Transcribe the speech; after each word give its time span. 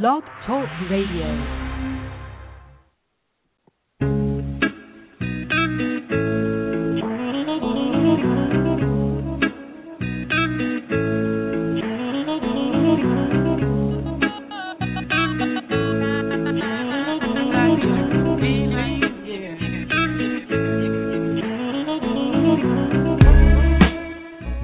Blog 0.00 0.22
Talk 0.46 0.64
Radio. 0.90 1.28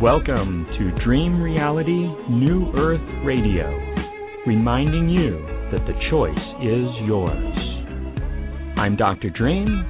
Welcome 0.00 0.66
to 0.78 1.04
Dream 1.04 1.42
Reality 1.42 2.08
New 2.30 2.72
Earth 2.74 3.00
Radio, 3.26 3.87
reminding 4.48 5.10
you 5.10 5.44
that 5.70 5.86
the 5.86 5.92
choice 6.08 6.32
is 6.62 6.88
yours. 7.06 7.54
I'm 8.78 8.96
Dr. 8.96 9.28
Dream 9.28 9.84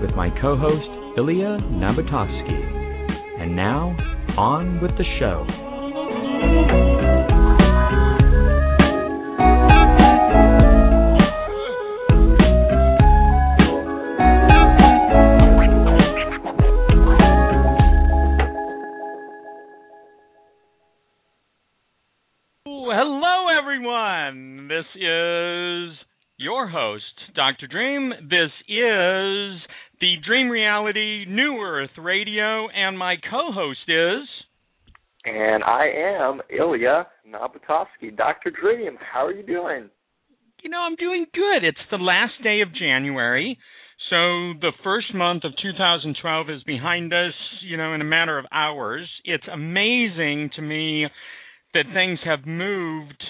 with 0.00 0.16
my 0.16 0.30
co 0.40 0.56
host 0.56 1.18
Ilya 1.18 1.58
Nabatovsky. 1.68 3.42
And 3.42 3.54
now, 3.54 3.94
on 4.38 4.80
with 4.80 4.92
the 4.92 5.04
show. 5.18 7.19
My 33.00 33.16
co 33.30 33.50
host 33.50 33.88
is. 33.88 34.28
And 35.24 35.64
I 35.64 35.86
am 35.96 36.40
Ilya 36.50 37.06
Nabotovsky. 37.26 38.14
Dr. 38.14 38.50
Dream, 38.50 38.98
how 39.00 39.26
are 39.26 39.32
you 39.32 39.42
doing? 39.42 39.88
You 40.62 40.68
know, 40.68 40.80
I'm 40.80 40.96
doing 40.96 41.24
good. 41.32 41.64
It's 41.66 41.78
the 41.90 41.96
last 41.96 42.34
day 42.44 42.60
of 42.60 42.74
January. 42.74 43.58
So 44.10 44.52
the 44.60 44.72
first 44.84 45.14
month 45.14 45.44
of 45.44 45.52
2012 45.62 46.50
is 46.50 46.62
behind 46.64 47.14
us, 47.14 47.32
you 47.62 47.78
know, 47.78 47.94
in 47.94 48.02
a 48.02 48.04
matter 48.04 48.38
of 48.38 48.44
hours. 48.52 49.08
It's 49.24 49.44
amazing 49.50 50.50
to 50.56 50.62
me 50.62 51.06
that 51.72 51.84
things 51.94 52.18
have 52.24 52.46
moved 52.46 53.22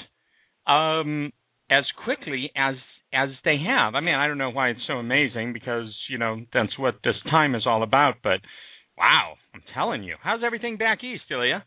um, 0.66 1.32
as 1.70 1.84
quickly 2.04 2.50
as 2.56 2.74
as 3.12 3.30
they 3.44 3.56
have. 3.66 3.94
I 3.94 4.00
mean, 4.00 4.14
I 4.14 4.28
don't 4.28 4.38
know 4.38 4.50
why 4.50 4.68
it's 4.70 4.86
so 4.86 4.94
amazing 4.94 5.52
because 5.52 5.92
you 6.08 6.18
know 6.18 6.42
that's 6.52 6.78
what 6.78 6.96
this 7.04 7.16
time 7.30 7.54
is 7.54 7.64
all 7.66 7.82
about. 7.82 8.14
But 8.22 8.40
wow, 9.00 9.34
I'm 9.54 9.62
telling 9.74 10.02
you, 10.02 10.16
how's 10.22 10.42
everything 10.44 10.76
back 10.76 11.02
east, 11.02 11.24
Ilya? 11.30 11.64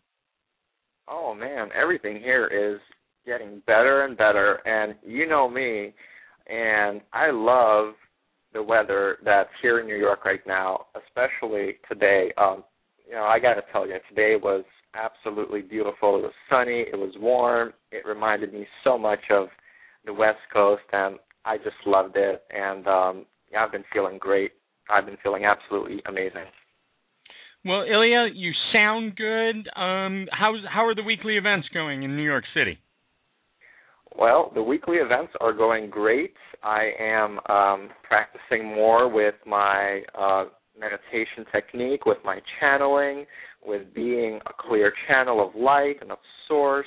Oh 1.07 1.33
man, 1.33 1.69
everything 1.75 2.17
here 2.17 2.45
is 2.47 2.79
getting 3.25 3.61
better 3.65 4.05
and 4.05 4.15
better, 4.15 4.59
and 4.65 4.95
you 5.03 5.27
know 5.27 5.49
me, 5.49 5.93
and 6.47 7.01
I 7.11 7.31
love 7.31 7.95
the 8.53 8.61
weather 8.61 9.17
that's 9.25 9.49
here 9.63 9.79
in 9.79 9.87
New 9.87 9.97
York 9.97 10.25
right 10.25 10.45
now, 10.45 10.85
especially 10.95 11.77
today. 11.89 12.31
Um, 12.37 12.63
you 13.07 13.15
know, 13.15 13.23
I 13.23 13.39
got 13.39 13.55
to 13.55 13.63
tell 13.71 13.87
you, 13.87 13.95
today 14.07 14.35
was 14.41 14.63
absolutely 14.93 15.61
beautiful. 15.61 16.17
It 16.17 16.21
was 16.21 16.33
sunny, 16.49 16.85
it 16.91 16.97
was 16.97 17.15
warm. 17.19 17.73
It 17.91 18.05
reminded 18.05 18.53
me 18.53 18.67
so 18.83 18.95
much 18.97 19.21
of 19.31 19.47
the 20.05 20.13
West 20.13 20.37
Coast, 20.53 20.83
and 20.91 21.17
I 21.45 21.57
just 21.57 21.75
loved 21.87 22.15
it. 22.15 22.43
And 22.51 22.87
um, 22.87 23.25
yeah, 23.51 23.65
I've 23.65 23.71
been 23.71 23.83
feeling 23.91 24.19
great. 24.19 24.51
I've 24.89 25.07
been 25.07 25.17
feeling 25.23 25.45
absolutely 25.45 26.01
amazing. 26.07 26.45
Well, 27.65 27.83
Ilya, 27.83 28.31
you 28.35 28.51
sound 28.73 29.15
good. 29.15 29.69
Um, 29.75 30.27
how's 30.31 30.59
how 30.69 30.85
are 30.85 30.95
the 30.95 31.03
weekly 31.03 31.37
events 31.37 31.69
going 31.73 32.03
in 32.03 32.17
New 32.17 32.23
York 32.23 32.43
City? 32.53 32.77
Well, 34.17 34.51
the 34.53 34.61
weekly 34.61 34.97
events 34.97 35.31
are 35.39 35.53
going 35.53 35.89
great. 35.89 36.33
I 36.61 36.91
am 36.99 37.39
um, 37.49 37.89
practicing 38.03 38.65
more 38.65 39.09
with 39.11 39.35
my 39.45 40.01
uh, 40.17 40.45
meditation 40.77 41.45
technique, 41.53 42.05
with 42.05 42.17
my 42.25 42.39
channeling, 42.59 43.25
with 43.65 43.93
being 43.95 44.39
a 44.45 44.51
clear 44.67 44.93
channel 45.07 45.45
of 45.45 45.55
light 45.55 45.95
and 46.01 46.11
of 46.11 46.19
source, 46.49 46.85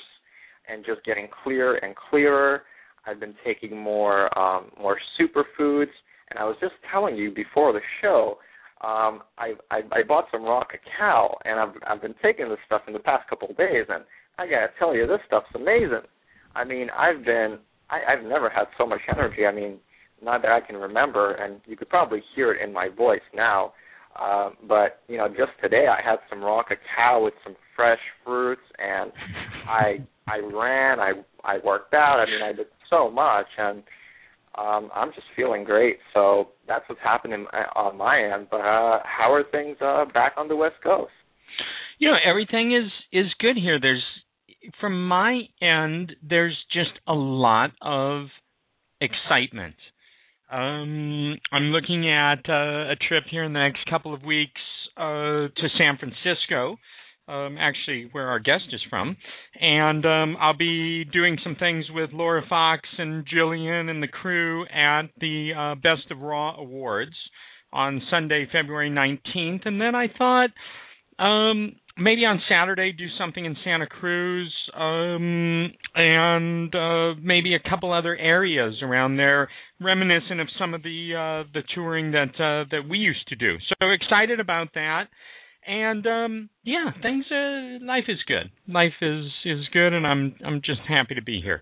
and 0.69 0.85
just 0.85 1.03
getting 1.05 1.27
clearer 1.43 1.75
and 1.77 1.95
clearer. 2.09 2.63
I've 3.07 3.19
been 3.19 3.35
taking 3.43 3.75
more 3.75 4.37
um, 4.37 4.69
more 4.79 4.99
superfoods, 5.19 5.93
and 6.29 6.37
I 6.37 6.43
was 6.43 6.55
just 6.61 6.73
telling 6.91 7.15
you 7.15 7.31
before 7.33 7.73
the 7.73 7.81
show. 8.01 8.37
Um, 8.81 9.23
I, 9.37 9.53
I 9.71 9.81
I 9.91 10.03
bought 10.07 10.25
some 10.31 10.43
raw 10.43 10.63
cacao, 10.63 11.35
and 11.45 11.59
I've 11.59 11.75
I've 11.87 12.01
been 12.01 12.15
taking 12.21 12.49
this 12.49 12.59
stuff 12.65 12.81
in 12.87 12.93
the 12.93 12.99
past 12.99 13.27
couple 13.29 13.49
of 13.49 13.57
days, 13.57 13.85
and 13.89 14.03
I 14.37 14.45
gotta 14.45 14.67
tell 14.77 14.95
you, 14.95 15.07
this 15.07 15.19
stuff's 15.25 15.47
amazing. 15.55 16.05
I 16.55 16.63
mean, 16.63 16.87
I've 16.95 17.25
been 17.25 17.57
I, 17.89 18.13
I've 18.13 18.23
never 18.23 18.49
had 18.49 18.65
so 18.77 18.85
much 18.85 19.01
energy. 19.11 19.45
I 19.45 19.53
mean, 19.53 19.77
not 20.21 20.41
that 20.43 20.51
I 20.51 20.61
can 20.61 20.75
remember, 20.75 21.33
and 21.33 21.59
you 21.65 21.75
could 21.75 21.89
probably 21.89 22.21
hear 22.35 22.53
it 22.53 22.61
in 22.61 22.73
my 22.73 22.89
voice 22.89 23.21
now. 23.33 23.73
Uh, 24.19 24.49
but 24.67 25.01
you 25.07 25.17
know, 25.17 25.27
just 25.27 25.51
today 25.61 25.85
I 25.87 26.07
had 26.07 26.17
some 26.29 26.43
raw 26.43 26.63
cacao 26.63 27.23
with 27.23 27.33
some 27.43 27.55
fresh 27.75 27.99
fruits, 28.23 28.61
and 28.77 29.11
I 29.67 29.97
I 30.27 30.37
ran, 30.37 30.99
I 30.99 31.13
I 31.43 31.57
worked 31.63 31.93
out. 31.93 32.19
I 32.19 32.25
mean, 32.25 32.41
I 32.43 32.53
did 32.53 32.67
so 32.89 33.09
much, 33.09 33.47
and 33.57 33.83
um, 34.57 34.89
I'm 34.93 35.09
just 35.09 35.27
feeling 35.35 35.63
great. 35.63 35.97
So 36.13 36.49
that's 36.67 36.83
what's 36.87 37.01
happening 37.03 37.45
on 37.75 37.97
my 37.97 38.19
end. 38.33 38.47
But 38.49 38.61
uh, 38.61 38.99
how 39.03 39.31
are 39.31 39.43
things 39.51 39.77
uh, 39.81 40.05
back 40.13 40.33
on 40.37 40.47
the 40.47 40.55
West 40.55 40.75
Coast? 40.83 41.11
You 41.99 42.09
know, 42.09 42.17
everything 42.25 42.75
is 42.75 42.91
is 43.11 43.31
good 43.39 43.55
here. 43.55 43.79
There's 43.81 44.03
from 44.79 45.07
my 45.07 45.41
end, 45.61 46.13
there's 46.27 46.57
just 46.71 46.99
a 47.07 47.13
lot 47.13 47.71
of 47.81 48.27
excitement. 48.99 49.75
Um, 50.51 51.37
I'm 51.51 51.71
looking 51.71 52.09
at 52.09 52.49
uh, 52.49 52.91
a 52.91 52.95
trip 53.07 53.25
here 53.29 53.43
in 53.43 53.53
the 53.53 53.59
next 53.59 53.89
couple 53.89 54.13
of 54.13 54.23
weeks 54.23 54.61
uh, 54.95 55.47
to 55.47 55.67
San 55.77 55.97
Francisco, 55.97 56.77
um, 57.27 57.57
actually 57.59 58.09
where 58.11 58.27
our 58.27 58.39
guest 58.39 58.65
is 58.71 58.81
from, 58.89 59.17
and 59.59 60.05
um, 60.05 60.37
I'll 60.39 60.57
be 60.57 61.03
doing 61.05 61.37
some 61.43 61.55
things 61.55 61.85
with 61.93 62.11
Laura 62.13 62.43
Fox 62.47 62.81
and 62.97 63.25
Jillian 63.27 63.89
and 63.89 64.01
the 64.01 64.07
crew 64.07 64.65
at 64.65 65.03
the 65.19 65.51
uh, 65.57 65.75
Best 65.75 66.11
of 66.11 66.19
Raw 66.19 66.55
Awards 66.57 67.15
on 67.73 68.01
Sunday, 68.09 68.47
February 68.51 68.89
19th, 68.89 69.65
and 69.65 69.79
then 69.79 69.95
I 69.95 70.07
thought. 70.17 70.49
Um, 71.19 71.75
maybe 71.97 72.25
on 72.25 72.41
Saturday 72.47 72.91
do 72.91 73.05
something 73.17 73.43
in 73.43 73.55
Santa 73.63 73.87
Cruz 73.87 74.53
um, 74.75 75.71
and 75.95 76.73
uh, 76.73 77.13
maybe 77.21 77.55
a 77.55 77.69
couple 77.69 77.91
other 77.91 78.15
areas 78.15 78.75
around 78.81 79.17
there, 79.17 79.49
reminiscent 79.81 80.39
of 80.39 80.47
some 80.59 80.73
of 80.73 80.83
the 80.83 81.13
uh, 81.15 81.49
the 81.53 81.63
touring 81.73 82.11
that 82.11 82.29
uh, 82.35 82.69
that 82.71 82.87
we 82.87 82.99
used 82.99 83.27
to 83.29 83.35
do. 83.35 83.57
So 83.69 83.89
excited 83.89 84.39
about 84.39 84.73
that. 84.75 85.05
And 85.67 86.07
um, 86.07 86.49
yeah, 86.63 86.91
things 87.01 87.25
uh, 87.29 87.83
life 87.85 88.05
is 88.07 88.19
good. 88.25 88.49
Life 88.73 88.93
is 89.01 89.25
is 89.43 89.67
good, 89.73 89.91
and 89.91 90.07
I'm 90.07 90.33
I'm 90.45 90.61
just 90.63 90.79
happy 90.87 91.13
to 91.15 91.21
be 91.21 91.41
here. 91.41 91.61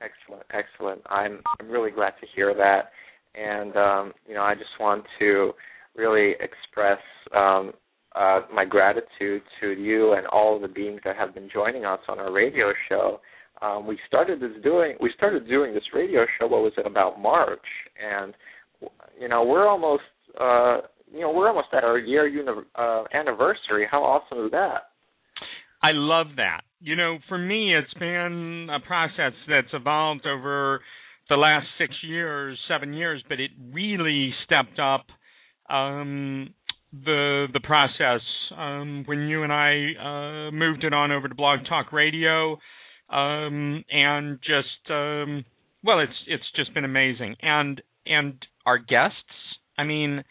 Excellent, 0.00 0.46
excellent. 0.50 1.02
I'm 1.10 1.40
I'm 1.60 1.68
really 1.68 1.90
glad 1.90 2.14
to 2.20 2.26
hear 2.34 2.54
that, 2.54 2.92
and 3.38 3.76
um, 3.76 4.12
you 4.26 4.34
know 4.34 4.42
I 4.42 4.54
just 4.54 4.70
want 4.80 5.04
to 5.18 5.52
really 5.96 6.32
express 6.40 6.98
um, 7.36 7.72
uh, 8.16 8.40
my 8.54 8.64
gratitude 8.64 9.42
to 9.60 9.72
you 9.72 10.14
and 10.14 10.26
all 10.28 10.58
the 10.58 10.68
beings 10.68 11.00
that 11.04 11.16
have 11.16 11.34
been 11.34 11.50
joining 11.52 11.84
us 11.84 12.00
on 12.08 12.18
our 12.18 12.32
radio 12.32 12.72
show. 12.88 13.20
Um, 13.60 13.86
we 13.86 13.98
started 14.06 14.40
this 14.40 14.52
doing 14.62 14.94
we 14.98 15.12
started 15.14 15.46
doing 15.46 15.74
this 15.74 15.84
radio 15.92 16.24
show. 16.38 16.46
What 16.46 16.62
was 16.62 16.72
it 16.78 16.86
about 16.86 17.20
March? 17.20 17.66
And 18.02 18.32
you 19.20 19.28
know 19.28 19.44
we're 19.44 19.68
almost 19.68 20.04
uh, 20.40 20.78
you 21.12 21.20
know 21.20 21.32
we're 21.32 21.48
almost 21.48 21.68
at 21.72 21.84
our 21.84 21.98
year 21.98 22.26
uni- 22.26 22.66
uh, 22.74 23.04
anniversary. 23.12 23.86
How 23.90 24.02
awesome 24.02 24.46
is 24.46 24.50
that? 24.52 24.88
I 25.82 25.92
love 25.92 26.28
that. 26.36 26.62
You 26.80 26.96
know, 26.96 27.18
for 27.28 27.38
me, 27.38 27.74
it's 27.74 27.92
been 27.94 28.68
a 28.70 28.84
process 28.84 29.32
that's 29.48 29.68
evolved 29.72 30.26
over 30.26 30.80
the 31.28 31.36
last 31.36 31.66
six 31.78 31.94
years, 32.02 32.58
seven 32.68 32.92
years, 32.92 33.22
but 33.28 33.38
it 33.38 33.50
really 33.72 34.32
stepped 34.44 34.78
up 34.78 35.06
um, 35.68 36.54
the 36.92 37.46
the 37.52 37.60
process 37.60 38.22
um, 38.56 39.04
when 39.06 39.28
you 39.28 39.42
and 39.42 39.52
I 39.52 40.48
uh, 40.48 40.50
moved 40.50 40.84
it 40.84 40.94
on 40.94 41.12
over 41.12 41.28
to 41.28 41.34
Blog 41.34 41.60
Talk 41.68 41.92
Radio, 41.92 42.58
um, 43.10 43.84
and 43.90 44.38
just 44.40 44.90
um, 44.90 45.44
well, 45.84 46.00
it's 46.00 46.12
it's 46.26 46.44
just 46.56 46.72
been 46.74 46.84
amazing, 46.84 47.36
and 47.42 47.80
and 48.06 48.34
our 48.64 48.78
guests. 48.78 49.16
I 49.76 49.84
mean, 49.84 50.24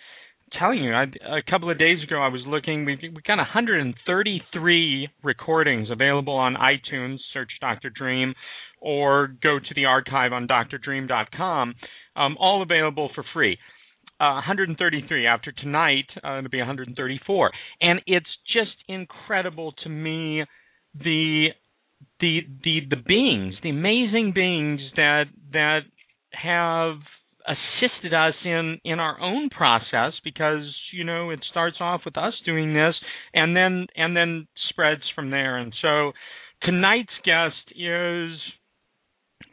telling 0.57 0.83
you, 0.83 0.94
I, 0.94 1.03
a 1.03 1.49
couple 1.49 1.69
of 1.69 1.79
days 1.79 2.03
ago 2.03 2.17
I 2.21 2.27
was 2.29 2.41
looking. 2.47 2.85
We've 2.85 2.99
we 3.01 3.21
got 3.25 3.38
133 3.38 5.09
recordings 5.23 5.89
available 5.91 6.35
on 6.35 6.55
iTunes. 6.55 7.17
Search 7.33 7.51
Dr. 7.59 7.89
Dream, 7.89 8.33
or 8.79 9.27
go 9.41 9.59
to 9.59 9.73
the 9.75 9.85
archive 9.85 10.33
on 10.33 10.47
drdream.com. 10.47 11.75
Um, 12.15 12.38
all 12.39 12.61
available 12.61 13.09
for 13.13 13.23
free. 13.33 13.57
Uh, 14.19 14.41
133 14.41 15.27
after 15.27 15.51
tonight 15.51 16.05
uh, 16.25 16.39
it'll 16.39 16.50
be 16.50 16.57
134 16.57 17.51
and 17.81 18.01
it's 18.07 18.25
just 18.51 18.71
incredible 18.88 19.73
to 19.83 19.89
me 19.89 20.43
the 20.95 21.50
the 22.19 22.39
the 22.63 22.79
the 22.89 22.95
beings 22.95 23.53
the 23.61 23.69
amazing 23.69 24.31
beings 24.33 24.81
that 24.95 25.25
that 25.53 25.81
have 26.31 26.95
assisted 27.47 28.13
us 28.13 28.33
in 28.44 28.79
in 28.83 28.99
our 28.99 29.19
own 29.21 29.49
process 29.49 30.13
because 30.23 30.65
you 30.91 31.03
know 31.03 31.29
it 31.29 31.39
starts 31.49 31.77
off 31.79 32.01
with 32.03 32.17
us 32.17 32.33
doing 32.45 32.73
this 32.73 32.94
and 33.33 33.55
then 33.55 33.88
and 33.95 34.15
then 34.15 34.47
spreads 34.69 35.03
from 35.15 35.31
there 35.31 35.57
and 35.57 35.73
so 35.81 36.11
tonight's 36.63 37.09
guest 37.23 37.55
is 37.75 38.38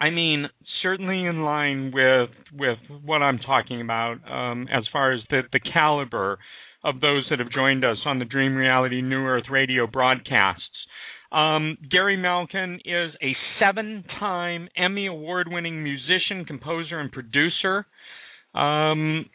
I 0.00 0.10
mean, 0.10 0.46
certainly 0.82 1.24
in 1.24 1.44
line 1.44 1.92
with 1.94 2.30
with 2.52 2.78
what 3.04 3.22
I'm 3.22 3.38
talking 3.38 3.80
about 3.80 4.16
um, 4.30 4.66
as 4.72 4.84
far 4.92 5.12
as 5.12 5.20
the 5.30 5.42
the 5.52 5.60
caliber 5.60 6.38
of 6.82 7.00
those 7.00 7.24
that 7.30 7.38
have 7.38 7.50
joined 7.50 7.84
us 7.84 7.98
on 8.04 8.18
the 8.18 8.24
Dream 8.24 8.54
Reality 8.54 9.00
New 9.00 9.24
Earth 9.24 9.44
Radio 9.50 9.86
broadcasts. 9.86 10.62
Um, 11.34 11.76
Gary 11.90 12.16
Malkin 12.16 12.76
is 12.84 13.10
a 13.20 13.34
seven-time 13.58 14.68
Emmy 14.76 15.06
award-winning 15.06 15.82
musician, 15.82 16.44
composer, 16.44 17.00
and 17.00 17.10
producer. 17.10 17.86
Um, 18.54 19.26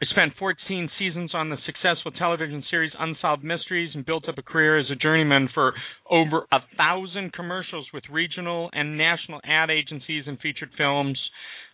I 0.00 0.06
spent 0.10 0.34
14 0.38 0.88
seasons 1.00 1.32
on 1.34 1.50
the 1.50 1.56
successful 1.66 2.12
television 2.12 2.62
series 2.70 2.92
Unsolved 2.96 3.42
Mysteries 3.42 3.90
and 3.94 4.06
built 4.06 4.28
up 4.28 4.38
a 4.38 4.42
career 4.42 4.78
as 4.78 4.86
a 4.92 4.94
journeyman 4.94 5.48
for 5.52 5.74
over 6.08 6.46
a 6.52 6.60
thousand 6.76 7.32
commercials 7.32 7.88
with 7.92 8.04
regional 8.08 8.70
and 8.72 8.96
national 8.96 9.40
ad 9.42 9.68
agencies 9.68 10.24
and 10.28 10.38
featured 10.38 10.70
films. 10.78 11.18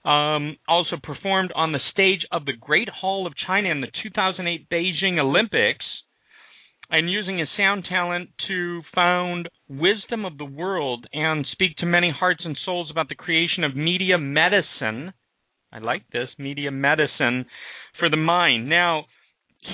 Um, 0.06 0.56
also 0.66 0.96
performed 1.02 1.52
on 1.54 1.72
the 1.72 1.80
stage 1.92 2.20
of 2.32 2.46
the 2.46 2.52
Great 2.58 2.88
Hall 2.88 3.26
of 3.26 3.34
China 3.46 3.68
in 3.68 3.82
the 3.82 3.88
2008 4.02 4.70
Beijing 4.70 5.18
Olympics 5.18 5.84
and 6.90 7.10
using 7.10 7.38
his 7.38 7.48
sound 7.56 7.86
talent 7.88 8.30
to 8.48 8.82
found 8.94 9.48
Wisdom 9.68 10.24
of 10.24 10.38
the 10.38 10.44
World 10.44 11.06
and 11.12 11.46
speak 11.52 11.76
to 11.78 11.86
many 11.86 12.12
hearts 12.16 12.42
and 12.44 12.56
souls 12.64 12.90
about 12.90 13.08
the 13.08 13.14
creation 13.14 13.64
of 13.64 13.76
media 13.76 14.18
medicine. 14.18 15.12
I 15.72 15.78
like 15.78 16.04
this, 16.12 16.28
media 16.38 16.70
medicine 16.70 17.46
for 17.98 18.08
the 18.08 18.16
mind. 18.16 18.68
Now, 18.68 19.04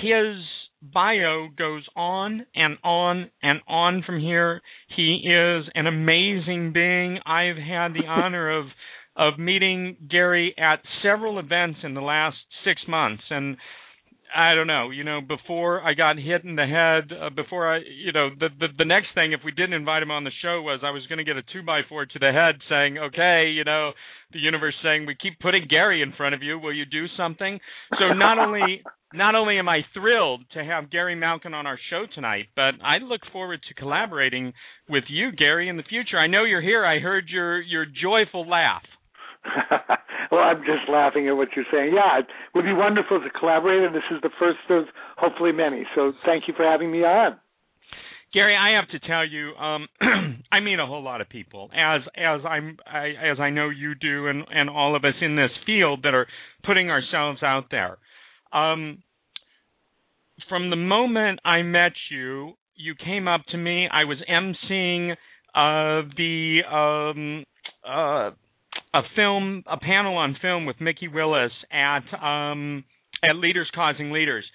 his 0.01 0.37
bio 0.81 1.47
goes 1.55 1.85
on 1.95 2.45
and 2.55 2.77
on 2.83 3.29
and 3.43 3.59
on 3.67 4.03
from 4.05 4.19
here. 4.19 4.61
He 4.95 5.21
is 5.25 5.69
an 5.75 5.87
amazing 5.87 6.71
being. 6.73 7.19
I've 7.25 7.57
had 7.57 7.93
the 7.93 8.05
honor 8.07 8.59
of 8.59 8.65
of 9.13 9.37
meeting 9.37 9.97
Gary 10.09 10.55
at 10.57 10.79
several 11.03 11.37
events 11.37 11.79
in 11.83 11.93
the 11.93 12.01
last 12.01 12.37
6 12.63 12.81
months 12.87 13.23
and 13.29 13.57
I 14.35 14.55
don't 14.55 14.67
know, 14.67 14.91
you 14.91 15.03
know, 15.03 15.19
before 15.21 15.81
I 15.81 15.93
got 15.93 16.17
hit 16.17 16.43
in 16.43 16.55
the 16.55 16.65
head, 16.65 17.11
uh, 17.17 17.29
before 17.29 17.73
I, 17.73 17.79
you 17.79 18.11
know, 18.11 18.29
the, 18.29 18.49
the 18.59 18.67
the 18.79 18.85
next 18.85 19.07
thing 19.13 19.33
if 19.33 19.41
we 19.43 19.51
didn't 19.51 19.73
invite 19.73 20.03
him 20.03 20.11
on 20.11 20.23
the 20.23 20.31
show 20.41 20.61
was 20.61 20.79
I 20.83 20.91
was 20.91 21.05
going 21.07 21.17
to 21.17 21.23
get 21.25 21.37
a 21.37 21.43
two 21.53 21.63
by 21.63 21.81
four 21.87 22.05
to 22.05 22.19
the 22.19 22.31
head 22.31 22.55
saying, 22.69 22.97
okay, 22.97 23.51
you 23.53 23.63
know, 23.63 23.91
the 24.31 24.39
universe 24.39 24.75
saying 24.83 25.05
we 25.05 25.15
keep 25.15 25.39
putting 25.39 25.67
Gary 25.69 26.01
in 26.01 26.13
front 26.13 26.35
of 26.35 26.41
you, 26.43 26.59
will 26.59 26.73
you 26.73 26.85
do 26.85 27.05
something? 27.17 27.59
So 27.99 28.13
not 28.13 28.39
only 28.45 28.83
not 29.13 29.35
only 29.35 29.59
am 29.59 29.67
I 29.67 29.81
thrilled 29.93 30.41
to 30.53 30.63
have 30.63 30.89
Gary 30.89 31.15
Malkin 31.15 31.53
on 31.53 31.67
our 31.67 31.79
show 31.89 32.05
tonight, 32.13 32.47
but 32.55 32.75
I 32.83 32.97
look 33.03 33.21
forward 33.33 33.59
to 33.67 33.73
collaborating 33.73 34.53
with 34.87 35.03
you, 35.09 35.31
Gary, 35.31 35.67
in 35.67 35.77
the 35.77 35.83
future. 35.83 36.17
I 36.17 36.27
know 36.27 36.45
you're 36.45 36.61
here. 36.61 36.85
I 36.85 36.99
heard 36.99 37.25
your 37.27 37.61
your 37.61 37.85
joyful 37.85 38.47
laugh. 38.47 38.83
well, 40.31 40.41
I'm 40.41 40.59
just 40.59 40.89
laughing 40.89 41.27
at 41.27 41.35
what 41.35 41.49
you're 41.55 41.65
saying. 41.71 41.93
Yeah, 41.95 42.19
it 42.19 42.27
would 42.53 42.65
be 42.65 42.73
wonderful 42.73 43.19
to 43.19 43.29
collaborate, 43.29 43.83
and 43.83 43.95
this 43.95 44.03
is 44.11 44.21
the 44.21 44.29
first 44.39 44.59
of 44.69 44.85
hopefully 45.17 45.51
many. 45.51 45.85
So 45.95 46.13
thank 46.25 46.47
you 46.47 46.53
for 46.55 46.63
having 46.63 46.91
me 46.91 46.99
on. 46.99 47.39
Gary, 48.33 48.55
I 48.55 48.79
have 48.79 48.87
to 48.89 49.07
tell 49.07 49.25
you, 49.27 49.53
um, 49.55 49.87
I 50.51 50.61
mean 50.61 50.79
a 50.79 50.87
whole 50.87 51.03
lot 51.03 51.19
of 51.19 51.27
people, 51.27 51.69
as 51.73 52.01
as 52.15 52.41
I'm 52.47 52.77
I, 52.87 53.09
as 53.31 53.39
I 53.39 53.49
know 53.49 53.69
you 53.69 53.93
do, 53.95 54.27
and 54.27 54.43
and 54.49 54.69
all 54.69 54.95
of 54.95 55.03
us 55.03 55.15
in 55.21 55.35
this 55.35 55.51
field 55.65 56.03
that 56.03 56.13
are 56.13 56.27
putting 56.63 56.89
ourselves 56.89 57.43
out 57.43 57.65
there. 57.71 57.97
Um, 58.53 59.03
from 60.47 60.69
the 60.69 60.75
moment 60.77 61.39
I 61.43 61.61
met 61.61 61.91
you, 62.09 62.53
you 62.75 62.95
came 62.95 63.27
up 63.27 63.41
to 63.49 63.57
me. 63.57 63.89
I 63.91 64.05
was 64.05 64.17
emceeing 64.29 65.11
uh, 65.53 66.07
the 66.15 66.61
um, 66.71 67.45
uh, 67.85 68.31
a 68.93 69.01
film, 69.15 69.63
a 69.67 69.77
panel 69.77 70.17
on 70.17 70.37
film 70.41 70.65
with 70.65 70.81
Mikki 70.81 71.07
Willis 71.07 71.51
at 71.71 72.03
um, 72.21 72.83
at 73.23 73.35
Leaders 73.35 73.69
Causing 73.73 74.11
Leaders, 74.11 74.45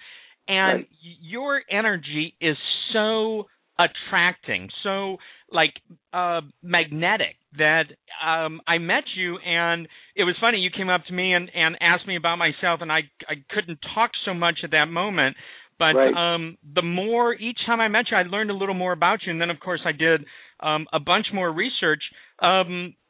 and 0.47 0.79
right. 0.79 0.89
your 1.21 1.61
energy 1.69 2.35
is 2.41 2.57
so 2.93 3.45
attracting, 3.79 4.69
so 4.83 5.17
like 5.51 5.73
uh 6.13 6.41
magnetic 6.61 7.35
that 7.57 7.85
um 8.25 8.61
I 8.67 8.77
met 8.79 9.03
you 9.15 9.37
and 9.37 9.87
it 10.15 10.23
was 10.23 10.35
funny 10.41 10.57
you 10.59 10.69
came 10.75 10.89
up 10.89 11.05
to 11.07 11.13
me 11.13 11.33
and 11.33 11.49
and 11.53 11.77
asked 11.79 12.07
me 12.07 12.17
about 12.17 12.37
myself 12.37 12.81
and 12.81 12.91
I 12.91 13.01
I 13.27 13.35
couldn't 13.49 13.79
talk 13.95 14.11
so 14.25 14.33
much 14.33 14.59
at 14.63 14.71
that 14.71 14.85
moment 14.87 15.37
but 15.79 15.93
right. 15.95 16.33
um 16.33 16.57
the 16.75 16.81
more 16.81 17.33
each 17.33 17.59
time 17.65 17.79
I 17.79 17.87
met 17.87 18.05
you 18.11 18.17
I 18.17 18.23
learned 18.23 18.51
a 18.51 18.55
little 18.55 18.75
more 18.75 18.91
about 18.91 19.19
you 19.25 19.31
and 19.31 19.39
then 19.39 19.49
of 19.49 19.59
course 19.59 19.81
I 19.85 19.93
did 19.93 20.25
um 20.59 20.85
a 20.91 20.99
bunch 20.99 21.27
more 21.33 21.51
research 21.51 22.03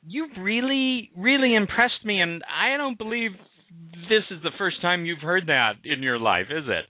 you've 0.08 0.38
really, 0.40 1.12
really 1.18 1.56
impressed 1.56 2.04
me, 2.06 2.22
and 2.22 2.42
I 2.44 2.78
don't 2.78 2.98
believe 2.98 3.32
this 4.10 4.24
is 4.32 4.42
the 4.44 4.52
first 4.58 4.82
time 4.82 5.06
you've 5.06 5.20
heard 5.20 5.48
that 5.48 5.74
in 5.84 6.02
your 6.02 6.18
life, 6.18 6.48
is 6.50 6.64
it? 6.68 6.86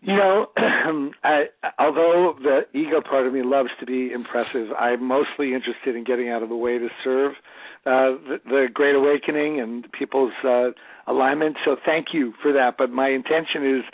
You 0.00 0.14
know, 0.14 0.46
I, 1.24 1.44
although 1.78 2.34
the 2.40 2.60
ego 2.78 3.00
part 3.08 3.26
of 3.26 3.32
me 3.32 3.42
loves 3.42 3.70
to 3.80 3.86
be 3.86 4.12
impressive, 4.12 4.68
I'm 4.78 5.02
mostly 5.02 5.54
interested 5.54 5.96
in 5.96 6.04
getting 6.04 6.28
out 6.28 6.42
of 6.42 6.48
the 6.48 6.56
way 6.56 6.78
to 6.78 6.88
serve 7.02 7.32
uh, 7.84 8.14
the, 8.28 8.38
the 8.44 8.66
Great 8.72 8.94
Awakening 8.94 9.60
and 9.60 9.90
people's 9.90 10.32
uh, 10.44 10.70
alignment. 11.08 11.56
So 11.64 11.76
thank 11.84 12.08
you 12.12 12.32
for 12.40 12.52
that. 12.52 12.76
But 12.78 12.90
my 12.90 13.08
intention 13.08 13.78
is 13.78 13.84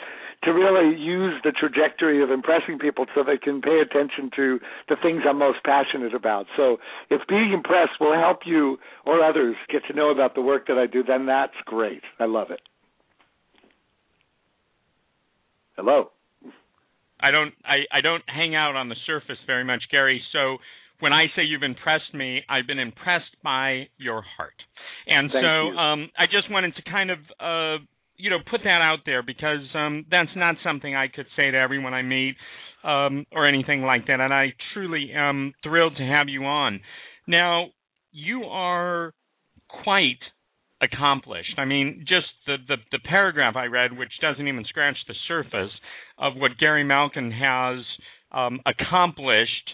to 0.44 0.52
really 0.52 0.96
use 0.98 1.34
the 1.42 1.52
trajectory 1.52 2.22
of 2.22 2.30
impressing 2.30 2.78
people 2.78 3.06
so 3.14 3.22
they 3.24 3.38
can 3.38 3.60
pay 3.60 3.80
attention 3.80 4.30
to 4.36 4.60
the 4.88 4.96
things 5.02 5.22
I'm 5.28 5.38
most 5.38 5.58
passionate 5.64 6.14
about. 6.14 6.46
So 6.56 6.78
if 7.10 7.22
being 7.28 7.52
impressed 7.52 8.00
will 8.00 8.14
help 8.14 8.40
you 8.44 8.78
or 9.06 9.22
others 9.24 9.56
get 9.70 9.82
to 9.88 9.94
know 9.94 10.10
about 10.10 10.34
the 10.34 10.42
work 10.42 10.66
that 10.68 10.78
I 10.78 10.86
do, 10.86 11.02
then 11.02 11.26
that's 11.26 11.54
great. 11.64 12.02
I 12.18 12.26
love 12.26 12.50
it. 12.50 12.60
Hello. 15.76 16.10
I 17.20 17.30
don't 17.30 17.54
I, 17.64 17.96
I 17.96 18.00
don't 18.00 18.22
hang 18.26 18.54
out 18.54 18.76
on 18.76 18.88
the 18.88 18.96
surface 19.06 19.38
very 19.46 19.64
much, 19.64 19.82
Gary. 19.90 20.20
So 20.32 20.58
when 21.00 21.12
I 21.12 21.26
say 21.34 21.42
you've 21.42 21.62
impressed 21.62 22.12
me, 22.12 22.42
I've 22.48 22.66
been 22.66 22.78
impressed 22.78 23.34
by 23.42 23.88
your 23.96 24.22
heart. 24.36 24.54
And 25.06 25.30
Thank 25.30 25.42
so 25.42 25.78
um, 25.78 26.10
I 26.18 26.26
just 26.26 26.50
wanted 26.50 26.76
to 26.76 26.82
kind 26.82 27.10
of 27.10 27.18
uh, 27.40 27.84
you 28.16 28.30
know 28.30 28.38
put 28.50 28.60
that 28.64 28.80
out 28.82 29.00
there 29.06 29.22
because 29.22 29.60
um, 29.74 30.06
that's 30.10 30.30
not 30.36 30.56
something 30.64 30.94
I 30.94 31.08
could 31.08 31.26
say 31.36 31.50
to 31.50 31.56
everyone 31.56 31.94
I 31.94 32.02
meet 32.02 32.36
um, 32.84 33.26
or 33.32 33.48
anything 33.48 33.82
like 33.82 34.06
that. 34.06 34.20
And 34.20 34.32
I 34.32 34.54
truly 34.72 35.10
am 35.14 35.54
thrilled 35.62 35.96
to 35.96 36.02
have 36.02 36.28
you 36.28 36.44
on. 36.44 36.80
Now 37.26 37.68
you 38.12 38.44
are 38.44 39.12
quite 39.82 40.18
accomplished. 40.82 41.54
I 41.58 41.64
mean, 41.64 42.04
just 42.06 42.26
the, 42.46 42.56
the, 42.68 42.76
the 42.92 42.98
paragraph 42.98 43.56
I 43.56 43.66
read, 43.66 43.96
which 43.96 44.12
doesn't 44.20 44.46
even 44.46 44.64
scratch 44.68 44.96
the 45.08 45.14
surface 45.26 45.72
of 46.18 46.34
what 46.36 46.58
Gary 46.58 46.84
Malkin 46.84 47.32
has 47.32 47.78
um, 48.32 48.60
accomplished 48.66 49.70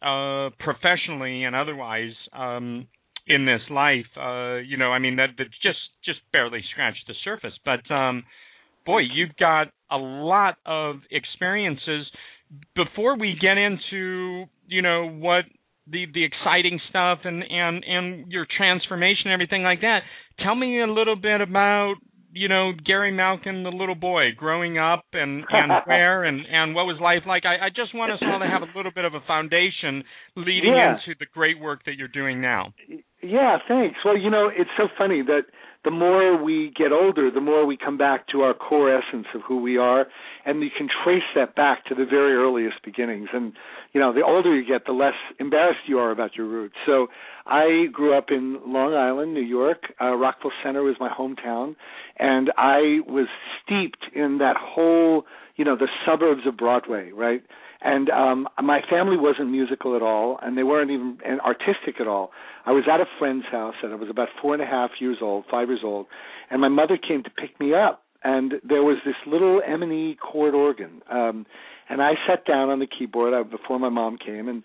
uh, 0.00 0.50
professionally 0.60 1.44
and 1.44 1.54
otherwise 1.56 2.12
um, 2.32 2.86
in 3.26 3.46
this 3.46 3.60
life. 3.70 4.06
Uh, 4.16 4.56
you 4.56 4.76
know, 4.76 4.92
I 4.92 4.98
mean 4.98 5.16
that 5.16 5.30
that 5.38 5.46
just 5.62 5.78
just 6.04 6.20
barely 6.32 6.60
scratched 6.72 7.04
the 7.06 7.14
surface. 7.24 7.54
But 7.64 7.88
um, 7.92 8.24
boy, 8.84 9.00
you've 9.14 9.36
got 9.38 9.68
a 9.90 9.98
lot 9.98 10.56
of 10.66 10.96
experiences. 11.10 12.06
Before 12.74 13.18
we 13.18 13.36
get 13.40 13.56
into 13.58 14.44
you 14.66 14.82
know 14.82 15.08
what 15.08 15.44
the 15.86 16.06
the 16.12 16.24
exciting 16.24 16.80
stuff 16.88 17.20
and 17.24 17.42
and 17.42 17.84
and 17.84 18.30
your 18.30 18.46
transformation 18.56 19.26
and 19.26 19.34
everything 19.34 19.62
like 19.62 19.80
that, 19.80 20.00
tell 20.40 20.54
me 20.54 20.80
a 20.80 20.86
little 20.86 21.16
bit 21.16 21.40
about 21.40 21.94
you 22.32 22.48
know 22.48 22.72
Gary 22.84 23.12
Malkin, 23.12 23.62
the 23.62 23.70
little 23.70 23.94
boy 23.94 24.30
growing 24.36 24.78
up, 24.78 25.04
and 25.12 25.44
and 25.48 25.72
where 25.86 26.24
and 26.24 26.40
and 26.50 26.74
what 26.74 26.86
was 26.86 26.98
life 27.00 27.22
like. 27.26 27.44
I, 27.44 27.66
I 27.66 27.68
just 27.68 27.94
want 27.94 28.12
us 28.12 28.18
all 28.22 28.40
to 28.40 28.46
have 28.46 28.62
a 28.62 28.76
little 28.76 28.92
bit 28.92 29.04
of 29.04 29.14
a 29.14 29.20
foundation 29.26 30.04
leading 30.36 30.74
yeah. 30.74 30.94
into 30.94 31.18
the 31.18 31.26
great 31.32 31.60
work 31.60 31.84
that 31.86 31.94
you're 31.96 32.08
doing 32.08 32.40
now. 32.40 32.74
Yeah, 33.22 33.58
thanks. 33.68 33.98
Well, 34.04 34.16
you 34.16 34.30
know, 34.30 34.50
it's 34.54 34.70
so 34.76 34.88
funny 34.98 35.22
that 35.22 35.42
the 35.84 35.90
more 35.90 36.40
we 36.42 36.72
get 36.76 36.92
older, 36.92 37.30
the 37.30 37.40
more 37.40 37.66
we 37.66 37.76
come 37.76 37.96
back 37.96 38.26
to 38.28 38.42
our 38.42 38.54
core 38.54 38.92
essence 38.96 39.26
of 39.34 39.42
who 39.46 39.60
we 39.60 39.76
are, 39.78 40.06
and 40.44 40.62
you 40.62 40.70
can 40.76 40.88
trace 41.04 41.22
that 41.34 41.54
back 41.54 41.84
to 41.86 41.94
the 41.94 42.04
very 42.04 42.34
earliest 42.34 42.82
beginnings. 42.84 43.28
And 43.32 43.52
you 43.92 44.00
know, 44.00 44.12
the 44.12 44.22
older 44.22 44.54
you 44.54 44.66
get, 44.66 44.86
the 44.86 44.92
less 44.92 45.14
embarrassed 45.38 45.80
you 45.86 45.98
are 45.98 46.10
about 46.10 46.36
your 46.36 46.46
roots. 46.46 46.74
So, 46.86 47.08
I 47.46 47.86
grew 47.92 48.16
up 48.16 48.26
in 48.30 48.58
Long 48.66 48.94
Island, 48.94 49.34
New 49.34 49.40
York. 49.40 49.92
Uh, 50.00 50.14
Rockville 50.14 50.52
Centre 50.64 50.82
was 50.82 50.96
my 51.00 51.08
hometown, 51.08 51.74
and 52.18 52.52
I 52.56 53.00
was 53.06 53.26
steeped 53.62 54.04
in 54.14 54.38
that 54.38 54.56
whole, 54.56 55.26
you 55.56 55.64
know, 55.64 55.76
the 55.76 55.88
suburbs 56.06 56.42
of 56.46 56.56
Broadway, 56.56 57.10
right? 57.12 57.42
And 57.84 58.10
um 58.10 58.48
my 58.62 58.80
family 58.88 59.16
wasn't 59.16 59.50
musical 59.50 59.96
at 59.96 60.02
all, 60.02 60.38
and 60.42 60.56
they 60.56 60.62
weren't 60.62 60.90
even 60.90 61.18
artistic 61.40 62.00
at 62.00 62.06
all. 62.06 62.30
I 62.64 62.70
was 62.70 62.84
at 62.92 63.00
a 63.00 63.06
friend's 63.18 63.46
house, 63.50 63.74
and 63.82 63.92
I 63.92 63.96
was 63.96 64.08
about 64.08 64.28
four 64.40 64.54
and 64.54 64.62
a 64.62 64.66
half 64.66 64.90
years 65.00 65.18
old, 65.20 65.44
five 65.50 65.68
years 65.68 65.80
old, 65.82 66.06
and 66.50 66.60
my 66.60 66.68
mother 66.68 66.96
came 66.96 67.22
to 67.24 67.30
pick 67.30 67.58
me 67.58 67.74
up, 67.74 68.04
and 68.22 68.54
there 68.62 68.84
was 68.84 68.98
this 69.04 69.16
little 69.26 69.60
M&E 69.66 70.16
chord 70.22 70.54
organ. 70.54 71.02
Um 71.10 71.46
and 71.88 72.00
I 72.00 72.12
sat 72.26 72.46
down 72.46 72.70
on 72.70 72.78
the 72.78 72.86
keyboard 72.86 73.34
uh, 73.34 73.42
before 73.42 73.78
my 73.78 73.88
mom 73.88 74.16
came 74.16 74.48
and 74.48 74.62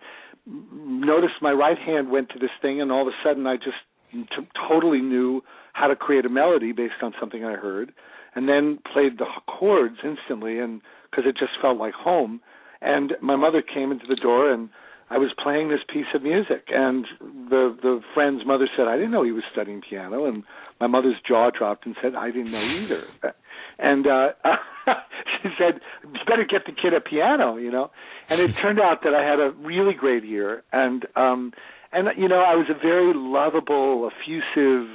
noticed 0.72 1.42
my 1.42 1.52
right 1.52 1.78
hand 1.78 2.12
went 2.12 2.30
to 2.30 2.40
this 2.40 2.52
thing, 2.62 2.80
and 2.82 2.92
all 2.92 3.02
of 3.02 3.08
a 3.08 3.18
sudden 3.24 3.48
I 3.48 3.58
just 3.58 3.82
t- 4.14 4.48
totally 4.70 5.02
knew 5.02 5.44
how 5.74 5.88
to 5.88 5.96
create 5.96 6.26
a 6.26 6.30
melody 6.30 6.72
based 6.72 7.02
on 7.02 7.14
something 7.20 7.44
I 7.44 7.54
heard, 7.54 7.92
and 8.36 8.48
then 8.48 8.80
played 8.94 9.18
the 9.18 9.26
chords 9.48 9.98
instantly, 10.04 10.60
and 10.60 10.82
because 11.10 11.26
it 11.28 11.36
just 11.38 11.54
felt 11.62 11.78
like 11.78 11.94
home. 11.94 12.42
And 12.82 13.14
my 13.22 13.36
mother 13.36 13.62
came 13.62 13.92
into 13.92 14.06
the 14.08 14.16
door, 14.16 14.52
and 14.52 14.70
I 15.10 15.18
was 15.18 15.30
playing 15.42 15.70
this 15.70 15.80
piece 15.92 16.08
of 16.14 16.22
music, 16.22 16.68
and 16.70 17.06
the 17.50 17.76
the 17.82 18.02
friend's 18.14 18.46
mother 18.46 18.68
said, 18.76 18.88
"I 18.88 18.96
didn't 18.96 19.12
know 19.12 19.24
he 19.24 19.32
was 19.32 19.44
studying 19.52 19.82
piano," 19.82 20.26
and 20.26 20.44
my 20.82 20.88
mother's 20.88 21.16
jaw 21.26 21.50
dropped 21.50 21.86
and 21.86 21.96
said, 22.02 22.14
"I 22.16 22.28
didn't 22.28 22.52
know 22.52 22.60
either." 22.60 23.34
And 23.80 24.06
uh 24.06 24.30
she 25.42 25.50
said, 25.58 25.80
"You 26.04 26.20
better 26.28 26.46
get 26.46 26.66
the 26.66 26.74
kid 26.74 26.94
a 26.94 27.00
piano," 27.00 27.58
you 27.58 27.72
know. 27.72 27.90
And 28.30 28.42
it 28.42 28.52
turned 28.62 28.80
out 28.80 29.04
that 29.04 29.14
I 29.14 29.24
had 29.24 29.40
a 29.40 29.52
really 29.62 29.94
great 29.94 30.26
year, 30.26 30.64
and 30.74 31.06
um 31.16 31.54
and 31.94 32.10
you 32.18 32.28
know 32.28 32.42
I 32.42 32.56
was 32.56 32.68
a 32.70 32.78
very 32.78 33.14
lovable, 33.16 34.10
effusive 34.12 34.90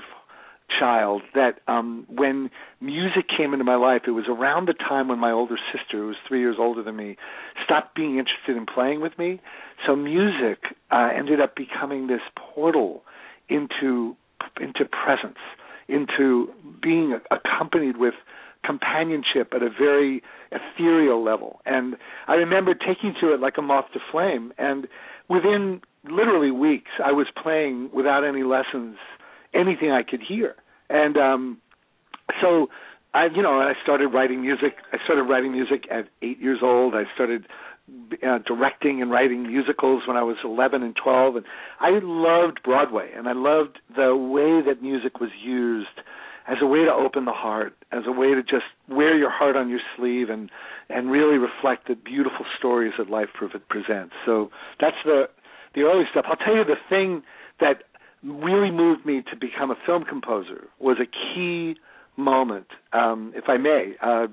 child 0.68 1.22
that 1.34 1.60
um 1.68 2.06
when 2.08 2.50
music 2.80 3.26
came 3.28 3.52
into 3.52 3.64
my 3.64 3.76
life 3.76 4.02
it 4.06 4.12
was 4.12 4.24
around 4.28 4.66
the 4.66 4.72
time 4.72 5.08
when 5.08 5.18
my 5.18 5.30
older 5.30 5.58
sister 5.72 5.98
who 5.98 6.06
was 6.06 6.16
3 6.26 6.40
years 6.40 6.56
older 6.58 6.82
than 6.82 6.96
me 6.96 7.16
stopped 7.64 7.94
being 7.94 8.18
interested 8.18 8.56
in 8.56 8.66
playing 8.66 9.00
with 9.00 9.18
me. 9.18 9.40
So 9.86 9.94
music 9.96 10.58
uh 10.90 11.10
ended 11.14 11.40
up 11.40 11.54
becoming 11.56 12.06
this 12.06 12.22
portal 12.36 13.02
into 13.48 14.16
into 14.60 14.84
presence 14.84 15.38
into 15.88 16.48
being 16.80 17.18
accompanied 17.30 17.96
with 17.96 18.14
companionship 18.64 19.52
at 19.54 19.62
a 19.62 19.68
very 19.68 20.22
ethereal 20.52 21.22
level. 21.22 21.60
And 21.66 21.96
i 22.28 22.34
remember 22.34 22.74
taking 22.74 23.14
to 23.20 23.32
it 23.34 23.40
like 23.40 23.54
a 23.58 23.62
moth 23.62 23.86
to 23.92 24.00
flame. 24.10 24.52
And 24.58 24.86
within 25.28 25.80
literally 26.04 26.50
weeks 26.50 26.90
i 27.04 27.12
was 27.12 27.26
playing 27.40 27.90
without 27.92 28.24
any 28.24 28.42
lessons 28.42 28.96
anything 29.54 29.90
I 29.90 30.02
could 30.02 30.20
hear. 30.26 30.54
And 30.88 31.16
um 31.16 31.58
so 32.40 32.68
I 33.14 33.26
you 33.26 33.42
know, 33.42 33.60
I 33.60 33.74
started 33.82 34.08
writing 34.08 34.40
music. 34.42 34.74
I 34.92 34.98
started 35.04 35.24
writing 35.24 35.52
music 35.52 35.84
at 35.90 36.08
8 36.22 36.40
years 36.40 36.60
old. 36.62 36.94
I 36.94 37.04
started 37.14 37.46
uh, 38.26 38.38
directing 38.46 39.02
and 39.02 39.10
writing 39.10 39.42
musicals 39.42 40.04
when 40.06 40.16
I 40.16 40.22
was 40.22 40.36
11 40.44 40.82
and 40.82 40.94
12 40.96 41.36
and 41.36 41.44
I 41.80 41.98
loved 42.02 42.62
Broadway 42.62 43.10
and 43.14 43.28
I 43.28 43.32
loved 43.32 43.80
the 43.94 44.16
way 44.16 44.62
that 44.64 44.82
music 44.82 45.20
was 45.20 45.30
used 45.44 46.00
as 46.46 46.58
a 46.60 46.66
way 46.66 46.84
to 46.84 46.92
open 46.92 47.24
the 47.24 47.32
heart, 47.32 47.74
as 47.92 48.02
a 48.06 48.12
way 48.12 48.34
to 48.34 48.42
just 48.42 48.64
wear 48.88 49.16
your 49.16 49.30
heart 49.30 49.56
on 49.56 49.68
your 49.68 49.80
sleeve 49.96 50.28
and 50.30 50.50
and 50.88 51.10
really 51.10 51.38
reflect 51.38 51.88
the 51.88 51.94
beautiful 51.94 52.44
stories 52.58 52.92
that 52.98 53.08
life 53.08 53.28
presents. 53.68 54.14
So 54.26 54.50
that's 54.80 54.96
the 55.04 55.28
the 55.74 55.82
early 55.82 56.04
stuff. 56.10 56.24
I'll 56.28 56.36
tell 56.36 56.56
you 56.56 56.64
the 56.64 56.80
thing 56.88 57.22
that 57.60 57.84
really 58.22 58.70
moved 58.70 59.04
me 59.04 59.22
to 59.30 59.36
become 59.36 59.70
a 59.70 59.76
film 59.86 60.04
composer 60.04 60.68
was 60.78 60.98
a 61.00 61.06
key 61.06 61.76
moment, 62.16 62.66
um, 62.92 63.32
if 63.34 63.44
I 63.48 63.56
may. 63.56 63.92
Uh, 64.02 64.26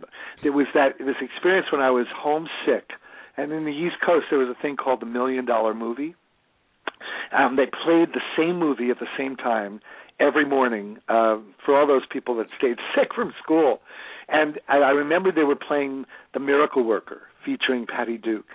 there 0.44 0.52
was 0.52 0.68
that 0.74 0.98
this 1.00 1.16
experience 1.22 1.68
when 1.72 1.82
I 1.82 1.90
was 1.90 2.06
homesick, 2.16 2.92
and 3.38 3.52
in 3.52 3.66
the 3.66 3.72
East 3.72 3.96
Coast 4.06 4.26
there 4.30 4.40
was 4.40 4.50
a 4.50 4.62
thing 4.62 4.76
called 4.76 5.02
the 5.02 5.06
Million 5.06 5.46
Dollar 5.46 5.74
Movie. 5.74 6.16
Um, 7.32 7.56
they 7.56 7.66
played 7.66 8.10
the 8.14 8.22
same 8.38 8.60
movie 8.60 8.90
at 8.90 9.00
the 9.00 9.08
same 9.18 9.36
time 9.36 9.80
every 10.20 10.46
morning 10.46 10.98
uh, 11.08 11.38
for 11.66 11.80
all 11.80 11.88
those 11.88 12.06
people 12.12 12.36
that 12.38 12.48
stayed 12.58 12.78
sick 12.96 13.10
from 13.16 13.34
school. 13.42 13.80
And 14.28 14.60
I, 14.68 14.78
I 14.78 14.90
remember 14.90 15.32
they 15.32 15.44
were 15.44 15.56
playing 15.56 16.06
The 16.34 16.40
Miracle 16.40 16.84
Worker 16.84 17.22
featuring 17.46 17.88
Patty 17.88 18.18
Duke. 18.18 18.46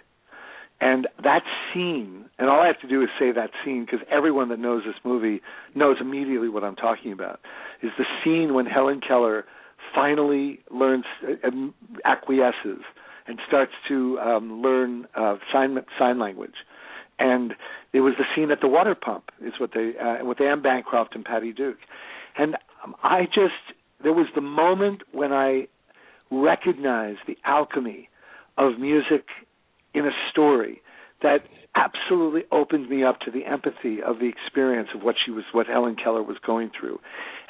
And 0.85 1.09
that 1.23 1.45
scene, 1.73 2.27
and 2.39 2.51
all 2.51 2.61
I 2.61 2.67
have 2.67 2.79
to 2.83 2.87
do 2.87 3.03
is 3.03 3.09
say 3.19 3.33
that 3.33 3.49
scene 3.65 3.87
because 3.87 4.07
everyone 4.11 4.51
that 4.51 4.59
knows 4.59 4.83
this 4.85 4.97
movie 5.03 5.41
knows 5.75 5.97
immediately 5.99 6.51
what 6.51 6.63
I'm 6.63 6.77
talking 6.77 7.11
about, 7.11 7.41
is 7.83 7.91
the 7.97 8.05
scene 8.23 8.53
when 8.53 8.67
Helen 8.67 9.01
Keller 9.01 9.47
finally 9.95 10.61
learns, 10.71 11.07
uh, 11.27 11.49
acquiesces, 12.05 12.83
and 13.27 13.39
starts 13.49 13.73
to 13.89 14.19
um, 14.19 14.61
learn 14.61 15.07
uh, 15.15 15.37
sign 15.51 15.79
sign 15.99 16.19
language. 16.19 16.57
And 17.19 17.55
it 17.95 18.01
was 18.01 18.13
the 18.19 18.25
scene 18.37 18.51
at 18.51 18.61
the 18.61 18.69
water 18.69 18.95
pump, 18.95 19.31
is 19.43 19.55
what 19.59 19.71
they 19.73 19.93
uh, 19.99 20.23
with 20.23 20.39
Anne 20.39 20.61
Bancroft 20.61 21.15
and 21.15 21.25
Patty 21.25 21.55
Duke. 21.55 21.79
And 22.37 22.57
um, 22.85 22.95
I 23.03 23.25
just 23.25 23.79
there 24.03 24.13
was 24.13 24.27
the 24.35 24.43
moment 24.43 25.01
when 25.13 25.33
I 25.33 25.67
recognized 26.31 27.21
the 27.27 27.39
alchemy 27.47 28.11
of 28.59 28.79
music 28.79 29.25
in 29.95 30.07
a 30.07 30.11
story 30.31 30.83
that 31.23 31.45
absolutely 31.77 32.43
opened 32.53 32.89
me 32.89 33.03
up 33.03 33.19
to 33.21 33.31
the 33.31 33.45
empathy 33.45 34.01
of 34.03 34.19
the 34.21 34.29
experience 34.29 34.89
of 34.95 35.03
what 35.03 35.17
she 35.25 35.31
was 35.33 35.45
what 35.53 35.67
Helen 35.67 35.97
Keller 35.97 36.23
was 36.23 36.37
going 36.45 36.71
through. 36.79 37.01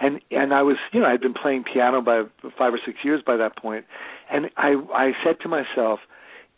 And 0.01 0.21
and 0.31 0.55
I 0.55 0.63
was 0.63 0.77
you 0.93 1.01
know, 1.01 1.07
I'd 1.07 1.21
been 1.21 1.35
playing 1.35 1.65
piano 1.71 2.01
by 2.01 2.23
five 2.57 2.73
or 2.73 2.81
six 2.85 2.99
years 3.05 3.23
by 3.27 3.37
that 3.37 3.57
point 3.57 3.85
and 4.31 4.47
I 4.57 4.77
I 4.95 5.13
said 5.25 5.37
to 5.43 5.49
myself 5.49 6.01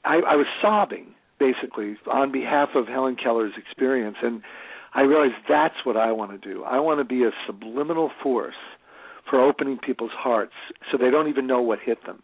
I, 0.05 0.17
I 0.19 0.37
was 0.37 0.47
sobbing 0.63 1.15
basically 1.39 1.97
on 2.11 2.31
behalf 2.31 2.71
of 2.77 2.87
Helen 2.87 3.17
Keller's 3.17 3.55
experience 3.57 4.17
and 4.23 4.43
I 4.95 5.03
realized 5.03 5.35
that's 5.49 5.75
what 5.85 5.97
I 5.97 6.13
want 6.13 6.31
to 6.31 6.39
do. 6.39 6.63
I 6.65 6.79
want 6.79 7.01
to 7.01 7.05
be 7.05 7.25
a 7.25 7.31
subliminal 7.47 8.11
force 8.23 8.55
for 9.29 9.43
opening 9.43 9.79
people's 9.79 10.13
hearts 10.17 10.55
so 10.91 10.97
they 10.97 11.11
don't 11.11 11.29
even 11.29 11.49
know 11.49 11.61
what 11.61 11.81
hit 11.85 11.99
them 12.07 12.23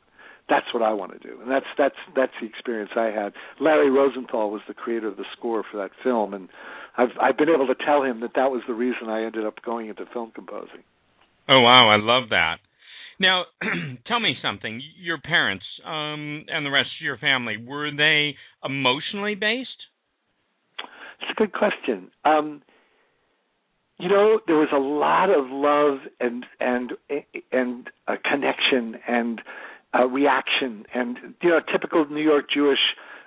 that's 0.52 0.75
what 0.75 0.82
I 0.82 0.92
want 0.92 1.12
to 1.12 1.18
do, 1.18 1.40
and 1.40 1.50
that's 1.50 1.66
that's 1.78 1.97
that's 2.14 2.32
the 2.40 2.47
experience 2.47 2.90
I 2.94 3.06
had. 3.06 3.32
Larry 3.59 3.90
Rosenthal 3.90 4.50
was 4.50 4.61
the 4.68 4.75
creator 4.75 5.09
of 5.09 5.16
the 5.16 5.25
score 5.37 5.64
for 5.71 5.78
that 5.78 5.92
film, 6.04 6.35
and 6.35 6.50
I've 6.99 7.16
I've 7.21 7.38
been 7.38 7.49
able 7.49 7.66
to 7.68 7.75
tell 7.75 8.02
him 8.02 8.21
that 8.21 8.32
that 8.37 8.50
was 8.50 8.62
the 8.66 8.75
reason 8.75 9.09
I 9.09 9.25
ended 9.25 9.47
up 9.47 9.62
going 9.64 9.88
into 9.88 10.04
film 10.12 10.30
composing. 10.35 10.82
Oh 11.49 11.61
wow, 11.61 11.88
I 11.88 11.97
love 11.97 12.28
that. 12.30 12.56
Now, 13.18 13.44
tell 14.06 14.21
me 14.21 14.35
something. 14.42 14.82
Your 15.00 15.18
parents 15.18 15.64
um, 15.87 16.44
and 16.49 16.66
the 16.66 16.71
rest 16.71 16.90
of 17.00 17.04
your 17.04 17.16
family 17.16 17.56
were 17.56 17.90
they 17.90 18.37
emotionally 18.62 19.35
based? 19.35 19.68
It's 21.21 21.30
a 21.30 21.35
good 21.35 21.52
question. 21.52 22.11
Um, 22.25 22.62
you 23.99 24.09
know, 24.09 24.40
there 24.47 24.56
was 24.56 24.71
a 24.73 24.78
lot 24.78 25.30
of 25.30 25.50
love 25.50 26.00
and 26.21 26.44
and 26.61 26.92
and 27.52 27.88
a 28.09 28.16
connection 28.18 28.97
and 29.06 29.40
uh, 29.94 30.06
reaction 30.06 30.84
and 30.94 31.18
you 31.42 31.50
know 31.50 31.61
typical 31.70 32.06
New 32.06 32.22
York 32.22 32.46
Jewish 32.52 32.78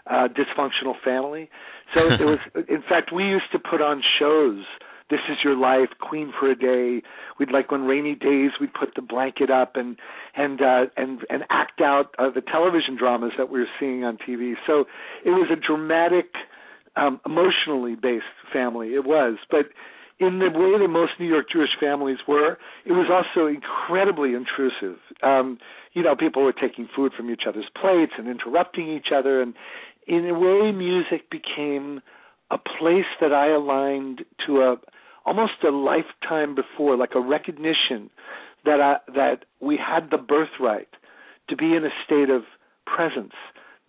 uh, 0.09 0.27
dysfunctional 0.27 0.93
family. 1.03 1.49
So 1.93 2.01
it 2.01 2.25
was, 2.25 2.39
in 2.69 2.83
fact, 2.87 3.11
we 3.13 3.23
used 3.23 3.51
to 3.51 3.59
put 3.59 3.81
on 3.81 4.01
shows. 4.19 4.63
This 5.09 5.19
is 5.29 5.37
your 5.43 5.55
life, 5.55 5.89
Queen 6.01 6.33
for 6.39 6.49
a 6.49 6.55
day. 6.55 7.03
We'd 7.39 7.51
like 7.51 7.71
on 7.71 7.83
rainy 7.83 8.15
days 8.15 8.51
we'd 8.59 8.73
put 8.73 8.95
the 8.95 9.03
blanket 9.03 9.51
up 9.51 9.75
and 9.75 9.97
and 10.35 10.61
uh, 10.61 10.85
and 10.97 11.19
and 11.29 11.43
act 11.51 11.79
out 11.79 12.15
uh, 12.17 12.31
the 12.33 12.41
television 12.41 12.97
dramas 12.97 13.33
that 13.37 13.49
we 13.49 13.59
were 13.59 13.67
seeing 13.79 14.03
on 14.03 14.17
TV. 14.17 14.53
So 14.65 14.85
it 15.23 15.29
was 15.29 15.49
a 15.51 15.55
dramatic, 15.55 16.31
um, 16.95 17.19
emotionally 17.23 17.95
based 17.95 18.25
family. 18.51 18.95
It 18.95 19.05
was, 19.05 19.37
but 19.51 19.67
in 20.19 20.39
the 20.39 20.49
way 20.49 20.79
that 20.79 20.87
most 20.87 21.13
New 21.19 21.27
York 21.27 21.47
Jewish 21.51 21.75
families 21.79 22.19
were, 22.27 22.57
it 22.85 22.93
was 22.93 23.07
also 23.11 23.47
incredibly 23.47 24.33
intrusive. 24.33 24.99
Um, 25.21 25.59
you 25.93 26.01
know, 26.03 26.15
people 26.15 26.43
were 26.43 26.53
taking 26.53 26.87
food 26.95 27.11
from 27.15 27.29
each 27.29 27.43
other's 27.47 27.69
plates 27.79 28.13
and 28.17 28.27
interrupting 28.27 28.87
each 28.89 29.07
other, 29.15 29.41
and 29.41 29.53
in 30.07 30.25
a 30.27 30.37
way, 30.37 30.71
music 30.71 31.29
became 31.29 32.01
a 32.51 32.57
place 32.57 33.09
that 33.19 33.33
I 33.33 33.51
aligned 33.51 34.23
to 34.45 34.61
a 34.61 34.75
almost 35.25 35.53
a 35.67 35.71
lifetime 35.71 36.53
before, 36.53 36.95
like 36.95 37.15
a 37.15 37.19
recognition 37.19 38.11
that 38.63 38.79
I, 38.79 38.97
that 39.13 39.45
we 39.59 39.77
had 39.77 40.11
the 40.11 40.17
birthright 40.17 40.89
to 41.49 41.55
be 41.55 41.75
in 41.75 41.83
a 41.83 41.89
state 42.05 42.29
of 42.29 42.43
presence 42.85 43.33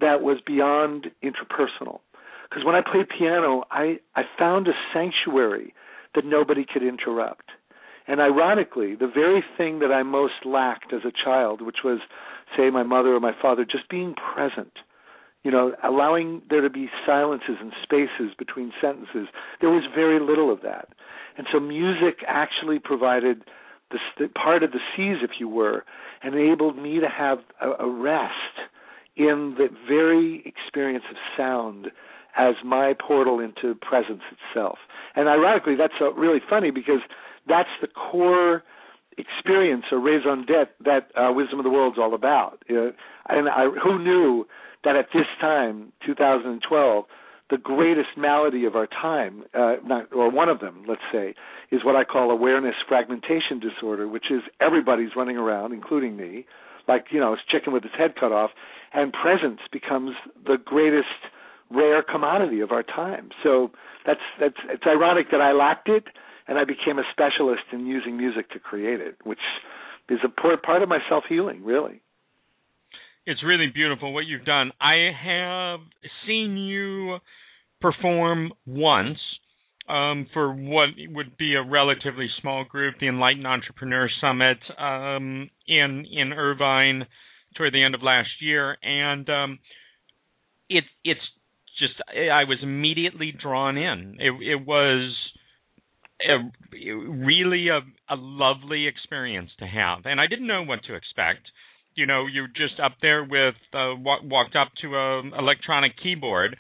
that 0.01 0.23
was 0.23 0.39
beyond 0.47 1.09
interpersonal. 1.23 2.01
Because 2.49 2.65
when 2.65 2.75
I 2.75 2.81
played 2.81 3.07
piano, 3.09 3.65
I 3.71 3.99
I 4.15 4.23
found 4.39 4.69
a 4.69 4.73
sanctuary 4.93 5.75
that 6.17 6.25
nobody 6.25 6.65
could 6.71 6.83
interrupt. 6.83 7.51
And 8.09 8.21
ironically, 8.21 8.95
the 8.95 9.11
very 9.13 9.45
thing 9.57 9.81
that 9.81 9.93
I 9.93 10.03
most 10.03 10.45
lacked 10.45 10.93
as 10.93 11.03
a 11.05 11.13
child, 11.13 11.61
which 11.61 11.79
was, 11.85 12.01
say, 12.57 12.71
my 12.71 12.83
mother 12.83 13.15
or 13.15 13.21
my 13.21 13.33
father, 13.41 13.65
just 13.65 13.89
being 13.89 14.15
present, 14.15 14.73
you 15.43 15.51
know, 15.51 15.75
allowing 15.85 16.43
there 16.51 16.61
to 16.61 16.71
be 16.71 16.89
silences 17.05 17.57
and 17.61 17.73
spaces 17.83 18.35
between 18.37 18.73
sentences, 18.81 19.29
there 19.61 19.71
was 19.71 19.85
very 19.95 20.19
little 20.21 20.53
of 20.53 20.63
that. 20.63 20.89
And 21.37 21.47
so 21.53 21.61
music 21.61 22.25
actually 22.27 22.79
provided 22.79 23.43
the 23.91 23.99
st- 24.15 24.35
part 24.35 24.63
of 24.63 24.73
the 24.73 24.81
seas, 24.97 25.19
if 25.23 25.39
you 25.39 25.49
were, 25.49 25.85
and 26.23 26.35
enabled 26.35 26.77
me 26.77 26.99
to 27.01 27.09
have 27.09 27.39
a, 27.61 27.85
a 27.85 27.89
rest 27.89 28.33
in 29.17 29.55
the 29.57 29.69
very 29.89 30.43
experience 30.45 31.05
of 31.11 31.17
sound 31.37 31.89
as 32.37 32.55
my 32.65 32.95
portal 32.95 33.41
into 33.41 33.75
presence 33.75 34.23
itself. 34.31 34.79
And 35.15 35.29
ironically, 35.29 35.75
that's 35.77 35.95
uh, 36.01 36.13
really 36.13 36.41
funny 36.49 36.71
because 36.71 37.01
that's 37.49 37.69
the 37.81 37.89
core 37.89 38.63
experience 39.19 39.85
or 39.91 39.99
raison 39.99 40.45
d'etre 40.45 40.69
that 40.85 41.11
uh, 41.17 41.33
Wisdom 41.33 41.59
of 41.59 41.65
the 41.65 41.71
World 41.71 41.95
is 41.95 41.99
all 41.99 42.15
about. 42.15 42.63
Uh, 42.71 42.91
and 43.29 43.49
I, 43.49 43.69
who 43.83 43.99
knew 43.99 44.47
that 44.85 44.97
at 44.97 45.07
this 45.13 45.27
time, 45.41 45.93
2012, 46.05 47.05
the 47.49 47.57
greatest 47.57 48.09
malady 48.17 48.65
of 48.65 48.75
our 48.75 48.89
time, 48.89 49.45
uh, 49.55 49.77
not, 49.85 50.13
or 50.13 50.31
one 50.31 50.49
of 50.49 50.61
them, 50.61 50.85
let's 50.89 51.03
say, 51.13 51.35
is 51.71 51.85
what 51.85 51.97
I 51.97 52.05
call 52.05 52.31
awareness 52.31 52.75
fragmentation 52.89 53.61
disorder, 53.61 54.09
which 54.09 54.31
is 54.31 54.43
everybody's 54.61 55.11
running 55.17 55.37
around, 55.37 55.73
including 55.73 56.17
me, 56.17 56.45
like 56.89 57.07
you 57.11 57.21
know, 57.21 57.33
it's 57.33 57.43
chicken 57.51 57.73
with 57.73 57.85
its 57.85 57.95
head 57.97 58.15
cut 58.19 58.33
off, 58.33 58.51
and 58.93 59.13
presence 59.13 59.61
becomes 59.73 60.17
the 60.45 60.57
greatest 60.63 61.07
rare 61.71 62.03
commodity 62.03 62.61
of 62.61 62.73
our 62.73 62.83
time. 62.83 63.31
So 63.43 63.71
that's 64.07 64.21
that's 64.41 64.57
it's 64.69 64.85
ironic 64.87 65.27
that 65.33 65.41
I 65.41 65.53
lacked 65.53 65.89
it, 65.89 66.05
and 66.47 66.59
I 66.59 66.65
became 66.65 66.99
a 66.99 67.05
specialist 67.13 67.63
in 67.73 67.87
using 67.87 68.17
music 68.17 68.51
to 68.51 68.59
create 68.59 69.01
it, 69.01 69.17
which 69.25 69.41
is 70.09 70.19
a 70.25 70.29
part 70.29 70.83
of 70.83 70.89
my 70.89 70.99
self 71.09 71.25
healing, 71.29 71.65
really. 71.65 72.01
It's 73.27 73.43
really 73.45 73.67
beautiful 73.75 74.15
what 74.15 74.27
you've 74.27 74.45
done. 74.45 74.71
I 74.81 75.11
have 75.21 75.81
seen 76.27 76.57
you 76.57 77.19
perform 77.81 78.53
once 78.67 79.19
um, 79.89 80.29
for 80.33 80.53
what 80.53 80.91
would 81.11 81.37
be 81.37 81.55
a 81.55 81.63
relatively 81.63 82.29
small 82.41 82.65
group, 82.65 82.97
the 83.01 83.09
Enlightened 83.09 83.47
Entrepreneur 83.47 84.09
Summit 84.21 84.59
um, 84.79 85.51
in 85.67 86.07
in 86.11 86.33
Irvine 86.33 87.07
toward 87.57 87.73
the 87.73 87.83
end 87.83 87.95
of 87.95 88.03
last 88.03 88.29
year, 88.41 88.77
and 88.83 89.29
um, 89.29 89.59
it 90.69 90.85
it's 91.05 91.21
just 91.79 91.95
I 92.09 92.45
was 92.45 92.59
immediately 92.63 93.33
drawn 93.33 93.77
in. 93.77 94.17
It, 94.19 94.33
it 94.53 94.67
was 94.67 95.15
a, 96.21 96.39
really 96.91 97.69
a, 97.69 97.81
a 98.13 98.17
lovely 98.17 98.87
experience 98.87 99.51
to 99.59 99.67
have, 99.67 100.07
and 100.07 100.21
I 100.21 100.27
didn't 100.27 100.47
know 100.47 100.65
what 100.65 100.81
to 100.89 100.95
expect. 100.95 101.47
You 101.95 102.07
know, 102.07 102.27
you're 102.27 102.49
just 102.49 102.81
up 102.83 102.93
there 103.01 103.25
with 103.25 103.55
uh, 103.73 103.97
walk, 103.97 104.21
walked 104.25 104.57
up 104.57 104.69
to 104.83 104.95
a 104.95 105.23
electronic 105.39 105.93
keyboard, 106.03 106.57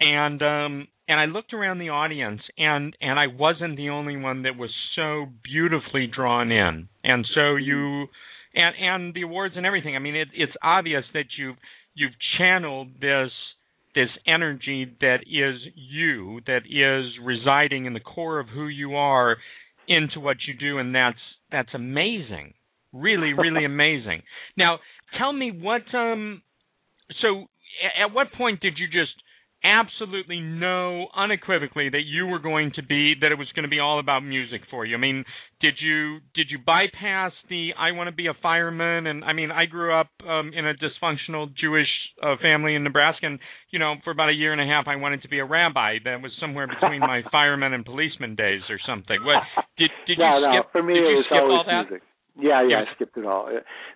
and 0.00 0.42
um, 0.42 0.88
and 1.06 1.20
I 1.20 1.26
looked 1.26 1.52
around 1.52 1.78
the 1.78 1.90
audience, 1.90 2.40
and 2.58 2.96
and 3.00 3.18
I 3.18 3.26
wasn't 3.28 3.76
the 3.76 3.90
only 3.90 4.16
one 4.16 4.42
that 4.42 4.56
was 4.56 4.70
so 4.96 5.26
beautifully 5.44 6.08
drawn 6.12 6.50
in, 6.50 6.88
and 7.02 7.26
so 7.34 7.56
you, 7.56 8.06
and 8.54 8.74
and 8.80 9.14
the 9.14 9.22
awards 9.22 9.54
and 9.56 9.66
everything. 9.66 9.96
I 9.96 10.00
mean, 10.00 10.16
it, 10.16 10.28
it's 10.34 10.52
obvious 10.62 11.04
that 11.14 11.26
you've 11.38 11.56
you've 11.94 12.14
channeled 12.38 13.00
this 13.00 13.30
this 13.94 14.08
energy 14.26 14.86
that 15.00 15.20
is 15.22 15.60
you, 15.74 16.40
that 16.46 16.62
is 16.68 17.12
residing 17.22 17.86
in 17.86 17.94
the 17.94 18.00
core 18.00 18.40
of 18.40 18.48
who 18.48 18.66
you 18.66 18.96
are, 18.96 19.36
into 19.88 20.20
what 20.20 20.36
you 20.46 20.54
do, 20.54 20.78
and 20.78 20.94
that's 20.94 21.18
that's 21.50 21.74
amazing, 21.74 22.54
really, 22.92 23.32
really 23.32 23.64
amazing. 23.66 24.22
Now, 24.56 24.78
tell 25.18 25.32
me 25.32 25.50
what. 25.50 25.82
Um, 25.94 26.42
so, 27.20 27.46
at 28.02 28.14
what 28.14 28.32
point 28.32 28.60
did 28.60 28.74
you 28.78 28.86
just 28.86 29.12
absolutely 29.64 30.40
know 30.40 31.08
unequivocally 31.16 31.88
that 31.88 32.02
you 32.04 32.26
were 32.26 32.38
going 32.38 32.72
to 32.76 32.82
be 32.82 33.14
that 33.20 33.32
it 33.32 33.38
was 33.38 33.48
going 33.56 33.62
to 33.62 33.68
be 33.68 33.80
all 33.80 33.98
about 33.98 34.20
music 34.20 34.60
for 34.70 34.84
you. 34.84 34.94
I 34.94 35.00
mean, 35.00 35.24
did 35.60 35.74
you 35.80 36.18
did 36.34 36.48
you 36.50 36.58
bypass 36.64 37.32
the 37.48 37.70
I 37.78 37.92
want 37.92 38.08
to 38.08 38.14
be 38.14 38.26
a 38.26 38.34
fireman 38.42 39.06
and 39.06 39.24
I 39.24 39.32
mean, 39.32 39.50
I 39.50 39.64
grew 39.64 39.98
up 39.98 40.08
um 40.28 40.52
in 40.54 40.66
a 40.66 40.74
dysfunctional 40.74 41.48
Jewish 41.56 41.88
uh, 42.22 42.36
family 42.42 42.74
in 42.74 42.84
Nebraska 42.84 43.26
and 43.26 43.38
you 43.70 43.78
know, 43.78 43.94
for 44.04 44.10
about 44.10 44.28
a 44.28 44.34
year 44.34 44.52
and 44.52 44.60
a 44.60 44.66
half 44.66 44.86
I 44.86 44.96
wanted 44.96 45.22
to 45.22 45.28
be 45.28 45.38
a 45.38 45.44
rabbi 45.44 45.96
that 46.04 46.20
was 46.20 46.32
somewhere 46.40 46.66
between 46.68 47.00
my 47.00 47.22
fireman 47.32 47.72
and 47.72 47.84
policeman 47.84 48.34
days 48.34 48.62
or 48.68 48.78
something. 48.86 49.18
What 49.24 49.42
did 49.78 49.90
did 50.06 50.18
no, 50.18 50.38
you 50.38 50.60
skip 50.60 50.66
no, 50.66 50.72
for 50.72 50.82
me 50.82 50.94
did 50.94 51.00
you 51.00 51.08
it 51.08 51.24
was 51.24 51.26
always 51.32 51.50
all 51.50 51.64
that? 51.66 51.90
music. 51.90 52.02
Yeah, 52.36 52.62
yeah, 52.62 52.80
Yes. 52.80 52.86
I 52.90 52.94
skipped 52.96 53.16
it 53.16 53.24
all. 53.24 53.48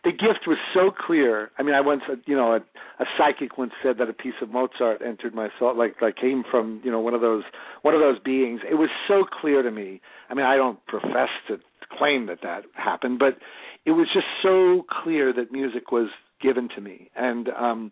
The 0.04 0.12
gift 0.12 0.46
was 0.46 0.58
so 0.72 0.90
clear. 0.90 1.50
I 1.58 1.62
mean, 1.64 1.74
I 1.74 1.80
once, 1.80 2.02
you 2.26 2.36
know, 2.36 2.52
a, 2.52 2.58
a 3.02 3.06
psychic 3.16 3.58
once 3.58 3.72
said 3.82 3.98
that 3.98 4.08
a 4.08 4.12
piece 4.12 4.34
of 4.40 4.50
Mozart 4.50 5.02
entered 5.04 5.34
my 5.34 5.48
soul, 5.58 5.76
like 5.76 6.00
like 6.00 6.16
came 6.16 6.44
from, 6.48 6.80
you 6.84 6.90
know, 6.90 7.00
one 7.00 7.14
of 7.14 7.20
those 7.20 7.42
one 7.82 7.94
of 7.94 8.00
those 8.00 8.18
beings. 8.20 8.60
It 8.68 8.74
was 8.74 8.90
so 9.08 9.24
clear 9.40 9.62
to 9.62 9.70
me. 9.70 10.00
I 10.30 10.34
mean, 10.34 10.46
I 10.46 10.56
don't 10.56 10.84
profess 10.86 11.30
to 11.48 11.58
claim 11.98 12.26
that 12.26 12.38
that 12.42 12.62
happened, 12.74 13.18
but 13.18 13.38
it 13.84 13.92
was 13.92 14.06
just 14.12 14.26
so 14.42 14.84
clear 15.02 15.32
that 15.32 15.50
music 15.50 15.90
was 15.90 16.08
given 16.40 16.68
to 16.76 16.80
me, 16.80 17.10
and 17.16 17.48
um, 17.48 17.90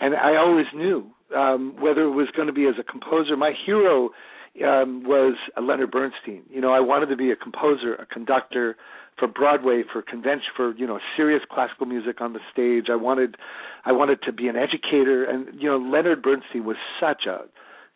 and 0.00 0.14
I 0.14 0.36
always 0.36 0.66
knew 0.74 1.10
um, 1.36 1.74
whether 1.80 2.02
it 2.02 2.12
was 2.14 2.28
going 2.36 2.46
to 2.46 2.54
be 2.54 2.66
as 2.66 2.74
a 2.78 2.84
composer. 2.84 3.36
My 3.36 3.52
hero 3.66 4.10
um, 4.64 5.02
was 5.04 5.36
Leonard 5.60 5.90
Bernstein. 5.90 6.42
You 6.50 6.60
know, 6.60 6.72
I 6.72 6.80
wanted 6.80 7.06
to 7.06 7.16
be 7.16 7.30
a 7.30 7.36
composer, 7.36 7.94
a 7.94 8.06
conductor 8.06 8.76
for 9.18 9.26
Broadway, 9.28 9.82
for 9.92 10.00
convention, 10.02 10.46
for 10.56 10.74
you 10.76 10.86
know, 10.86 10.98
serious 11.16 11.42
classical 11.50 11.86
music 11.86 12.20
on 12.20 12.32
the 12.34 12.40
stage. 12.52 12.86
I 12.90 12.96
wanted, 12.96 13.36
I 13.84 13.92
wanted 13.92 14.22
to 14.22 14.32
be 14.32 14.46
an 14.48 14.56
educator, 14.56 15.24
and 15.24 15.60
you 15.60 15.68
know, 15.68 15.76
Leonard 15.78 16.22
Bernstein 16.22 16.64
was 16.64 16.76
such 17.00 17.26
a, 17.26 17.40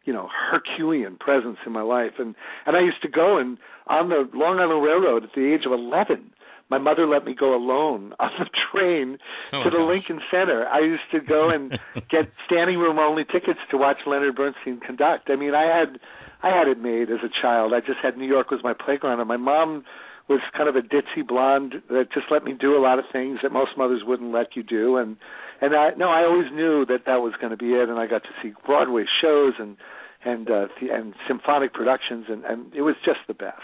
you 0.04 0.12
know, 0.12 0.28
Herculean 0.50 1.16
presence 1.16 1.58
in 1.64 1.72
my 1.72 1.82
life, 1.82 2.12
and 2.18 2.34
and 2.66 2.76
I 2.76 2.80
used 2.80 3.02
to 3.02 3.08
go 3.08 3.38
and 3.38 3.56
on 3.86 4.08
the 4.08 4.28
Long 4.34 4.58
Island 4.58 4.82
Railroad 4.82 5.24
at 5.24 5.30
the 5.34 5.52
age 5.52 5.62
of 5.64 5.72
eleven. 5.72 6.32
My 6.70 6.78
mother 6.78 7.06
let 7.06 7.26
me 7.26 7.34
go 7.38 7.54
alone 7.54 8.14
on 8.18 8.30
the 8.38 8.46
train 8.72 9.18
Oh, 9.52 9.62
to 9.62 9.70
the. 9.70 9.76
Lincoln 9.84 10.20
Center. 10.30 10.66
I 10.66 10.80
used 10.80 11.02
to 11.12 11.20
go 11.20 11.50
and 11.50 11.70
get 12.10 12.32
standing 12.46 12.78
room 12.78 12.98
only 12.98 13.24
tickets 13.24 13.60
to 13.70 13.76
watch 13.76 13.98
Leonard 14.06 14.34
Bernstein 14.36 14.80
conduct. 14.80 15.28
I 15.30 15.36
mean, 15.36 15.54
I 15.54 15.64
had 15.64 15.98
I 16.42 16.48
had 16.48 16.68
it 16.68 16.80
made 16.80 17.10
as 17.10 17.20
a 17.24 17.30
child. 17.40 17.72
I 17.72 17.80
just 17.80 17.98
had 18.02 18.16
New 18.16 18.26
York 18.26 18.50
was 18.50 18.60
my 18.62 18.74
playground, 18.74 19.20
and 19.20 19.28
my 19.28 19.36
mom 19.36 19.84
was 20.28 20.40
kind 20.56 20.68
of 20.68 20.76
a 20.76 20.80
ditzy 20.80 21.26
blonde 21.26 21.74
that 21.88 22.12
just 22.12 22.26
let 22.30 22.44
me 22.44 22.52
do 22.52 22.76
a 22.76 22.80
lot 22.80 22.98
of 22.98 23.04
things 23.12 23.40
that 23.42 23.52
most 23.52 23.72
mothers 23.76 24.02
wouldn't 24.04 24.32
let 24.32 24.56
you 24.56 24.62
do. 24.62 24.96
And 24.96 25.16
and 25.60 25.74
I 25.74 25.90
no, 25.96 26.08
I 26.08 26.24
always 26.24 26.50
knew 26.52 26.84
that 26.86 27.06
that 27.06 27.22
was 27.22 27.34
going 27.40 27.50
to 27.50 27.56
be 27.56 27.72
it. 27.72 27.88
And 27.88 27.98
I 27.98 28.06
got 28.06 28.22
to 28.24 28.30
see 28.42 28.52
Broadway 28.64 29.04
shows 29.20 29.54
and 29.58 29.76
and 30.24 30.48
uh, 30.50 30.68
the, 30.80 30.90
and 30.90 31.14
symphonic 31.26 31.72
productions, 31.74 32.26
and 32.28 32.44
and 32.44 32.74
it 32.74 32.82
was 32.82 32.94
just 33.04 33.20
the 33.26 33.34
best. 33.34 33.62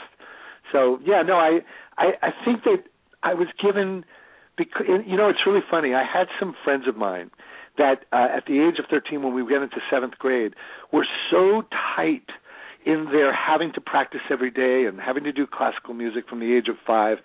So 0.72 0.98
yeah, 1.04 1.22
no, 1.22 1.36
I 1.36 1.60
I, 1.96 2.12
I 2.22 2.30
think 2.44 2.64
that 2.64 2.84
I 3.22 3.34
was 3.34 3.48
given 3.62 4.04
because 4.56 4.86
you 5.06 5.16
know 5.16 5.28
it's 5.28 5.46
really 5.46 5.64
funny. 5.70 5.94
I 5.94 6.04
had 6.04 6.26
some 6.38 6.54
friends 6.64 6.86
of 6.88 6.96
mine 6.96 7.30
that 7.78 8.04
uh, 8.12 8.28
at 8.36 8.46
the 8.46 8.60
age 8.60 8.80
of 8.80 8.86
13, 8.90 9.22
when 9.22 9.34
we 9.34 9.42
went 9.42 9.62
into 9.62 9.76
seventh 9.88 10.18
grade, 10.18 10.54
were 10.92 11.06
so 11.30 11.62
tight 11.96 12.26
in 12.88 13.04
their 13.12 13.34
having 13.34 13.70
to 13.74 13.80
practice 13.82 14.22
every 14.30 14.50
day 14.50 14.86
and 14.88 14.98
having 14.98 15.22
to 15.24 15.32
do 15.32 15.46
classical 15.46 15.92
music 15.92 16.26
from 16.26 16.40
the 16.40 16.56
age 16.56 16.68
of 16.68 16.76
five. 16.86 17.18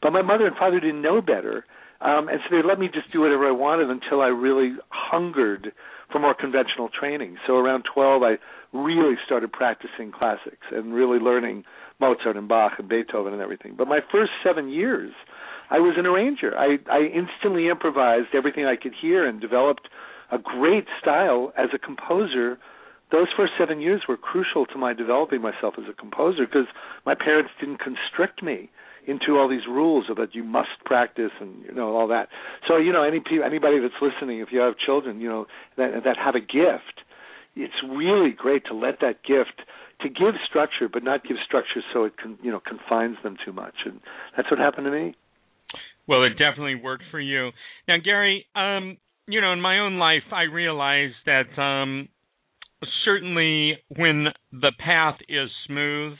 But 0.00 0.12
my 0.12 0.22
mother 0.22 0.46
and 0.46 0.56
father 0.56 0.78
didn't 0.78 1.02
know 1.02 1.20
better, 1.20 1.64
um, 2.00 2.28
and 2.28 2.38
so 2.48 2.56
they 2.56 2.62
let 2.62 2.78
me 2.78 2.86
just 2.86 3.10
do 3.12 3.22
whatever 3.22 3.44
I 3.48 3.50
wanted 3.50 3.90
until 3.90 4.20
I 4.20 4.28
really 4.28 4.76
hungered 4.90 5.72
for 6.12 6.20
more 6.20 6.34
conventional 6.34 6.88
training. 6.88 7.36
So 7.48 7.54
around 7.54 7.84
12, 7.92 8.22
I 8.22 8.38
really 8.72 9.16
started 9.26 9.50
practicing 9.50 10.12
classics 10.12 10.66
and 10.70 10.94
really 10.94 11.18
learning 11.18 11.64
Mozart 12.00 12.36
and 12.36 12.46
Bach 12.46 12.74
and 12.78 12.88
Beethoven 12.88 13.32
and 13.32 13.42
everything. 13.42 13.74
But 13.76 13.88
my 13.88 13.98
first 14.12 14.30
seven 14.44 14.68
years, 14.68 15.12
I 15.70 15.80
was 15.80 15.96
an 15.98 16.06
arranger. 16.06 16.56
I, 16.56 16.78
I 16.88 17.10
instantly 17.12 17.68
improvised 17.68 18.28
everything 18.34 18.66
I 18.66 18.76
could 18.76 18.94
hear 18.94 19.26
and 19.26 19.40
developed 19.40 19.88
a 20.30 20.38
great 20.38 20.86
style 21.00 21.52
as 21.58 21.70
a 21.74 21.78
composer. 21.78 22.58
Those 23.10 23.28
first 23.36 23.52
seven 23.58 23.80
years 23.80 24.02
were 24.08 24.16
crucial 24.16 24.66
to 24.66 24.78
my 24.78 24.92
developing 24.92 25.40
myself 25.40 25.74
as 25.78 25.84
a 25.88 25.94
composer 25.94 26.46
because 26.46 26.66
my 27.06 27.14
parents 27.14 27.50
didn't 27.58 27.80
constrict 27.80 28.42
me 28.42 28.70
into 29.06 29.38
all 29.38 29.48
these 29.48 29.66
rules 29.66 30.04
that 30.14 30.34
you 30.34 30.44
must 30.44 30.68
practice 30.84 31.30
and 31.40 31.64
you 31.64 31.72
know 31.72 31.96
all 31.96 32.06
that. 32.08 32.28
So 32.68 32.76
you 32.76 32.92
know 32.92 33.02
any 33.02 33.22
anybody 33.44 33.80
that's 33.80 33.94
listening, 34.02 34.40
if 34.40 34.48
you 34.52 34.60
have 34.60 34.74
children, 34.76 35.20
you 35.20 35.28
know 35.28 35.46
that 35.76 36.04
that 36.04 36.16
have 36.22 36.34
a 36.34 36.40
gift, 36.40 37.02
it's 37.56 37.80
really 37.88 38.30
great 38.30 38.66
to 38.66 38.74
let 38.74 39.00
that 39.00 39.24
gift 39.24 39.64
to 40.02 40.08
give 40.08 40.34
structure, 40.46 40.88
but 40.92 41.02
not 41.02 41.24
give 41.26 41.38
structure 41.44 41.80
so 41.92 42.04
it 42.04 42.18
can 42.18 42.38
you 42.42 42.50
know 42.50 42.60
confines 42.60 43.16
them 43.22 43.36
too 43.44 43.52
much, 43.52 43.74
and 43.86 44.00
that's 44.36 44.50
what 44.50 44.60
happened 44.60 44.84
to 44.84 44.92
me. 44.92 45.14
Well, 46.06 46.24
it 46.24 46.38
definitely 46.38 46.76
worked 46.76 47.04
for 47.10 47.20
you. 47.20 47.50
Now, 47.86 47.96
Gary, 48.02 48.46
um, 48.56 48.96
you 49.26 49.42
know, 49.42 49.52
in 49.52 49.60
my 49.60 49.80
own 49.80 49.98
life, 49.98 50.22
I 50.32 50.42
realized 50.42 51.16
that 51.26 51.60
um, 51.60 52.08
certainly 53.04 53.78
when 53.88 54.26
the 54.52 54.72
path 54.78 55.16
is 55.28 55.50
smooth, 55.66 56.16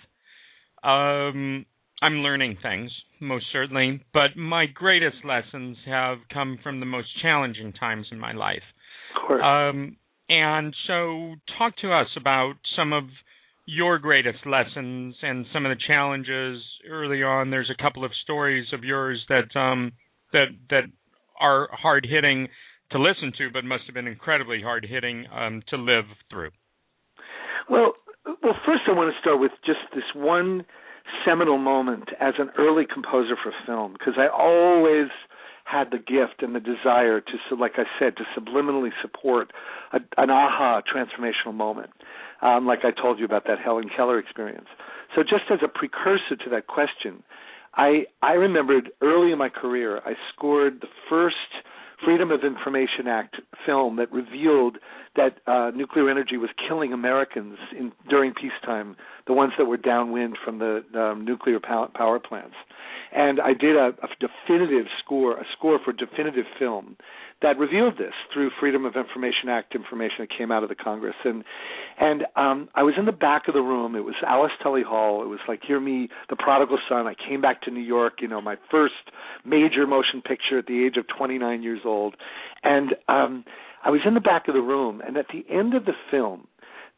um, 0.83 1.67
I'm 2.03 2.19
learning 2.19 2.59
things, 2.63 2.91
most 3.21 3.47
certainly. 3.53 4.01
But 4.13 4.37
my 4.37 4.67
greatest 4.67 5.25
lessons 5.25 5.77
have 5.87 6.19
come 6.33 6.59
from 6.63 6.81
the 6.81 6.87
most 6.87 7.09
challenging 7.23 7.73
times 7.73 8.07
in 8.11 8.19
my 8.19 8.33
life. 8.33 8.63
Of 9.17 9.27
course. 9.27 9.43
Um, 9.45 9.97
and 10.29 10.75
so, 10.87 11.35
talk 11.57 11.77
to 11.79 11.93
us 11.93 12.09
about 12.17 12.55
some 12.77 12.93
of 12.93 13.05
your 13.67 13.99
greatest 13.99 14.47
lessons 14.47 15.15
and 15.23 15.47
some 15.53 15.67
of 15.67 15.71
the 15.71 15.83
challenges 15.87 16.63
early 16.89 17.23
on. 17.23 17.51
There's 17.51 17.71
a 17.71 17.83
couple 17.83 18.05
of 18.05 18.11
stories 18.23 18.67
of 18.73 18.85
yours 18.85 19.23
that 19.29 19.59
um, 19.59 19.93
that 20.33 20.47
that 20.71 20.85
are 21.41 21.69
hard 21.73 22.07
hitting 22.09 22.49
to 22.91 22.99
listen 22.99 23.33
to, 23.39 23.51
but 23.53 23.65
must 23.65 23.85
have 23.87 23.95
been 23.95 24.07
incredibly 24.07 24.63
hard 24.63 24.87
hitting 24.89 25.27
um, 25.33 25.63
to 25.69 25.77
live 25.77 26.05
through. 26.31 26.51
Well, 27.69 27.93
well, 28.43 28.55
first 28.65 28.83
I 28.89 28.93
want 28.93 29.13
to 29.13 29.21
start 29.21 29.41
with 29.41 29.53
just 29.65 29.81
this 29.95 30.05
one 30.15 30.65
seminal 31.25 31.59
moment 31.59 32.11
as 32.21 32.35
an 32.39 32.51
early 32.59 32.85
composer 32.93 33.37
for 33.43 33.53
film 33.67 33.93
because 33.93 34.15
I 34.19 34.29
always 34.29 35.09
had 35.65 35.91
the 35.91 35.99
gift 35.99 36.41
and 36.41 36.55
the 36.55 36.61
desire 36.61 37.21
to, 37.21 37.55
like 37.55 37.73
I 37.77 37.85
said, 37.99 38.17
to 38.17 38.25
subliminally 38.39 38.91
support 39.03 39.53
a, 39.93 39.99
an 40.17 40.31
aha 40.31 40.81
transformational 40.83 41.55
moment, 41.55 41.91
um, 42.41 42.67
like 42.67 42.81
I 42.85 42.91
told 42.91 43.19
you 43.19 43.25
about 43.25 43.45
that 43.47 43.59
Helen 43.63 43.91
Keller 43.95 44.19
experience. 44.19 44.69
So, 45.15 45.23
just 45.23 45.45
as 45.51 45.59
a 45.63 45.69
precursor 45.69 46.37
to 46.45 46.51
that 46.51 46.67
question, 46.69 47.23
I 47.75 48.05
I 48.23 48.33
remembered 48.33 48.91
early 49.03 49.33
in 49.33 49.39
my 49.39 49.49
career 49.49 50.01
I 50.05 50.15
scored 50.33 50.81
the 50.81 50.89
first 51.09 51.37
Freedom 52.05 52.31
of 52.31 52.45
Information 52.45 53.09
Act 53.09 53.37
film 53.67 53.97
that 53.97 54.11
revealed 54.13 54.79
that 55.17 55.39
uh, 55.47 55.73
nuclear 55.75 56.09
energy 56.09 56.37
was 56.37 56.51
killing 56.69 56.93
Americans 56.93 57.59
in, 57.77 57.93
during 58.09 58.33
peacetime, 58.35 58.97
the 59.27 59.33
ones 59.33 59.53
that 59.59 59.65
were 59.65 59.77
downwind 59.77 60.37
from 60.45 60.59
the 60.59 60.85
um, 60.95 61.25
nuclear 61.25 61.59
power, 61.61 61.89
power 61.95 62.21
plants. 62.21 62.55
And 63.13 63.41
I 63.41 63.53
did 63.53 63.75
a, 63.77 63.89
a 64.03 64.09
definitive 64.21 64.87
score, 65.03 65.39
a 65.39 65.45
score 65.57 65.81
for 65.85 65.93
definitive 65.93 66.45
film 66.59 66.97
that 67.41 67.57
revealed 67.59 67.95
this 67.99 68.15
through 68.33 68.51
Freedom 68.59 68.85
of 68.85 68.97
Information 68.97 69.49
Act 69.49 69.75
information 69.75 70.17
that 70.21 70.31
came 70.37 70.51
out 70.51 70.63
of 70.63 70.69
the 70.69 70.75
Congress. 70.75 71.15
And 71.25 71.45
and 72.01 72.23
um, 72.37 72.69
I 72.75 72.83
was 72.83 72.95
in 72.99 73.05
the 73.05 73.13
back 73.13 73.49
of 73.49 73.55
the 73.55 73.61
room. 73.61 73.95
It 73.95 74.05
was 74.05 74.15
Alice 74.27 74.53
Tully 74.63 74.83
Hall. 74.83 75.23
It 75.23 75.29
was 75.29 75.41
like 75.47 75.61
hear 75.67 75.81
me, 75.81 76.09
the 76.29 76.37
prodigal 76.37 76.79
son. 76.89 77.07
I 77.07 77.15
came 77.15 77.41
back 77.41 77.63
to 77.63 77.71
New 77.71 77.83
York. 77.83 78.15
You 78.21 78.29
know, 78.29 78.41
my 78.41 78.57
first 78.71 78.95
major 79.45 79.87
motion 79.87 80.21
picture 80.21 80.59
at 80.59 80.67
the 80.67 80.85
age 80.85 80.97
of 80.97 81.07
29 81.17 81.63
years 81.63 81.81
old, 81.85 82.17
and 82.65 82.95
um, 83.09 83.45
I 83.85 83.91
was 83.91 84.01
in 84.05 84.15
the 84.15 84.21
back 84.21 84.49
of 84.49 84.55
the 84.55 84.61
room. 84.61 85.01
And 85.07 85.17
at 85.17 85.27
the 85.33 85.45
end 85.53 85.75
of 85.75 85.85
the 85.85 85.95
film, 86.11 86.49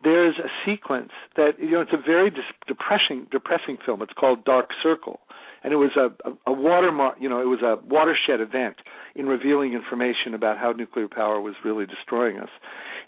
there's 0.03 0.37
a 0.38 0.48
sequence 0.64 1.11
that 1.37 1.53
you 1.59 1.72
know 1.72 1.83
it's 1.83 1.92
a 1.92 2.00
very 2.00 2.33
depressing 2.66 3.26
depressing 3.31 3.76
film. 3.85 4.00
It's 4.03 4.12
called 4.12 4.44
Dark 4.44 4.70
Circle, 4.83 5.20
and 5.62 5.73
it 5.73 5.77
was 5.77 5.90
a, 5.96 6.07
a, 6.29 6.35
a 6.46 6.53
watermark. 6.53 7.16
You 7.20 7.29
know, 7.29 7.40
it 7.40 7.46
was 7.46 7.62
a 7.62 7.77
watershed 7.87 8.40
event 8.40 8.77
in 9.14 9.27
revealing 9.27 9.75
information 9.75 10.35
about 10.35 10.59
how 10.59 10.73
nuclear 10.73 11.09
power 11.09 11.40
was 11.40 11.55
really 11.64 11.87
destroying 11.87 12.38
us, 12.38 12.51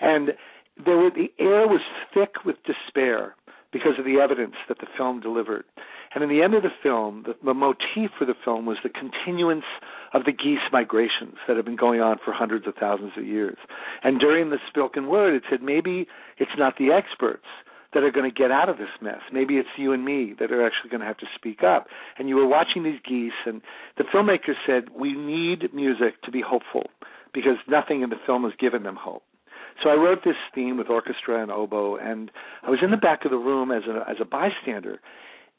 and 0.00 0.30
there 0.84 0.96
were 0.96 1.10
the 1.10 1.32
air 1.38 1.66
was 1.66 1.82
thick 2.14 2.44
with 2.44 2.56
despair 2.64 3.34
because 3.72 3.98
of 3.98 4.04
the 4.04 4.20
evidence 4.20 4.54
that 4.68 4.78
the 4.78 4.86
film 4.96 5.20
delivered. 5.20 5.64
And 6.14 6.22
in 6.22 6.28
the 6.28 6.42
end 6.42 6.54
of 6.54 6.62
the 6.62 6.68
film, 6.82 7.24
the, 7.26 7.34
the 7.42 7.54
motif 7.54 8.10
for 8.18 8.26
the 8.26 8.34
film 8.44 8.66
was 8.66 8.76
the 8.82 8.90
continuance 8.90 9.64
of 10.12 10.24
the 10.24 10.32
geese 10.32 10.60
migrations 10.70 11.36
that 11.48 11.56
have 11.56 11.64
been 11.64 11.76
going 11.76 12.00
on 12.02 12.18
for 12.22 12.34
hundreds 12.34 12.66
of 12.66 12.74
thousands 12.78 13.12
of 13.16 13.26
years. 13.26 13.56
And 14.02 14.20
during 14.20 14.50
the 14.50 14.58
spoken 14.68 15.08
word, 15.08 15.34
it 15.34 15.42
said 15.48 15.62
maybe 15.62 16.06
it's 16.36 16.50
not 16.58 16.76
the 16.76 16.92
experts 16.92 17.46
that 17.94 18.02
are 18.02 18.10
going 18.10 18.30
to 18.30 18.34
get 18.34 18.50
out 18.50 18.68
of 18.68 18.78
this 18.78 18.88
mess. 19.00 19.20
Maybe 19.32 19.54
it's 19.54 19.68
you 19.76 19.92
and 19.92 20.04
me 20.04 20.34
that 20.40 20.50
are 20.50 20.64
actually 20.64 20.90
going 20.90 21.00
to 21.00 21.06
have 21.06 21.18
to 21.18 21.26
speak 21.34 21.62
up. 21.62 21.86
And 22.18 22.28
you 22.28 22.36
were 22.36 22.46
watching 22.46 22.82
these 22.84 23.00
geese, 23.06 23.32
and 23.46 23.60
the 23.98 24.04
filmmaker 24.04 24.54
said, 24.66 24.90
We 24.94 25.12
need 25.12 25.72
music 25.74 26.22
to 26.24 26.30
be 26.30 26.42
hopeful 26.46 26.90
because 27.34 27.56
nothing 27.68 28.02
in 28.02 28.10
the 28.10 28.16
film 28.26 28.44
has 28.44 28.52
given 28.58 28.82
them 28.82 28.96
hope. 28.96 29.22
So 29.82 29.88
I 29.88 29.94
wrote 29.94 30.20
this 30.24 30.36
theme 30.54 30.76
with 30.76 30.90
orchestra 30.90 31.42
and 31.42 31.50
oboe, 31.50 31.96
and 31.96 32.30
I 32.62 32.70
was 32.70 32.80
in 32.82 32.90
the 32.90 32.96
back 32.96 33.24
of 33.24 33.30
the 33.30 33.38
room 33.38 33.70
as 33.70 33.82
a 33.84 34.08
as 34.08 34.16
a 34.20 34.24
bystander, 34.24 35.00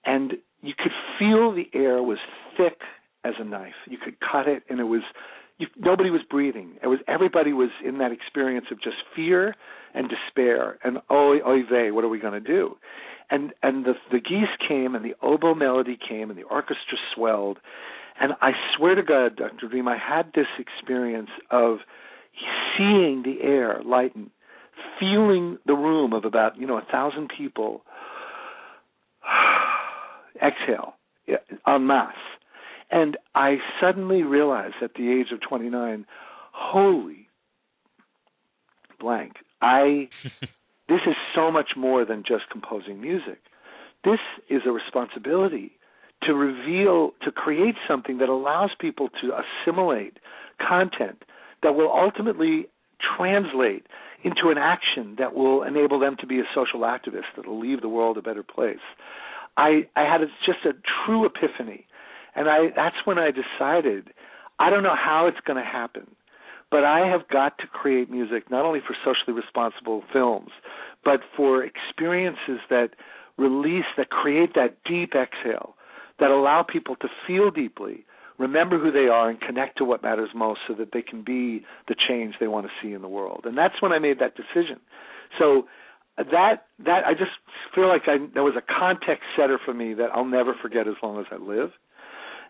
and 0.05 0.33
you 0.61 0.73
could 0.77 0.91
feel 1.17 1.51
the 1.51 1.69
air 1.73 2.01
was 2.03 2.19
thick 2.55 2.79
as 3.23 3.33
a 3.39 3.43
knife. 3.43 3.73
You 3.87 3.97
could 3.97 4.15
cut 4.19 4.47
it, 4.47 4.63
and 4.69 4.79
it 4.79 4.83
was 4.83 5.01
you, 5.57 5.67
nobody 5.77 6.09
was 6.09 6.21
breathing. 6.29 6.73
It 6.81 6.87
was 6.87 6.99
everybody 7.07 7.53
was 7.53 7.69
in 7.85 7.97
that 7.99 8.11
experience 8.11 8.67
of 8.71 8.81
just 8.81 8.97
fear 9.15 9.55
and 9.93 10.09
despair, 10.09 10.79
and 10.83 10.97
oy 11.11 11.37
oy 11.45 11.61
vey, 11.69 11.91
what 11.91 12.03
are 12.03 12.09
we 12.09 12.19
going 12.19 12.33
to 12.33 12.39
do? 12.39 12.77
And 13.29 13.53
and 13.61 13.85
the 13.85 13.93
the 14.11 14.19
geese 14.19 14.55
came, 14.67 14.95
and 14.95 15.05
the 15.05 15.15
oboe 15.21 15.55
melody 15.55 15.97
came, 15.97 16.29
and 16.29 16.37
the 16.37 16.43
orchestra 16.43 16.97
swelled, 17.13 17.59
and 18.19 18.33
I 18.41 18.51
swear 18.75 18.95
to 18.95 19.03
God, 19.03 19.35
Dr. 19.35 19.67
Dream, 19.67 19.87
I 19.87 19.97
had 19.97 20.31
this 20.35 20.47
experience 20.59 21.29
of 21.51 21.77
seeing 22.77 23.23
the 23.23 23.41
air 23.41 23.81
lighten, 23.85 24.31
feeling 24.99 25.57
the 25.65 25.73
room 25.73 26.13
of 26.13 26.25
about 26.25 26.57
you 26.57 26.67
know 26.67 26.77
a 26.77 26.85
thousand 26.91 27.31
people 27.35 27.83
exhale 30.35 30.93
en 31.67 31.87
masse. 31.87 32.15
And 32.93 33.17
I 33.33 33.57
suddenly 33.81 34.21
realized 34.21 34.75
at 34.83 34.93
the 34.93 35.11
age 35.11 35.31
of 35.33 35.41
29, 35.41 36.05
holy 36.51 37.27
blank, 38.99 39.33
I 39.63 40.09
this 40.87 41.01
is 41.07 41.15
so 41.33 41.49
much 41.51 41.71
more 41.75 42.05
than 42.05 42.23
just 42.25 42.43
composing 42.51 43.01
music. 43.01 43.39
This 44.05 44.19
is 44.47 44.61
a 44.67 44.71
responsibility 44.71 45.71
to 46.21 46.35
reveal, 46.35 47.13
to 47.23 47.31
create 47.31 47.75
something 47.87 48.19
that 48.19 48.29
allows 48.29 48.69
people 48.79 49.09
to 49.21 49.31
assimilate 49.33 50.19
content 50.65 51.23
that 51.63 51.73
will 51.73 51.91
ultimately 51.91 52.67
translate 53.17 53.87
into 54.23 54.49
an 54.49 54.59
action 54.59 55.15
that 55.17 55.33
will 55.33 55.63
enable 55.63 55.99
them 55.99 56.15
to 56.19 56.27
be 56.27 56.39
a 56.39 56.43
social 56.53 56.81
activist 56.81 57.33
that 57.35 57.47
will 57.47 57.59
leave 57.59 57.81
the 57.81 57.89
world 57.89 58.17
a 58.17 58.21
better 58.21 58.43
place. 58.43 58.85
I 59.57 59.87
I 59.95 60.03
had 60.03 60.21
a, 60.21 60.27
just 60.45 60.63
a 60.63 60.73
true 61.05 61.25
epiphany, 61.25 61.87
and 62.35 62.49
I 62.49 62.69
that's 62.75 62.95
when 63.05 63.17
I 63.17 63.31
decided 63.31 64.09
I 64.59 64.69
don't 64.69 64.83
know 64.83 64.95
how 64.95 65.27
it's 65.27 65.39
going 65.45 65.63
to 65.63 65.69
happen, 65.69 66.07
but 66.71 66.83
I 66.83 67.07
have 67.07 67.27
got 67.27 67.57
to 67.59 67.67
create 67.67 68.09
music 68.09 68.49
not 68.51 68.65
only 68.65 68.79
for 68.79 68.95
socially 69.03 69.33
responsible 69.33 70.03
films, 70.11 70.49
but 71.03 71.21
for 71.35 71.63
experiences 71.63 72.59
that 72.69 72.91
release 73.37 73.85
that 73.97 74.09
create 74.09 74.53
that 74.55 74.77
deep 74.85 75.13
exhale 75.15 75.75
that 76.19 76.29
allow 76.29 76.63
people 76.63 76.95
to 76.97 77.07
feel 77.27 77.49
deeply 77.49 78.05
remember 78.37 78.79
who 78.79 78.91
they 78.91 79.07
are 79.07 79.29
and 79.29 79.39
connect 79.39 79.77
to 79.77 79.85
what 79.85 80.03
matters 80.03 80.29
most 80.35 80.59
so 80.67 80.73
that 80.73 80.89
they 80.93 81.01
can 81.01 81.23
be 81.23 81.65
the 81.87 81.95
change 81.95 82.35
they 82.39 82.47
want 82.47 82.65
to 82.65 82.71
see 82.81 82.93
in 82.93 83.01
the 83.01 83.07
world. 83.07 83.41
And 83.45 83.57
that's 83.57 83.81
when 83.81 83.91
I 83.91 83.99
made 83.99 84.19
that 84.19 84.33
decision. 84.35 84.79
So 85.39 85.67
that 86.17 86.65
that 86.85 87.05
I 87.05 87.13
just 87.13 87.31
feel 87.73 87.87
like 87.87 88.03
I 88.07 88.17
there 88.33 88.43
was 88.43 88.55
a 88.55 88.61
context 88.61 89.23
setter 89.37 89.59
for 89.63 89.73
me 89.73 89.93
that 89.95 90.09
I'll 90.13 90.25
never 90.25 90.53
forget 90.61 90.87
as 90.87 90.95
long 91.01 91.19
as 91.19 91.25
I 91.31 91.37
live. 91.37 91.71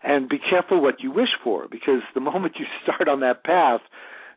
And 0.04 0.28
be 0.28 0.38
careful 0.38 0.82
what 0.82 1.00
you 1.02 1.10
wish 1.10 1.30
for 1.42 1.66
because 1.68 2.02
the 2.14 2.20
moment 2.20 2.54
you 2.58 2.66
start 2.82 3.08
on 3.08 3.20
that 3.20 3.42
path, 3.42 3.80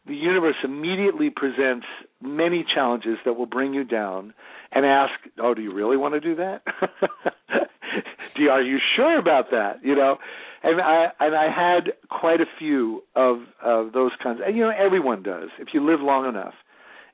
the 0.07 0.15
universe 0.15 0.55
immediately 0.63 1.29
presents 1.29 1.85
many 2.21 2.65
challenges 2.73 3.17
that 3.25 3.33
will 3.33 3.45
bring 3.45 3.73
you 3.73 3.83
down 3.83 4.33
and 4.71 4.85
ask, 4.85 5.11
"Oh, 5.37 5.53
do 5.53 5.61
you 5.61 5.73
really 5.73 5.97
want 5.97 6.13
to 6.13 6.19
do 6.21 6.35
that? 6.35 6.61
do 8.35 8.43
you, 8.43 8.49
are 8.49 8.61
you 8.61 8.77
sure 8.95 9.19
about 9.19 9.51
that?" 9.51 9.83
You 9.83 9.95
know, 9.95 10.17
and 10.63 10.81
I 10.81 11.07
and 11.19 11.35
I 11.35 11.51
had 11.53 11.91
quite 12.09 12.39
a 12.39 12.45
few 12.57 13.03
of 13.15 13.39
of 13.61 13.91
those 13.91 14.11
kinds. 14.23 14.39
And 14.45 14.55
you 14.55 14.63
know, 14.63 14.71
everyone 14.77 15.23
does 15.23 15.49
if 15.59 15.69
you 15.73 15.85
live 15.85 15.99
long 15.99 16.27
enough, 16.27 16.53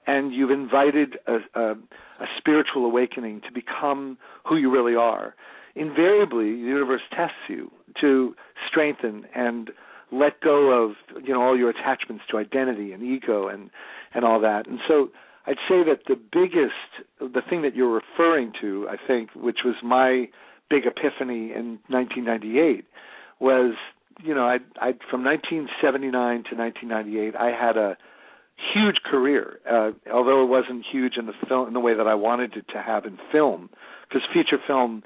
and 0.06 0.32
you've 0.32 0.52
invited 0.52 1.18
a, 1.26 1.60
a, 1.60 1.72
a 1.72 2.26
spiritual 2.38 2.86
awakening 2.86 3.42
to 3.42 3.52
become 3.52 4.18
who 4.48 4.58
you 4.58 4.72
really 4.72 4.96
are. 4.96 5.34
Invariably, 5.76 6.52
the 6.52 6.68
universe 6.68 7.02
tests 7.12 7.36
you 7.50 7.72
to 8.02 8.36
strengthen 8.70 9.26
and 9.36 9.72
let 10.12 10.40
go 10.42 10.70
of 10.70 10.96
you 11.24 11.34
know 11.34 11.42
all 11.42 11.58
your 11.58 11.70
attachments 11.70 12.24
to 12.30 12.38
identity 12.38 12.92
and 12.94 13.02
ego 13.04 13.48
and 13.48 13.70
and 14.14 14.24
all 14.24 14.40
that. 14.42 14.68
And 14.68 14.80
so 14.88 15.10
I'd 15.48 15.58
say 15.68 15.84
that 15.84 16.02
the 16.08 16.16
biggest 16.16 16.74
the 17.20 17.42
thing 17.48 17.64
that 17.64 17.76
you're 17.76 18.02
referring 18.18 18.54
to, 18.62 18.88
I 18.90 18.96
think, 19.08 19.32
which 19.36 19.60
was 19.66 19.76
my 19.84 20.30
big 20.70 20.86
epiphany 20.86 21.52
in 21.52 21.80
1998 21.90 22.86
was 23.40 23.76
you 24.24 24.34
know 24.34 24.44
I 24.44 24.60
I 24.80 24.94
from 25.10 25.24
1979 25.24 26.12
to 26.50 26.56
1998 26.56 27.36
I 27.36 27.52
had 27.52 27.78
a 27.78 27.98
huge 28.74 28.98
career 29.04 29.60
uh, 29.70 29.92
although 30.12 30.44
it 30.44 30.48
wasn't 30.48 30.86
huge 30.90 31.18
in 31.18 31.26
the 31.26 31.34
film 31.48 31.68
in 31.68 31.74
the 31.74 31.80
way 31.80 31.94
that 31.96 32.08
I 32.08 32.16
wanted 32.16 32.56
it 32.56 32.66
to 32.74 32.82
have 32.82 33.06
in 33.06 33.18
film 33.32 33.70
because 34.08 34.22
feature 34.34 34.60
film 34.66 35.04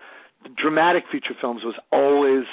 dramatic 0.58 1.04
feature 1.12 1.36
films 1.40 1.62
was 1.64 1.76
always 1.92 2.46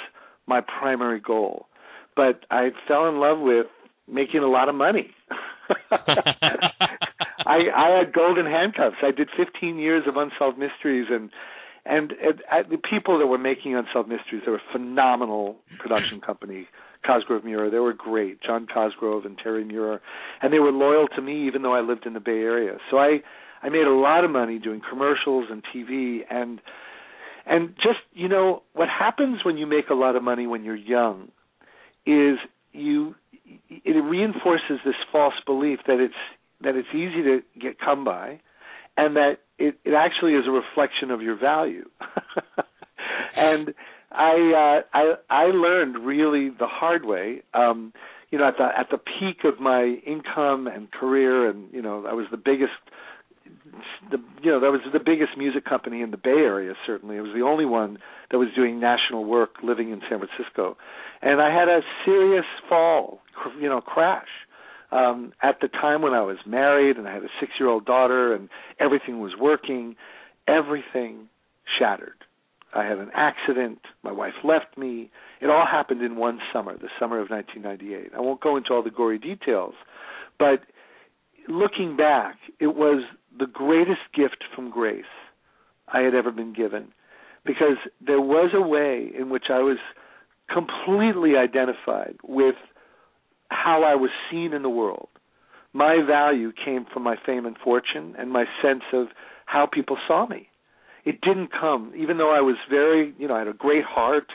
my 0.47 0.61
primary 0.61 1.19
goal 1.19 1.67
but 2.15 2.45
I 2.49 2.69
fell 2.87 3.07
in 3.09 3.19
love 3.19 3.39
with 3.39 3.67
making 4.07 4.41
a 4.41 4.47
lot 4.47 4.69
of 4.69 4.75
money 4.75 5.11
I 5.91 7.57
I 7.75 7.97
had 7.97 8.13
golden 8.13 8.45
handcuffs 8.45 8.97
I 9.01 9.11
did 9.11 9.29
15 9.35 9.77
years 9.77 10.03
of 10.07 10.17
unsolved 10.17 10.57
mysteries 10.57 11.07
and 11.09 11.29
and 11.87 12.13
uh, 12.13 12.63
the 12.67 12.77
people 12.77 13.19
that 13.19 13.27
were 13.27 13.37
making 13.37 13.75
Unsolved 13.75 14.09
Mysteries, 14.09 14.41
they 14.43 14.49
were 14.49 14.57
a 14.57 14.71
phenomenal 14.71 15.57
production 15.77 16.19
company. 16.19 16.67
Cosgrove 17.05 17.43
Meurer, 17.45 17.69
they 17.69 17.77
were 17.77 17.93
great. 17.93 18.41
John 18.41 18.65
Cosgrove 18.65 19.23
and 19.23 19.37
Terry 19.37 19.63
Meurer, 19.63 20.01
and 20.41 20.51
they 20.51 20.57
were 20.57 20.71
loyal 20.71 21.07
to 21.15 21.21
me 21.21 21.45
even 21.45 21.61
though 21.61 21.75
I 21.75 21.81
lived 21.81 22.07
in 22.07 22.13
the 22.13 22.19
Bay 22.19 22.39
Area. 22.39 22.77
So 22.89 22.97
I, 22.97 23.19
I 23.61 23.65
I 23.65 23.69
made 23.69 23.87
a 23.87 23.93
lot 23.93 24.23
of 24.23 24.29
money 24.29 24.59
doing 24.59 24.79
commercials 24.87 25.45
and 25.49 25.63
TV 25.75 26.19
and 26.29 26.61
and 27.45 27.75
just 27.75 27.99
you 28.13 28.27
know 28.27 28.63
what 28.73 28.89
happens 28.89 29.43
when 29.43 29.57
you 29.57 29.65
make 29.65 29.89
a 29.89 29.93
lot 29.93 30.15
of 30.15 30.23
money 30.23 30.47
when 30.47 30.63
you're 30.63 30.75
young 30.75 31.29
is 32.05 32.37
you 32.73 33.15
it 33.69 34.03
reinforces 34.03 34.79
this 34.85 34.95
false 35.11 35.35
belief 35.45 35.79
that 35.87 35.99
it's 35.99 36.13
that 36.61 36.75
it's 36.75 36.87
easy 36.93 37.21
to 37.23 37.41
get 37.59 37.79
come 37.79 38.03
by 38.03 38.39
and 38.97 39.15
that 39.15 39.37
it, 39.57 39.77
it 39.83 39.93
actually 39.93 40.33
is 40.33 40.45
a 40.47 40.51
reflection 40.51 41.11
of 41.11 41.21
your 41.21 41.37
value. 41.37 41.87
and 43.35 43.73
I 44.11 44.81
uh 44.93 44.97
I 44.97 45.13
I 45.29 45.43
learned 45.45 46.05
really 46.05 46.49
the 46.49 46.67
hard 46.67 47.05
way. 47.05 47.41
Um 47.53 47.93
you 48.31 48.37
know 48.37 48.47
at 48.47 48.57
the 48.57 48.67
at 48.77 48.89
the 48.89 48.97
peak 48.97 49.43
of 49.43 49.59
my 49.59 49.97
income 50.05 50.67
and 50.67 50.91
career 50.91 51.49
and 51.49 51.71
you 51.73 51.81
know 51.81 52.05
I 52.05 52.13
was 52.13 52.27
the 52.31 52.37
biggest 52.37 52.73
the 54.11 54.17
you 54.41 54.51
know 54.51 54.59
that 54.59 54.71
was 54.71 54.81
the 54.91 54.99
biggest 54.99 55.37
music 55.37 55.65
company 55.65 56.01
in 56.01 56.11
the 56.11 56.17
Bay 56.17 56.29
Area. 56.29 56.73
Certainly, 56.85 57.17
it 57.17 57.21
was 57.21 57.33
the 57.35 57.41
only 57.41 57.65
one 57.65 57.97
that 58.31 58.37
was 58.37 58.49
doing 58.55 58.79
national 58.79 59.25
work, 59.25 59.55
living 59.63 59.91
in 59.91 60.01
San 60.09 60.19
Francisco, 60.19 60.77
and 61.21 61.41
I 61.41 61.53
had 61.53 61.67
a 61.67 61.81
serious 62.05 62.45
fall, 62.69 63.19
you 63.59 63.69
know, 63.69 63.81
crash. 63.81 64.27
Um, 64.91 65.33
at 65.41 65.59
the 65.61 65.67
time 65.67 66.01
when 66.01 66.13
I 66.13 66.21
was 66.21 66.37
married 66.45 66.97
and 66.97 67.07
I 67.07 67.13
had 67.13 67.23
a 67.23 67.29
six-year-old 67.39 67.85
daughter 67.85 68.33
and 68.33 68.49
everything 68.79 69.19
was 69.19 69.33
working, 69.37 69.95
everything 70.47 71.27
shattered. 71.77 72.23
I 72.73 72.83
had 72.85 72.99
an 72.99 73.09
accident. 73.13 73.79
My 74.03 74.11
wife 74.11 74.33
left 74.43 74.77
me. 74.77 75.09
It 75.41 75.49
all 75.49 75.65
happened 75.65 76.01
in 76.01 76.17
one 76.17 76.39
summer, 76.53 76.77
the 76.77 76.89
summer 76.99 77.19
of 77.19 77.29
1998. 77.29 78.11
I 78.15 78.21
won't 78.21 78.41
go 78.41 78.55
into 78.57 78.73
all 78.73 78.83
the 78.83 78.91
gory 78.91 79.17
details, 79.17 79.73
but 80.37 80.61
looking 81.47 81.95
back, 81.97 82.35
it 82.59 82.75
was 82.75 83.03
the 83.37 83.47
greatest 83.47 84.01
gift 84.13 84.43
from 84.55 84.69
grace 84.69 85.03
I 85.87 86.01
had 86.01 86.15
ever 86.15 86.31
been 86.31 86.53
given 86.53 86.87
because 87.45 87.77
there 88.05 88.21
was 88.21 88.51
a 88.53 88.61
way 88.61 89.11
in 89.17 89.29
which 89.29 89.45
I 89.49 89.59
was 89.59 89.77
completely 90.51 91.35
identified 91.37 92.17
with 92.23 92.55
how 93.49 93.83
I 93.83 93.95
was 93.95 94.09
seen 94.31 94.53
in 94.53 94.63
the 94.63 94.69
world. 94.69 95.09
My 95.73 96.01
value 96.05 96.51
came 96.53 96.85
from 96.91 97.03
my 97.03 97.15
fame 97.25 97.45
and 97.45 97.57
fortune 97.57 98.15
and 98.17 98.31
my 98.31 98.45
sense 98.61 98.83
of 98.93 99.07
how 99.45 99.65
people 99.65 99.97
saw 100.07 100.25
me. 100.25 100.49
It 101.03 101.21
didn't 101.21 101.51
come, 101.51 101.93
even 101.95 102.17
though 102.17 102.33
I 102.33 102.41
was 102.41 102.55
very, 102.69 103.13
you 103.19 103.27
know, 103.27 103.35
I 103.35 103.39
had 103.39 103.47
a 103.47 103.53
great 103.53 103.83
heart 103.83 104.31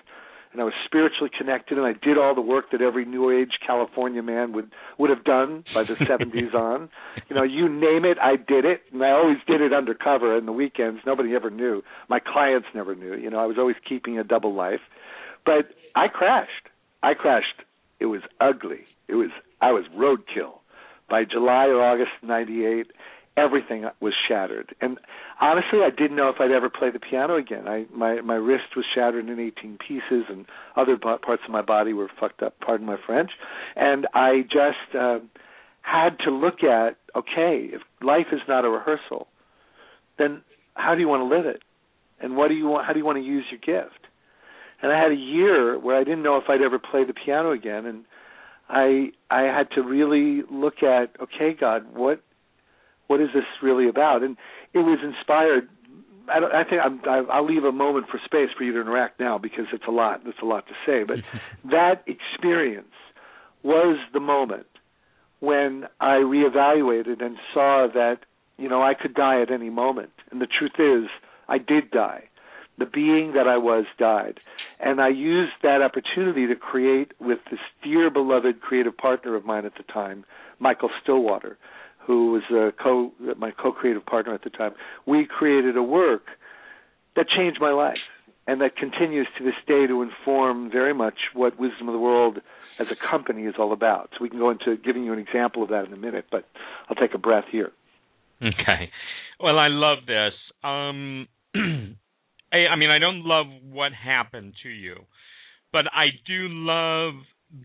and 0.53 0.61
I 0.61 0.65
was 0.65 0.75
spiritually 0.85 1.31
connected, 1.37 1.79
and 1.79 1.87
I 1.87 1.93
did 1.93 2.19
all 2.19 2.35
the 2.35 2.41
work 2.41 2.73
that 2.73 2.81
every 2.81 3.05
New 3.05 3.31
Age 3.31 3.53
California 3.65 4.23
man 4.23 4.53
would 4.53 4.71
would 4.99 5.11
have 5.11 5.25
done 5.25 5.65
by 5.73 5.85
the 5.85 5.95
70s 6.05 6.55
on. 6.59 6.89
You 7.29 7.37
know, 7.37 7.43
you 7.43 7.69
name 7.69 8.05
it, 8.05 8.19
I 8.21 8.37
did 8.37 8.65
it, 8.65 8.83
and 8.93 9.03
I 9.03 9.11
always 9.11 9.39
did 9.47 9.61
it 9.61 9.73
undercover 9.73 10.37
in 10.37 10.47
the 10.47 10.53
weekends. 10.53 11.01
Nobody 11.07 11.35
ever 11.35 11.51
knew. 11.51 11.83
My 12.09 12.19
clients 12.19 12.69
never 12.75 12.95
knew. 12.95 13.15
You 13.15 13.31
know, 13.31 13.39
I 13.39 13.47
was 13.47 13.57
always 13.59 13.77
keeping 13.89 14.19
a 14.19 14.25
double 14.25 14.55
life. 14.55 14.81
But 15.45 15.71
I 15.95 16.09
crashed. 16.09 16.69
I 17.03 17.15
crashed. 17.15 17.63
It 18.01 18.07
was 18.07 18.23
ugly. 18.41 18.87
It 19.09 19.15
was 19.15 19.31
I 19.61 19.73
was 19.73 19.85
roadkill. 19.97 20.55
By 21.09 21.25
July 21.25 21.67
or 21.67 21.83
August 21.83 22.13
'98, 22.23 22.87
everything 23.45 23.85
was 24.01 24.15
shattered. 24.29 24.75
And 24.81 24.99
honestly, 25.41 25.81
I 25.85 25.91
didn't 25.91 26.17
know 26.17 26.29
if 26.29 26.37
I'd 26.41 26.51
ever 26.51 26.69
play 26.69 26.91
the 26.91 26.99
piano 26.99 27.37
again. 27.37 27.67
I 27.69 27.87
my 27.95 28.21
my 28.21 28.35
wrist 28.35 28.77
was 28.77 28.85
shattered 28.95 29.29
in 29.29 29.39
18 29.39 29.79
pieces, 29.87 30.25
and 30.29 30.47
other 30.77 30.97
parts 30.97 31.43
of 31.45 31.51
my 31.51 31.63
body 31.63 31.93
were 31.93 32.09
fucked 32.19 32.43
up. 32.43 32.55
Pardon 32.61 32.87
my 32.87 32.97
French. 33.07 33.31
And 33.77 34.07
I 34.15 34.43
just 34.43 34.95
uh, 34.99 35.19
had 35.83 36.19
to 36.25 36.31
look 36.31 36.63
at 36.63 36.97
okay, 37.17 37.71
if 37.73 37.83
life 38.03 38.27
is 38.33 38.41
not 38.49 38.65
a 38.65 38.69
rehearsal, 38.69 39.27
then 40.19 40.43
how 40.75 40.95
do 40.95 41.01
you 41.01 41.09
want 41.09 41.21
to 41.29 41.37
live 41.37 41.47
it? 41.47 41.63
And 42.21 42.37
what 42.37 42.49
do 42.49 42.55
you 42.55 42.67
want? 42.67 42.87
How 42.87 42.93
do 42.93 42.99
you 42.99 43.05
want 43.05 43.19
to 43.19 43.25
use 43.25 43.45
your 43.51 43.61
gift? 43.61 44.07
And 44.83 44.93
I 44.93 45.01
had 45.01 45.13
a 45.13 45.17
year 45.17 45.79
where 45.79 45.97
I 45.97 46.05
didn't 46.05 46.23
know 46.23 46.37
if 46.37 46.45
I'd 46.49 46.63
ever 46.63 46.79
play 46.79 47.05
the 47.05 47.13
piano 47.13 47.53
again, 47.53 47.87
and 47.87 48.05
I 48.69 49.11
I 49.31 49.43
had 49.43 49.71
to 49.73 49.83
really 49.83 50.43
look 50.51 50.83
at 50.83 51.17
okay, 51.21 51.55
God, 51.59 51.95
what 51.95 52.23
what 53.11 53.21
is 53.21 53.31
this 53.35 53.43
really 53.61 53.89
about? 53.89 54.23
And 54.23 54.37
it 54.73 54.79
was 54.79 55.01
inspired. 55.03 55.69
I, 56.33 56.39
don't, 56.39 56.55
I 56.55 56.63
think 56.63 56.81
I'm, 56.85 57.29
I'll 57.29 57.45
leave 57.45 57.65
a 57.65 57.73
moment 57.73 58.07
for 58.09 58.21
space 58.25 58.51
for 58.57 58.63
you 58.63 58.73
to 58.75 58.81
interact 58.81 59.19
now 59.19 59.37
because 59.37 59.65
it's 59.73 59.83
a 59.89 59.91
lot. 59.91 60.21
It's 60.27 60.39
a 60.41 60.47
lot 60.47 60.65
to 60.69 60.75
say. 60.87 61.03
But 61.03 61.17
that 61.73 62.05
experience 62.07 62.95
was 63.65 63.99
the 64.13 64.21
moment 64.21 64.69
when 65.41 65.87
I 65.99 66.19
reevaluated 66.19 67.21
and 67.21 67.37
saw 67.53 67.89
that 67.93 68.19
you 68.59 68.69
know 68.69 68.81
I 68.81 68.95
could 68.95 69.15
die 69.15 69.43
at 69.43 69.51
any 69.51 69.71
moment. 69.71 70.13
And 70.31 70.41
the 70.41 70.47
truth 70.47 70.79
is, 70.79 71.11
I 71.49 71.59
did 71.59 71.91
die. 71.91 72.29
The 72.79 72.87
being 72.87 73.33
that 73.35 73.49
I 73.49 73.57
was 73.57 73.87
died. 73.99 74.39
And 74.79 75.01
I 75.01 75.09
used 75.09 75.53
that 75.65 75.83
opportunity 75.83 76.47
to 76.47 76.55
create 76.55 77.11
with 77.19 77.41
this 77.51 77.59
dear 77.83 78.09
beloved 78.09 78.61
creative 78.61 78.97
partner 78.97 79.35
of 79.35 79.45
mine 79.45 79.67
at 79.67 79.75
the 79.75 79.93
time, 79.93 80.25
Michael 80.61 80.91
Stillwater 81.03 81.59
who 82.11 82.33
was 82.33 82.43
a 82.51 82.73
co 82.83 83.13
my 83.39 83.53
co-creative 83.53 84.05
partner 84.05 84.35
at 84.35 84.43
the 84.43 84.51
time, 84.51 84.73
we 85.07 85.25
created 85.27 85.77
a 85.77 85.83
work 85.83 86.23
that 87.15 87.27
changed 87.29 87.59
my 87.61 87.71
life 87.71 88.03
and 88.49 88.61
that 88.61 88.75
continues 88.77 89.29
to 89.39 89.45
this 89.45 89.55
day 89.69 89.87
to 89.87 90.03
inform 90.03 90.73
very 90.73 90.93
much 90.93 91.15
what 91.35 91.61
Wisdom 91.61 91.89
of 91.89 91.93
the 91.93 92.01
World 92.01 92.39
as 92.81 92.89
a 92.91 93.11
company 93.11 93.43
is 93.45 93.55
all 93.61 93.73
about. 93.73 94.11
So 94.13 94.23
we 94.23 94.29
can 94.29 94.41
go 94.41 94.51
into 94.51 94.77
giving 94.77 95.05
you 95.05 95.13
an 95.13 95.21
example 95.21 95.63
of 95.63 95.69
that 95.69 95.85
in 95.85 95.93
a 95.93 95.97
minute, 95.97 96.25
but 96.33 96.47
I'll 96.89 96.97
take 96.97 97.15
a 97.15 97.19
breath 97.19 97.45
here. 97.53 97.71
Okay. 98.43 98.91
Well, 99.39 99.57
I 99.57 99.69
love 99.69 99.99
this. 100.05 100.33
Um, 100.65 101.29
I, 102.53 102.73
I 102.73 102.77
mean, 102.77 102.91
I 102.91 102.99
don't 102.99 103.25
love 103.25 103.47
what 103.71 103.93
happened 103.93 104.55
to 104.65 104.69
you, 104.69 104.97
but 105.73 105.85
I 105.93 106.07
do 106.27 106.49
love 106.49 107.15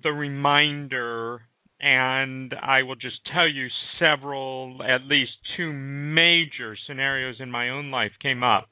the 0.03 0.11
reminder 0.11 1.41
and 1.79 2.53
I 2.61 2.83
will 2.83 2.95
just 2.95 3.17
tell 3.33 3.47
you 3.47 3.67
several, 3.99 4.81
at 4.83 5.05
least 5.07 5.31
two 5.57 5.73
major 5.73 6.77
scenarios 6.87 7.35
in 7.39 7.51
my 7.51 7.69
own 7.69 7.91
life 7.91 8.11
came 8.21 8.43
up 8.43 8.69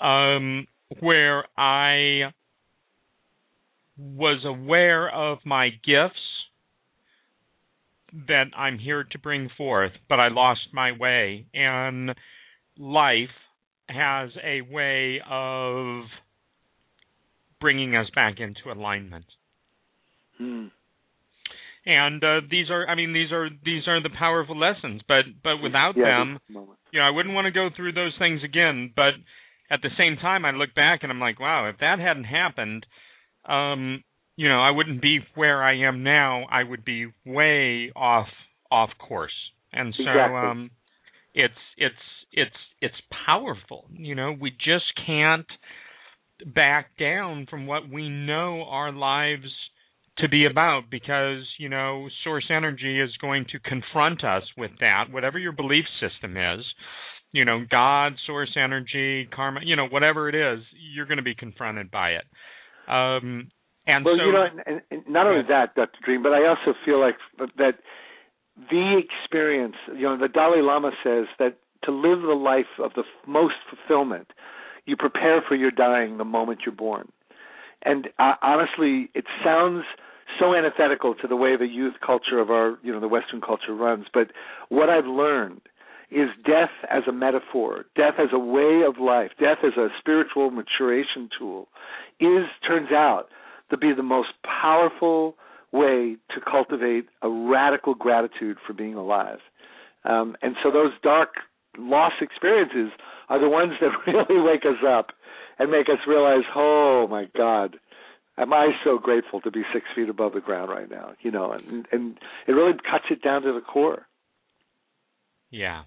um, 0.00 0.66
where 1.00 1.44
I 1.56 2.32
was 3.96 4.42
aware 4.44 5.10
of 5.10 5.38
my 5.44 5.70
gifts 5.84 6.16
that 8.28 8.46
I'm 8.56 8.78
here 8.78 9.04
to 9.04 9.18
bring 9.18 9.48
forth, 9.56 9.92
but 10.08 10.20
I 10.20 10.28
lost 10.28 10.60
my 10.72 10.92
way. 10.92 11.46
And 11.54 12.14
life 12.76 13.28
has 13.88 14.30
a 14.42 14.60
way 14.62 15.20
of 15.28 16.04
bringing 17.60 17.96
us 17.96 18.06
back 18.14 18.34
into 18.38 18.70
alignment. 18.72 19.24
Hmm 20.38 20.66
and 21.84 22.22
uh, 22.22 22.40
these 22.50 22.70
are 22.70 22.86
i 22.88 22.94
mean 22.94 23.12
these 23.12 23.32
are 23.32 23.48
these 23.64 23.86
are 23.86 24.02
the 24.02 24.10
powerful 24.16 24.58
lessons. 24.58 25.02
But 25.06 25.24
but 25.42 25.56
without 25.62 25.96
yeah, 25.96 26.04
them 26.04 26.38
you 26.48 27.00
know 27.00 27.06
i 27.06 27.10
wouldn't 27.10 27.34
want 27.34 27.46
to 27.46 27.50
go 27.50 27.68
through 27.74 27.92
those 27.92 28.14
things 28.18 28.40
again. 28.44 28.92
But 28.94 29.14
at 29.70 29.82
the 29.82 29.90
same 29.96 30.16
time 30.16 30.44
i 30.44 30.50
look 30.50 30.74
back 30.74 31.00
and 31.02 31.10
i'm 31.10 31.20
like 31.20 31.40
wow 31.40 31.68
if 31.68 31.78
that 31.78 31.98
hadn't 31.98 32.24
happened 32.24 32.86
um 33.48 34.04
you 34.36 34.48
know 34.48 34.60
i 34.60 34.70
wouldn't 34.70 35.02
be 35.02 35.20
where 35.34 35.62
i 35.62 35.78
am 35.78 36.02
now. 36.02 36.44
I 36.50 36.62
would 36.62 36.84
be 36.84 37.06
way 37.24 37.90
off 37.96 38.28
off 38.70 38.90
course. 38.98 39.32
And 39.72 39.94
so 39.96 40.02
exactly. 40.02 40.38
um 40.38 40.70
it's 41.34 41.54
it's 41.76 41.94
it's 42.32 42.56
it's 42.80 42.94
powerful. 43.26 43.86
You 43.96 44.14
know 44.14 44.34
we 44.38 44.50
just 44.50 44.84
can't 45.06 45.46
back 46.54 46.96
down 46.98 47.46
from 47.48 47.66
what 47.66 47.88
we 47.88 48.08
know 48.08 48.64
our 48.68 48.92
lives 48.92 49.46
to 50.18 50.28
be 50.28 50.46
about 50.46 50.84
because 50.90 51.44
you 51.58 51.68
know 51.68 52.08
source 52.24 52.46
energy 52.50 53.00
is 53.00 53.10
going 53.20 53.46
to 53.50 53.58
confront 53.60 54.24
us 54.24 54.42
with 54.56 54.70
that 54.80 55.04
whatever 55.10 55.38
your 55.38 55.52
belief 55.52 55.84
system 56.00 56.36
is 56.36 56.64
you 57.32 57.44
know 57.44 57.64
god 57.70 58.12
source 58.26 58.54
energy 58.62 59.28
karma 59.34 59.60
you 59.64 59.74
know 59.74 59.86
whatever 59.86 60.28
it 60.28 60.34
is 60.34 60.64
you're 60.94 61.06
going 61.06 61.16
to 61.16 61.22
be 61.22 61.34
confronted 61.34 61.90
by 61.90 62.10
it. 62.10 62.24
Um 62.88 63.50
and 63.86 64.04
well 64.04 64.16
so 64.18 64.26
you 64.26 64.32
know 64.32 64.46
and, 64.66 64.82
and 64.90 65.02
not 65.08 65.26
only 65.26 65.42
that 65.48 65.74
dr 65.74 65.98
dream 66.04 66.22
but 66.22 66.32
i 66.32 66.46
also 66.46 66.76
feel 66.84 67.00
like 67.00 67.16
that 67.56 67.78
the 68.70 69.00
experience 69.02 69.76
you 69.96 70.02
know 70.02 70.18
the 70.18 70.28
dalai 70.28 70.60
lama 70.60 70.90
says 71.02 71.26
that 71.38 71.56
to 71.84 71.90
live 71.90 72.20
the 72.20 72.34
life 72.34 72.78
of 72.78 72.92
the 72.94 73.02
most 73.26 73.54
fulfillment 73.68 74.28
you 74.84 74.96
prepare 74.96 75.42
for 75.46 75.54
your 75.54 75.70
dying 75.70 76.18
the 76.18 76.24
moment 76.24 76.60
you're 76.66 76.74
born 76.74 77.10
and 77.84 78.08
uh, 78.18 78.34
honestly, 78.42 79.10
it 79.14 79.24
sounds 79.44 79.84
so 80.38 80.54
antithetical 80.54 81.14
to 81.16 81.28
the 81.28 81.36
way 81.36 81.56
the 81.56 81.66
youth 81.66 81.94
culture 82.04 82.38
of 82.38 82.50
our, 82.50 82.78
you 82.82 82.92
know, 82.92 83.00
the 83.00 83.08
Western 83.08 83.40
culture 83.40 83.74
runs. 83.74 84.06
But 84.12 84.28
what 84.68 84.88
I've 84.88 85.06
learned 85.06 85.60
is 86.10 86.28
death 86.44 86.70
as 86.90 87.02
a 87.08 87.12
metaphor, 87.12 87.86
death 87.96 88.14
as 88.18 88.28
a 88.32 88.38
way 88.38 88.82
of 88.86 88.98
life, 88.98 89.30
death 89.40 89.58
as 89.64 89.76
a 89.76 89.88
spiritual 89.98 90.50
maturation 90.50 91.28
tool, 91.38 91.68
is 92.20 92.44
turns 92.66 92.92
out 92.92 93.28
to 93.70 93.76
be 93.76 93.92
the 93.94 94.02
most 94.02 94.28
powerful 94.44 95.36
way 95.72 96.16
to 96.34 96.40
cultivate 96.40 97.06
a 97.22 97.30
radical 97.30 97.94
gratitude 97.94 98.58
for 98.66 98.74
being 98.74 98.94
alive. 98.94 99.38
Um, 100.04 100.36
and 100.42 100.54
so 100.62 100.70
those 100.70 100.92
dark 101.02 101.30
lost 101.78 102.16
experiences 102.20 102.92
are 103.28 103.40
the 103.40 103.48
ones 103.48 103.72
that 103.80 103.90
really 104.06 104.40
wake 104.40 104.66
us 104.66 104.84
up 104.86 105.12
and 105.62 105.70
make 105.70 105.88
us 105.88 105.98
realize, 106.08 106.42
oh 106.56 107.06
my 107.08 107.26
God, 107.36 107.76
am 108.36 108.52
I 108.52 108.70
so 108.84 108.98
grateful 108.98 109.40
to 109.42 109.50
be 109.50 109.62
six 109.72 109.86
feet 109.94 110.08
above 110.08 110.32
the 110.32 110.40
ground 110.40 110.70
right 110.70 110.90
now? 110.90 111.12
You 111.20 111.30
know, 111.30 111.52
and 111.52 111.86
and 111.92 112.18
it 112.48 112.52
really 112.52 112.72
cuts 112.72 113.04
it 113.10 113.22
down 113.22 113.42
to 113.42 113.52
the 113.52 113.60
core. 113.60 114.06
Yeah. 115.50 115.82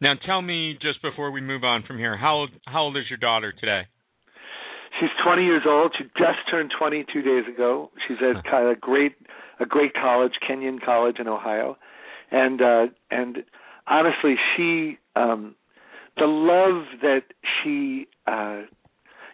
Now 0.00 0.12
tell 0.24 0.42
me 0.42 0.78
just 0.80 1.02
before 1.02 1.32
we 1.32 1.40
move 1.40 1.64
on 1.64 1.82
from 1.82 1.98
here, 1.98 2.16
how 2.16 2.36
old 2.36 2.50
how 2.66 2.82
old 2.82 2.96
is 2.96 3.04
your 3.10 3.18
daughter 3.18 3.52
today? 3.52 3.82
She's 5.00 5.10
20 5.24 5.42
years 5.42 5.62
old. 5.66 5.92
She 5.98 6.04
just 6.04 6.38
turned 6.50 6.72
20 6.78 7.04
two 7.12 7.20
days 7.20 7.44
ago. 7.52 7.90
She's 8.06 8.18
at 8.22 8.46
a 8.46 8.76
great 8.80 9.16
a 9.58 9.66
great 9.66 9.92
college, 9.94 10.32
Kenyon 10.46 10.78
College 10.78 11.16
in 11.18 11.26
Ohio, 11.26 11.76
and 12.30 12.62
uh, 12.62 12.86
and 13.10 13.38
honestly, 13.88 14.36
she 14.56 14.98
um, 15.16 15.56
the 16.16 16.26
love 16.26 16.84
that 17.02 17.24
she 17.42 18.06
uh, 18.28 18.62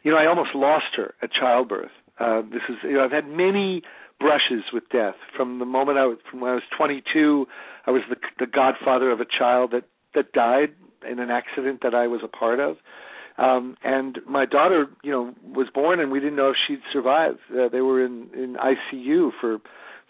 you 0.02 0.10
know 0.10 0.18
I 0.18 0.26
almost 0.26 0.54
lost 0.54 0.96
her 0.96 1.14
at 1.22 1.30
childbirth. 1.32 1.90
Uh, 2.18 2.42
this 2.42 2.62
is 2.68 2.76
you 2.82 2.94
know 2.94 3.04
I've 3.04 3.12
had 3.12 3.28
many 3.28 3.82
brushes 4.20 4.64
with 4.72 4.84
death 4.90 5.16
from 5.36 5.58
the 5.58 5.64
moment 5.64 5.98
I 5.98 6.06
was 6.06 6.18
from 6.30 6.40
when 6.40 6.52
I 6.52 6.54
was 6.54 6.62
22. 6.76 7.46
I 7.86 7.90
was 7.90 8.02
the 8.08 8.16
the 8.38 8.46
godfather 8.46 9.10
of 9.10 9.20
a 9.20 9.26
child 9.26 9.72
that 9.72 9.84
that 10.14 10.32
died 10.32 10.74
in 11.10 11.18
an 11.18 11.30
accident 11.30 11.80
that 11.82 11.94
I 11.94 12.06
was 12.06 12.20
a 12.22 12.28
part 12.28 12.60
of. 12.60 12.76
Um, 13.38 13.76
and 13.82 14.18
my 14.28 14.44
daughter, 14.44 14.86
you 15.02 15.10
know, 15.10 15.34
was 15.42 15.68
born, 15.74 16.00
and 16.00 16.12
we 16.12 16.20
didn't 16.20 16.36
know 16.36 16.50
if 16.50 16.56
she'd 16.68 16.82
survive. 16.92 17.36
Uh, 17.50 17.68
they 17.68 17.80
were 17.80 18.04
in 18.04 18.28
in 18.34 18.56
ICU 18.56 19.30
for 19.40 19.58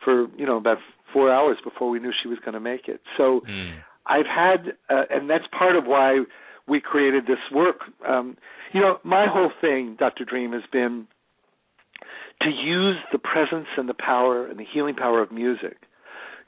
for 0.05 0.26
you 0.37 0.44
know 0.44 0.57
about 0.57 0.78
four 1.12 1.33
hours 1.33 1.59
before 1.62 1.90
we 1.90 1.98
knew 1.98 2.12
she 2.22 2.28
was 2.28 2.38
going 2.40 2.55
to 2.55 2.61
make 2.61 2.88
it. 2.88 3.00
So 3.16 3.42
mm. 3.48 3.74
I've 4.07 4.26
had, 4.26 4.72
uh, 4.88 5.05
and 5.11 5.28
that's 5.28 5.44
part 5.57 5.76
of 5.76 5.85
why 5.85 6.24
we 6.68 6.81
created 6.81 7.25
this 7.27 7.38
work. 7.53 7.81
Um, 8.09 8.37
you 8.72 8.81
know, 8.81 8.98
my 9.05 9.27
whole 9.29 9.51
thing, 9.61 9.96
Dr. 9.98 10.25
Dream, 10.25 10.53
has 10.53 10.62
been 10.72 11.07
to 12.42 12.48
use 12.51 12.96
the 13.12 13.18
presence 13.18 13.68
and 13.77 13.88
the 13.88 13.94
power 13.94 14.46
and 14.46 14.59
the 14.59 14.64
healing 14.72 14.94
power 14.94 15.22
of 15.22 15.31
music 15.31 15.77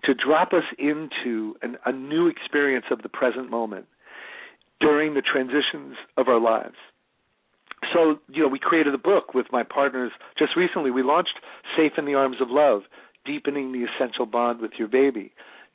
to 0.04 0.14
drop 0.14 0.52
us 0.52 0.64
into 0.78 1.54
an, 1.62 1.76
a 1.86 1.92
new 1.92 2.26
experience 2.28 2.86
of 2.90 3.02
the 3.02 3.08
present 3.08 3.50
moment 3.50 3.86
during 4.80 5.14
the 5.14 5.22
transitions 5.22 5.96
of 6.16 6.28
our 6.28 6.40
lives. 6.40 6.74
So, 7.92 8.18
you 8.28 8.42
know, 8.42 8.48
we 8.48 8.58
created 8.58 8.94
a 8.94 8.98
book 8.98 9.34
with 9.34 9.46
my 9.52 9.62
partners. 9.62 10.12
Just 10.38 10.56
recently, 10.56 10.90
we 10.90 11.02
launched 11.02 11.38
Safe 11.76 11.92
in 11.96 12.06
the 12.06 12.14
Arms 12.14 12.36
of 12.40 12.48
Love 12.50 12.82
Deepening 13.24 13.72
the 13.72 13.84
Essential 13.84 14.26
Bond 14.26 14.60
with 14.60 14.72
Your 14.78 14.88
Baby 14.88 15.32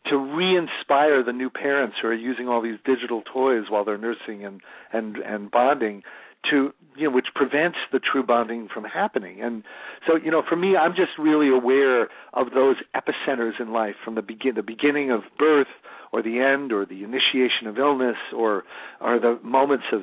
to 0.09 0.17
re-inspire 0.17 1.23
the 1.23 1.33
new 1.33 1.49
parents 1.49 1.97
who 2.01 2.07
are 2.07 2.13
using 2.13 2.47
all 2.47 2.61
these 2.61 2.79
digital 2.85 3.21
toys 3.21 3.65
while 3.69 3.85
they're 3.85 3.97
nursing 3.97 4.43
and 4.45 4.61
and 4.91 5.17
and 5.17 5.51
bonding 5.51 6.03
to 6.49 6.73
you 6.95 7.05
know 7.05 7.11
which 7.11 7.27
prevents 7.35 7.77
the 7.91 7.99
true 7.99 8.23
bonding 8.23 8.67
from 8.73 8.83
happening. 8.83 9.41
And 9.41 9.63
so 10.07 10.15
you 10.15 10.31
know 10.31 10.43
for 10.47 10.55
me 10.55 10.75
i'm 10.75 10.91
just 10.91 11.11
really 11.17 11.49
aware 11.49 12.03
of 12.33 12.51
those 12.53 12.77
epicenters 12.95 13.59
in 13.59 13.71
life 13.71 13.95
from 14.03 14.15
the 14.15 14.21
begin 14.21 14.55
the 14.55 14.63
beginning 14.63 15.11
of 15.11 15.21
birth 15.37 15.67
or 16.11 16.23
the 16.23 16.39
end 16.39 16.71
or 16.71 16.85
the 16.85 17.03
initiation 17.03 17.67
of 17.67 17.77
illness 17.77 18.17
or 18.35 18.63
or 19.01 19.19
the 19.19 19.39
moments 19.43 19.85
of 19.91 20.01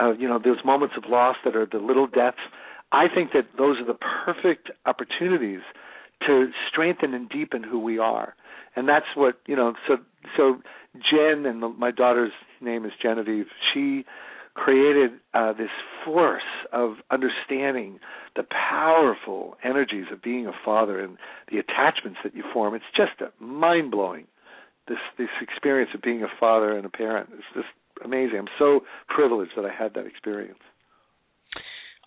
uh, 0.00 0.12
you 0.12 0.28
know 0.28 0.38
those 0.38 0.58
moments 0.64 0.94
of 0.96 1.08
loss 1.08 1.36
that 1.44 1.56
are 1.56 1.66
the 1.66 1.78
little 1.78 2.06
deaths. 2.06 2.38
I 2.92 3.06
think 3.12 3.32
that 3.32 3.48
those 3.58 3.78
are 3.80 3.86
the 3.86 3.98
perfect 4.24 4.70
opportunities 4.86 5.60
to 6.26 6.50
strengthen 6.70 7.14
and 7.14 7.28
deepen 7.28 7.62
who 7.62 7.78
we 7.78 7.98
are 7.98 8.34
and 8.76 8.88
that's 8.88 9.06
what 9.14 9.40
you 9.46 9.56
know 9.56 9.74
so 9.88 9.96
so 10.36 10.58
jen 10.94 11.46
and 11.46 11.62
the, 11.62 11.68
my 11.68 11.90
daughter's 11.90 12.32
name 12.60 12.84
is 12.84 12.92
genevieve 13.02 13.46
she 13.72 14.04
created 14.56 15.10
uh, 15.34 15.52
this 15.52 15.70
force 16.04 16.42
of 16.72 16.94
understanding 17.10 18.00
the 18.34 18.42
powerful 18.42 19.56
energies 19.62 20.06
of 20.10 20.22
being 20.22 20.46
a 20.46 20.52
father 20.64 20.98
and 20.98 21.18
the 21.52 21.58
attachments 21.58 22.18
that 22.24 22.34
you 22.34 22.42
form. 22.52 22.74
It's 22.74 22.84
just 22.96 23.12
mind 23.38 23.90
blowing. 23.90 24.26
This 24.88 24.98
this 25.18 25.28
experience 25.42 25.90
of 25.94 26.00
being 26.00 26.22
a 26.22 26.28
father 26.40 26.76
and 26.76 26.86
a 26.86 26.88
parent 26.88 27.28
is 27.34 27.44
just 27.54 27.68
amazing. 28.04 28.38
I'm 28.38 28.48
so 28.58 28.80
privileged 29.08 29.52
that 29.56 29.64
I 29.64 29.72
had 29.72 29.94
that 29.94 30.06
experience. 30.06 30.60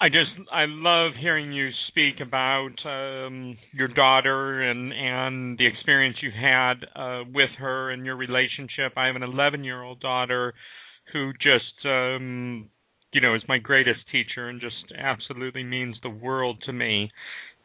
I 0.02 0.08
just 0.08 0.32
I 0.52 0.66
love 0.68 1.12
hearing 1.20 1.52
you 1.52 1.70
speak 1.90 2.22
about 2.26 2.72
um, 2.86 3.58
your 3.74 3.90
daughter 3.90 4.62
and 4.62 4.94
and 4.94 5.58
the 5.58 5.68
experience 5.68 6.18
you 6.22 6.32
had 6.32 6.76
uh, 6.96 7.24
with 7.34 7.50
her 7.60 7.92
and 7.92 8.06
your 8.06 8.16
relationship. 8.16 8.94
I 8.96 9.08
have 9.08 9.18
an 9.18 9.24
11 9.24 9.64
year 9.66 9.84
old 9.84 10.00
daughter 10.00 10.54
who 11.14 11.32
just 11.34 11.86
um 11.86 12.70
you 13.14 13.22
know 13.22 13.36
is 13.36 13.42
my 13.48 13.58
greatest 13.58 14.00
teacher 14.12 14.50
and 14.50 14.62
just 14.62 14.76
absolutely 14.98 15.64
means 15.64 15.96
the 16.04 16.10
world 16.10 16.58
to 16.66 16.74
me 16.74 17.12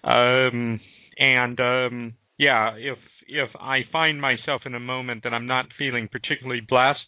um 0.04 0.80
and 1.18 1.60
um 1.60 2.14
yeah 2.38 2.74
if 2.76 2.98
if 3.28 3.50
i 3.60 3.80
find 3.92 4.20
myself 4.20 4.62
in 4.66 4.74
a 4.74 4.80
moment 4.80 5.22
that 5.22 5.34
i'm 5.34 5.46
not 5.46 5.66
feeling 5.78 6.08
particularly 6.10 6.60
blessed 6.66 6.98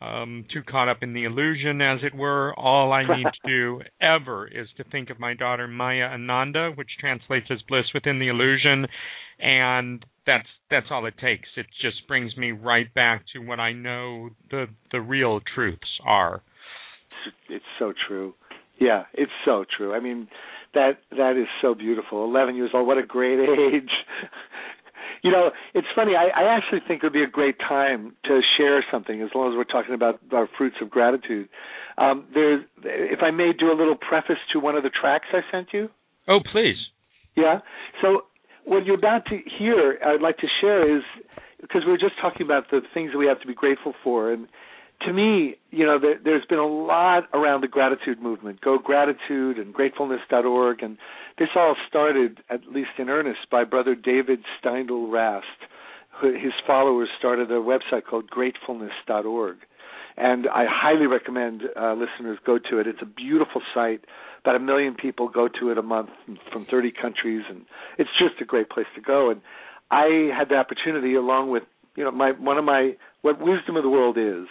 um 0.00 0.44
too 0.52 0.62
caught 0.62 0.88
up 0.88 1.02
in 1.02 1.12
the 1.12 1.24
illusion 1.24 1.80
as 1.80 2.00
it 2.02 2.14
were 2.14 2.54
all 2.58 2.92
i 2.92 3.02
need 3.02 3.26
to 3.44 3.48
do 3.48 3.80
ever 4.00 4.46
is 4.46 4.68
to 4.76 4.84
think 4.84 5.10
of 5.10 5.18
my 5.18 5.34
daughter 5.34 5.68
maya 5.68 6.04
ananda 6.04 6.70
which 6.74 6.90
translates 6.98 7.46
as 7.50 7.58
bliss 7.68 7.86
within 7.94 8.18
the 8.18 8.28
illusion 8.28 8.86
and 9.40 10.04
that's 10.26 10.48
that's 10.70 10.86
all 10.90 11.06
it 11.06 11.14
takes. 11.18 11.48
It 11.56 11.66
just 11.80 12.06
brings 12.06 12.36
me 12.36 12.52
right 12.52 12.92
back 12.94 13.24
to 13.32 13.40
what 13.40 13.58
I 13.60 13.72
know 13.72 14.30
the 14.50 14.66
the 14.92 15.00
real 15.00 15.40
truths 15.54 15.98
are. 16.04 16.42
It's 17.48 17.64
so 17.78 17.92
true. 18.06 18.34
Yeah, 18.78 19.04
it's 19.14 19.32
so 19.44 19.64
true. 19.76 19.94
I 19.94 20.00
mean, 20.00 20.28
that 20.74 20.98
that 21.10 21.36
is 21.36 21.48
so 21.60 21.74
beautiful. 21.74 22.24
Eleven 22.24 22.54
years 22.54 22.70
old, 22.74 22.86
what 22.86 22.98
a 22.98 23.02
great 23.02 23.40
age. 23.40 23.90
you 25.22 25.30
know, 25.30 25.50
it's 25.74 25.86
funny. 25.94 26.12
I, 26.16 26.28
I 26.28 26.56
actually 26.56 26.80
think 26.86 27.02
it 27.02 27.06
would 27.06 27.12
be 27.12 27.22
a 27.22 27.28
great 27.28 27.58
time 27.58 28.14
to 28.24 28.40
share 28.56 28.84
something, 28.90 29.22
as 29.22 29.30
long 29.34 29.52
as 29.52 29.56
we're 29.56 29.64
talking 29.64 29.94
about 29.94 30.20
our 30.32 30.48
fruits 30.56 30.76
of 30.80 30.90
gratitude. 30.90 31.48
Um, 31.98 32.26
there's, 32.32 32.64
if 32.84 33.20
I 33.22 33.30
may, 33.30 33.52
do 33.58 33.70
a 33.70 33.76
little 33.76 33.96
preface 33.96 34.38
to 34.52 34.60
one 34.60 34.76
of 34.76 34.82
the 34.82 34.90
tracks 34.90 35.26
I 35.32 35.40
sent 35.50 35.68
you. 35.72 35.88
Oh, 36.28 36.40
please. 36.52 36.76
Yeah. 37.36 37.60
So 38.02 38.22
what 38.64 38.86
you're 38.86 38.98
about 38.98 39.26
to 39.26 39.38
hear, 39.58 39.98
I'd 40.04 40.22
like 40.22 40.38
to 40.38 40.46
share 40.60 40.96
is 40.96 41.02
because 41.60 41.82
we 41.84 41.92
were 41.92 41.98
just 41.98 42.14
talking 42.20 42.42
about 42.42 42.70
the 42.70 42.80
things 42.94 43.12
that 43.12 43.18
we 43.18 43.26
have 43.26 43.40
to 43.40 43.46
be 43.46 43.54
grateful 43.54 43.94
for, 44.02 44.32
and 44.32 44.48
to 45.06 45.12
me, 45.12 45.56
you 45.70 45.86
know, 45.86 45.98
there, 45.98 46.16
there's 46.22 46.44
been 46.46 46.58
a 46.58 46.66
lot 46.66 47.24
around 47.32 47.62
the 47.62 47.68
gratitude 47.68 48.20
movement, 48.20 48.60
Go 48.60 48.78
Gratitude 48.78 49.58
and 49.58 49.74
Gratefulness.org, 49.74 50.82
and 50.82 50.98
this 51.40 51.48
all 51.56 51.74
started, 51.88 52.40
at 52.50 52.60
least 52.70 52.90
in 52.98 53.08
earnest, 53.08 53.48
by 53.50 53.64
Brother 53.64 53.94
David 53.94 54.40
Steindl 54.62 55.10
Rast. 55.10 55.46
His 56.20 56.52
followers 56.66 57.08
started 57.18 57.50
a 57.50 57.54
website 57.54 58.04
called 58.08 58.30
Gratefulness.org, 58.30 59.56
and 60.18 60.46
I 60.48 60.66
highly 60.68 61.06
recommend 61.06 61.62
uh, 61.80 61.94
listeners 61.94 62.38
go 62.44 62.58
to 62.58 62.78
it. 62.78 62.86
It's 62.86 63.00
a 63.00 63.06
beautiful 63.06 63.62
site 63.72 64.04
about 64.42 64.56
a 64.56 64.58
million 64.58 64.94
people 64.94 65.30
go 65.30 65.48
to 65.60 65.70
it 65.70 65.78
a 65.78 65.82
month 65.82 66.10
from 66.52 66.66
30 66.70 66.92
countries, 67.00 67.44
and 67.48 67.62
it's 67.96 68.10
just 68.18 68.38
a 68.42 68.44
great 68.44 68.68
place 68.68 68.86
to 68.94 69.00
go. 69.00 69.30
And 69.30 69.40
I 69.90 70.28
had 70.36 70.50
the 70.50 70.56
opportunity, 70.56 71.14
along 71.14 71.50
with 71.50 71.62
you 71.96 72.04
know 72.04 72.10
my 72.10 72.32
one 72.32 72.58
of 72.58 72.66
my 72.66 72.92
what 73.22 73.40
wisdom 73.40 73.76
of 73.76 73.82
the 73.82 73.88
world 73.88 74.18
is 74.18 74.46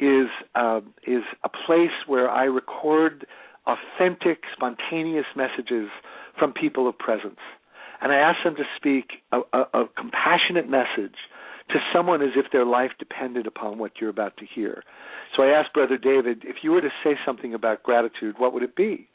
is 0.00 0.26
uh, 0.56 0.80
is 1.06 1.22
a 1.44 1.48
place 1.48 1.94
where 2.08 2.28
I 2.28 2.44
record 2.44 3.26
authentic, 3.66 4.42
spontaneous 4.52 5.26
messages 5.34 5.88
from 6.38 6.52
people 6.52 6.88
of 6.88 6.98
presence, 6.98 7.40
and 8.00 8.12
I 8.12 8.16
ask 8.16 8.44
them 8.44 8.56
to 8.56 8.64
speak 8.76 9.22
a, 9.32 9.40
a, 9.52 9.82
a 9.82 9.84
compassionate 9.96 10.68
message 10.68 11.16
to 11.70 11.78
someone 11.92 12.22
as 12.22 12.30
if 12.36 12.52
their 12.52 12.64
life 12.64 12.92
depended 12.98 13.46
upon 13.46 13.78
what 13.78 13.92
you're 14.00 14.10
about 14.10 14.36
to 14.36 14.46
hear. 14.46 14.84
So 15.36 15.42
I 15.42 15.48
asked 15.48 15.72
Brother 15.72 15.98
David, 15.98 16.42
if 16.44 16.56
you 16.62 16.70
were 16.70 16.80
to 16.80 16.90
say 17.02 17.16
something 17.24 17.54
about 17.54 17.82
gratitude, 17.82 18.36
what 18.38 18.52
would 18.52 18.62
it 18.62 18.76
be? 18.76 19.08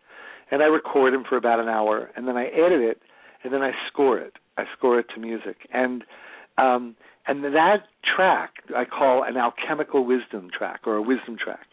and 0.52 0.62
I 0.62 0.66
record 0.66 1.14
him 1.14 1.24
for 1.28 1.38
about 1.38 1.60
an 1.60 1.70
hour, 1.70 2.12
and 2.16 2.28
then 2.28 2.38
I 2.38 2.48
edit 2.48 2.82
it, 2.82 3.02
and 3.44 3.54
then 3.54 3.62
I 3.64 3.72
score 3.88 4.20
it. 4.20 4.34
I 4.58 4.66
score 4.78 5.00
it 5.00 5.08
to 5.16 5.20
music, 5.20 5.68
and 5.74 6.04
um, 6.58 6.96
and 7.26 7.44
that 7.44 7.84
track 8.16 8.56
I 8.76 8.84
call 8.86 9.24
an 9.24 9.38
alchemical 9.38 10.06
wisdom 10.06 10.50
track 10.56 10.82
or 10.86 10.96
a 10.96 11.02
wisdom 11.02 11.38
track. 11.42 11.66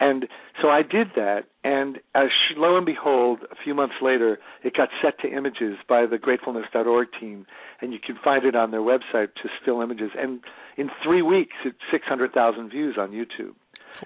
And 0.00 0.26
so 0.62 0.68
I 0.68 0.82
did 0.82 1.08
that, 1.16 1.46
and 1.64 1.98
uh, 2.14 2.26
lo 2.56 2.76
and 2.76 2.86
behold, 2.86 3.40
a 3.50 3.56
few 3.62 3.74
months 3.74 3.96
later, 4.00 4.38
it 4.62 4.74
got 4.76 4.90
set 5.02 5.18
to 5.20 5.28
images 5.28 5.76
by 5.88 6.06
the 6.06 6.16
Gratefulness.org 6.18 7.08
team, 7.20 7.46
and 7.80 7.92
you 7.92 7.98
can 7.98 8.16
find 8.22 8.44
it 8.44 8.54
on 8.54 8.70
their 8.70 8.80
website 8.80 9.34
to 9.42 9.48
still 9.60 9.82
images. 9.82 10.10
And 10.16 10.40
in 10.76 10.88
three 11.04 11.22
weeks, 11.22 11.56
it's 11.64 11.78
600,000 11.90 12.70
views 12.70 12.96
on 12.96 13.10
YouTube. 13.10 13.54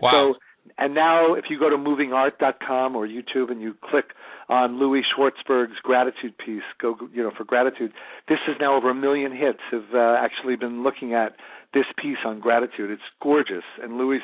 Wow. 0.01 0.33
So 0.35 0.39
and 0.79 0.95
now, 0.95 1.35
if 1.35 1.45
you 1.51 1.59
go 1.59 1.69
to 1.69 1.77
movingart.com 1.77 2.97
or 2.97 3.07
YouTube 3.07 3.51
and 3.51 3.61
you 3.61 3.75
click 3.91 4.07
on 4.49 4.79
Louis 4.79 5.03
Schwartzberg's 5.15 5.79
gratitude 5.83 6.37
piece, 6.39 6.63
go 6.81 6.97
you 7.13 7.23
know 7.23 7.33
for 7.37 7.45
gratitude. 7.45 7.93
This 8.29 8.39
is 8.49 8.57
now 8.61 8.77
over 8.77 8.91
a 8.91 8.95
million 8.95 9.33
hits. 9.33 9.59
Have 9.71 9.95
uh, 9.95 10.17
actually 10.19 10.57
been 10.57 10.83
looking 10.83 11.15
at 11.15 11.33
this 11.75 11.85
piece 12.01 12.19
on 12.25 12.41
gratitude. 12.41 12.91
It's 12.91 13.03
gorgeous, 13.21 13.65
and 13.83 13.97
Louis 13.99 14.21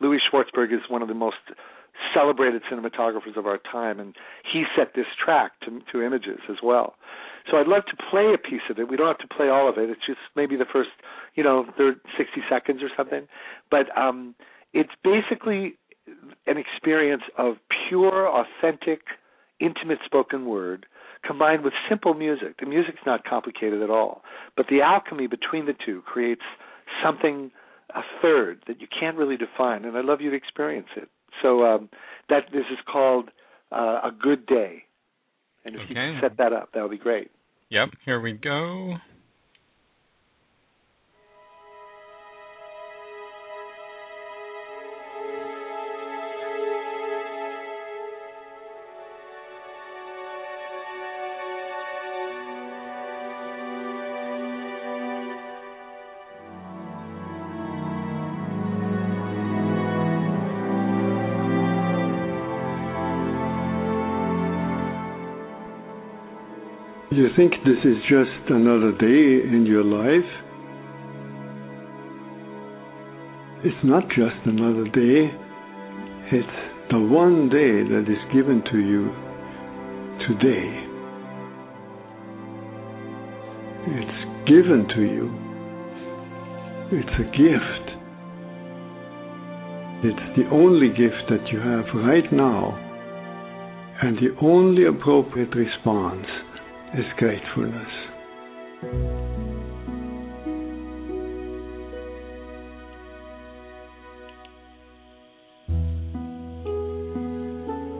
Louis 0.00 0.18
Schwartzberg 0.30 0.72
is 0.72 0.80
one 0.88 1.02
of 1.02 1.08
the 1.08 1.14
most 1.14 1.36
celebrated 2.14 2.62
cinematographers 2.70 3.36
of 3.36 3.46
our 3.46 3.58
time, 3.58 4.00
and 4.00 4.14
he 4.50 4.64
set 4.76 4.94
this 4.94 5.06
track 5.22 5.52
to, 5.64 5.80
to 5.92 6.02
images 6.02 6.38
as 6.48 6.56
well. 6.62 6.94
So 7.50 7.56
I'd 7.56 7.66
love 7.66 7.84
to 7.86 7.96
play 8.10 8.32
a 8.34 8.38
piece 8.38 8.62
of 8.70 8.78
it. 8.78 8.88
We 8.88 8.96
don't 8.96 9.06
have 9.06 9.18
to 9.18 9.34
play 9.34 9.48
all 9.48 9.68
of 9.68 9.78
it. 9.78 9.90
It's 9.90 10.06
just 10.06 10.18
maybe 10.36 10.56
the 10.56 10.66
first, 10.70 10.90
you 11.34 11.42
know, 11.42 11.66
30, 11.76 11.98
60 12.16 12.40
seconds 12.48 12.80
or 12.82 12.88
something. 12.96 13.26
But 13.70 13.96
um, 13.96 14.34
it's 14.72 14.90
basically 15.02 15.74
an 16.46 16.56
experience 16.56 17.22
of 17.38 17.56
pure, 17.88 18.28
authentic, 18.28 19.00
intimate 19.60 19.98
spoken 20.04 20.46
word 20.46 20.86
combined 21.24 21.62
with 21.62 21.74
simple 21.88 22.14
music. 22.14 22.56
The 22.60 22.66
music's 22.66 23.00
not 23.04 23.24
complicated 23.24 23.82
at 23.82 23.90
all, 23.90 24.22
but 24.56 24.66
the 24.70 24.80
alchemy 24.80 25.26
between 25.26 25.66
the 25.66 25.74
two 25.84 26.02
creates 26.02 26.42
something 27.04 27.50
a 27.94 28.02
third 28.22 28.62
that 28.66 28.80
you 28.80 28.86
can't 28.88 29.16
really 29.16 29.36
define, 29.36 29.84
and 29.84 29.96
I'd 29.96 30.04
love 30.04 30.20
you 30.20 30.30
to 30.30 30.36
experience 30.36 30.88
it. 30.96 31.08
So 31.42 31.64
um, 31.64 31.88
that 32.28 32.44
this 32.52 32.64
is 32.70 32.78
called 32.90 33.30
uh, 33.72 34.00
a 34.04 34.10
good 34.10 34.46
day, 34.46 34.84
and 35.64 35.74
if 35.74 35.82
Okay. 35.82 35.88
you 35.90 35.94
can 35.94 36.18
set 36.20 36.36
that 36.38 36.52
up, 36.52 36.70
that 36.74 36.82
would 36.82 36.90
be 36.90 36.98
great. 36.98 37.30
Yep, 37.70 37.90
here 38.04 38.20
we 38.20 38.32
go. 38.32 38.96
Think 67.40 67.52
this 67.64 67.82
is 67.86 67.96
just 68.02 68.50
another 68.50 68.92
day 68.92 69.48
in 69.48 69.64
your 69.66 69.82
life? 69.82 70.30
It's 73.64 73.82
not 73.82 74.02
just 74.08 74.44
another 74.44 74.84
day, 74.84 75.32
it's 76.32 76.90
the 76.90 76.98
one 76.98 77.48
day 77.48 77.80
that 77.88 78.04
is 78.12 78.20
given 78.34 78.62
to 78.70 78.76
you 78.76 79.08
today. 80.28 80.68
It's 83.88 84.20
given 84.44 84.84
to 84.94 85.00
you. 85.00 85.32
It's 86.92 87.16
a 87.16 87.28
gift. 87.32 87.86
It's 90.04 90.36
the 90.36 90.44
only 90.52 90.88
gift 90.88 91.24
that 91.30 91.48
you 91.50 91.58
have 91.58 91.86
right 92.04 92.30
now, 92.34 92.76
and 94.02 94.18
the 94.18 94.36
only 94.42 94.84
appropriate 94.84 95.56
response 95.56 96.26
is 96.98 97.04
gratefulness. 97.18 97.92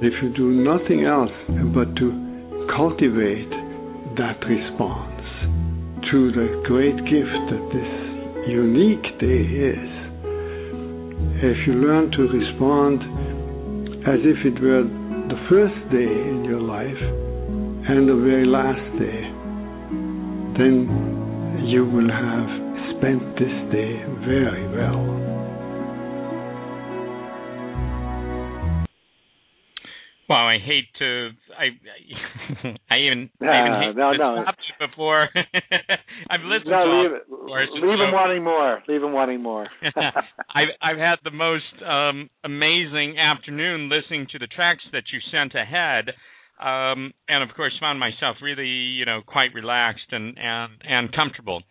If 0.03 0.14
you 0.22 0.32
do 0.34 0.51
nothing 0.51 1.05
else 1.05 1.30
but 1.74 1.95
to 1.97 2.66
cultivate 2.74 3.51
that 4.16 4.41
response 4.49 5.22
to 6.11 6.32
the 6.32 6.62
great 6.66 6.97
gift 7.05 7.43
that 7.53 7.64
this 7.70 8.49
unique 8.49 9.07
day 9.20 9.45
is, 9.70 9.91
if 11.43 11.66
you 11.66 11.74
learn 11.74 12.11
to 12.11 12.22
respond 12.22 13.03
as 14.09 14.18
if 14.24 14.45
it 14.45 14.61
were 14.61 14.82
the 14.82 15.47
first 15.49 15.78
day 15.93 16.11
in 16.11 16.45
your 16.45 16.61
life, 16.61 17.29
and 17.91 18.09
the 18.09 18.14
very 18.14 18.47
last 18.47 18.86
day, 19.03 19.22
then 20.57 21.66
you 21.66 21.84
will 21.84 22.09
have 22.09 22.47
spent 22.95 23.20
this 23.34 23.57
day 23.74 23.99
very 24.24 24.62
well. 24.70 25.20
Well, 30.28 30.47
I 30.47 30.59
hate 30.64 30.86
to. 31.01 31.30
I 31.59 31.74
I 32.95 32.99
even 32.99 33.30
I 33.43 33.66
even 33.66 33.80
hate 33.82 33.97
no, 33.97 34.12
to 34.12 34.18
no. 34.18 34.43
stop 34.45 34.55
you 34.62 34.86
before. 34.86 35.28
I've 36.30 36.47
listened 36.47 36.70
no, 36.70 36.84
to 36.84 37.01
leave 37.03 37.11
the 37.11 37.16
it. 37.16 37.28
course, 37.28 37.68
Leave 37.74 37.82
so- 37.82 38.05
him 38.07 38.12
wanting 38.14 38.45
more. 38.45 38.80
Leave 38.86 39.03
him 39.03 39.12
wanting 39.12 39.43
more. 39.43 39.66
I've 40.55 40.70
I've 40.80 40.99
had 40.99 41.16
the 41.24 41.32
most 41.32 41.82
um, 41.84 42.30
amazing 42.45 43.18
afternoon 43.18 43.91
listening 43.91 44.28
to 44.30 44.38
the 44.38 44.47
tracks 44.47 44.84
that 44.93 45.03
you 45.12 45.18
sent 45.32 45.57
ahead, 45.57 46.14
um, 46.61 47.12
and 47.28 47.42
of 47.42 47.54
course 47.56 47.72
found 47.80 47.98
myself 47.98 48.36
really 48.42 48.66
you 48.66 49.04
know 49.04 49.20
quite 49.26 49.54
relaxed 49.54 50.12
and 50.12 50.36
and 50.38 50.72
and 50.82 51.12
comfortable. 51.12 51.62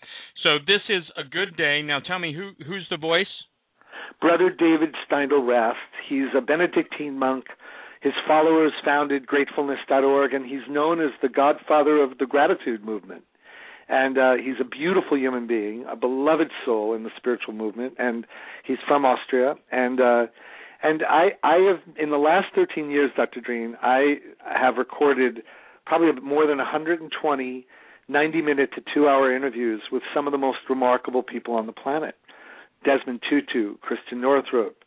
So 0.44 0.58
this 0.66 0.82
is 0.90 1.04
a 1.18 1.24
good 1.24 1.56
day. 1.58 1.82
Now 1.82 2.00
tell 2.00 2.20
me 2.20 2.34
who 2.34 2.52
who's 2.66 2.88
the 2.90 2.98
voice? 2.98 3.28
Brother 4.22 4.50
David 4.50 4.96
Steindl 5.06 5.48
Rast. 5.48 5.78
He's 6.08 6.30
a 6.36 6.42
Benedictine 6.42 7.18
monk. 7.18 7.46
His 8.02 8.14
followers 8.26 8.72
founded 8.84 9.28
gratefulness.org, 9.28 10.34
and 10.34 10.46
he's 10.46 10.68
known 10.70 11.02
as 11.02 11.12
the 11.22 11.30
godfather 11.30 12.02
of 12.02 12.18
the 12.18 12.26
gratitude 12.26 12.84
movement. 12.84 13.24
And 13.90 14.18
uh, 14.18 14.34
he's 14.36 14.56
a 14.62 14.64
beautiful 14.64 15.18
human 15.18 15.48
being, 15.48 15.84
a 15.92 15.96
beloved 15.96 16.50
soul 16.64 16.94
in 16.94 17.04
the 17.04 17.10
spiritual 17.18 17.54
movement, 17.54 17.96
and 17.98 18.26
he's 18.64 18.78
from 18.88 19.04
Austria. 19.04 19.56
And 19.72 20.00
uh, 20.00 20.28
and 20.82 21.04
I, 21.08 21.30
I 21.44 21.56
have 21.56 21.98
in 21.98 22.10
the 22.10 22.18
last 22.18 22.48
13 22.56 22.90
years, 22.90 23.12
Dr. 23.16 23.42
Dreen, 23.42 23.76
I 23.82 24.16
have 24.46 24.78
recorded 24.78 25.44
probably 25.86 26.22
more 26.22 26.48
than 26.48 26.58
120 26.58 27.66
90-minute 28.10 28.72
to 28.74 28.82
two-hour 28.94 29.36
interviews 29.36 29.82
with 29.92 30.02
some 30.14 30.28
of 30.28 30.32
the 30.32 30.38
most 30.38 30.58
remarkable 30.68 31.22
people 31.22 31.54
on 31.54 31.68
the 31.68 31.72
planet. 31.72 32.16
Desmond 32.84 33.22
Tutu, 33.30 33.76
Christiane 33.82 34.22
Northrup, 34.22 34.78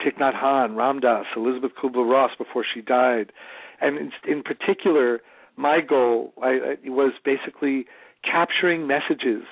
Thich 0.00 0.18
Nhat 0.18 0.34
Hanh, 0.34 0.76
Ram 0.76 0.98
Dass, 0.98 1.26
Elizabeth 1.36 1.72
Kubler-Ross 1.80 2.32
before 2.36 2.64
she 2.74 2.80
died, 2.80 3.32
and 3.80 3.96
in, 3.96 4.12
in 4.26 4.42
particular, 4.42 5.20
my 5.56 5.80
goal 5.80 6.32
I, 6.42 6.48
I, 6.84 6.88
was 6.88 7.12
basically 7.24 7.86
capturing 8.24 8.86
messages, 8.86 9.44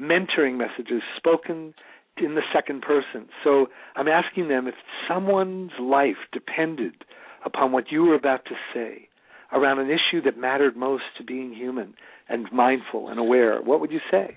mentoring 0.00 0.56
messages 0.56 1.02
spoken 1.16 1.74
in 2.16 2.34
the 2.34 2.42
second 2.52 2.82
person. 2.82 3.28
So 3.44 3.68
I'm 3.96 4.08
asking 4.08 4.48
them 4.48 4.66
if 4.66 4.74
someone's 5.08 5.72
life 5.80 6.16
depended 6.32 7.04
upon 7.44 7.72
what 7.72 7.90
you 7.90 8.02
were 8.02 8.14
about 8.14 8.44
to 8.46 8.54
say 8.74 9.08
around 9.52 9.78
an 9.78 9.88
issue 9.88 10.22
that 10.22 10.38
mattered 10.38 10.76
most 10.76 11.04
to 11.18 11.24
being 11.24 11.52
human 11.52 11.94
and 12.28 12.46
mindful 12.52 13.08
and 13.08 13.18
aware, 13.18 13.60
what 13.60 13.80
would 13.80 13.90
you 13.90 14.00
say? 14.10 14.36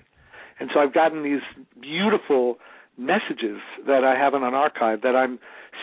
And 0.58 0.70
so 0.72 0.80
I've 0.80 0.94
gotten 0.94 1.22
these 1.22 1.42
beautiful 1.80 2.58
messages 2.96 3.60
that 3.86 4.04
I 4.04 4.16
have 4.18 4.34
in 4.34 4.42
an 4.42 4.54
archive 4.54 5.02
that 5.02 5.16
I'm 5.16 5.38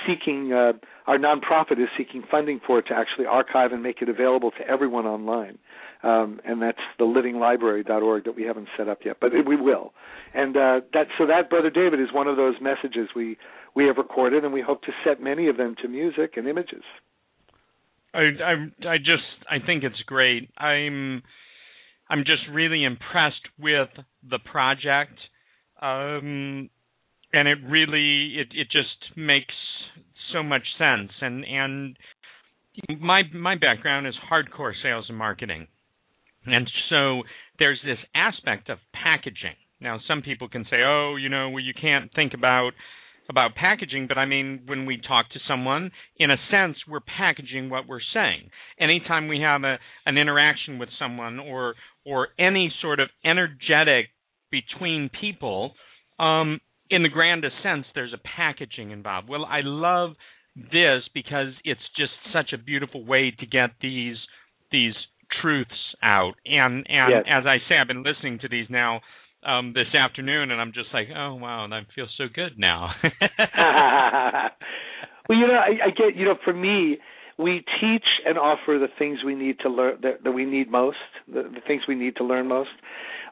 seeking. 0.08 0.54
Uh, 0.54 0.74
our 1.08 1.18
nonprofit 1.18 1.82
is 1.82 1.90
seeking 1.98 2.24
funding 2.30 2.62
for 2.66 2.80
it 2.80 2.84
to 2.88 2.94
actually 2.94 3.26
archive 3.26 3.72
and 3.72 3.84
make 3.84 4.02
it 4.02 4.10
available 4.10 4.52
to 4.52 4.68
everyone 4.68 5.06
online. 5.06 5.58
Um, 6.04 6.40
and 6.44 6.62
that's 6.62 6.80
the 6.98 7.06
livinglibrary.org 7.06 8.26
that 8.26 8.36
we 8.36 8.44
haven't 8.44 8.68
set 8.76 8.90
up 8.90 9.00
yet, 9.06 9.18
but 9.22 9.32
we 9.46 9.56
will. 9.56 9.94
And 10.34 10.58
uh, 10.58 10.82
that 10.94 11.08
so 11.18 11.28
that 11.28 11.50
brother 11.50 11.70
David 11.70 12.00
is 12.00 12.08
one 12.12 12.28
of 12.28 12.38
those 12.38 12.56
messages 12.62 13.10
we 13.16 13.38
we 13.76 13.86
have 13.86 13.98
recorded, 13.98 14.44
and 14.44 14.52
we 14.52 14.62
hope 14.62 14.82
to 14.84 14.92
set 15.06 15.22
many 15.22 15.48
of 15.48 15.58
them 15.58 15.76
to 15.82 15.88
music 15.88 16.34
and 16.38 16.48
images. 16.48 16.84
I 18.14 18.20
I 18.20 18.90
I 18.90 18.98
just 18.98 19.24
I 19.50 19.66
think 19.66 19.84
it's 19.84 20.02
great. 20.06 20.50
I'm 20.58 21.22
I'm 22.10 22.24
just 22.26 22.44
really 22.52 22.84
impressed 22.84 23.48
with 23.60 23.90
the 24.28 24.40
project. 24.40 25.18
Um 25.82 26.70
and 27.34 27.48
it 27.48 27.60
really 27.68 28.36
it 28.38 28.48
it 28.52 28.68
just 28.72 29.18
makes 29.18 29.54
so 30.34 30.44
much 30.44 30.64
sense 30.78 31.12
and 31.22 31.46
and 31.46 31.98
my 33.00 33.24
my 33.34 33.56
background 33.56 34.08
is 34.08 34.16
hardcore 34.32 34.74
sales 34.82 35.06
and 35.10 35.18
marketing. 35.18 35.68
And 36.46 36.70
so 36.90 37.24
there's 37.60 37.80
this 37.86 38.00
aspect 38.16 38.70
of 38.70 38.80
packaging. 38.94 39.56
Now 39.80 40.00
some 40.08 40.22
people 40.22 40.48
can 40.48 40.66
say, 40.66 40.84
"Oh, 40.84 41.16
you 41.16 41.30
know, 41.30 41.50
well 41.50 41.64
you 41.64 41.74
can't 41.80 42.12
think 42.14 42.34
about 42.34 42.72
about 43.30 43.56
packaging, 43.56 44.08
but 44.08 44.18
I 44.18 44.26
mean, 44.26 44.62
when 44.66 44.86
we 44.86 44.98
talk 44.98 45.30
to 45.32 45.40
someone, 45.48 45.92
in 46.18 46.30
a 46.30 46.38
sense, 46.52 46.78
we're 46.88 47.00
packaging 47.00 47.70
what 47.70 47.88
we're 47.88 48.02
saying. 48.14 48.50
Anytime 48.80 49.28
we 49.28 49.40
have 49.42 49.64
a, 49.64 49.78
an 50.06 50.18
interaction 50.18 50.78
with 50.78 50.90
someone 51.00 51.40
or 51.40 51.76
or 52.06 52.30
any 52.38 52.72
sort 52.82 53.00
of 53.00 53.10
energetic 53.24 54.08
between 54.52 55.10
people, 55.20 55.74
um, 56.20 56.60
in 56.90 57.04
the 57.04 57.10
grandest 57.10 57.56
sense, 57.64 57.86
there's 57.96 58.14
a 58.14 58.28
packaging 58.38 58.92
involved. 58.92 59.30
Well, 59.30 59.46
I 59.46 59.62
love 59.64 60.12
this 60.56 61.04
because 61.14 61.54
it's 61.64 61.80
just 61.98 62.12
such 62.34 62.52
a 62.54 62.62
beautiful 62.62 63.06
way 63.06 63.34
to 63.40 63.46
get 63.46 63.72
these 63.82 64.18
these 64.72 64.94
truths 65.42 65.96
out. 66.04 66.34
And 66.46 66.86
and 66.90 67.10
Yes. 67.10 67.26
as 67.28 67.46
I 67.46 67.58
say, 67.70 67.78
I've 67.80 67.88
been 67.88 68.04
listening 68.04 68.40
to 68.40 68.50
these 68.50 68.68
now 68.70 69.02
um, 69.44 69.74
this 69.74 69.94
afternoon, 69.96 70.52
and 70.52 70.62
I'm 70.62 70.74
just 70.74 70.90
like, 70.94 71.08
oh 71.16 71.36
wow, 71.36 71.66
and 71.66 71.74
I 71.74 71.82
feel 71.96 72.08
so 72.18 72.26
good 72.34 72.58
now. 72.58 72.92
well, 75.30 75.38
you 75.38 75.48
know, 75.48 75.54
I, 75.56 75.88
I 75.88 75.90
get, 75.90 76.16
you 76.16 76.26
know, 76.26 76.36
for 76.44 76.54
me, 76.54 76.98
we 77.38 77.64
teach 77.80 78.06
and 78.26 78.38
offer 78.38 78.78
the 78.80 78.88
things 79.00 79.20
we 79.26 79.36
need 79.36 79.60
to 79.60 79.70
learn 79.70 79.98
that, 80.04 80.24
that 80.24 80.32
we 80.32 80.46
need 80.46 80.70
most, 80.70 80.98
the, 81.28 81.44
the 81.44 81.62
things 81.66 81.84
we 81.88 81.96
need 81.96 82.16
to 82.18 82.24
learn 82.24 82.48
most. 82.48 82.70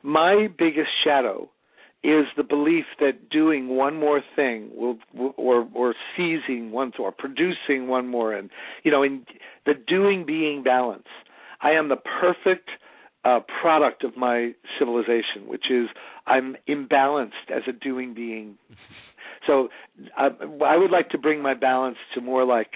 My 0.03 0.47
biggest 0.57 0.89
shadow 1.03 1.49
is 2.03 2.25
the 2.37 2.43
belief 2.43 2.85
that 2.99 3.29
doing 3.29 3.67
one 3.75 3.99
more 3.99 4.21
thing 4.35 4.71
will, 4.73 4.97
or 5.35 5.67
or 5.75 5.93
seizing 6.15 6.71
one 6.71 6.93
or 6.97 7.11
producing 7.11 7.87
one 7.89 8.07
more 8.07 8.33
and 8.33 8.49
you 8.83 8.91
know 8.91 9.03
in 9.03 9.25
the 9.65 9.73
doing 9.87 10.25
being 10.25 10.63
balance 10.63 11.07
i 11.61 11.71
am 11.71 11.89
the 11.89 11.97
perfect 11.97 12.69
uh, 13.25 13.39
product 13.61 14.03
of 14.03 14.15
my 14.15 14.51
civilization 14.77 15.47
which 15.47 15.65
is 15.69 15.87
i'm 16.25 16.55
imbalanced 16.67 17.49
as 17.53 17.63
a 17.67 17.71
doing 17.71 18.13
being. 18.13 18.57
So 19.47 19.69
uh, 20.17 20.29
i 20.65 20.75
would 20.75 20.91
like 20.91 21.09
to 21.11 21.17
bring 21.17 21.41
my 21.41 21.53
balance 21.53 21.97
to 22.13 22.21
more 22.21 22.45
like 22.45 22.71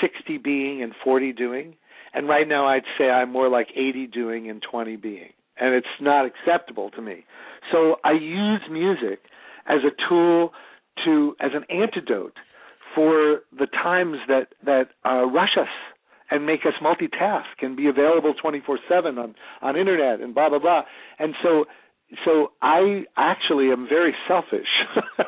60 0.00 0.38
being 0.38 0.82
and 0.82 0.92
40 1.02 1.32
doing. 1.32 1.76
And 2.12 2.28
right 2.28 2.46
now 2.46 2.66
i'd 2.68 2.84
say 2.98 3.08
i'm 3.08 3.32
more 3.32 3.48
like 3.48 3.68
80 3.74 4.08
doing 4.08 4.50
and 4.50 4.62
20 4.70 4.96
being. 4.96 5.30
And 5.58 5.74
it's 5.74 5.86
not 6.00 6.26
acceptable 6.26 6.90
to 6.90 7.00
me. 7.02 7.24
So 7.72 7.96
I 8.04 8.12
use 8.12 8.60
music 8.70 9.20
as 9.66 9.78
a 9.84 9.92
tool 10.08 10.52
to 11.04 11.34
as 11.40 11.52
an 11.54 11.64
antidote 11.70 12.36
for 12.94 13.40
the 13.58 13.66
times 13.66 14.18
that 14.28 14.48
that 14.64 14.88
uh, 15.04 15.24
rush 15.24 15.56
us 15.58 15.68
and 16.30 16.46
make 16.46 16.60
us 16.66 16.74
multitask 16.82 17.62
and 17.62 17.76
be 17.76 17.86
available 17.88 18.34
24/7 18.34 19.18
on 19.18 19.34
on 19.62 19.76
internet 19.76 20.20
and 20.20 20.34
blah 20.34 20.48
blah 20.48 20.58
blah. 20.58 20.82
And 21.18 21.34
so 21.42 21.66
so 22.24 22.52
I 22.62 23.04
actually 23.16 23.70
am 23.70 23.88
very 23.88 24.14
selfish. 24.28 24.68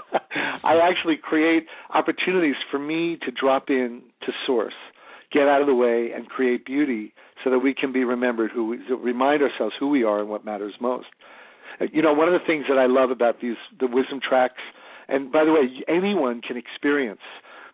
I 0.64 0.78
actually 0.78 1.16
create 1.16 1.66
opportunities 1.90 2.56
for 2.70 2.78
me 2.78 3.18
to 3.24 3.30
drop 3.30 3.70
in 3.70 4.02
to 4.22 4.32
source 4.46 4.74
get 5.32 5.48
out 5.48 5.60
of 5.60 5.66
the 5.66 5.74
way 5.74 6.10
and 6.14 6.28
create 6.28 6.64
beauty 6.64 7.12
so 7.42 7.50
that 7.50 7.58
we 7.58 7.74
can 7.74 7.92
be 7.92 8.04
remembered 8.04 8.50
who 8.52 8.68
we, 8.68 8.78
remind 8.94 9.42
ourselves 9.42 9.74
who 9.78 9.88
we 9.88 10.04
are 10.04 10.20
and 10.20 10.28
what 10.28 10.44
matters 10.44 10.74
most 10.80 11.06
uh, 11.80 11.86
you 11.92 12.02
know 12.02 12.12
one 12.12 12.28
of 12.28 12.32
the 12.32 12.46
things 12.46 12.64
that 12.68 12.78
i 12.78 12.86
love 12.86 13.10
about 13.10 13.40
these 13.40 13.56
the 13.78 13.86
wisdom 13.86 14.20
tracks 14.26 14.62
and 15.08 15.32
by 15.32 15.44
the 15.44 15.52
way 15.52 15.68
anyone 15.88 16.40
can 16.40 16.56
experience 16.56 17.20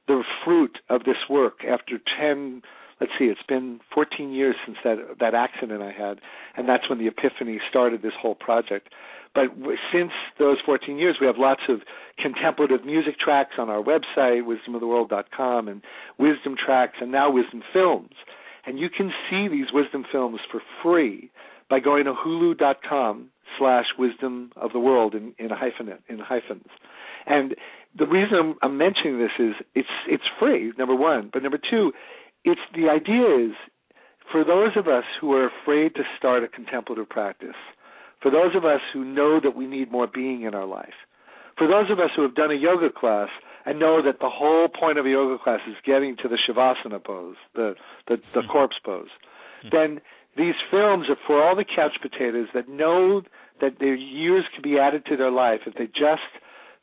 the 0.08 0.22
fruit 0.44 0.78
of 0.88 1.04
this 1.04 1.16
work 1.28 1.60
after 1.68 2.00
10 2.18 2.62
let's 3.02 3.12
see 3.18 3.26
it's 3.26 3.40
been 3.48 3.80
14 3.92 4.32
years 4.32 4.54
since 4.64 4.78
that 4.84 4.96
that 5.18 5.34
accident 5.34 5.82
i 5.82 5.90
had 5.90 6.20
and 6.56 6.68
that's 6.68 6.88
when 6.88 6.98
the 6.98 7.08
epiphany 7.08 7.58
started 7.68 8.00
this 8.02 8.14
whole 8.20 8.34
project 8.34 8.88
but 9.34 9.44
since 9.92 10.12
those 10.38 10.58
14 10.64 10.98
years, 10.98 11.16
we 11.20 11.26
have 11.26 11.38
lots 11.38 11.62
of 11.68 11.80
contemplative 12.18 12.84
music 12.84 13.18
tracks 13.18 13.52
on 13.58 13.70
our 13.70 13.82
website, 13.82 14.42
wisdomoftheworld.com, 14.44 15.68
and 15.68 15.82
wisdom 16.18 16.54
tracks, 16.62 16.96
and 17.00 17.10
now 17.10 17.30
wisdom 17.30 17.62
films. 17.72 18.12
And 18.66 18.78
you 18.78 18.88
can 18.90 19.10
see 19.30 19.48
these 19.48 19.72
wisdom 19.72 20.04
films 20.10 20.40
for 20.50 20.60
free 20.82 21.30
by 21.70 21.80
going 21.80 22.04
to 22.04 22.12
hulu.com 22.12 23.30
slash 23.58 23.86
wisdom 23.98 24.52
of 24.56 24.72
the 24.72 24.78
world 24.78 25.14
in, 25.14 25.34
in, 25.38 25.48
hyphen, 25.50 25.88
in 26.08 26.18
hyphens. 26.18 26.68
And 27.26 27.54
the 27.98 28.06
reason 28.06 28.36
I'm, 28.38 28.54
I'm 28.62 28.78
mentioning 28.78 29.18
this 29.18 29.30
is 29.38 29.54
it's 29.74 29.88
it's 30.08 30.24
free, 30.38 30.72
number 30.78 30.94
one. 30.94 31.30
But 31.32 31.42
number 31.42 31.58
two, 31.58 31.92
it's 32.44 32.60
the 32.74 32.88
idea 32.88 33.48
is 33.48 33.54
for 34.30 34.44
those 34.44 34.76
of 34.76 34.88
us 34.88 35.04
who 35.20 35.32
are 35.32 35.48
afraid 35.48 35.94
to 35.94 36.02
start 36.18 36.44
a 36.44 36.48
contemplative 36.48 37.08
practice– 37.08 37.56
for 38.22 38.30
those 38.30 38.54
of 38.54 38.64
us 38.64 38.80
who 38.92 39.04
know 39.04 39.40
that 39.42 39.56
we 39.56 39.66
need 39.66 39.90
more 39.90 40.06
being 40.06 40.42
in 40.42 40.54
our 40.54 40.66
life, 40.66 40.94
for 41.58 41.66
those 41.66 41.90
of 41.90 41.98
us 41.98 42.10
who 42.14 42.22
have 42.22 42.34
done 42.34 42.52
a 42.52 42.54
yoga 42.54 42.88
class 42.88 43.28
and 43.66 43.78
know 43.78 44.00
that 44.02 44.20
the 44.20 44.30
whole 44.30 44.68
point 44.68 44.98
of 44.98 45.06
a 45.06 45.10
yoga 45.10 45.42
class 45.42 45.60
is 45.68 45.74
getting 45.84 46.16
to 46.16 46.28
the 46.28 46.38
shavasana 46.38 47.02
pose, 47.04 47.36
the 47.54 47.74
the, 48.08 48.16
the 48.34 48.42
hmm. 48.42 48.50
corpse 48.50 48.76
pose, 48.84 49.08
hmm. 49.62 49.68
then 49.72 50.00
these 50.36 50.54
films 50.70 51.06
are 51.10 51.18
for 51.26 51.42
all 51.42 51.54
the 51.54 51.64
couch 51.64 51.98
potatoes 52.00 52.48
that 52.54 52.68
know 52.68 53.22
that 53.60 53.78
their 53.80 53.94
years 53.94 54.44
could 54.54 54.62
be 54.62 54.78
added 54.78 55.04
to 55.06 55.16
their 55.16 55.30
life 55.30 55.60
if 55.66 55.74
they 55.74 55.86
just 55.86 56.22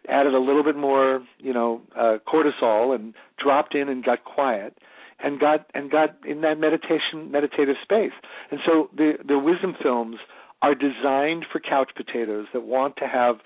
added 0.07 0.34
a 0.34 0.39
little 0.39 0.64
bit 0.64 0.78
more, 0.78 1.26
you 1.39 1.53
know, 1.53 1.82
uh, 1.97 2.18
cortisol 2.28 2.95
and 2.95 3.14
dropped 3.41 3.76
in 3.76 3.89
and 3.89 4.03
got 4.03 4.24
quiet 4.24 4.78
and 5.24 5.39
got 5.39 5.65
and 5.74 5.91
got 5.91 6.15
in 6.26 6.41
that 6.41 6.59
meditation 6.59 7.32
meditative 7.32 7.76
space. 7.82 8.13
And 8.51 8.59
so 8.65 8.89
the 8.95 9.13
the 9.26 9.39
wisdom 9.39 9.76
films 9.82 10.17
are 10.61 10.76
designed 10.76 11.45
for 11.51 11.59
couch 11.59 11.91
potatoes 11.95 12.47
that 12.53 12.61
want 12.61 12.97
to 12.97 13.07
have 13.07 13.38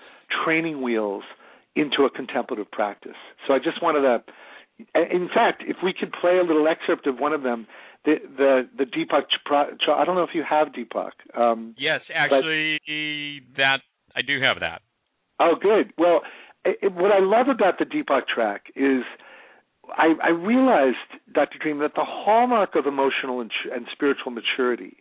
training 0.44 0.82
wheels 0.82 1.22
into 1.76 2.04
a 2.04 2.10
contemplative 2.10 2.70
practice. 2.70 3.18
So 3.46 3.54
I 3.54 3.58
just 3.58 3.82
wanted 3.82 4.02
to 4.02 4.22
in 4.94 5.28
fact, 5.32 5.62
if 5.66 5.76
we 5.84 5.92
could 5.92 6.12
play 6.12 6.38
a 6.38 6.42
little 6.42 6.66
excerpt 6.66 7.06
of 7.06 7.18
one 7.18 7.32
of 7.32 7.42
them, 7.42 7.66
the 8.04 8.16
the 8.36 8.68
the 8.76 8.84
Deepak 8.84 9.24
I 9.50 10.04
don't 10.04 10.16
know 10.16 10.24
if 10.24 10.34
you 10.34 10.44
have 10.48 10.68
Deepak. 10.68 11.12
Um, 11.38 11.74
yes, 11.78 12.00
actually, 12.12 12.80
that 13.56 13.78
I 14.16 14.22
do 14.22 14.40
have 14.40 14.60
that. 14.60 14.82
Oh, 15.40 15.54
good. 15.60 15.92
Well, 15.96 16.22
it, 16.64 16.92
what 16.92 17.12
I 17.12 17.20
love 17.20 17.48
about 17.48 17.78
the 17.78 17.84
Deepak 17.84 18.26
track 18.26 18.64
is 18.76 19.02
I, 19.96 20.14
I 20.22 20.28
realized, 20.30 20.96
Dr. 21.32 21.58
Dream, 21.60 21.78
that 21.80 21.94
the 21.94 22.04
hallmark 22.04 22.74
of 22.74 22.86
emotional 22.86 23.40
and, 23.40 23.50
and 23.72 23.86
spiritual 23.92 24.32
maturity 24.32 24.96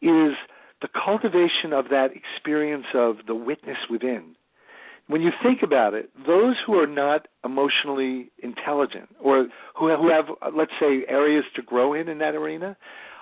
is 0.00 0.34
the 0.80 0.88
cultivation 0.92 1.72
of 1.72 1.86
that 1.90 2.08
experience 2.14 2.86
of 2.94 3.16
the 3.26 3.34
witness 3.34 3.78
within. 3.90 4.34
When 5.08 5.20
you 5.20 5.30
think 5.42 5.62
about 5.62 5.94
it, 5.94 6.10
those 6.26 6.56
who 6.66 6.78
are 6.78 6.86
not 6.86 7.28
emotionally 7.44 8.30
intelligent 8.42 9.08
or 9.22 9.48
who 9.78 9.88
have, 9.88 9.98
who 9.98 10.10
have, 10.10 10.54
let's 10.56 10.72
say, 10.80 11.04
areas 11.08 11.44
to 11.56 11.62
grow 11.62 11.92
in 11.92 12.08
in 12.08 12.18
that 12.18 12.34
arena, 12.34 12.76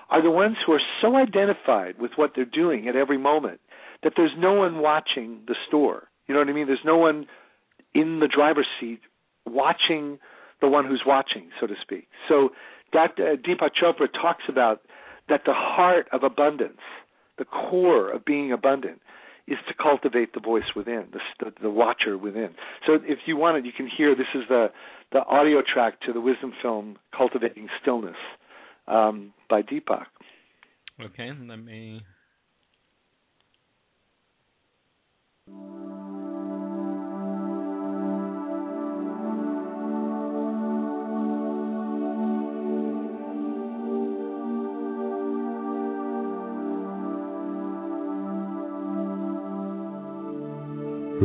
are 0.09 0.21
the 0.21 0.31
ones 0.31 0.57
who 0.65 0.73
are 0.73 0.81
so 1.01 1.15
identified 1.15 1.99
with 1.99 2.11
what 2.17 2.31
they're 2.35 2.45
doing 2.45 2.87
at 2.87 2.95
every 2.95 3.17
moment 3.17 3.59
that 4.03 4.13
there's 4.15 4.33
no 4.37 4.53
one 4.53 4.79
watching 4.79 5.39
the 5.47 5.55
store. 5.67 6.07
You 6.27 6.33
know 6.33 6.41
what 6.41 6.49
I 6.49 6.53
mean? 6.53 6.67
There's 6.67 6.79
no 6.85 6.97
one 6.97 7.27
in 7.93 8.19
the 8.19 8.27
driver's 8.27 8.67
seat 8.79 9.01
watching 9.45 10.19
the 10.61 10.67
one 10.67 10.85
who's 10.85 11.03
watching, 11.05 11.49
so 11.59 11.67
to 11.67 11.75
speak. 11.81 12.07
So 12.29 12.49
Dr. 12.93 13.35
Deepak 13.35 13.71
Chopra 13.81 14.07
talks 14.11 14.43
about 14.47 14.81
that 15.29 15.41
the 15.45 15.53
heart 15.53 16.07
of 16.11 16.23
abundance 16.23 16.79
the 17.41 17.45
core 17.45 18.11
of 18.11 18.23
being 18.23 18.51
abundant 18.51 19.01
is 19.47 19.57
to 19.67 19.73
cultivate 19.73 20.33
the 20.33 20.39
voice 20.39 20.75
within, 20.75 21.07
the, 21.11 21.19
the, 21.39 21.51
the 21.63 21.69
watcher 21.71 22.15
within. 22.15 22.49
So 22.85 22.93
if 22.93 23.19
you 23.25 23.35
want 23.35 23.57
it, 23.57 23.65
you 23.65 23.71
can 23.75 23.87
hear 23.87 24.15
this 24.15 24.27
is 24.35 24.43
the 24.47 24.67
the 25.11 25.25
audio 25.25 25.61
track 25.61 25.99
to 26.05 26.13
the 26.13 26.21
wisdom 26.21 26.53
film 26.61 26.97
"Cultivating 27.17 27.67
Stillness" 27.81 28.15
um, 28.87 29.33
by 29.49 29.61
Deepak. 29.61 30.05
Okay, 31.03 31.31
let 31.47 31.57
me. 31.57 32.03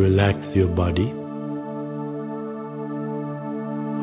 Relax 0.07 0.39
your 0.55 0.69
body. 0.69 1.11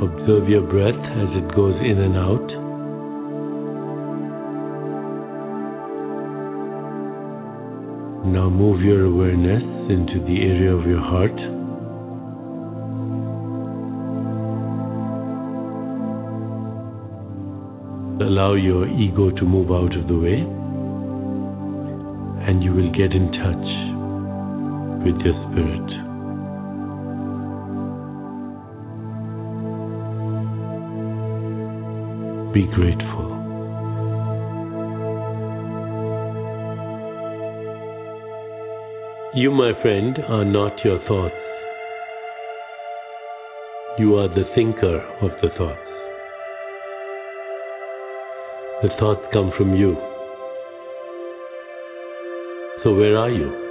Observe 0.04 0.50
your 0.50 0.64
breath 0.68 1.00
as 1.22 1.30
it 1.40 1.56
goes 1.56 1.76
in 1.80 1.98
and 1.98 2.18
out. 2.18 2.48
Now 8.34 8.50
move 8.50 8.82
your 8.82 9.06
awareness 9.06 9.64
into 9.90 10.20
the 10.28 10.42
area 10.44 10.76
of 10.76 10.86
your 10.86 11.00
heart. 11.00 11.40
Allow 18.28 18.56
your 18.56 18.90
ego 18.90 19.32
to 19.32 19.46
move 19.46 19.72
out 19.72 19.96
of 19.96 20.08
the 20.10 20.18
way, 20.20 20.44
and 22.46 22.62
you 22.62 22.74
will 22.74 22.92
get 22.92 23.14
in 23.14 23.32
touch 23.32 23.93
with 25.06 25.20
your 25.20 25.36
spirit. 25.52 25.88
Be 32.54 32.68
grateful. 32.74 33.34
You, 39.36 39.52
my 39.52 39.72
friend, 39.82 40.18
are 40.30 40.46
not 40.46 40.74
your 40.86 41.00
thoughts. 41.08 41.34
You 43.98 44.16
are 44.16 44.30
the 44.30 44.44
thinker 44.54 45.02
of 45.22 45.32
the 45.42 45.50
thoughts. 45.58 45.80
The 48.84 48.90
thoughts 49.00 49.22
come 49.34 49.52
from 49.58 49.76
you. 49.76 49.96
So, 52.84 52.94
where 52.94 53.18
are 53.18 53.32
you? 53.32 53.63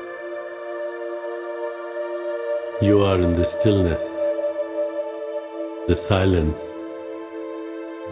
You 2.83 2.99
are 3.03 3.22
in 3.22 3.37
the 3.39 3.45
stillness, 3.61 4.01
the 5.87 5.95
silence 6.09 6.57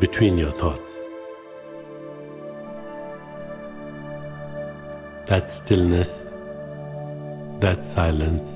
between 0.01 0.39
your 0.39 0.53
thoughts. 0.61 0.81
That 5.29 5.43
stillness, 5.67 6.07
that 7.61 7.79
silence 7.97 8.47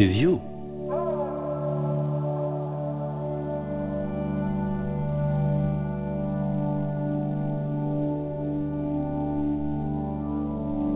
is 0.00 0.16
you. 0.16 0.40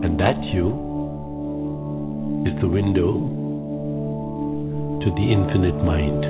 And 0.03 0.19
that 0.19 0.41
you 0.51 0.69
is 2.47 2.59
the 2.61 2.67
window 2.67 3.44
to 5.05 5.11
the 5.11 5.31
infinite 5.31 5.77
mind. 5.85 6.25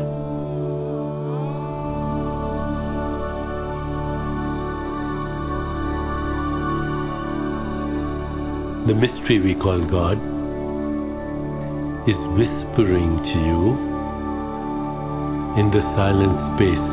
The 8.86 8.93
mystery 8.93 9.39
we 9.39 9.55
call 9.63 9.80
God 9.89 10.19
is 12.03 12.19
whispering 12.36 13.15
to 13.23 13.38
you 13.47 13.61
in 15.55 15.71
the 15.71 15.82
silent 15.95 16.36
space 16.59 16.91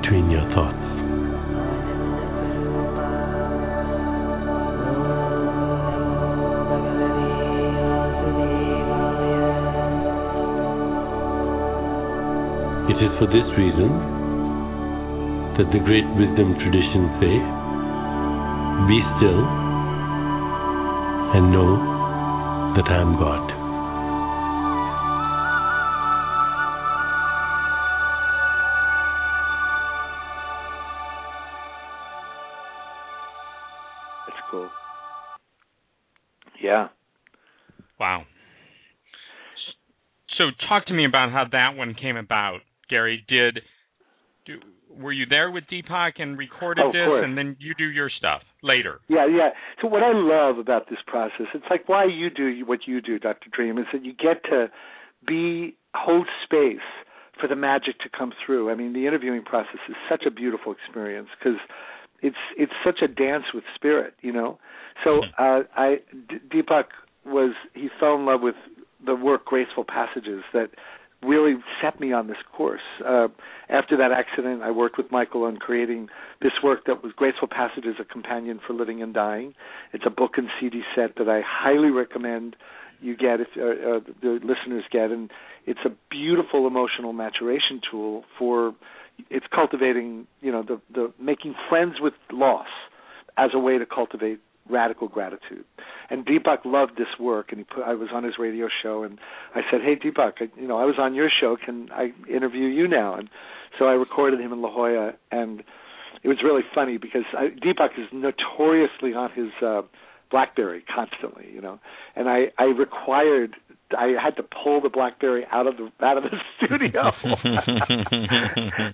between 0.00 0.30
your 0.30 0.48
thoughts. 0.56 0.85
It 12.96 13.04
is 13.04 13.12
for 13.18 13.26
this 13.26 13.44
reason 13.58 13.92
that 15.58 15.68
the 15.68 15.80
great 15.84 16.08
wisdom 16.16 16.56
traditions 16.56 17.12
say, 17.20 17.36
Be 18.88 19.04
still 19.20 19.44
and 21.36 21.52
know 21.52 21.76
that 22.72 22.88
I 22.88 23.00
am 23.00 23.18
God. 23.20 23.52
That's 34.26 34.40
cool. 34.50 34.70
Yeah. 36.62 36.88
Wow. 38.00 38.24
So 40.38 40.44
talk 40.68 40.86
to 40.86 40.94
me 40.94 41.04
about 41.04 41.30
how 41.32 41.44
that 41.52 41.76
one 41.76 41.94
came 41.94 42.16
about, 42.16 42.60
Gary. 42.88 43.24
Did 43.28 43.60
do, 44.46 44.58
were 44.90 45.12
you 45.12 45.26
there 45.28 45.50
with 45.50 45.64
Deepak 45.70 46.12
and 46.18 46.38
recorded 46.38 46.84
Oh, 46.86 46.92
this, 46.92 47.04
course. 47.04 47.24
and 47.24 47.36
then 47.36 47.56
you 47.58 47.74
do 47.76 47.84
your 47.84 48.10
stuff 48.16 48.42
later? 48.62 49.00
Yeah, 49.08 49.26
yeah. 49.26 49.50
So 49.82 49.88
what 49.88 50.02
I 50.02 50.12
love 50.14 50.58
about 50.58 50.88
this 50.88 51.00
process, 51.06 51.46
it's 51.54 51.64
like 51.70 51.88
why 51.88 52.04
you 52.04 52.30
do 52.30 52.64
what 52.66 52.80
you 52.86 53.00
do, 53.00 53.18
Dr. 53.18 53.48
Dream, 53.52 53.78
is 53.78 53.86
that 53.92 54.04
you 54.04 54.12
get 54.12 54.44
to 54.50 54.68
be 55.26 55.76
hold 55.94 56.26
space 56.44 56.84
for 57.40 57.48
the 57.48 57.56
magic 57.56 57.98
to 58.00 58.08
come 58.16 58.32
through. 58.44 58.70
I 58.70 58.74
mean, 58.74 58.92
the 58.92 59.06
interviewing 59.06 59.42
process 59.42 59.80
is 59.88 59.96
such 60.08 60.24
a 60.26 60.30
beautiful 60.30 60.72
experience 60.72 61.28
because 61.38 61.58
it's 62.22 62.36
it's 62.56 62.72
such 62.84 63.00
a 63.02 63.08
dance 63.08 63.44
with 63.52 63.64
spirit, 63.74 64.14
you 64.22 64.32
know. 64.32 64.58
So 65.04 65.22
uh, 65.38 65.62
I 65.76 65.96
D- 66.30 66.62
Deepak 66.62 66.84
was 67.26 67.54
he 67.74 67.88
fell 68.00 68.14
in 68.14 68.24
love 68.24 68.40
with 68.40 68.54
the 69.04 69.14
work 69.14 69.44
Graceful 69.44 69.84
Passages 69.84 70.42
that 70.54 70.70
really 71.22 71.54
set 71.82 71.98
me 72.00 72.12
on 72.12 72.28
this 72.28 72.36
course. 72.52 72.80
Uh, 73.04 73.28
after 73.68 73.96
that 73.96 74.12
accident, 74.12 74.62
I 74.62 74.70
worked 74.70 74.96
with 74.96 75.10
Michael 75.10 75.44
on 75.44 75.56
creating 75.56 76.08
this 76.40 76.52
work 76.62 76.84
that 76.86 77.02
was 77.02 77.12
Graceful 77.16 77.48
Passages, 77.48 77.96
a 78.00 78.04
companion 78.04 78.60
for 78.64 78.74
living 78.74 79.02
and 79.02 79.14
dying. 79.14 79.54
It's 79.92 80.04
a 80.06 80.10
book 80.10 80.32
and 80.36 80.48
CD 80.60 80.82
set 80.94 81.16
that 81.16 81.28
I 81.28 81.42
highly 81.44 81.90
recommend 81.90 82.56
you 83.00 83.16
get 83.16 83.40
if 83.40 83.48
uh, 83.56 83.60
uh, 83.60 84.00
the 84.22 84.40
listeners 84.42 84.84
get, 84.90 85.10
and 85.10 85.30
it's 85.66 85.80
a 85.84 85.90
beautiful 86.10 86.66
emotional 86.66 87.12
maturation 87.12 87.80
tool 87.90 88.24
for 88.38 88.74
it's 89.30 89.46
cultivating, 89.54 90.26
you 90.40 90.50
know, 90.52 90.62
the 90.62 90.80
the 90.92 91.12
making 91.20 91.54
friends 91.68 91.96
with 92.00 92.14
loss 92.32 92.68
as 93.36 93.50
a 93.52 93.58
way 93.58 93.78
to 93.78 93.86
cultivate 93.86 94.40
radical 94.68 95.08
gratitude. 95.08 95.64
And 96.10 96.24
Deepak 96.24 96.64
loved 96.64 96.92
this 96.96 97.18
work, 97.18 97.46
and 97.50 97.58
he 97.58 97.64
put. 97.64 97.84
I 97.84 97.94
was 97.94 98.08
on 98.12 98.24
his 98.24 98.34
radio 98.38 98.68
show, 98.82 99.02
and 99.02 99.18
I 99.54 99.60
said, 99.70 99.80
"Hey, 99.82 99.96
Deepak, 99.96 100.34
I, 100.40 100.60
you 100.60 100.68
know, 100.68 100.78
I 100.78 100.84
was 100.84 100.96
on 100.98 101.14
your 101.14 101.28
show. 101.28 101.56
Can 101.62 101.88
I 101.92 102.12
interview 102.32 102.66
you 102.66 102.86
now?" 102.86 103.14
And 103.14 103.28
so 103.78 103.86
I 103.86 103.92
recorded 103.92 104.40
him 104.40 104.52
in 104.52 104.62
La 104.62 104.70
Jolla, 104.70 105.12
and 105.30 105.62
it 106.22 106.28
was 106.28 106.38
really 106.42 106.62
funny 106.74 106.96
because 106.98 107.24
I, 107.36 107.48
Deepak 107.48 107.98
is 107.98 108.06
notoriously 108.12 109.14
on 109.14 109.30
his 109.32 109.50
uh, 109.62 109.82
BlackBerry 110.30 110.84
constantly, 110.92 111.46
you 111.52 111.60
know, 111.60 111.78
and 112.14 112.28
I 112.28 112.46
I 112.58 112.64
required. 112.64 113.56
I 113.96 114.14
had 114.20 114.34
to 114.34 114.42
pull 114.42 114.80
the 114.80 114.88
BlackBerry 114.88 115.46
out 115.52 115.68
of 115.68 115.76
the 115.76 115.90
out 116.04 116.18
of 116.18 116.24
the 116.24 116.36
studio, 116.56 117.12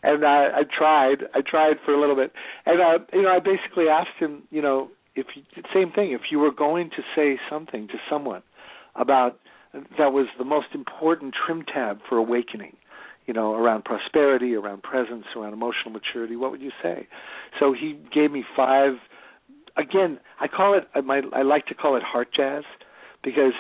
and 0.02 0.24
I, 0.24 0.48
I 0.54 0.62
tried. 0.64 1.24
I 1.34 1.40
tried 1.40 1.76
for 1.84 1.94
a 1.94 2.00
little 2.00 2.16
bit, 2.16 2.32
and 2.66 2.80
uh, 2.80 2.98
you 3.12 3.22
know, 3.22 3.30
I 3.30 3.38
basically 3.38 3.88
asked 3.88 4.18
him, 4.20 4.42
you 4.50 4.60
know, 4.60 4.90
if 5.14 5.26
you, 5.34 5.42
same 5.74 5.92
thing, 5.92 6.12
if 6.12 6.22
you 6.30 6.38
were 6.38 6.52
going 6.52 6.90
to 6.90 7.02
say 7.14 7.38
something 7.50 7.88
to 7.88 7.94
someone 8.10 8.42
about 8.94 9.38
that 9.98 10.12
was 10.12 10.26
the 10.38 10.44
most 10.44 10.68
important 10.74 11.34
trim 11.46 11.64
tab 11.64 12.00
for 12.08 12.18
awakening, 12.18 12.76
you 13.26 13.32
know, 13.32 13.54
around 13.54 13.84
prosperity, 13.84 14.54
around 14.54 14.82
presence, 14.82 15.24
around 15.36 15.52
emotional 15.52 15.90
maturity, 15.90 16.36
what 16.36 16.50
would 16.50 16.60
you 16.60 16.72
say? 16.82 17.06
So 17.58 17.72
he 17.72 17.98
gave 18.12 18.30
me 18.30 18.44
five. 18.56 18.94
Again, 19.76 20.18
I 20.40 20.48
call 20.48 20.76
it. 20.76 20.88
I 20.94 21.42
like 21.42 21.66
to 21.66 21.74
call 21.74 21.96
it 21.96 22.02
heart 22.02 22.28
jazz 22.36 22.64
because 23.24 23.52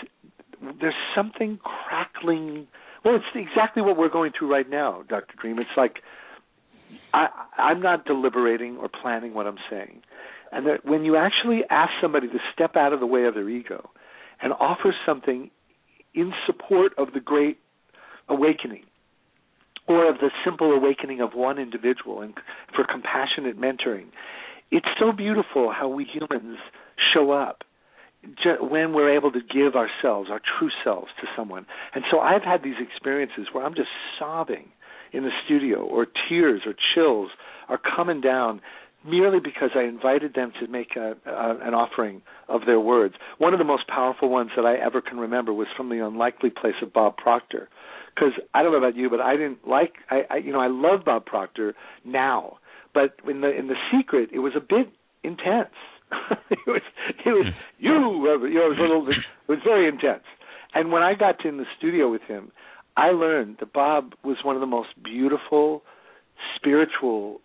there's 0.80 0.94
something 1.14 1.58
crackling. 1.62 2.66
Well, 3.04 3.16
it's 3.16 3.24
exactly 3.34 3.82
what 3.82 3.96
we're 3.96 4.10
going 4.10 4.32
through 4.38 4.52
right 4.52 4.68
now, 4.68 5.02
Dr. 5.08 5.34
Dream. 5.40 5.58
It's 5.58 5.70
like 5.76 5.96
I, 7.14 7.28
I'm 7.58 7.80
not 7.80 8.04
deliberating 8.04 8.76
or 8.76 8.88
planning 8.88 9.34
what 9.34 9.46
I'm 9.46 9.58
saying. 9.70 10.02
And 10.52 10.66
that 10.66 10.84
when 10.84 11.04
you 11.04 11.16
actually 11.16 11.62
ask 11.70 11.90
somebody 12.00 12.28
to 12.28 12.38
step 12.52 12.76
out 12.76 12.92
of 12.92 13.00
the 13.00 13.06
way 13.06 13.24
of 13.24 13.34
their 13.34 13.48
ego 13.48 13.90
and 14.42 14.52
offer 14.52 14.94
something 15.06 15.50
in 16.14 16.32
support 16.46 16.92
of 16.98 17.14
the 17.14 17.20
great 17.20 17.58
awakening 18.28 18.84
or 19.88 20.08
of 20.08 20.18
the 20.18 20.30
simple 20.44 20.72
awakening 20.72 21.20
of 21.20 21.30
one 21.34 21.58
individual 21.58 22.20
and 22.20 22.34
for 22.74 22.84
compassionate 22.84 23.58
mentoring, 23.58 24.06
it's 24.70 24.86
so 24.98 25.10
beautiful 25.10 25.72
how 25.72 25.88
we 25.88 26.04
humans 26.04 26.58
show 27.12 27.32
up 27.32 27.64
when 28.60 28.92
we're 28.92 29.14
able 29.14 29.32
to 29.32 29.40
give 29.40 29.74
ourselves, 29.74 30.30
our 30.30 30.40
true 30.58 30.70
selves, 30.84 31.08
to 31.20 31.26
someone. 31.36 31.66
And 31.94 32.04
so 32.10 32.20
I've 32.20 32.44
had 32.44 32.62
these 32.62 32.76
experiences 32.80 33.48
where 33.52 33.64
I'm 33.64 33.74
just 33.74 33.88
sobbing 34.18 34.68
in 35.12 35.24
the 35.24 35.30
studio, 35.44 35.80
or 35.80 36.06
tears 36.28 36.62
or 36.64 36.74
chills 36.94 37.30
are 37.68 37.78
coming 37.78 38.20
down 38.20 38.62
merely 39.04 39.38
because 39.40 39.70
I 39.74 39.82
invited 39.82 40.34
them 40.34 40.52
to 40.60 40.66
make 40.68 40.96
a, 40.96 41.14
a, 41.26 41.58
an 41.62 41.74
offering 41.74 42.22
of 42.48 42.62
their 42.66 42.80
words. 42.80 43.14
One 43.38 43.52
of 43.52 43.58
the 43.58 43.64
most 43.64 43.86
powerful 43.88 44.28
ones 44.28 44.50
that 44.56 44.64
I 44.64 44.76
ever 44.76 45.00
can 45.00 45.18
remember 45.18 45.52
was 45.52 45.66
from 45.76 45.88
the 45.88 46.04
unlikely 46.04 46.50
place 46.50 46.74
of 46.82 46.92
Bob 46.92 47.16
Proctor. 47.16 47.68
Because 48.14 48.32
I 48.54 48.62
don't 48.62 48.72
know 48.72 48.78
about 48.78 48.96
you, 48.96 49.08
but 49.08 49.20
I 49.20 49.36
didn't 49.36 49.66
like 49.66 49.94
I, 50.10 50.22
I 50.30 50.36
you 50.36 50.52
know 50.52 50.60
I 50.60 50.68
love 50.68 51.04
Bob 51.04 51.24
Proctor 51.24 51.74
now, 52.04 52.58
but 52.92 53.16
in 53.28 53.40
the 53.40 53.50
in 53.56 53.68
the 53.68 53.76
secret 53.90 54.30
it 54.32 54.40
was 54.40 54.52
a 54.54 54.60
bit 54.60 54.92
intense. 55.24 55.74
it 56.50 56.58
was 56.66 56.82
it 57.24 57.30
was 57.30 57.46
you 57.78 57.90
you 57.90 58.54
know 58.54 58.66
it 58.66 58.68
was 58.68 58.78
a 58.78 58.82
little 58.82 59.06
bit, 59.06 59.16
it 59.16 59.50
was 59.50 59.60
very 59.64 59.88
intense. 59.88 60.24
And 60.74 60.92
when 60.92 61.02
I 61.02 61.14
got 61.14 61.44
in 61.44 61.56
the 61.56 61.64
studio 61.78 62.10
with 62.10 62.22
him, 62.22 62.52
I 62.96 63.08
learned 63.08 63.56
that 63.60 63.72
Bob 63.72 64.14
was 64.24 64.38
one 64.42 64.56
of 64.56 64.60
the 64.60 64.66
most 64.66 64.88
beautiful, 65.02 65.82
spiritual, 66.56 67.40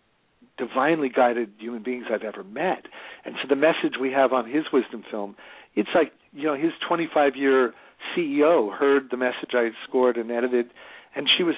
divinely 0.57 1.09
guided 1.09 1.51
human 1.59 1.83
beings 1.83 2.05
I've 2.11 2.23
ever 2.23 2.43
met. 2.43 2.85
And 3.25 3.35
so 3.41 3.47
the 3.47 3.55
message 3.55 3.97
we 3.99 4.11
have 4.11 4.33
on 4.33 4.49
his 4.49 4.65
wisdom 4.71 5.03
film, 5.09 5.35
it's 5.75 5.89
like 5.93 6.11
you 6.33 6.43
know 6.43 6.55
his 6.55 6.71
25 6.87 7.35
year 7.35 7.73
CEO 8.15 8.75
heard 8.75 9.09
the 9.11 9.17
message 9.17 9.51
I 9.53 9.69
scored 9.87 10.17
and 10.17 10.31
edited, 10.31 10.67
and 11.15 11.27
she 11.37 11.43
was 11.43 11.55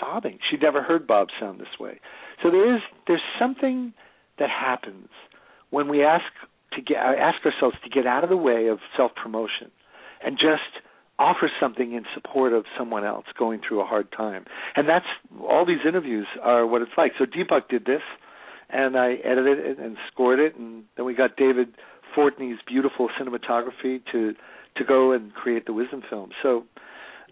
sobbing. 0.00 0.38
She'd 0.50 0.62
never 0.62 0.82
heard 0.82 1.06
Bob 1.06 1.28
sound 1.38 1.60
this 1.60 1.78
way. 1.78 2.00
So 2.42 2.50
there 2.50 2.74
is 2.74 2.82
there's 3.06 3.22
something 3.38 3.92
that 4.38 4.48
happens 4.50 5.08
when 5.70 5.88
we 5.88 6.02
ask 6.02 6.24
to 6.72 6.82
get 6.82 6.98
ask 6.98 7.44
ourselves 7.44 7.76
to 7.84 7.90
get 7.90 8.06
out 8.06 8.24
of 8.24 8.30
the 8.30 8.36
way 8.36 8.68
of 8.68 8.78
self 8.96 9.12
promotion 9.14 9.70
and 10.22 10.36
just 10.36 10.84
offer 11.18 11.50
something 11.60 11.92
in 11.92 12.04
support 12.14 12.52
of 12.54 12.64
someone 12.78 13.04
else 13.04 13.26
going 13.38 13.60
through 13.66 13.80
a 13.80 13.84
hard 13.84 14.10
time. 14.10 14.46
And 14.74 14.88
that's 14.88 15.04
all 15.42 15.66
these 15.66 15.84
interviews 15.86 16.26
are 16.42 16.66
what 16.66 16.80
it's 16.80 16.92
like. 16.96 17.12
So 17.18 17.26
Deepak 17.26 17.68
did 17.68 17.84
this 17.84 18.00
and 18.72 18.96
I 18.96 19.14
edited 19.24 19.58
it 19.58 19.78
and 19.78 19.96
scored 20.12 20.40
it 20.40 20.56
and 20.56 20.84
then 20.96 21.06
we 21.06 21.14
got 21.14 21.36
David 21.36 21.74
Fortney's 22.16 22.58
beautiful 22.66 23.08
cinematography 23.20 24.00
to 24.12 24.34
to 24.76 24.84
go 24.84 25.12
and 25.12 25.34
create 25.34 25.66
the 25.66 25.72
wisdom 25.72 26.02
film. 26.08 26.30
So, 26.42 26.64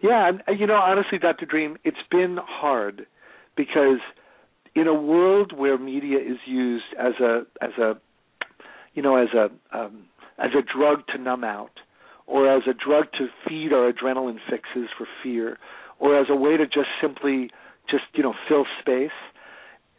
yeah, 0.03 0.33
you 0.57 0.67
know, 0.67 0.75
honestly, 0.75 1.19
Dr. 1.19 1.47
Dream, 1.47 1.77
it's 1.85 1.97
been 2.11 2.37
hard 2.43 3.07
because 3.57 4.01
in 4.75 4.87
a 4.87 4.95
world 4.95 5.53
where 5.57 5.79
media 5.79 6.19
is 6.19 6.39
used 6.47 6.85
as 6.99 7.15
a 7.21 7.43
as 7.61 7.71
a 7.79 7.95
you 8.95 9.03
know 9.03 9.17
as 9.17 9.29
a 9.35 9.51
um, 9.77 10.07
as 10.39 10.51
a 10.57 10.63
drug 10.63 11.07
to 11.09 11.19
numb 11.19 11.45
out, 11.45 11.81
or 12.27 12.53
as 12.53 12.63
a 12.69 12.75
drug 12.75 13.07
to 13.19 13.29
feed 13.47 13.73
our 13.73 13.93
adrenaline 13.93 14.39
fixes 14.49 14.89
for 14.97 15.07
fear, 15.23 15.59
or 15.99 16.19
as 16.19 16.27
a 16.31 16.37
way 16.37 16.57
to 16.57 16.67
just 16.67 16.89
simply 17.01 17.51
just 17.91 18.05
you 18.15 18.23
know 18.23 18.35
fill 18.49 18.67
space 18.81 19.11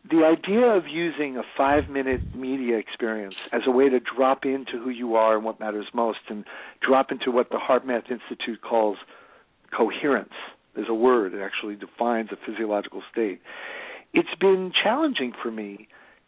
the 0.09 0.23
idea 0.25 0.65
of 0.65 0.83
using 0.87 1.37
a 1.37 1.43
five 1.57 1.89
minute 1.89 2.21
media 2.33 2.77
experience 2.77 3.35
as 3.51 3.61
a 3.67 3.71
way 3.71 3.89
to 3.89 3.99
drop 3.99 4.45
into 4.45 4.81
who 4.81 4.89
you 4.89 5.15
are 5.15 5.35
and 5.35 5.43
what 5.43 5.59
matters 5.59 5.87
most 5.93 6.19
and 6.29 6.45
drop 6.85 7.11
into 7.11 7.31
what 7.31 7.49
the 7.49 7.57
HeartMath 7.57 8.09
Institute 8.09 8.61
calls 8.61 8.97
coherence. 9.75 10.33
There's 10.75 10.89
a 10.89 10.93
word 10.93 11.33
that 11.33 11.41
actually 11.41 11.75
defines 11.75 12.29
a 12.31 12.37
physiological 12.45 13.03
state. 13.11 13.41
It's 14.13 14.33
been 14.39 14.71
challenging 14.83 15.33
for 15.41 15.51
me 15.51 15.87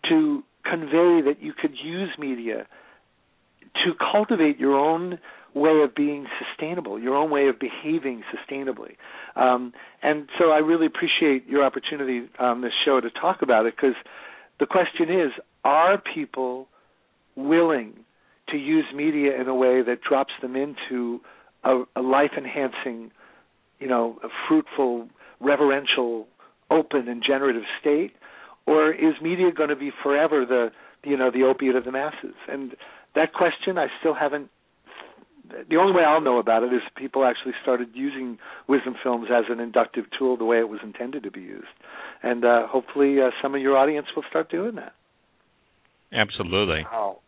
to 0.10 0.44
convey 0.64 1.22
that 1.22 1.38
you 1.40 1.54
could 1.54 1.76
use 1.82 2.10
media 2.20 2.68
to 3.76 3.94
cultivate 4.12 4.60
your 4.60 4.78
own 4.78 5.20
way 5.54 5.82
of 5.84 5.94
being 5.94 6.28
sustainable, 6.40 7.00
your 7.00 7.16
own 7.16 7.30
way 7.30 7.48
of 7.48 7.60
behaving 7.60 8.24
sustainably. 8.34 8.96
Um, 9.36 9.74
and 10.02 10.30
so 10.40 10.52
I 10.52 10.60
really 10.60 10.86
appreciate 10.86 11.48
your 11.48 11.64
opportunity 11.64 12.30
on 12.40 12.62
this 12.62 12.72
show 12.86 13.02
to 13.02 13.10
talk 13.10 13.42
about 13.42 13.66
it 13.66 13.76
because 13.76 13.96
the 14.60 14.66
question 14.66 15.10
is 15.10 15.32
are 15.64 16.02
people 16.14 16.68
willing 17.36 17.94
to 18.50 18.58
use 18.58 18.86
media 18.94 19.40
in 19.40 19.48
a 19.48 19.56
way 19.56 19.82
that 19.82 20.00
drops 20.08 20.34
them 20.42 20.56
into 20.56 21.22
a, 21.64 21.84
a 21.96 22.02
life 22.02 22.32
enhancing, 22.38 23.12
you 23.80 23.88
know, 23.88 24.20
fruitful, 24.48 25.08
reverential, 25.40 26.28
open, 26.70 27.08
and 27.08 27.24
generative 27.26 27.64
state? 27.80 28.14
Or 28.68 28.92
is 28.92 29.16
media 29.22 29.52
going 29.52 29.70
to 29.70 29.76
be 29.76 29.92
forever 30.04 30.46
the 30.46 30.72
you 31.04 31.18
know 31.18 31.32
the 31.32 31.44
opiate 31.44 31.76
of 31.76 31.84
the 31.84 31.92
masses? 31.92 32.36
And 32.48 32.76
that 33.16 33.34
question 33.34 33.78
I 33.78 33.88
still 34.00 34.14
haven't 34.14 34.50
the 35.70 35.76
only 35.76 35.94
way 35.94 36.04
I'll 36.04 36.22
know 36.22 36.40
about 36.40 36.64
it 36.64 36.74
is 36.74 36.82
people 36.96 37.26
actually 37.26 37.54
started 37.62 37.90
using 37.94 38.38
wisdom 38.68 38.96
films 39.04 39.28
as 39.32 39.46
an 39.50 39.60
inductive 39.60 40.06
tool 40.18 40.38
the 40.38 40.46
way 40.46 40.60
it 40.60 40.70
was 40.70 40.80
intended 40.84 41.24
to 41.24 41.32
be 41.32 41.42
used, 41.42 41.68
and 42.24 42.46
uh, 42.46 42.68
hopefully 42.68 43.18
uh, 43.20 43.32
some 43.42 43.56
of 43.56 43.62
your 43.62 43.78
audience 43.78 44.08
will 44.16 44.24
start 44.30 44.50
doing 44.50 44.76
that. 44.76 44.94
Absolutely. 46.14 46.86
Wow. 46.92 47.20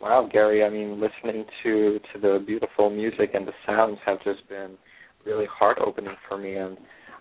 Wow, 0.00 0.28
Gary. 0.30 0.62
I 0.62 0.68
mean, 0.68 1.00
listening 1.00 1.46
to 1.62 1.98
to 2.12 2.20
the 2.20 2.44
beautiful 2.46 2.90
music 2.90 3.30
and 3.34 3.46
the 3.46 3.52
sounds 3.66 3.98
have 4.04 4.22
just 4.24 4.48
been 4.48 4.76
really 5.24 5.46
heart 5.46 5.78
opening 5.84 6.16
for 6.28 6.38
me. 6.38 6.54
And 6.54 6.76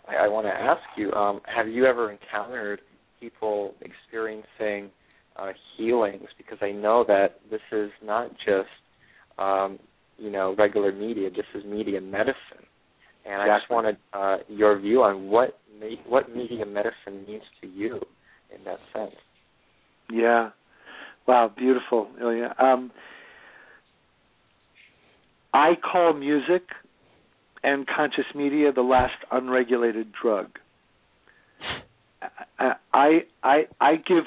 I, 0.07 0.25
I 0.25 0.27
want 0.27 0.45
to 0.45 0.53
ask 0.53 0.81
you: 0.97 1.11
um, 1.13 1.41
Have 1.53 1.67
you 1.67 1.85
ever 1.85 2.11
encountered 2.11 2.81
people 3.19 3.73
experiencing 3.81 4.91
uh, 5.35 5.51
healings? 5.77 6.27
Because 6.37 6.57
I 6.61 6.71
know 6.71 7.03
that 7.07 7.39
this 7.49 7.61
is 7.71 7.91
not 8.03 8.31
just 8.45 8.69
um, 9.37 9.79
you 10.17 10.31
know, 10.31 10.55
regular 10.57 10.91
media. 10.91 11.29
This 11.29 11.45
is 11.53 11.63
media 11.65 11.99
medicine, 12.01 12.65
and 13.25 13.41
exactly. 13.41 13.51
I 13.51 13.59
just 13.59 13.71
wanted 13.71 13.97
uh, 14.13 14.37
your 14.47 14.79
view 14.79 15.03
on 15.03 15.29
what 15.29 15.57
me- 15.79 16.01
what 16.07 16.33
media 16.33 16.65
medicine 16.65 17.25
means 17.27 17.43
to 17.61 17.67
you 17.67 17.99
in 18.55 18.63
that 18.65 18.79
sense. 18.93 19.15
Yeah. 20.11 20.51
Wow, 21.27 21.51
beautiful, 21.55 22.07
Ilya. 22.21 22.53
Um, 22.59 22.91
I 25.53 25.71
call 25.75 26.13
music 26.13 26.63
and 27.63 27.87
conscious 27.87 28.25
media 28.35 28.71
the 28.71 28.81
last 28.81 29.15
unregulated 29.31 30.11
drug. 30.21 30.47
I 32.93 33.25
I 33.43 33.63
I 33.81 33.95
give 33.95 34.25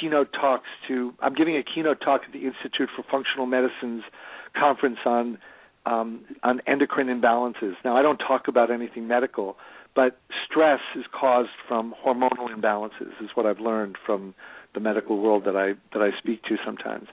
keynote 0.00 0.32
talks 0.32 0.68
to. 0.88 1.14
I'm 1.20 1.34
giving 1.34 1.56
a 1.56 1.62
keynote 1.62 2.00
talk 2.00 2.22
at 2.26 2.32
the 2.32 2.46
Institute 2.46 2.88
for 2.94 3.04
Functional 3.10 3.46
Medicine's 3.46 4.04
conference 4.58 4.98
on 5.04 5.38
um, 5.86 6.24
on 6.42 6.60
endocrine 6.66 7.08
imbalances. 7.08 7.74
Now, 7.84 7.96
I 7.96 8.02
don't 8.02 8.18
talk 8.18 8.48
about 8.48 8.70
anything 8.70 9.06
medical, 9.06 9.56
but 9.94 10.18
stress 10.44 10.80
is 10.96 11.04
caused 11.18 11.50
from 11.68 11.94
hormonal 12.04 12.48
imbalances, 12.54 13.12
is 13.22 13.30
what 13.34 13.46
I've 13.46 13.60
learned 13.60 13.96
from 14.04 14.34
the 14.74 14.80
medical 14.80 15.20
world 15.20 15.44
that 15.44 15.56
I 15.56 15.74
that 15.92 16.02
I 16.02 16.16
speak 16.18 16.42
to 16.44 16.56
sometimes. 16.64 17.08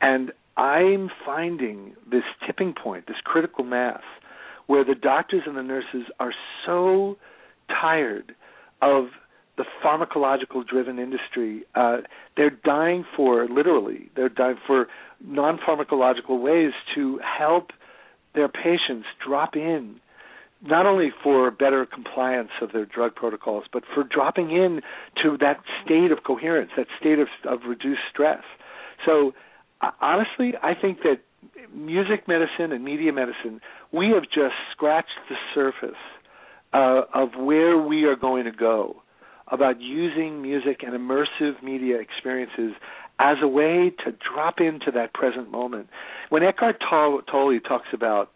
And 0.00 0.32
I'm 0.56 1.10
finding 1.24 1.94
this 2.10 2.22
tipping 2.46 2.74
point, 2.74 3.06
this 3.06 3.16
critical 3.24 3.64
mass, 3.64 4.02
where 4.66 4.84
the 4.84 4.94
doctors 4.94 5.42
and 5.46 5.56
the 5.56 5.62
nurses 5.62 6.04
are 6.18 6.32
so 6.66 7.16
tired 7.68 8.34
of 8.82 9.06
the 9.60 9.66
pharmacological 9.84 10.66
driven 10.66 10.98
industry. 10.98 11.64
Uh, 11.74 11.98
they're 12.34 12.48
dying 12.64 13.04
for, 13.14 13.46
literally, 13.46 14.10
they're 14.16 14.30
dying 14.30 14.56
for 14.66 14.86
non 15.22 15.58
pharmacological 15.58 16.40
ways 16.40 16.72
to 16.94 17.18
help 17.18 17.68
their 18.34 18.48
patients 18.48 19.06
drop 19.24 19.54
in, 19.56 19.96
not 20.62 20.86
only 20.86 21.10
for 21.22 21.50
better 21.50 21.84
compliance 21.84 22.48
of 22.62 22.72
their 22.72 22.86
drug 22.86 23.14
protocols, 23.14 23.64
but 23.70 23.82
for 23.94 24.02
dropping 24.02 24.50
in 24.50 24.80
to 25.22 25.36
that 25.38 25.60
state 25.84 26.10
of 26.10 26.24
coherence, 26.24 26.70
that 26.78 26.86
state 26.98 27.18
of, 27.18 27.28
of 27.46 27.60
reduced 27.68 28.00
stress. 28.10 28.42
So, 29.04 29.34
uh, 29.82 29.90
honestly, 30.00 30.54
I 30.62 30.72
think 30.74 31.00
that 31.02 31.20
music 31.74 32.26
medicine 32.26 32.72
and 32.72 32.82
media 32.82 33.12
medicine, 33.12 33.60
we 33.92 34.10
have 34.14 34.22
just 34.22 34.54
scratched 34.72 35.18
the 35.28 35.36
surface 35.54 36.00
uh, 36.72 37.02
of 37.12 37.30
where 37.38 37.76
we 37.76 38.04
are 38.04 38.16
going 38.16 38.44
to 38.44 38.52
go 38.52 39.02
about 39.50 39.80
using 39.80 40.42
music 40.42 40.82
and 40.82 40.94
immersive 40.94 41.62
media 41.62 41.98
experiences 41.98 42.72
as 43.18 43.36
a 43.42 43.48
way 43.48 43.92
to 44.04 44.12
drop 44.12 44.60
into 44.60 44.90
that 44.92 45.12
present 45.12 45.50
moment. 45.50 45.88
When 46.30 46.42
Eckhart 46.42 46.76
Tolle 46.80 47.60
talks 47.60 47.88
about 47.92 48.30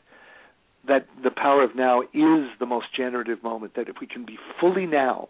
that 0.87 1.07
the 1.23 1.31
power 1.31 1.63
of 1.63 1.75
now 1.75 2.03
is 2.03 2.51
the 2.61 2.67
most 2.67 2.87
generative 2.95 3.43
moment, 3.43 3.75
that 3.77 3.89
if 3.89 3.97
we 4.01 4.07
can 4.07 4.27
be 4.27 4.39
fully 4.61 4.87
now, 4.87 5.29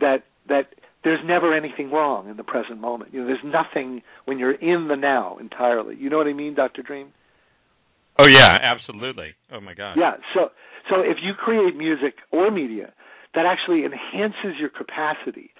that 0.00 0.24
that 0.48 0.74
there's 1.04 1.20
never 1.24 1.54
anything 1.54 1.90
wrong 1.90 2.28
in 2.28 2.36
the 2.36 2.42
present 2.42 2.80
moment. 2.80 3.12
You 3.12 3.20
know, 3.20 3.26
there's 3.26 3.44
nothing 3.44 4.02
when 4.24 4.38
you're 4.38 4.52
in 4.52 4.88
the 4.88 4.96
now 4.96 5.36
entirely. 5.38 5.96
You 5.96 6.10
know 6.10 6.16
what 6.16 6.26
I 6.26 6.32
mean, 6.32 6.54
Dr. 6.54 6.82
Dream? 6.82 7.12
Oh 8.18 8.26
yeah, 8.26 8.58
absolutely. 8.60 9.34
Oh 9.52 9.60
my 9.60 9.74
God. 9.74 9.96
Yeah. 9.96 10.14
So 10.34 10.50
so 10.90 11.00
if 11.00 11.18
you 11.22 11.34
create 11.34 11.76
music 11.76 12.14
or 12.32 12.50
media 12.50 12.92
that 13.34 13.46
actually 13.46 13.84
enhances 13.84 14.58
your 14.58 14.68
capacity 14.68 15.50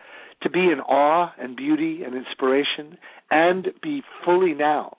to 0.43 0.51
be 0.51 0.61
in 0.61 0.81
awe 0.81 1.33
and 1.39 1.57
beauty 1.57 2.03
and 2.05 2.15
inspiration 2.15 2.99
and 3.31 3.69
be 3.83 4.03
fully 4.25 4.55
now. 4.55 4.97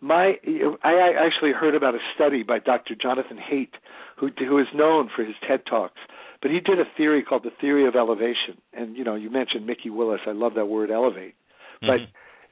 My, 0.00 0.34
I 0.82 1.12
actually 1.24 1.52
heard 1.52 1.74
about 1.74 1.94
a 1.94 2.00
study 2.14 2.42
by 2.42 2.58
Dr. 2.58 2.94
Jonathan 3.00 3.38
Haidt, 3.38 3.70
who 4.16 4.30
who 4.38 4.58
is 4.58 4.66
known 4.74 5.08
for 5.14 5.24
his 5.24 5.36
TED 5.46 5.62
talks, 5.64 6.00
but 6.40 6.50
he 6.50 6.58
did 6.58 6.80
a 6.80 6.84
theory 6.96 7.22
called 7.22 7.44
the 7.44 7.52
theory 7.60 7.86
of 7.86 7.94
elevation. 7.94 8.60
And 8.72 8.96
you 8.96 9.04
know, 9.04 9.14
you 9.14 9.30
mentioned 9.30 9.64
Mikki 9.64 9.90
Willis. 9.90 10.20
I 10.26 10.32
love 10.32 10.54
that 10.54 10.66
word, 10.66 10.90
elevate. 10.90 11.34
Mm-hmm. 11.82 11.86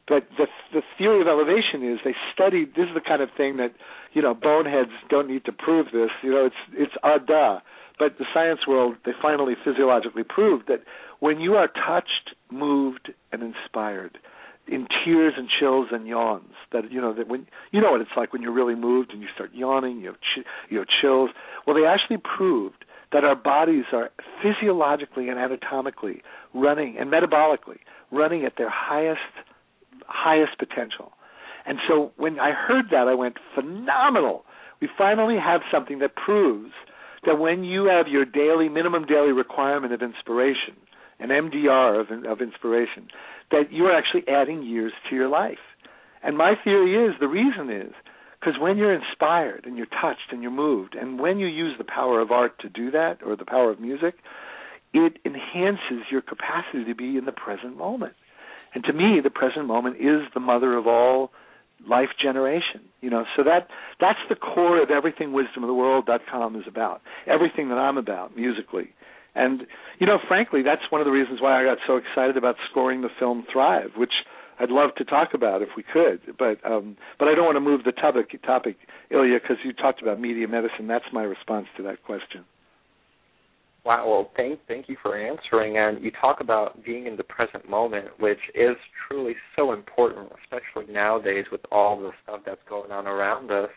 But 0.08 0.26
the 0.36 0.46
the 0.72 0.82
theory 0.98 1.20
of 1.20 1.28
elevation 1.28 1.86
is 1.88 2.00
they 2.04 2.14
studied. 2.32 2.74
This 2.74 2.88
is 2.88 2.94
the 2.94 3.00
kind 3.00 3.22
of 3.22 3.30
thing 3.36 3.56
that 3.58 3.72
you 4.12 4.22
know 4.22 4.34
boneheads 4.34 4.90
don't 5.08 5.28
need 5.28 5.44
to 5.44 5.52
prove 5.52 5.86
this. 5.92 6.10
You 6.22 6.30
know, 6.30 6.46
it's 6.46 6.62
it's 6.72 6.94
a 7.02 7.18
duh. 7.18 7.60
But 7.98 8.16
the 8.18 8.24
science 8.32 8.60
world, 8.66 8.96
they 9.04 9.12
finally 9.20 9.54
physiologically 9.62 10.24
proved 10.24 10.68
that 10.68 10.82
when 11.20 11.38
you 11.38 11.54
are 11.54 11.68
touched, 11.68 12.34
moved, 12.50 13.12
and 13.30 13.42
inspired, 13.42 14.16
in 14.66 14.86
tears 15.04 15.34
and 15.36 15.48
chills 15.50 15.88
and 15.92 16.06
yawns, 16.06 16.54
that 16.72 16.90
you 16.90 17.00
know 17.00 17.12
that 17.12 17.28
when 17.28 17.46
you 17.72 17.80
know 17.80 17.92
what 17.92 18.00
it's 18.00 18.16
like 18.16 18.32
when 18.32 18.40
you're 18.40 18.52
really 18.52 18.74
moved 18.74 19.12
and 19.12 19.20
you 19.20 19.28
start 19.34 19.50
yawning, 19.52 19.98
you 19.98 20.06
have 20.06 20.20
ch- 20.20 20.46
you 20.70 20.78
have 20.78 20.86
chills. 21.00 21.30
Well, 21.66 21.76
they 21.76 21.86
actually 21.86 22.18
proved 22.18 22.84
that 23.12 23.24
our 23.24 23.36
bodies 23.36 23.84
are 23.92 24.10
physiologically 24.42 25.28
and 25.28 25.38
anatomically 25.38 26.22
running 26.54 26.96
and 26.98 27.10
metabolically 27.10 27.78
running 28.10 28.44
at 28.44 28.54
their 28.56 28.70
highest 28.70 29.20
highest 30.10 30.58
potential. 30.58 31.12
And 31.66 31.78
so 31.88 32.12
when 32.16 32.38
I 32.38 32.52
heard 32.52 32.86
that, 32.90 33.08
I 33.08 33.14
went 33.14 33.36
phenomenal. 33.54 34.44
We 34.80 34.88
finally 34.96 35.36
have 35.38 35.60
something 35.72 35.98
that 36.00 36.16
proves 36.16 36.72
that 37.26 37.38
when 37.38 37.64
you 37.64 37.84
have 37.84 38.08
your 38.08 38.24
daily 38.24 38.68
minimum 38.68 39.04
daily 39.06 39.32
requirement 39.32 39.92
of 39.92 40.02
inspiration, 40.02 40.76
an 41.18 41.28
MDR 41.28 42.00
of, 42.00 42.24
of 42.24 42.40
inspiration, 42.40 43.08
that 43.50 43.70
you're 43.70 43.94
actually 43.94 44.24
adding 44.26 44.62
years 44.62 44.92
to 45.08 45.16
your 45.16 45.28
life. 45.28 45.58
And 46.22 46.36
my 46.36 46.54
theory 46.62 47.06
is 47.06 47.14
the 47.20 47.28
reason 47.28 47.70
is 47.70 47.92
because 48.40 48.58
when 48.58 48.78
you're 48.78 48.94
inspired 48.94 49.64
and 49.66 49.76
you're 49.76 49.86
touched 49.86 50.32
and 50.32 50.42
you're 50.42 50.50
moved, 50.50 50.94
and 50.94 51.20
when 51.20 51.38
you 51.38 51.46
use 51.46 51.74
the 51.76 51.84
power 51.84 52.20
of 52.20 52.30
art 52.30 52.58
to 52.60 52.68
do 52.70 52.90
that 52.90 53.18
or 53.24 53.36
the 53.36 53.44
power 53.44 53.70
of 53.70 53.80
music, 53.80 54.14
it 54.94 55.18
enhances 55.24 56.06
your 56.10 56.22
capacity 56.22 56.84
to 56.84 56.94
be 56.94 57.16
in 57.18 57.26
the 57.26 57.32
present 57.32 57.76
moment. 57.76 58.14
And 58.74 58.84
to 58.84 58.92
me, 58.92 59.20
the 59.22 59.30
present 59.30 59.66
moment 59.66 59.96
is 59.96 60.22
the 60.34 60.40
mother 60.40 60.76
of 60.76 60.86
all 60.86 61.30
life 61.88 62.10
generation. 62.20 62.82
You 63.00 63.10
know, 63.10 63.24
so 63.36 63.42
that 63.44 63.68
that's 64.00 64.18
the 64.28 64.36
core 64.36 64.82
of 64.82 64.90
everything 64.90 65.32
wisdomoftheworld.com 65.32 66.56
is 66.56 66.64
about. 66.66 67.00
Everything 67.26 67.68
that 67.70 67.78
I'm 67.78 67.98
about 67.98 68.36
musically. 68.36 68.90
And 69.34 69.66
you 69.98 70.06
know, 70.06 70.18
frankly, 70.26 70.62
that's 70.62 70.82
one 70.90 71.00
of 71.00 71.04
the 71.04 71.12
reasons 71.12 71.40
why 71.40 71.60
I 71.60 71.64
got 71.64 71.78
so 71.86 71.96
excited 71.96 72.36
about 72.36 72.56
scoring 72.70 73.02
the 73.02 73.10
film 73.18 73.44
Thrive, 73.52 73.90
which 73.96 74.12
I'd 74.58 74.70
love 74.70 74.94
to 74.96 75.04
talk 75.04 75.32
about 75.32 75.62
if 75.62 75.70
we 75.76 75.82
could, 75.82 76.20
but 76.38 76.58
um, 76.70 76.96
but 77.18 77.28
I 77.28 77.34
don't 77.34 77.46
want 77.46 77.56
to 77.56 77.60
move 77.60 77.84
the 77.84 77.92
topic 77.92 78.40
topic, 78.42 78.76
Ilya, 79.10 79.38
because 79.40 79.56
you 79.64 79.72
talked 79.72 80.02
about 80.02 80.20
media 80.20 80.46
medicine. 80.48 80.86
That's 80.86 81.06
my 81.12 81.22
response 81.22 81.66
to 81.78 81.82
that 81.84 82.02
question. 82.04 82.44
Wow. 83.84 84.08
Well, 84.08 84.30
thank 84.36 84.60
thank 84.68 84.88
you 84.88 84.96
for 85.02 85.16
answering. 85.16 85.78
And 85.78 86.04
you 86.04 86.10
talk 86.20 86.40
about 86.40 86.84
being 86.84 87.06
in 87.06 87.16
the 87.16 87.24
present 87.24 87.68
moment, 87.68 88.08
which 88.18 88.38
is 88.54 88.76
truly 89.08 89.34
so 89.56 89.72
important, 89.72 90.28
especially 90.42 90.92
nowadays 90.92 91.46
with 91.50 91.62
all 91.72 91.98
the 91.98 92.10
stuff 92.22 92.40
that's 92.44 92.60
going 92.68 92.90
on 92.90 93.06
around 93.06 93.50
us. 93.50 93.70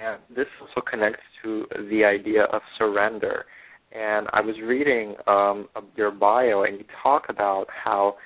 And 0.00 0.20
this 0.34 0.46
also 0.60 0.80
connects 0.88 1.22
to 1.42 1.66
the 1.90 2.04
idea 2.04 2.44
of 2.44 2.62
surrender. 2.78 3.44
And 3.92 4.26
I 4.32 4.40
was 4.40 4.56
reading 4.64 5.14
um, 5.26 5.68
your 5.96 6.10
bio, 6.10 6.64
and 6.64 6.78
you 6.78 6.84
talk 7.02 7.24
about 7.28 7.66
how 7.84 8.16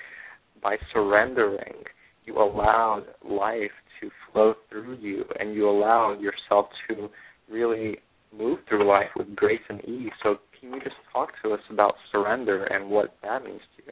by 0.61 0.77
surrendering, 0.93 1.83
you 2.25 2.37
allowed 2.37 3.03
life 3.23 3.71
to 3.99 4.09
flow 4.31 4.53
through 4.69 4.97
you, 4.99 5.23
and 5.39 5.53
you 5.53 5.69
allow 5.69 6.17
yourself 6.19 6.67
to 6.87 7.09
really 7.49 7.97
move 8.35 8.59
through 8.67 8.87
life 8.87 9.09
with 9.15 9.35
grace 9.35 9.61
and 9.69 9.83
ease. 9.85 10.11
So 10.23 10.37
can 10.61 10.73
you 10.73 10.79
just 10.79 10.95
talk 11.11 11.31
to 11.43 11.53
us 11.53 11.59
about 11.69 11.95
surrender 12.11 12.63
and 12.63 12.89
what 12.89 13.15
that 13.23 13.43
means 13.43 13.61
to 13.77 13.83
you? 13.85 13.91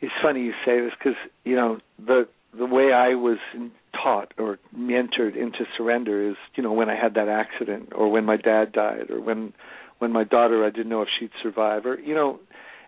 It's 0.00 0.12
funny 0.22 0.44
you 0.44 0.52
say 0.64 0.80
this 0.80 0.92
because 0.98 1.18
you 1.44 1.56
know 1.56 1.78
the 1.98 2.26
the 2.56 2.66
way 2.66 2.92
I 2.92 3.14
was 3.14 3.38
taught 3.92 4.32
or 4.38 4.58
mentored 4.76 5.36
into 5.36 5.64
surrender 5.76 6.30
is 6.30 6.36
you 6.54 6.62
know 6.62 6.72
when 6.72 6.88
I 6.88 6.96
had 6.96 7.14
that 7.14 7.28
accident 7.28 7.90
or 7.94 8.10
when 8.10 8.24
my 8.24 8.36
dad 8.36 8.72
died 8.72 9.10
or 9.10 9.20
when 9.20 9.52
when 9.98 10.12
my 10.12 10.24
daughter 10.24 10.64
I 10.64 10.70
didn't 10.70 10.88
know 10.88 11.02
if 11.02 11.08
she'd 11.18 11.30
survive 11.42 11.84
or 11.84 11.98
you 11.98 12.14
know 12.14 12.38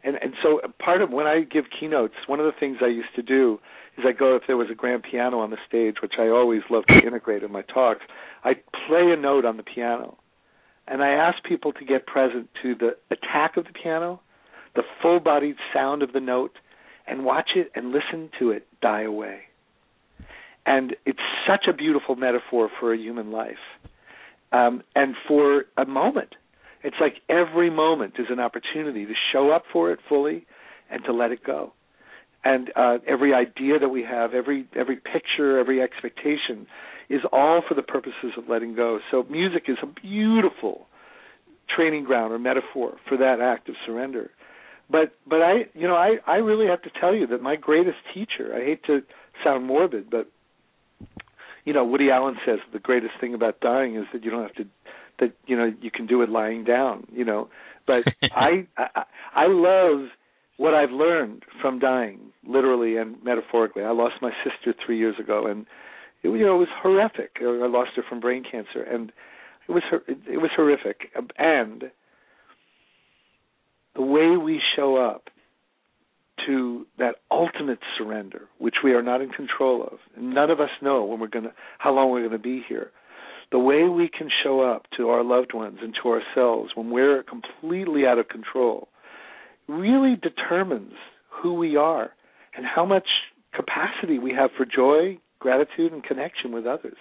and 0.04 0.16
and 0.22 0.32
so 0.42 0.60
part 0.82 1.02
of 1.02 1.10
when 1.10 1.26
I 1.26 1.40
give 1.42 1.64
keynotes 1.78 2.14
one 2.26 2.40
of 2.40 2.46
the 2.46 2.58
things 2.58 2.78
I 2.80 2.86
used 2.86 3.14
to 3.16 3.22
do 3.22 3.58
is 3.98 4.04
I 4.08 4.12
go 4.12 4.36
if 4.36 4.44
there 4.46 4.56
was 4.56 4.68
a 4.70 4.74
grand 4.74 5.02
piano 5.02 5.40
on 5.40 5.50
the 5.50 5.58
stage 5.68 5.96
which 6.00 6.14
I 6.18 6.28
always 6.28 6.62
love 6.70 6.86
to 6.86 6.94
integrate 7.06 7.42
in 7.42 7.52
my 7.52 7.62
talks 7.62 8.02
I 8.44 8.54
play 8.86 9.10
a 9.12 9.16
note 9.16 9.44
on 9.44 9.58
the 9.58 9.64
piano 9.64 10.16
and 10.86 11.02
I 11.02 11.10
ask 11.10 11.42
people 11.44 11.72
to 11.72 11.84
get 11.84 12.06
present 12.06 12.48
to 12.62 12.74
the 12.74 12.96
attack 13.10 13.56
of 13.56 13.64
the 13.64 13.72
piano, 13.72 14.20
the 14.74 14.82
full 15.00 15.20
bodied 15.20 15.56
sound 15.72 16.02
of 16.02 16.12
the 16.12 16.20
note, 16.20 16.52
and 17.06 17.24
watch 17.24 17.50
it 17.56 17.70
and 17.74 17.92
listen 17.92 18.30
to 18.38 18.50
it 18.50 18.66
die 18.80 19.02
away. 19.02 19.40
And 20.64 20.94
it's 21.04 21.18
such 21.46 21.66
a 21.68 21.72
beautiful 21.72 22.14
metaphor 22.14 22.70
for 22.78 22.92
a 22.92 22.98
human 22.98 23.32
life. 23.32 23.56
Um, 24.52 24.82
and 24.94 25.14
for 25.26 25.64
a 25.76 25.84
moment, 25.84 26.34
it's 26.84 26.96
like 27.00 27.16
every 27.28 27.70
moment 27.70 28.14
is 28.18 28.26
an 28.30 28.38
opportunity 28.38 29.06
to 29.06 29.14
show 29.32 29.50
up 29.50 29.64
for 29.72 29.92
it 29.92 29.98
fully 30.08 30.46
and 30.90 31.02
to 31.04 31.12
let 31.12 31.32
it 31.32 31.44
go. 31.44 31.72
And 32.44 32.70
uh, 32.74 32.98
every 33.06 33.32
idea 33.32 33.78
that 33.78 33.88
we 33.88 34.02
have, 34.02 34.34
every 34.34 34.66
every 34.74 34.96
picture, 34.96 35.58
every 35.58 35.80
expectation 35.80 36.66
is 37.08 37.20
all 37.32 37.62
for 37.66 37.74
the 37.74 37.82
purposes 37.82 38.32
of 38.36 38.48
letting 38.48 38.74
go. 38.74 38.98
So 39.10 39.24
music 39.30 39.64
is 39.68 39.76
a 39.82 39.86
beautiful 39.86 40.86
training 41.74 42.04
ground 42.04 42.32
or 42.32 42.38
metaphor 42.38 42.96
for 43.08 43.16
that 43.16 43.40
act 43.40 43.68
of 43.68 43.74
surrender. 43.86 44.30
But 44.90 45.14
but 45.26 45.42
I 45.42 45.66
you 45.74 45.88
know 45.88 45.94
I 45.94 46.16
I 46.26 46.36
really 46.36 46.66
have 46.66 46.82
to 46.82 46.90
tell 47.00 47.14
you 47.14 47.26
that 47.28 47.42
my 47.42 47.56
greatest 47.56 47.98
teacher. 48.12 48.54
I 48.54 48.64
hate 48.64 48.84
to 48.84 49.00
sound 49.44 49.66
morbid, 49.66 50.10
but 50.10 50.28
you 51.64 51.72
know 51.72 51.84
Woody 51.84 52.10
Allen 52.10 52.36
says 52.44 52.58
the 52.72 52.78
greatest 52.78 53.14
thing 53.20 53.32
about 53.34 53.60
dying 53.60 53.96
is 53.96 54.04
that 54.12 54.22
you 54.24 54.30
don't 54.30 54.42
have 54.42 54.54
to 54.56 54.64
that 55.20 55.32
you 55.46 55.56
know 55.56 55.72
you 55.80 55.90
can 55.90 56.06
do 56.06 56.22
it 56.22 56.28
lying 56.28 56.64
down. 56.64 57.06
You 57.12 57.24
know, 57.24 57.48
but 57.86 58.02
I, 58.34 58.66
I 58.76 59.04
I 59.34 59.46
love 59.46 60.08
what 60.58 60.74
I've 60.74 60.90
learned 60.90 61.44
from 61.60 61.78
dying, 61.78 62.20
literally 62.46 62.96
and 62.96 63.16
metaphorically. 63.24 63.82
I 63.82 63.90
lost 63.90 64.16
my 64.20 64.32
sister 64.44 64.74
three 64.84 64.98
years 64.98 65.16
ago, 65.18 65.46
and 65.46 65.66
it, 66.22 66.28
you 66.28 66.46
know, 66.46 66.56
it 66.56 66.58
was 66.58 66.68
horrific. 66.82 67.36
I 67.40 67.66
lost 67.66 67.90
her 67.96 68.02
from 68.08 68.20
brain 68.20 68.44
cancer, 68.48 68.82
and 68.82 69.12
it 69.68 69.72
was 69.72 69.82
it 70.08 70.40
was 70.40 70.50
horrific. 70.54 71.10
And 71.38 71.84
the 73.94 74.02
way 74.02 74.36
we 74.36 74.60
show 74.76 74.96
up 74.96 75.28
to 76.46 76.86
that 76.98 77.16
ultimate 77.30 77.78
surrender, 77.96 78.48
which 78.58 78.76
we 78.82 78.92
are 78.92 79.02
not 79.02 79.20
in 79.20 79.30
control 79.30 79.84
of, 79.84 79.98
none 80.18 80.50
of 80.50 80.60
us 80.60 80.70
know 80.80 81.04
when 81.04 81.20
we're 81.20 81.28
to 81.28 81.52
how 81.78 81.92
long 81.92 82.10
we're 82.10 82.20
going 82.20 82.32
to 82.32 82.38
be 82.38 82.62
here. 82.68 82.90
The 83.50 83.58
way 83.58 83.84
we 83.84 84.08
can 84.08 84.30
show 84.42 84.62
up 84.62 84.86
to 84.96 85.10
our 85.10 85.22
loved 85.22 85.52
ones 85.52 85.78
and 85.82 85.94
to 86.02 86.08
ourselves 86.08 86.70
when 86.74 86.90
we're 86.90 87.22
completely 87.22 88.06
out 88.06 88.18
of 88.18 88.28
control 88.28 88.88
really 89.68 90.16
determines 90.16 90.94
who 91.28 91.54
we 91.54 91.76
are 91.76 92.12
and 92.56 92.64
how 92.64 92.86
much 92.86 93.06
capacity 93.54 94.18
we 94.18 94.32
have 94.32 94.50
for 94.56 94.64
joy, 94.64 95.18
gratitude 95.42 95.92
and 95.92 96.02
connection 96.02 96.52
with 96.52 96.66
others. 96.66 96.96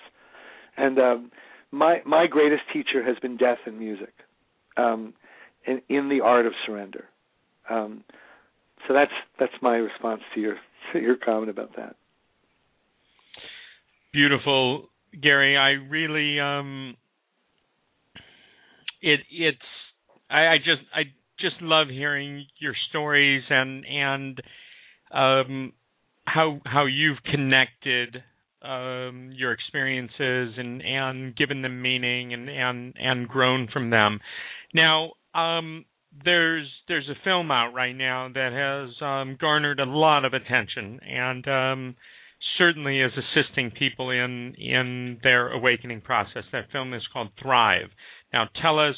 And 0.75 0.97
um, 0.99 1.31
my 1.71 2.01
my 2.05 2.25
greatest 2.27 2.63
teacher 2.73 3.03
has 3.03 3.17
been 3.21 3.37
death 3.37 3.59
and 3.65 3.77
music, 3.77 4.13
um, 4.77 5.13
in, 5.65 5.81
in 5.89 6.09
the 6.09 6.21
art 6.21 6.45
of 6.45 6.53
surrender. 6.65 7.05
Um, 7.69 8.03
so 8.87 8.93
that's 8.93 9.11
that's 9.39 9.53
my 9.61 9.75
response 9.75 10.21
to 10.33 10.41
your 10.41 10.55
to 10.91 10.99
your 10.99 11.15
comment 11.15 11.49
about 11.49 11.75
that. 11.77 11.95
Beautiful, 14.11 14.89
Gary. 15.21 15.55
I 15.55 15.71
really 15.89 16.39
um, 16.39 16.97
it 19.01 19.19
it's 19.31 19.57
I, 20.29 20.47
I 20.47 20.57
just 20.57 20.81
I 20.93 21.01
just 21.39 21.61
love 21.61 21.87
hearing 21.89 22.45
your 22.59 22.73
stories 22.89 23.43
and 23.49 23.85
and 23.85 24.41
um, 25.13 25.73
how 26.25 26.59
how 26.65 26.85
you've 26.85 27.21
connected 27.23 28.23
um, 28.61 29.31
your 29.35 29.51
experiences 29.51 30.53
and 30.57 30.81
and 30.81 31.35
given 31.35 31.61
them 31.61 31.81
meaning 31.81 32.33
and 32.33 32.49
and 32.49 32.93
and 32.97 33.27
grown 33.27 33.67
from 33.71 33.89
them. 33.89 34.19
Now, 34.73 35.11
um, 35.33 35.85
there's 36.23 36.69
there's 36.87 37.09
a 37.09 37.23
film 37.23 37.51
out 37.51 37.73
right 37.73 37.95
now 37.95 38.29
that 38.33 38.51
has 38.51 39.01
um, 39.01 39.37
garnered 39.39 39.79
a 39.79 39.85
lot 39.85 40.25
of 40.25 40.33
attention 40.33 40.99
and 41.07 41.47
um, 41.47 41.95
certainly 42.57 42.99
is 42.99 43.11
assisting 43.17 43.71
people 43.71 44.09
in 44.09 44.55
in 44.57 45.19
their 45.23 45.49
awakening 45.49 46.01
process. 46.01 46.43
That 46.51 46.71
film 46.71 46.93
is 46.93 47.01
called 47.11 47.29
Thrive. 47.41 47.89
Now, 48.33 48.47
tell 48.61 48.79
us 48.79 48.95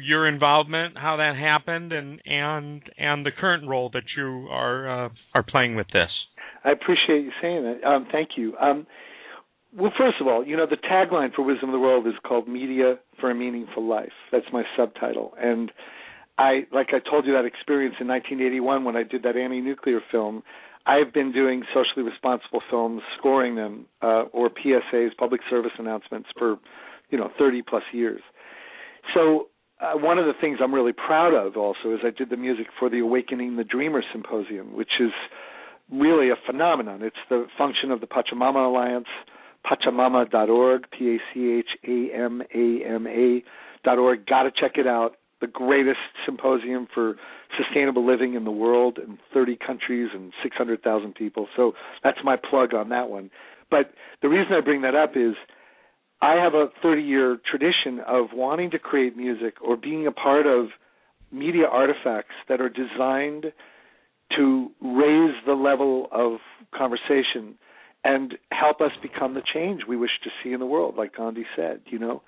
your 0.00 0.26
involvement, 0.26 0.96
how 0.96 1.16
that 1.16 1.36
happened, 1.36 1.92
and 1.92 2.20
and 2.24 2.82
and 2.96 3.26
the 3.26 3.30
current 3.30 3.68
role 3.68 3.90
that 3.92 4.04
you 4.16 4.48
are 4.50 5.06
uh, 5.06 5.08
are 5.34 5.42
playing 5.42 5.76
with 5.76 5.88
this. 5.92 6.10
I 6.64 6.70
appreciate 6.70 7.24
you 7.24 7.32
saying 7.40 7.62
that. 7.64 7.88
Um, 7.88 8.06
thank 8.10 8.30
you. 8.36 8.56
Um, 8.58 8.86
well, 9.76 9.92
first 9.96 10.20
of 10.20 10.26
all, 10.26 10.44
you 10.44 10.56
know 10.56 10.66
the 10.66 10.76
tagline 10.76 11.32
for 11.34 11.42
Wisdom 11.42 11.70
of 11.70 11.72
the 11.72 11.78
World 11.80 12.06
is 12.06 12.14
called 12.26 12.46
"Media 12.46 12.98
for 13.20 13.30
a 13.30 13.34
Meaningful 13.34 13.86
Life." 13.86 14.12
That's 14.30 14.46
my 14.52 14.64
subtitle, 14.76 15.32
and 15.40 15.72
I, 16.38 16.66
like 16.72 16.88
I 16.92 16.98
told 16.98 17.26
you, 17.26 17.32
that 17.34 17.44
experience 17.44 17.96
in 18.00 18.08
1981 18.08 18.84
when 18.84 18.96
I 18.96 19.02
did 19.02 19.22
that 19.22 19.36
anti-nuclear 19.36 20.00
film. 20.10 20.42
I've 20.84 21.12
been 21.12 21.30
doing 21.30 21.62
socially 21.72 22.02
responsible 22.02 22.60
films, 22.68 23.02
scoring 23.18 23.54
them, 23.54 23.86
uh, 24.02 24.24
or 24.32 24.50
PSAs, 24.50 25.16
public 25.16 25.40
service 25.48 25.70
announcements, 25.78 26.28
for 26.36 26.58
you 27.10 27.18
know 27.18 27.30
30 27.38 27.62
plus 27.62 27.84
years. 27.92 28.20
So 29.14 29.48
uh, 29.80 29.92
one 29.94 30.18
of 30.18 30.26
the 30.26 30.32
things 30.40 30.58
I'm 30.62 30.74
really 30.74 30.92
proud 30.92 31.34
of 31.34 31.56
also 31.56 31.92
is 31.92 32.00
I 32.04 32.10
did 32.10 32.30
the 32.30 32.36
music 32.36 32.66
for 32.78 32.88
the 32.88 33.00
Awakening 33.00 33.56
the 33.56 33.64
Dreamer 33.64 34.02
Symposium, 34.12 34.74
which 34.74 35.00
is 35.00 35.12
really 35.90 36.30
a 36.30 36.36
phenomenon. 36.46 37.02
It's 37.02 37.16
the 37.28 37.46
function 37.58 37.90
of 37.90 38.00
the 38.00 38.06
Pachamama 38.06 38.66
Alliance, 38.66 39.06
pachamama.org, 39.64 40.84
P 40.90 41.16
A 41.16 41.18
C 41.32 41.50
H 41.58 41.68
A 41.86 42.16
M 42.16 42.42
A 42.54 42.84
M 42.84 43.06
A 43.06 43.42
dot 43.84 43.98
org. 43.98 44.26
Got 44.26 44.44
to 44.44 44.50
check 44.50 44.72
it 44.76 44.86
out. 44.86 45.12
The 45.40 45.46
greatest 45.48 45.98
symposium 46.24 46.86
for 46.94 47.16
sustainable 47.58 48.06
living 48.06 48.34
in 48.34 48.44
the 48.44 48.50
world 48.50 48.98
in 48.98 49.18
30 49.34 49.58
countries 49.64 50.10
and 50.14 50.32
600,000 50.42 51.14
people. 51.14 51.48
So 51.56 51.72
that's 52.04 52.18
my 52.22 52.36
plug 52.36 52.74
on 52.74 52.90
that 52.90 53.08
one. 53.08 53.30
But 53.70 53.92
the 54.20 54.28
reason 54.28 54.52
I 54.52 54.60
bring 54.60 54.82
that 54.82 54.94
up 54.94 55.16
is 55.16 55.34
I 56.20 56.34
have 56.34 56.54
a 56.54 56.68
30 56.80 57.02
year 57.02 57.38
tradition 57.50 58.00
of 58.06 58.26
wanting 58.32 58.70
to 58.70 58.78
create 58.78 59.16
music 59.16 59.54
or 59.60 59.76
being 59.76 60.06
a 60.06 60.12
part 60.12 60.46
of 60.46 60.66
media 61.32 61.66
artifacts 61.66 62.34
that 62.48 62.60
are 62.60 62.68
designed 62.68 63.46
to 64.36 64.70
raise 64.80 65.34
the 65.46 65.54
level 65.54 66.08
of 66.12 66.38
conversation 66.76 67.54
and 68.04 68.34
help 68.50 68.80
us 68.80 68.90
become 69.02 69.34
the 69.34 69.42
change 69.54 69.82
we 69.88 69.96
wish 69.96 70.10
to 70.24 70.30
see 70.42 70.52
in 70.52 70.60
the 70.60 70.66
world, 70.66 70.96
like 70.96 71.16
Gandhi 71.16 71.44
said, 71.54 71.80
you 71.86 71.98
know. 71.98 72.22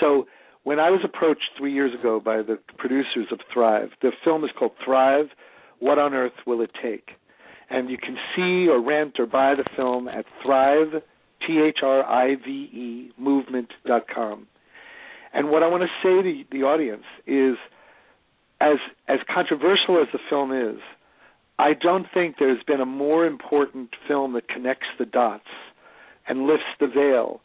So 0.00 0.26
when 0.64 0.78
I 0.78 0.90
was 0.90 1.00
approached 1.04 1.50
three 1.58 1.72
years 1.72 1.92
ago 1.98 2.20
by 2.20 2.38
the 2.38 2.58
producers 2.78 3.26
of 3.30 3.40
Thrive, 3.52 3.90
the 4.00 4.12
film 4.24 4.44
is 4.44 4.50
called 4.58 4.72
Thrive. 4.84 5.26
What 5.78 5.98
on 5.98 6.14
earth 6.14 6.32
will 6.46 6.60
it 6.60 6.70
take? 6.82 7.10
And 7.70 7.88
you 7.88 7.98
can 7.98 8.16
see 8.36 8.68
or 8.68 8.80
rent 8.80 9.14
or 9.18 9.26
buy 9.26 9.54
the 9.54 9.64
film 9.76 10.08
at 10.08 10.24
Thrive, 10.44 11.02
T 11.46 11.60
H 11.60 11.78
R 11.82 12.04
I 12.04 12.36
V 12.36 12.50
E, 12.50 13.12
movement.com. 13.18 14.46
And 15.32 15.50
what 15.50 15.62
I 15.62 15.68
want 15.68 15.82
to 15.82 15.88
say 16.02 16.22
to 16.22 16.44
the 16.50 16.64
audience 16.64 17.04
is 17.26 17.56
as 18.60 18.76
as 19.08 19.18
controversial 19.32 20.00
as 20.00 20.08
the 20.12 20.18
film 20.28 20.52
is, 20.52 20.80
I 21.62 21.74
don't 21.74 22.06
think 22.12 22.36
there's 22.40 22.64
been 22.64 22.80
a 22.80 22.86
more 22.86 23.24
important 23.24 23.90
film 24.08 24.32
that 24.32 24.48
connects 24.48 24.88
the 24.98 25.04
dots 25.04 25.46
and 26.26 26.48
lifts 26.48 26.64
the 26.80 26.88
veil 26.88 27.40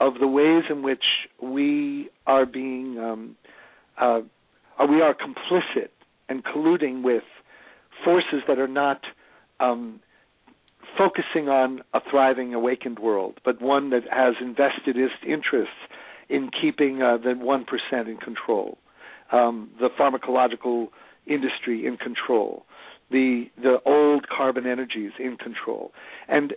of 0.00 0.14
the 0.20 0.26
ways 0.26 0.64
in 0.70 0.82
which 0.82 1.04
we 1.42 2.08
are 2.26 2.46
being 2.46 2.98
um, 2.98 3.36
uh, 3.98 4.20
we 4.88 5.02
are 5.02 5.14
complicit 5.14 5.90
and 6.30 6.42
colluding 6.44 7.02
with 7.02 7.24
forces 8.02 8.40
that 8.48 8.58
are 8.58 8.68
not 8.68 9.02
um, 9.60 10.00
focusing 10.96 11.50
on 11.50 11.82
a 11.92 12.00
thriving, 12.10 12.54
awakened 12.54 12.98
world, 12.98 13.38
but 13.44 13.60
one 13.60 13.90
that 13.90 14.04
has 14.10 14.34
invested 14.40 14.96
its 14.96 15.12
interests 15.26 15.74
in 16.30 16.48
keeping 16.58 17.02
uh, 17.02 17.18
the 17.18 17.34
one 17.34 17.66
percent 17.66 18.08
in 18.08 18.16
control, 18.16 18.78
um, 19.30 19.68
the 19.78 19.90
pharmacological 19.90 20.88
industry 21.26 21.84
in 21.86 21.98
control, 21.98 22.64
the 23.10 23.46
the 23.56 23.78
old 23.86 24.26
carbon 24.28 24.66
energies 24.66 25.12
in 25.18 25.36
control, 25.36 25.92
and 26.28 26.54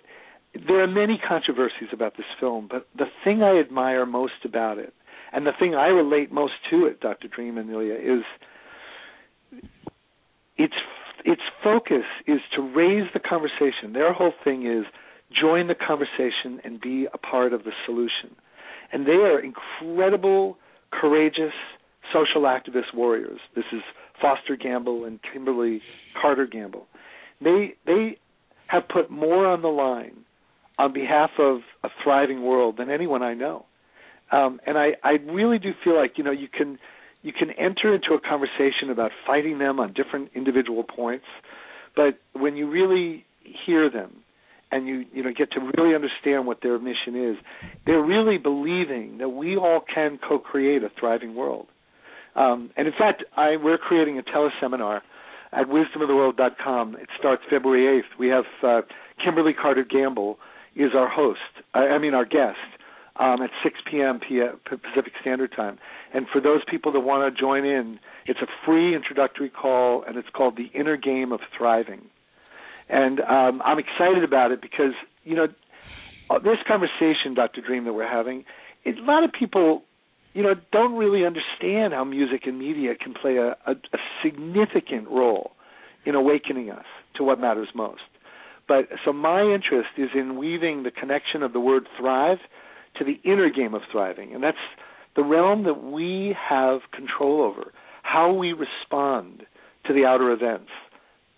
there 0.68 0.82
are 0.82 0.88
many 0.88 1.18
controversies 1.18 1.90
about 1.94 2.18
this 2.18 2.26
film. 2.40 2.68
But 2.70 2.88
the 2.98 3.06
thing 3.24 3.42
I 3.42 3.60
admire 3.60 4.06
most 4.06 4.46
about 4.46 4.78
it, 4.78 4.94
and 5.32 5.46
the 5.46 5.54
thing 5.58 5.76
I 5.76 5.88
relate 5.88 6.32
most 6.32 6.54
to 6.70 6.86
it, 6.86 7.00
Dr. 7.00 7.28
Dream 7.28 7.58
and 7.58 7.70
Ilya, 7.70 7.96
is 7.96 8.24
its 10.58 10.74
its 11.24 11.42
focus 11.64 12.06
is 12.28 12.40
to 12.56 12.62
raise 12.62 13.08
the 13.14 13.20
conversation. 13.20 13.94
Their 13.94 14.14
whole 14.14 14.34
thing 14.44 14.66
is 14.66 14.86
join 15.32 15.68
the 15.68 15.76
conversation 15.76 16.60
and 16.64 16.82
be 16.82 17.08
a 17.14 17.18
part 17.18 17.54
of 17.54 17.64
the 17.64 17.72
solution. 17.86 18.36
And 18.92 19.06
they 19.06 19.14
are 19.14 19.40
incredible, 19.40 20.58
courageous 20.92 21.54
social 22.14 22.44
activist 22.44 22.94
warriors. 22.94 23.40
This 23.56 23.66
is 23.72 23.82
Foster 24.22 24.56
Gamble 24.56 25.06
and 25.06 25.20
Kimberly 25.34 25.82
Carter 26.22 26.48
Gamble. 26.48 26.88
They 27.42 27.76
they 27.86 28.18
have 28.68 28.88
put 28.88 29.10
more 29.10 29.46
on 29.46 29.62
the 29.62 29.68
line 29.68 30.26
on 30.78 30.94
behalf 30.94 31.32
of 31.38 31.60
a 31.84 31.90
thriving 32.04 32.44
world 32.44 32.78
than 32.78 32.90
anyone 32.90 33.22
I 33.22 33.34
know. 33.34 33.66
Um, 34.32 34.62
and 34.66 34.78
I, 34.78 34.92
I 35.04 35.12
really 35.32 35.60
do 35.60 35.72
feel 35.84 35.96
like 35.96 36.14
you 36.18 36.24
know 36.24 36.32
you 36.32 36.48
can 36.48 36.80
you 37.22 37.34
can 37.34 37.52
enter 37.52 37.94
into 37.94 38.14
a 38.14 38.20
conversation 38.20 38.90
about 38.90 39.12
fighting 39.28 39.60
them 39.60 39.80
on 39.80 39.94
different 39.94 40.32
individual 40.34 40.84
points, 40.84 41.26
but 41.96 42.20
when 42.34 42.56
you 42.56 42.70
really 42.70 43.26
hear 43.66 43.90
them 43.90 44.18
and 44.72 44.88
you 44.88 45.06
you 45.14 45.24
know 45.24 45.32
get 45.38 45.52
to 45.52 45.60
really 45.78 45.94
understand 45.94 46.48
what 46.48 46.60
their 46.64 46.80
mission 46.80 47.32
is, 47.32 47.36
they're 47.86 48.02
really 48.02 48.38
believing 48.38 49.18
that 49.18 49.30
we 49.30 49.58
all 49.58 49.82
can 49.94 50.18
co-create 50.28 50.84
a 50.84 50.90
thriving 51.00 51.36
world. 51.36 51.68
Um, 52.36 52.72
and 52.78 52.88
in 52.88 52.94
fact, 52.98 53.24
I, 53.36 53.58
we're 53.58 53.78
creating 53.78 54.18
a 54.18 54.24
teleseminar 54.24 55.02
at 55.52 55.68
wisdomoftheworld.com. 55.68 56.96
It 56.96 57.10
starts 57.18 57.44
February 57.50 58.02
8th. 58.02 58.20
We 58.20 58.28
have 58.30 58.46
uh, 58.64 58.82
Kimberly 59.24 59.54
Carter 59.54 59.84
Gamble 59.84 60.38
is 60.76 60.92
our 60.96 61.10
host. 61.10 61.40
I, 61.74 61.80
I 61.80 61.98
mean 61.98 62.14
our 62.14 62.26
guest 62.26 62.58
um, 63.20 63.42
at 63.42 63.50
6 63.64 63.76
p.m. 63.90 64.20
Pacific 64.20 65.14
Standard 65.22 65.52
Time. 65.56 65.78
And 66.14 66.26
for 66.32 66.42
those 66.42 66.62
people 66.70 66.92
that 66.94 67.02
want 67.02 67.34
to 67.34 67.40
join 67.40 67.66
in, 67.66 68.00
it's 68.26 68.40
a 68.42 68.48
free 68.66 68.96
introductory 68.96 69.50
call, 69.50 70.04
and 70.08 70.18
it's 70.18 70.30
called 70.34 70.58
the 70.58 70.68
Inner 70.78 70.98
Game 70.98 71.32
of 71.32 71.42
Thriving. 71.58 72.02
And 72.90 73.20
um, 73.22 73.62
I'm 73.64 73.80
excited 73.80 74.24
about 74.24 74.52
it 74.52 74.62
because 74.62 74.94
you 75.24 75.36
know 75.36 75.48
uh, 76.30 76.40
this 76.40 76.58
conversation, 76.68 77.34
Dr. 77.36 77.62
Dream, 77.62 77.86
that 77.86 77.94
we're 77.94 78.10
having. 78.10 78.44
It, 78.84 78.98
a 78.98 79.04
lot 79.04 79.24
of 79.24 79.32
people, 79.32 79.84
you 80.34 80.44
know, 80.44 80.54
don't 80.72 80.96
really 80.96 81.26
understand 81.26 81.94
how 81.94 82.04
music 82.04 82.42
and 82.46 82.58
media 82.58 82.96
can 82.96 83.14
play 83.14 83.38
a, 83.38 83.50
a, 83.70 83.72
a 83.72 83.98
significant 84.24 85.08
role 85.10 85.52
in 86.06 86.16
awakening 86.16 86.70
us 86.70 86.86
to 87.16 87.24
what 87.24 87.40
matters 87.40 87.70
most. 87.76 88.02
But 88.68 88.88
so 89.04 89.12
my 89.12 89.42
interest 89.42 89.90
is 89.98 90.10
in 90.16 90.38
weaving 90.38 90.84
the 90.84 90.92
connection 90.92 91.44
of 91.44 91.54
the 91.54 91.60
word 91.60 91.88
thrive 92.00 92.38
to 92.98 93.04
the 93.04 93.20
inner 93.30 93.50
game 93.50 93.74
of 93.74 93.82
thriving. 93.92 94.34
And 94.34 94.44
that's 94.44 94.58
the 95.16 95.24
realm 95.24 95.64
that 95.64 95.84
we 95.84 96.36
have 96.50 96.80
control 96.94 97.42
over. 97.42 97.74
How 98.04 98.32
we 98.32 98.54
respond 98.54 99.44
to 99.86 99.94
the 99.94 100.06
outer 100.06 100.32
events 100.32 100.70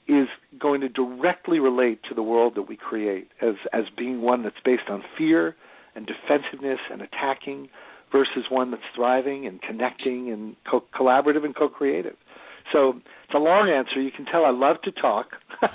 is 0.08 0.28
going 0.60 0.82
to 0.82 0.90
directly 0.90 1.60
relate 1.60 2.02
to 2.10 2.16
the 2.16 2.22
world 2.22 2.56
that 2.56 2.64
we 2.64 2.76
create 2.76 3.30
as 3.42 3.56
as 3.72 3.86
being 3.98 4.22
one 4.22 4.44
that's 4.44 4.56
based 4.64 4.90
on 4.90 5.02
fear 5.18 5.56
and 5.96 6.06
defensiveness 6.06 6.80
and 6.92 7.02
attacking 7.02 7.70
versus 8.14 8.46
one 8.50 8.72
that's 8.72 8.84
thriving 8.96 9.46
and 9.48 9.62
connecting 9.62 10.32
and 10.32 10.56
co- 10.70 10.86
collaborative 10.98 11.44
and 11.44 11.56
co-creative. 11.56 12.16
So 12.72 13.02
it's 13.26 13.34
a 13.36 13.40
long 13.40 13.70
answer. 13.70 14.00
You 14.00 14.12
can 14.12 14.26
tell 14.26 14.46
I 14.46 14.52
love 14.52 14.78
to 14.84 14.92
talk. 14.92 15.32
but 15.62 15.70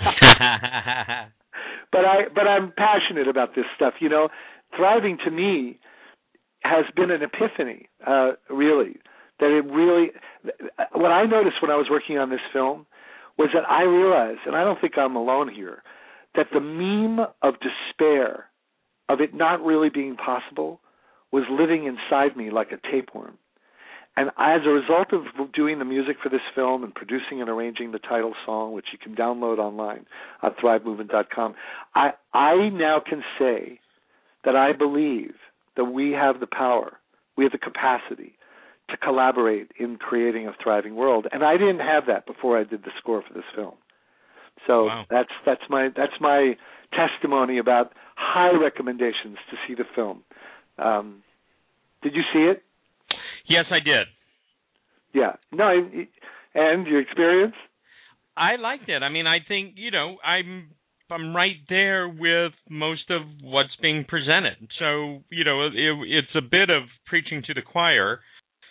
I 2.05 2.23
but 2.33 2.47
I'm 2.47 2.71
passionate 2.75 3.27
about 3.27 3.55
this 3.55 3.65
stuff. 3.75 3.95
You 3.99 4.09
know, 4.09 4.29
thriving 4.75 5.17
to 5.25 5.31
me 5.31 5.77
has 6.63 6.85
been 6.95 7.11
an 7.11 7.21
epiphany, 7.21 7.89
uh, 8.05 8.31
really. 8.49 8.97
That 9.39 9.57
it 9.57 9.65
really, 9.71 10.11
what 10.93 11.11
I 11.11 11.25
noticed 11.25 11.61
when 11.61 11.71
I 11.71 11.75
was 11.75 11.87
working 11.89 12.17
on 12.17 12.29
this 12.29 12.41
film 12.51 12.85
was 13.37 13.49
that 13.53 13.63
I 13.69 13.83
realized, 13.83 14.41
and 14.45 14.55
I 14.55 14.65
don't 14.65 14.81
think 14.81 14.97
I'm 14.97 15.15
alone 15.15 15.53
here, 15.53 15.81
that 16.35 16.47
the 16.53 16.59
meme 16.59 17.25
of 17.41 17.53
despair, 17.61 18.45
of 19.07 19.21
it 19.21 19.33
not 19.33 19.63
really 19.63 19.89
being 19.89 20.17
possible, 20.17 20.81
was 21.31 21.43
living 21.49 21.85
inside 21.85 22.35
me 22.35 22.49
like 22.49 22.71
a 22.71 22.91
tapeworm. 22.91 23.37
And 24.17 24.31
as 24.37 24.61
a 24.65 24.69
result 24.69 25.13
of 25.13 25.53
doing 25.53 25.79
the 25.79 25.85
music 25.85 26.17
for 26.21 26.29
this 26.29 26.41
film 26.53 26.83
and 26.83 26.93
producing 26.93 27.39
and 27.39 27.49
arranging 27.49 27.91
the 27.91 27.99
title 27.99 28.33
song, 28.45 28.73
which 28.73 28.87
you 28.91 28.97
can 28.97 29.15
download 29.15 29.59
online 29.59 30.05
at 30.43 30.57
thrivemovement.com, 30.57 31.55
I 31.95 32.11
I 32.33 32.69
now 32.69 32.99
can 32.99 33.23
say 33.37 33.79
that 34.43 34.55
I 34.55 34.73
believe 34.73 35.35
that 35.77 35.85
we 35.85 36.11
have 36.11 36.39
the 36.39 36.47
power, 36.47 36.97
we 37.37 37.45
have 37.45 37.53
the 37.53 37.57
capacity 37.57 38.35
to 38.89 38.97
collaborate 38.97 39.71
in 39.79 39.97
creating 39.97 40.47
a 40.47 40.53
thriving 40.61 40.95
world. 40.95 41.27
And 41.31 41.43
I 41.43 41.57
didn't 41.57 41.79
have 41.79 42.05
that 42.07 42.25
before 42.25 42.57
I 42.57 42.63
did 42.63 42.83
the 42.83 42.91
score 42.97 43.23
for 43.25 43.33
this 43.33 43.43
film. 43.55 43.75
So 44.67 44.85
wow. 44.85 45.05
that's 45.09 45.31
that's 45.45 45.61
my 45.69 45.89
that's 45.95 46.19
my 46.19 46.57
testimony 46.91 47.57
about 47.57 47.93
high 48.15 48.51
recommendations 48.51 49.37
to 49.49 49.55
see 49.65 49.75
the 49.75 49.85
film. 49.95 50.23
Um, 50.81 51.23
did 52.01 52.13
you 52.15 52.21
see 52.33 52.39
it? 52.39 52.63
Yes, 53.47 53.65
I 53.71 53.79
did. 53.83 54.07
Yeah. 55.13 55.33
No, 55.51 55.69
and 56.55 56.87
your 56.87 57.01
experience? 57.01 57.55
I 58.37 58.55
liked 58.55 58.87
it. 58.87 59.03
I 59.03 59.09
mean, 59.09 59.27
I 59.27 59.37
think 59.45 59.73
you 59.75 59.91
know 59.91 60.17
I'm 60.23 60.69
I'm 61.11 61.35
right 61.35 61.57
there 61.67 62.07
with 62.07 62.53
most 62.69 63.09
of 63.09 63.21
what's 63.41 63.75
being 63.81 64.05
presented. 64.07 64.69
So 64.77 65.23
you 65.29 65.43
know, 65.43 65.65
it, 65.65 65.73
it's 65.75 66.35
a 66.35 66.41
bit 66.41 66.69
of 66.69 66.83
preaching 67.07 67.43
to 67.47 67.53
the 67.53 67.61
choir. 67.61 68.19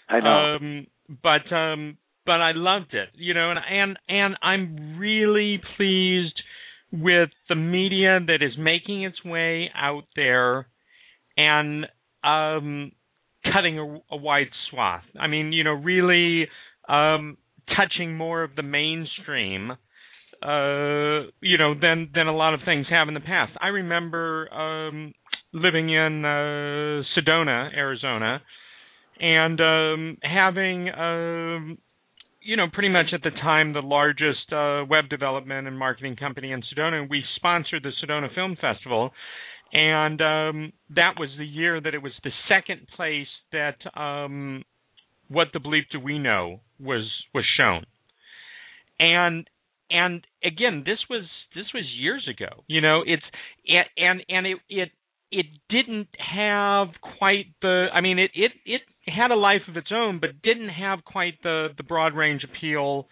I 0.09 0.21
know. 0.21 0.57
Um, 0.57 0.87
but 1.23 1.55
um, 1.55 1.99
but 2.25 2.41
I 2.41 2.53
loved 2.55 2.95
it. 2.95 3.09
You 3.15 3.35
know, 3.35 3.51
and 3.51 3.59
and 3.59 3.99
and 4.09 4.37
I'm 4.43 4.99
really 4.99 5.61
pleased 5.77 6.41
with 6.91 7.31
the 7.49 7.55
media 7.55 8.19
that 8.27 8.39
is 8.41 8.53
making 8.59 9.03
its 9.03 9.23
way 9.23 9.71
out 9.75 10.05
there 10.17 10.69
and 11.37 11.87
um, 12.25 12.93
cutting 13.53 13.79
a, 13.79 14.15
a 14.15 14.17
wide 14.17 14.51
swath. 14.71 15.05
I 15.19 15.27
mean, 15.27 15.53
you 15.53 15.65
know, 15.65 15.73
really 15.73 16.49
um, 16.89 17.37
touching 17.77 18.17
more 18.17 18.43
of 18.43 18.57
the 18.57 18.63
mainstream 18.63 19.73
uh, 20.43 21.27
you 21.41 21.59
know, 21.59 21.75
than 21.81 22.11
than 22.15 22.27
a 22.27 22.37
lot 22.37 22.55
of 22.55 22.61
things 22.65 22.87
have 22.91 23.09
in 23.09 23.15
the 23.15 23.21
past. 23.21 23.53
I 23.61 23.69
remember 23.69 24.53
um, 24.53 25.13
living 25.53 25.91
in 25.91 26.25
uh, 26.25 27.03
Sedona, 27.17 27.75
Arizona, 27.75 28.41
and 29.21 29.61
um, 29.61 30.19
having, 30.23 30.89
um, 30.91 31.79
you 32.41 32.57
know, 32.57 32.67
pretty 32.73 32.89
much 32.89 33.07
at 33.13 33.23
the 33.23 33.31
time 33.31 33.73
the 33.73 33.83
largest 33.83 34.53
uh, 34.53 34.85
web 34.89 35.09
development 35.09 35.67
and 35.67 35.77
marketing 35.77 36.17
company 36.17 36.53
in 36.53 36.63
Sedona. 36.63 37.09
We 37.09 37.25
sponsored 37.37 37.83
the 37.83 37.91
Sedona 38.03 38.33
Film 38.35 38.57
Festival, 38.61 39.11
and 39.73 40.21
um, 40.21 40.73
that 40.91 41.15
was 41.19 41.29
the 41.39 41.47
year 41.47 41.81
that 41.81 41.95
it 41.95 42.03
was 42.03 42.13
the 42.25 42.31
second 42.49 42.87
place 42.97 43.27
that 43.53 43.77
um, 44.01 44.65
what 45.29 45.49
the 45.53 45.61
belief 45.61 45.85
do 45.93 46.01
we 46.01 46.19
know 46.19 46.61
was 46.81 47.09
was 47.35 47.45
shown. 47.57 47.85
And 48.99 49.49
and 49.91 50.27
again 50.45 50.83
this 50.85 50.99
was 51.09 51.25
this 51.55 51.67
was 51.75 51.85
years 51.99 52.29
ago 52.29 52.63
you 52.67 52.81
know 52.81 53.03
it's 53.07 53.23
and 53.97 54.23
and 54.29 54.47
it 54.47 54.59
it 54.69 54.91
it 55.31 55.47
didn't 55.69 56.09
have 56.19 56.89
quite 57.19 57.47
the 57.63 57.87
i 57.93 58.01
mean 58.01 58.19
it 58.19 58.31
it 58.35 58.53
it 58.65 58.83
had 59.07 59.31
a 59.31 59.37
life 59.37 59.63
of 59.69 59.77
its 59.77 59.89
own 59.93 60.19
but 60.21 60.43
didn't 60.43 60.69
have 60.69 61.05
quite 61.05 61.35
the 61.43 61.69
the 61.77 61.83
broad 61.83 62.15
range 62.15 62.45
appeal 62.45 63.09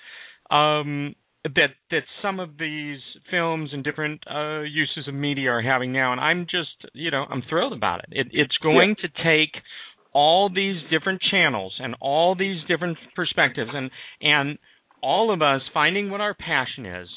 um 0.50 1.14
that 1.54 1.70
that 1.90 2.02
some 2.22 2.40
of 2.40 2.58
these 2.58 2.98
films 3.30 3.70
and 3.72 3.84
different 3.84 4.22
uh, 4.28 4.60
uses 4.60 5.08
of 5.08 5.14
media 5.14 5.50
are 5.50 5.62
having 5.62 5.92
now, 5.92 6.12
and 6.12 6.20
I'm 6.20 6.44
just 6.44 6.92
you 6.92 7.10
know 7.10 7.24
I'm 7.28 7.42
thrilled 7.48 7.72
about 7.72 8.00
it. 8.00 8.08
it 8.10 8.26
it's 8.32 8.56
going 8.62 8.96
yeah. 8.98 9.08
to 9.08 9.24
take 9.24 9.62
all 10.12 10.48
these 10.48 10.76
different 10.90 11.20
channels 11.30 11.74
and 11.78 11.94
all 12.00 12.34
these 12.34 12.58
different 12.68 12.98
perspectives 13.14 13.70
and 13.74 13.90
and 14.20 14.58
all 15.02 15.32
of 15.32 15.42
us 15.42 15.60
finding 15.74 16.10
what 16.10 16.20
our 16.20 16.34
passion 16.34 16.86
is 16.86 17.08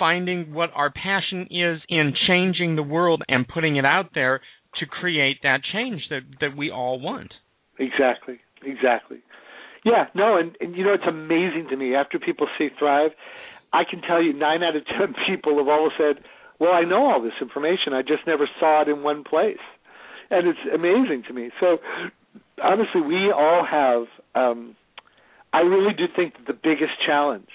finding 0.00 0.52
what 0.52 0.70
our 0.74 0.90
passion 0.90 1.46
is 1.50 1.78
in 1.88 2.12
changing 2.26 2.74
the 2.74 2.82
world 2.82 3.22
and 3.28 3.46
putting 3.46 3.76
it 3.76 3.84
out 3.84 4.06
there 4.14 4.40
to 4.80 4.86
create 4.86 5.36
that 5.44 5.60
change 5.72 6.00
that 6.08 6.22
that 6.40 6.56
we 6.56 6.70
all 6.70 6.98
want. 6.98 7.32
Exactly. 7.78 8.40
Exactly. 8.64 9.18
Yeah. 9.84 10.06
No 10.14 10.38
and, 10.38 10.56
and 10.60 10.74
you 10.74 10.84
know 10.84 10.94
it's 10.94 11.04
amazing 11.06 11.66
to 11.70 11.76
me. 11.76 11.94
After 11.94 12.18
people 12.18 12.48
see 12.58 12.68
thrive 12.78 13.10
i 13.72 13.82
can 13.88 14.00
tell 14.02 14.22
you 14.22 14.32
nine 14.32 14.62
out 14.62 14.76
of 14.76 14.84
ten 14.86 15.14
people 15.26 15.58
have 15.58 15.68
always 15.68 15.92
said 15.98 16.22
well 16.58 16.72
i 16.72 16.82
know 16.82 17.10
all 17.10 17.22
this 17.22 17.38
information 17.40 17.92
i 17.92 18.02
just 18.02 18.26
never 18.26 18.48
saw 18.58 18.82
it 18.82 18.88
in 18.88 19.02
one 19.02 19.24
place 19.24 19.62
and 20.30 20.46
it's 20.46 20.58
amazing 20.74 21.22
to 21.26 21.32
me 21.32 21.50
so 21.60 21.78
honestly, 22.62 23.00
we 23.00 23.32
all 23.32 23.66
have. 23.68 24.04
Um, 24.34 24.76
I 25.52 25.60
really 25.60 25.92
do 25.94 26.04
think 26.14 26.34
that 26.34 26.46
the 26.46 26.52
biggest 26.52 26.92
challenge 27.04 27.48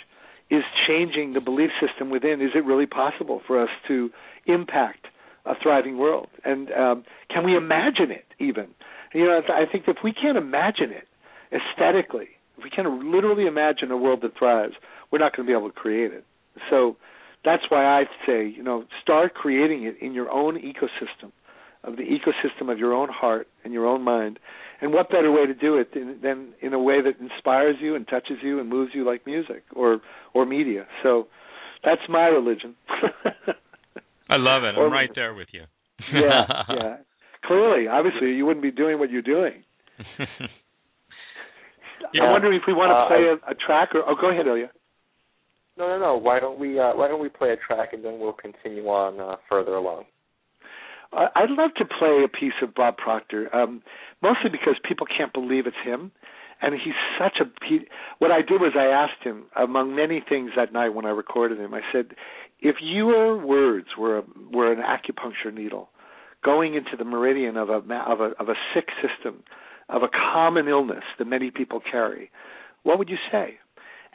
is 0.50 0.64
changing 0.88 1.34
the 1.34 1.42
belief 1.42 1.72
system 1.80 2.10
within. 2.10 2.42
Is 2.42 2.52
it 2.54 2.66
really 2.66 2.86
possible 2.86 3.42
for 3.48 3.62
us 3.62 3.70
to 3.88 4.10
impact 4.46 5.08
a 5.46 5.54
thriving 5.62 5.98
world? 5.98 6.28
And 6.44 6.72
um, 6.74 7.04
can 7.30 7.46
we 7.46 7.56
imagine 7.56 8.12
it 8.12 8.26
even? 8.40 8.68
You 9.14 9.26
know, 9.26 9.42
I 9.50 9.66
think 9.72 9.86
if 9.88 9.98
we 10.04 10.12
can't 10.12 10.38
imagine 10.38 10.92
it 10.92 11.08
aesthetically, 11.54 12.28
if 12.58 12.64
we 12.64 12.70
can't 12.70 13.06
literally 13.06 13.46
imagine 13.46 13.92
a 13.92 13.98
world 13.98 14.22
that 14.24 14.38
thrives, 14.38 14.74
we're 15.12 15.20
not 15.20 15.36
going 15.36 15.48
to 15.48 15.52
be 15.52 15.58
able 15.58 15.70
to 15.70 15.76
create 15.76 16.12
it. 16.12 16.26
So 16.70 16.98
that's 17.44 17.64
why 17.70 17.86
I 17.86 18.04
say, 18.26 18.48
you 18.48 18.64
know, 18.64 18.86
start 19.02 19.34
creating 19.34 19.84
it 19.84 19.98
in 20.02 20.14
your 20.14 20.32
own 20.32 20.58
ecosystem, 20.58 21.32
of 21.84 21.98
the 21.98 22.04
ecosystem 22.04 22.72
of 22.72 22.80
your 22.80 22.94
own 22.94 23.10
heart 23.10 23.48
and 23.64 23.74
your 23.74 23.86
own 23.86 24.02
mind, 24.02 24.40
and 24.82 24.92
what 24.92 25.10
better 25.10 25.32
way 25.32 25.46
to 25.46 25.54
do 25.54 25.78
it 25.78 25.94
than, 25.94 26.20
than 26.22 26.54
in 26.62 26.74
a 26.74 26.80
way 26.80 27.02
that 27.02 27.24
inspires 27.24 27.76
you 27.80 27.96
and 27.96 28.08
touches 28.08 28.38
you 28.42 28.60
and 28.60 28.70
moves 28.70 28.92
you 28.94 29.06
like 29.06 29.26
music 29.26 29.64
or 29.74 30.02
or 30.34 30.46
media? 30.46 30.86
So 31.04 31.28
that's 31.84 32.02
my 32.10 32.26
religion. 32.26 32.76
I 34.30 34.38
love 34.38 34.64
it. 34.64 34.76
I'm 34.78 34.92
right 34.92 35.10
there 35.14 35.34
with 35.34 35.48
you. 35.52 35.64
yeah, 36.14 36.64
yeah. 36.70 36.98
Clearly, 37.46 37.88
obviously, 37.88 38.34
you 38.34 38.46
wouldn't 38.46 38.64
be 38.64 38.72
doing 38.72 38.98
what 38.98 39.12
you're 39.12 39.22
doing. 39.22 39.64
yeah. 40.20 40.26
I'm 42.24 42.32
wondering 42.32 42.56
if 42.56 42.64
we 42.68 42.74
want 42.74 42.90
to 42.90 42.96
uh, 42.96 43.08
play 43.08 43.28
a, 43.28 43.36
a 43.52 43.56
track, 43.56 43.94
or 43.94 44.02
oh, 44.08 44.16
go 44.20 44.32
ahead, 44.32 44.48
Ilya. 44.48 44.72
No, 45.78 45.88
no, 45.88 46.00
no. 46.00 46.18
Why 46.18 46.40
don't 46.40 46.60
we? 46.60 46.80
Uh, 46.80 46.96
why 46.96 47.08
don't 47.08 47.22
we 47.22 47.30
play 47.30 47.50
a 47.52 47.58
track 47.58 47.94
and 47.94 48.04
then 48.04 48.20
we'll 48.20 48.34
continue 48.34 48.88
on 48.88 49.20
uh, 49.20 49.36
further 49.50 49.76
along. 49.76 50.06
I'd 51.14 51.50
love 51.50 51.72
to 51.78 51.86
play 51.86 52.24
a 52.26 52.28
piece 52.28 52.54
of 52.62 52.74
Bob 52.76 52.98
Proctor, 52.98 53.54
um, 53.56 53.82
mostly 54.22 54.50
because 54.50 54.76
people 54.88 55.08
can't 55.08 55.32
believe 55.32 55.66
it's 55.66 55.78
him, 55.86 56.12
and 56.62 56.74
he's 56.74 56.94
such 57.18 57.38
a. 57.40 57.46
He, 57.66 57.82
what 58.20 58.32
I 58.32 58.42
did 58.42 58.60
was 58.60 58.74
I 58.78 58.86
asked 58.86 59.24
him, 59.24 59.46
among 59.56 59.96
many 59.96 60.22
things 60.28 60.52
that 60.58 60.74
night 60.74 60.90
when 60.90 61.06
I 61.06 61.10
recorded 61.10 61.60
him, 61.60 61.74
I 61.74 61.82
said, 61.94 62.16
if 62.60 62.78
your 62.82 63.38
words 63.38 63.88
were 63.98 64.20
a, 64.20 64.24
were 64.52 64.74
an 64.74 64.80
acupuncture 64.80 65.54
needle, 65.54 65.90
going 66.44 66.76
into 66.76 66.98
the 66.98 67.06
meridian 67.06 67.56
of 67.56 67.70
a 67.70 67.76
of 67.76 68.20
a 68.20 68.32
of 68.40 68.50
a 68.50 68.56
sick 68.74 68.88
system, 69.02 69.44
of 69.90 70.04
a 70.04 70.10
common 70.10 70.68
illness 70.68 71.04
that 71.18 71.26
many 71.26 71.52
people 71.52 71.80
carry, 71.80 72.30
what 72.84 72.98
would 72.98 73.10
you 73.10 73.18
say? 73.32 73.58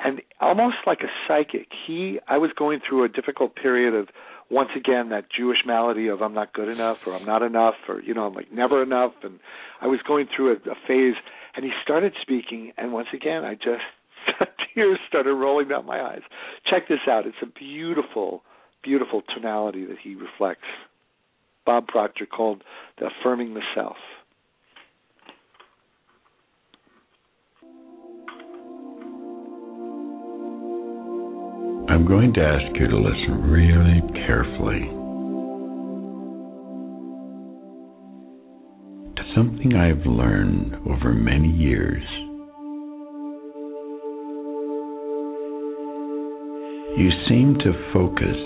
And 0.03 0.23
almost 0.41 0.77
like 0.87 1.01
a 1.01 1.11
psychic, 1.27 1.69
he 1.87 2.19
I 2.29 2.39
was 2.39 2.51
going 2.57 2.81
through 2.87 3.05
a 3.05 3.09
difficult 3.09 3.55
period 3.55 3.95
of 3.95 4.09
once 4.51 4.71
again 4.77 5.11
that 5.11 5.27
Jewish 5.31 5.59
malady 5.67 6.09
of 6.09 6.23
I'm 6.23 6.35
not 6.35 6.53
good 6.53 6.69
enough 6.69 6.99
or 7.07 7.15
I'm 7.15 7.27
not 7.27 7.43
enough 7.43 7.75
or 7.89 8.01
you 8.03 8.15
know 8.15 8.27
I'm 8.27 8.35
like 8.35 8.53
never 8.53 8.83
enough 8.83 9.13
and 9.23 9.39
I 9.81 9.87
was 9.87 10.01
going 10.07 10.27
through 10.35 10.53
a, 10.53 10.71
a 10.71 10.75
phase 10.87 11.15
and 11.55 11.65
he 11.65 11.71
started 11.83 12.15
speaking 12.21 12.73
and 12.77 12.93
once 12.93 13.09
again 13.15 13.45
I 13.45 13.55
just 13.55 13.85
tears 14.75 14.99
started 15.09 15.35
rolling 15.35 15.69
down 15.69 15.87
my 15.87 16.01
eyes. 16.01 16.23
Check 16.69 16.89
this 16.89 17.01
out. 17.09 17.27
It's 17.27 17.37
a 17.43 17.47
beautiful 17.47 18.43
beautiful 18.83 19.23
tonality 19.35 19.85
that 19.85 19.99
he 20.03 20.15
reflects. 20.15 20.67
Bob 21.67 21.87
Proctor 21.87 22.27
called 22.27 22.65
the 22.99 23.07
affirming 23.07 23.55
the 23.55 23.61
self. 23.75 23.97
I'm 32.01 32.09
going 32.09 32.33
to 32.33 32.41
ask 32.41 32.81
you 32.81 32.89
to 32.89 32.97
listen 32.97 33.51
really 33.51 34.01
carefully 34.25 34.89
to 39.17 39.23
something 39.37 39.75
I've 39.77 40.07
learned 40.07 40.77
over 40.89 41.13
many 41.13 41.51
years. 41.51 42.03
You 46.97 47.11
seem 47.29 47.59
to 47.59 47.91
focus 47.93 48.41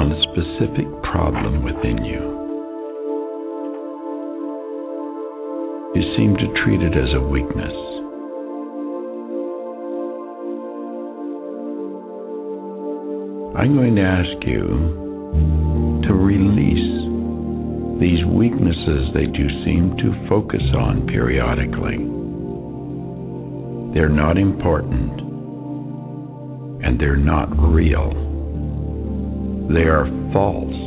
on 0.00 0.12
a 0.12 0.20
specific 0.28 0.84
problem 1.10 1.64
within 1.64 2.04
you. 2.04 2.20
You 5.94 6.16
seem 6.18 6.36
to 6.36 6.62
treat 6.62 6.82
it 6.82 6.92
as 6.92 7.14
a 7.16 7.26
weakness. 7.26 7.89
I'm 13.60 13.74
going 13.74 13.94
to 13.96 14.00
ask 14.00 14.46
you 14.46 14.64
to 16.08 16.14
release 16.14 16.96
these 18.00 18.24
weaknesses 18.24 19.12
that 19.12 19.36
you 19.36 19.48
seem 19.68 19.98
to 19.98 20.28
focus 20.30 20.62
on 20.74 21.06
periodically. 21.06 22.00
They're 23.92 24.08
not 24.08 24.38
important 24.38 25.20
and 26.86 26.98
they're 26.98 27.20
not 27.20 27.52
real. 27.52 28.08
They 29.68 29.84
are 29.92 30.08
false. 30.32 30.80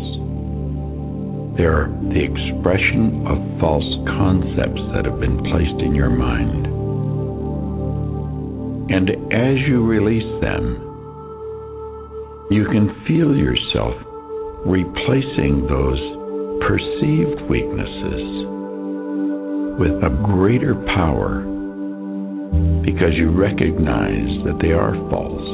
They're 1.55 1.93
the 2.09 2.25
expression 2.25 3.21
of 3.29 3.37
false 3.61 3.85
concepts 4.17 4.81
that 4.95 5.05
have 5.05 5.19
been 5.19 5.37
placed 5.53 5.79
in 5.85 5.93
your 5.93 6.09
mind. 6.09 6.65
And 8.89 9.11
as 9.31 9.61
you 9.69 9.85
release 9.85 10.41
them, 10.41 10.92
you 12.53 12.65
can 12.65 12.93
feel 13.07 13.35
yourself 13.35 13.97
replacing 14.65 15.65
those 15.65 15.97
perceived 16.61 17.49
weaknesses 17.49 18.23
with 19.81 19.97
a 20.05 20.13
greater 20.21 20.75
power 20.93 21.41
because 22.85 23.17
you 23.17 23.33
recognize 23.33 24.29
that 24.45 24.59
they 24.61 24.69
are 24.69 24.93
false. 25.09 25.49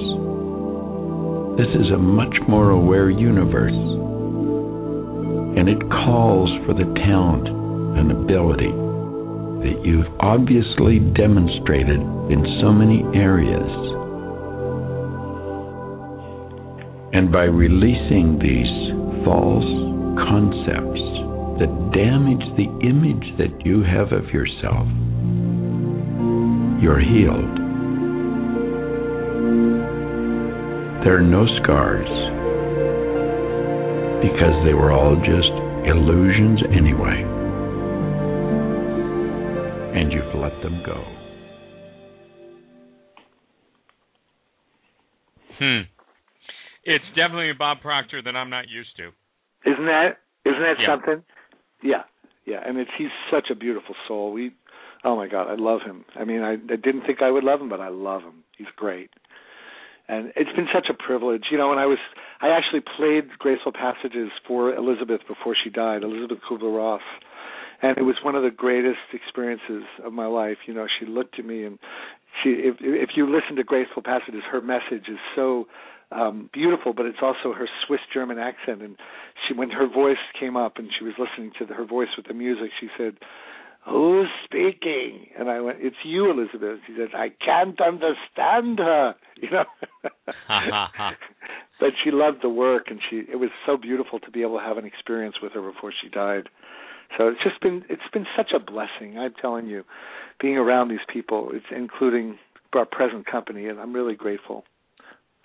This 1.55 1.71
is 1.71 1.91
a 1.95 1.97
much 1.97 2.35
more 2.49 2.71
aware 2.71 3.09
universe, 3.09 3.79
and 5.55 5.69
it 5.69 5.79
calls 5.87 6.51
for 6.67 6.73
the 6.73 6.91
talent 7.07 7.47
and 7.95 8.11
ability 8.11 8.75
that 9.63 9.85
you've 9.87 10.11
obviously 10.19 10.99
demonstrated 11.15 11.99
in 12.27 12.43
so 12.59 12.73
many 12.73 13.03
areas 13.15 13.88
And 17.11 17.31
by 17.31 17.45
releasing 17.45 18.37
these 18.37 19.25
false 19.25 19.65
concepts 20.29 21.01
that 21.57 21.91
damage 21.91 22.45
the 22.55 22.69
image 22.85 23.25
that 23.37 23.65
you 23.65 23.81
have 23.83 24.11
of 24.13 24.29
yourself, 24.29 24.87
you're 26.81 27.01
healed. 27.01 27.57
There 31.03 31.17
are 31.17 31.25
no 31.25 31.47
scars 31.63 32.07
because 34.21 34.53
they 34.65 34.73
were 34.73 34.91
all 34.91 35.15
just 35.15 35.53
illusions 35.89 36.61
anyway. 36.71 37.25
And 39.97 40.11
you've 40.13 40.35
let 40.35 40.61
them 40.61 40.83
go. 40.85 41.28
Definitely 47.19 47.51
a 47.51 47.57
Bob 47.57 47.81
Proctor 47.81 48.21
that 48.21 48.35
I'm 48.35 48.49
not 48.49 48.69
used 48.69 48.95
to. 48.97 49.11
Isn't 49.69 49.85
that 49.85 50.23
isn't 50.45 50.61
that 50.61 50.79
yeah. 50.79 50.87
something? 50.87 51.23
Yeah, 51.83 52.03
yeah, 52.45 52.61
and 52.65 52.77
it's 52.77 52.91
he's 52.97 53.13
such 53.31 53.47
a 53.51 53.55
beautiful 53.55 53.95
soul. 54.07 54.31
We, 54.31 54.51
oh 55.03 55.15
my 55.15 55.27
God, 55.27 55.47
I 55.47 55.55
love 55.55 55.81
him. 55.85 56.05
I 56.15 56.23
mean, 56.23 56.41
I, 56.41 56.53
I 56.53 56.75
didn't 56.75 57.05
think 57.05 57.21
I 57.21 57.31
would 57.31 57.43
love 57.43 57.61
him, 57.61 57.69
but 57.69 57.81
I 57.81 57.89
love 57.89 58.21
him. 58.21 58.43
He's 58.57 58.67
great, 58.75 59.09
and 60.07 60.31
it's 60.35 60.51
been 60.55 60.67
such 60.73 60.87
a 60.89 60.93
privilege. 60.93 61.45
You 61.51 61.57
know, 61.57 61.69
when 61.69 61.77
I 61.77 61.85
was, 61.85 61.99
I 62.41 62.49
actually 62.49 62.81
played 62.97 63.37
Graceful 63.37 63.73
Passages 63.73 64.31
for 64.47 64.73
Elizabeth 64.73 65.21
before 65.27 65.55
she 65.61 65.69
died, 65.69 66.03
Elizabeth 66.03 66.39
Kubler 66.49 66.75
Ross, 66.75 67.01
and 67.81 67.97
it 67.97 68.03
was 68.03 68.15
one 68.23 68.35
of 68.35 68.43
the 68.43 68.51
greatest 68.51 69.13
experiences 69.13 69.83
of 70.03 70.13
my 70.13 70.25
life. 70.25 70.57
You 70.65 70.73
know, 70.73 70.87
she 70.99 71.05
looked 71.05 71.37
at 71.39 71.45
me 71.45 71.63
and 71.65 71.79
she 72.43 72.49
if 72.49 72.75
if 72.79 73.09
you 73.15 73.25
listen 73.25 73.55
to 73.57 73.63
Graceful 73.63 74.03
Passages, 74.03 74.41
her 74.51 74.61
message 74.61 75.07
is 75.07 75.19
so 75.35 75.67
um 76.11 76.49
beautiful, 76.53 76.93
but 76.93 77.05
it's 77.05 77.19
also 77.21 77.53
her 77.53 77.67
Swiss 77.85 78.01
German 78.13 78.39
accent. 78.39 78.81
And 78.81 78.95
she 79.47 79.53
when 79.53 79.69
her 79.71 79.87
voice 79.87 80.17
came 80.39 80.57
up 80.57 80.77
and 80.77 80.89
she 80.97 81.05
was 81.05 81.13
listening 81.17 81.51
to 81.59 81.65
the, 81.65 81.73
her 81.73 81.85
voice 81.85 82.09
with 82.17 82.27
the 82.27 82.33
music, 82.33 82.71
she 82.79 82.87
said. 82.97 83.15
Who's 83.89 84.27
speaking? 84.43 85.27
And 85.39 85.49
I 85.49 85.61
went, 85.61 85.77
It's 85.79 85.95
you, 86.03 86.29
Elizabeth. 86.29 86.79
She 86.85 86.93
said, 86.97 87.15
I 87.15 87.29
can't 87.43 87.79
understand 87.81 88.77
her. 88.79 89.15
You 89.41 89.49
know. 89.51 89.63
but 91.79 91.91
she 92.03 92.11
loved 92.11 92.39
the 92.43 92.49
work 92.49 92.85
and 92.89 92.99
she 93.09 93.23
it 93.31 93.37
was 93.37 93.49
so 93.65 93.77
beautiful 93.77 94.19
to 94.19 94.31
be 94.31 94.41
able 94.41 94.57
to 94.57 94.63
have 94.63 94.77
an 94.77 94.85
experience 94.85 95.35
with 95.41 95.53
her 95.53 95.61
before 95.61 95.91
she 96.01 96.09
died 96.09 96.49
so 97.17 97.27
it's 97.27 97.41
just 97.43 97.59
been 97.61 97.83
it's 97.89 98.01
been 98.13 98.25
such 98.37 98.51
a 98.53 98.59
blessing 98.59 99.17
i'm 99.17 99.33
telling 99.41 99.65
you 99.65 99.83
being 100.39 100.57
around 100.57 100.89
these 100.89 100.99
people 101.11 101.49
it's 101.53 101.65
including 101.75 102.37
our 102.73 102.85
present 102.85 103.25
company 103.25 103.67
and 103.67 103.79
i'm 103.79 103.93
really 103.93 104.15
grateful 104.15 104.63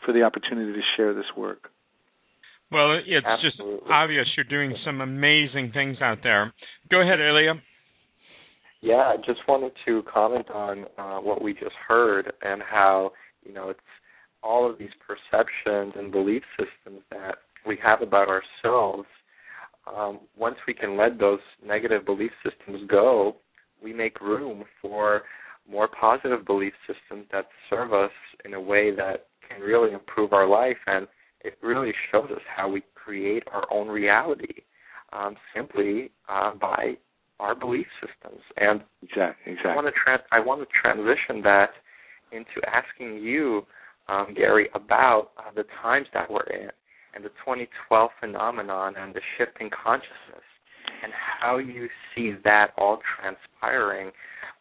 for 0.04 0.12
the 0.12 0.22
opportunity 0.22 0.72
to 0.72 0.80
share 0.96 1.14
this 1.14 1.24
work 1.36 1.70
well 2.70 2.92
it's 3.06 3.26
Absolutely. 3.26 3.78
just 3.80 3.90
obvious 3.90 4.26
you're 4.36 4.44
doing 4.44 4.76
some 4.84 5.00
amazing 5.00 5.70
things 5.72 5.98
out 6.00 6.18
there 6.22 6.52
go 6.90 7.00
ahead 7.00 7.20
Ilya. 7.20 7.54
Yeah, 8.80 9.14
I 9.14 9.16
just 9.16 9.40
wanted 9.48 9.72
to 9.86 10.02
comment 10.12 10.50
on 10.50 10.84
uh, 10.98 11.16
what 11.16 11.40
we 11.42 11.54
just 11.54 11.74
heard 11.88 12.30
and 12.42 12.62
how 12.62 13.12
you 13.42 13.54
know 13.54 13.70
it's 13.70 13.80
all 14.44 14.70
of 14.70 14.78
these 14.78 14.90
perceptions 15.06 15.94
and 15.96 16.12
belief 16.12 16.42
systems 16.58 17.02
that 17.10 17.36
we 17.66 17.78
have 17.82 18.02
about 18.02 18.28
ourselves, 18.28 19.08
um, 19.86 20.20
once 20.36 20.56
we 20.66 20.74
can 20.74 20.96
let 20.96 21.18
those 21.18 21.40
negative 21.66 22.04
belief 22.04 22.30
systems 22.44 22.88
go, 22.88 23.36
we 23.82 23.92
make 23.92 24.20
room 24.20 24.64
for 24.80 25.22
more 25.68 25.88
positive 25.88 26.44
belief 26.44 26.74
systems 26.86 27.26
that 27.32 27.46
serve 27.70 27.92
us 27.92 28.10
in 28.44 28.54
a 28.54 28.60
way 28.60 28.94
that 28.94 29.26
can 29.54 29.62
really 29.62 29.92
improve 29.92 30.32
our 30.32 30.48
life. 30.48 30.76
And 30.86 31.06
it 31.40 31.56
really 31.62 31.92
shows 32.10 32.30
us 32.30 32.42
how 32.54 32.68
we 32.68 32.82
create 32.94 33.42
our 33.52 33.64
own 33.72 33.88
reality 33.88 34.62
um, 35.12 35.36
simply 35.54 36.10
uh, 36.28 36.54
by 36.54 36.96
our 37.40 37.54
belief 37.54 37.86
systems. 38.00 38.40
And 38.56 38.82
exactly, 39.02 39.52
exactly. 39.52 39.72
I 39.72 39.74
want 39.74 39.86
to 39.86 39.92
tra- 39.92 40.24
I 40.32 40.40
want 40.40 40.60
to 40.60 40.66
transition 40.80 41.42
that 41.42 41.70
into 42.32 42.60
asking 42.66 43.22
you 43.22 43.64
um, 44.08 44.34
Gary, 44.36 44.68
about 44.74 45.30
uh, 45.38 45.50
the 45.54 45.64
times 45.82 46.06
that 46.14 46.30
we're 46.30 46.44
in 46.44 46.68
and 47.14 47.24
the 47.24 47.30
2012 47.44 48.10
phenomenon 48.20 48.94
and 48.98 49.14
the 49.14 49.20
shifting 49.38 49.70
consciousness 49.70 50.44
and 51.02 51.12
how 51.40 51.58
you 51.58 51.88
see 52.14 52.32
that 52.44 52.72
all 52.76 52.98
transpiring, 53.18 54.10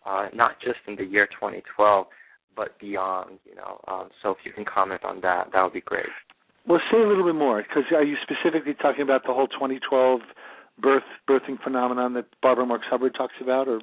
uh, 0.06 0.28
not 0.34 0.60
just 0.62 0.78
in 0.88 0.96
the 0.96 1.04
year 1.04 1.28
2012, 1.28 2.08
but 2.56 2.80
beyond. 2.80 3.40
You 3.46 3.56
know, 3.56 3.80
um, 3.88 4.10
so 4.22 4.32
if 4.32 4.38
you 4.46 4.52
can 4.52 4.66
comment 4.66 5.04
on 5.04 5.22
that, 5.22 5.50
that 5.54 5.64
would 5.64 5.74
be 5.74 5.82
great. 5.82 6.06
Well, 6.68 6.80
say 6.92 7.02
a 7.02 7.08
little 7.08 7.26
bit 7.26 7.36
more, 7.36 7.62
because 7.62 7.84
are 7.94 8.04
you 8.04 8.16
specifically 8.24 8.74
talking 8.74 9.02
about 9.02 9.24
the 9.28 9.34
whole 9.34 9.48
2012 9.48 10.22
birth 10.82 11.04
birthing 11.30 11.62
phenomenon 11.62 12.14
that 12.14 12.26
Barbara 12.42 12.66
Marx 12.66 12.86
Hubbard 12.90 13.14
talks 13.16 13.34
about, 13.42 13.68
or 13.68 13.82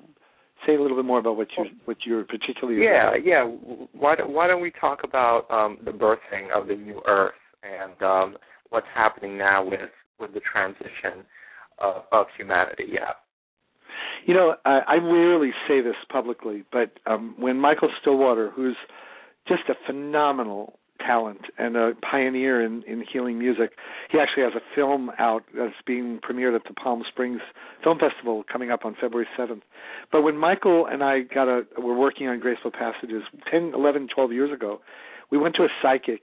say 0.67 0.75
a 0.75 0.81
little 0.81 0.97
bit 0.97 1.05
more 1.05 1.19
about 1.19 1.37
what 1.37 1.49
you 1.57 1.65
what 1.85 1.99
you're 2.05 2.25
particularly 2.25 2.83
yeah 2.83 3.09
about. 3.09 3.27
yeah 3.27 3.45
why 3.93 4.15
don't 4.15 4.31
why 4.31 4.47
don't 4.47 4.61
we 4.61 4.71
talk 4.71 5.01
about 5.05 5.51
um, 5.51 5.79
the 5.85 5.91
birthing 5.91 6.51
of 6.55 6.69
the 6.69 6.75
new 6.75 7.01
earth 7.07 7.35
and 7.63 8.03
um, 8.03 8.37
what's 8.71 8.87
happening 8.95 9.39
now 9.39 9.65
with 9.65 9.91
with 10.19 10.35
the 10.35 10.41
transition 10.41 11.25
of, 11.79 12.03
of 12.13 12.27
humanity 12.37 12.85
yeah 12.89 13.13
you 14.27 14.35
know 14.35 14.57
I, 14.65 14.81
I 14.87 14.95
rarely 14.97 15.51
say 15.69 15.81
this 15.81 15.97
publicly 16.11 16.65
but 16.73 16.99
um, 17.07 17.35
when 17.39 17.59
michael 17.59 17.91
stillwater 18.01 18.51
who's 18.51 18.77
just 19.49 19.63
a 19.69 19.75
phenomenal 19.87 20.79
talent 21.05 21.41
and 21.59 21.77
a 21.77 21.93
pioneer 22.09 22.65
in, 22.65 22.83
in 22.83 23.03
healing 23.11 23.39
music. 23.39 23.73
He 24.11 24.19
actually 24.19 24.43
has 24.43 24.53
a 24.55 24.75
film 24.75 25.11
out 25.19 25.45
that's 25.57 25.75
being 25.87 26.19
premiered 26.19 26.55
at 26.55 26.65
the 26.69 26.75
Palm 26.75 27.03
Springs 27.09 27.41
Film 27.83 27.99
Festival 27.99 28.45
coming 28.51 28.71
up 28.71 28.85
on 28.85 28.95
February 29.01 29.27
7th. 29.39 29.63
But 30.13 30.23
when 30.23 30.37
Michael 30.37 30.87
and 30.87 31.03
I 31.03 31.21
got 31.23 31.49
a 31.49 31.63
were 31.79 31.99
working 31.99 32.29
on 32.29 32.39
Graceful 32.39 32.71
Passages 32.71 33.23
10, 33.51 33.73
11, 33.75 34.09
12 34.15 34.33
years 34.33 34.53
ago, 34.53 34.81
we 35.31 35.39
went 35.39 35.55
to 35.57 35.63
a 35.63 35.69
psychic 35.83 36.21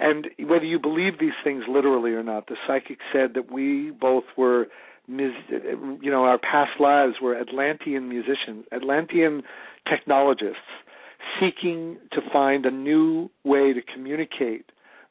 and 0.00 0.28
whether 0.46 0.64
you 0.64 0.78
believe 0.78 1.18
these 1.18 1.32
things 1.42 1.64
literally 1.68 2.12
or 2.12 2.22
not, 2.22 2.46
the 2.46 2.56
psychic 2.66 2.98
said 3.12 3.34
that 3.34 3.50
we 3.50 3.90
both 3.90 4.24
were 4.36 4.68
you 5.08 6.10
know, 6.10 6.24
our 6.24 6.38
past 6.38 6.80
lives 6.80 7.14
were 7.22 7.38
Atlantean 7.38 8.08
musicians, 8.08 8.66
Atlantean 8.72 9.42
technologists 9.88 10.58
seeking 11.40 11.98
to 12.12 12.20
find 12.32 12.66
a 12.66 12.70
new 12.70 13.30
way 13.44 13.72
to 13.72 13.80
communicate 13.82 14.66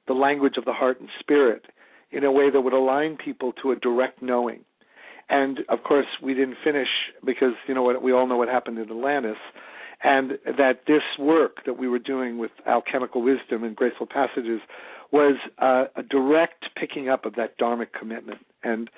the 0.08 0.14
language 0.14 0.54
of 0.58 0.66
the 0.66 0.74
heart 0.74 1.00
and 1.00 1.10
spirit 1.20 1.66
in 2.12 2.24
a 2.24 2.32
way 2.32 2.50
that 2.50 2.62
would 2.62 2.74
align 2.74 3.18
people 3.18 3.52
to 3.62 3.72
a 3.72 3.76
direct 3.76 4.22
knowing. 4.22 4.62
And 5.30 5.60
of 5.68 5.84
course, 5.84 6.06
we 6.24 6.34
didn't 6.34 6.58
finish 6.64 6.88
because 7.26 7.54
you 7.68 7.74
know 7.74 7.84
what 7.84 8.02
we 8.02 8.14
all 8.14 8.28
know 8.28 8.38
what 8.38 8.48
happened 8.48 8.78
in 8.78 8.90
Atlantis, 8.90 9.38
and 10.04 10.32
that 10.46 10.84
this 10.88 11.02
work 11.20 11.66
that 11.66 11.78
we 11.78 11.90
were 11.90 12.00
doing 12.00 12.38
with 12.38 12.52
alchemical 12.66 13.22
wisdom 13.22 13.64
and 13.64 13.76
graceful 13.76 14.08
passages 14.08 14.62
was 15.12 15.38
uh, 15.60 15.86
a 15.96 16.04
direct 16.04 16.66
picking 16.80 17.10
up 17.10 17.26
of 17.26 17.36
that 17.36 17.58
dharmic 17.60 17.88
commitment. 17.98 18.40
And 18.64 18.90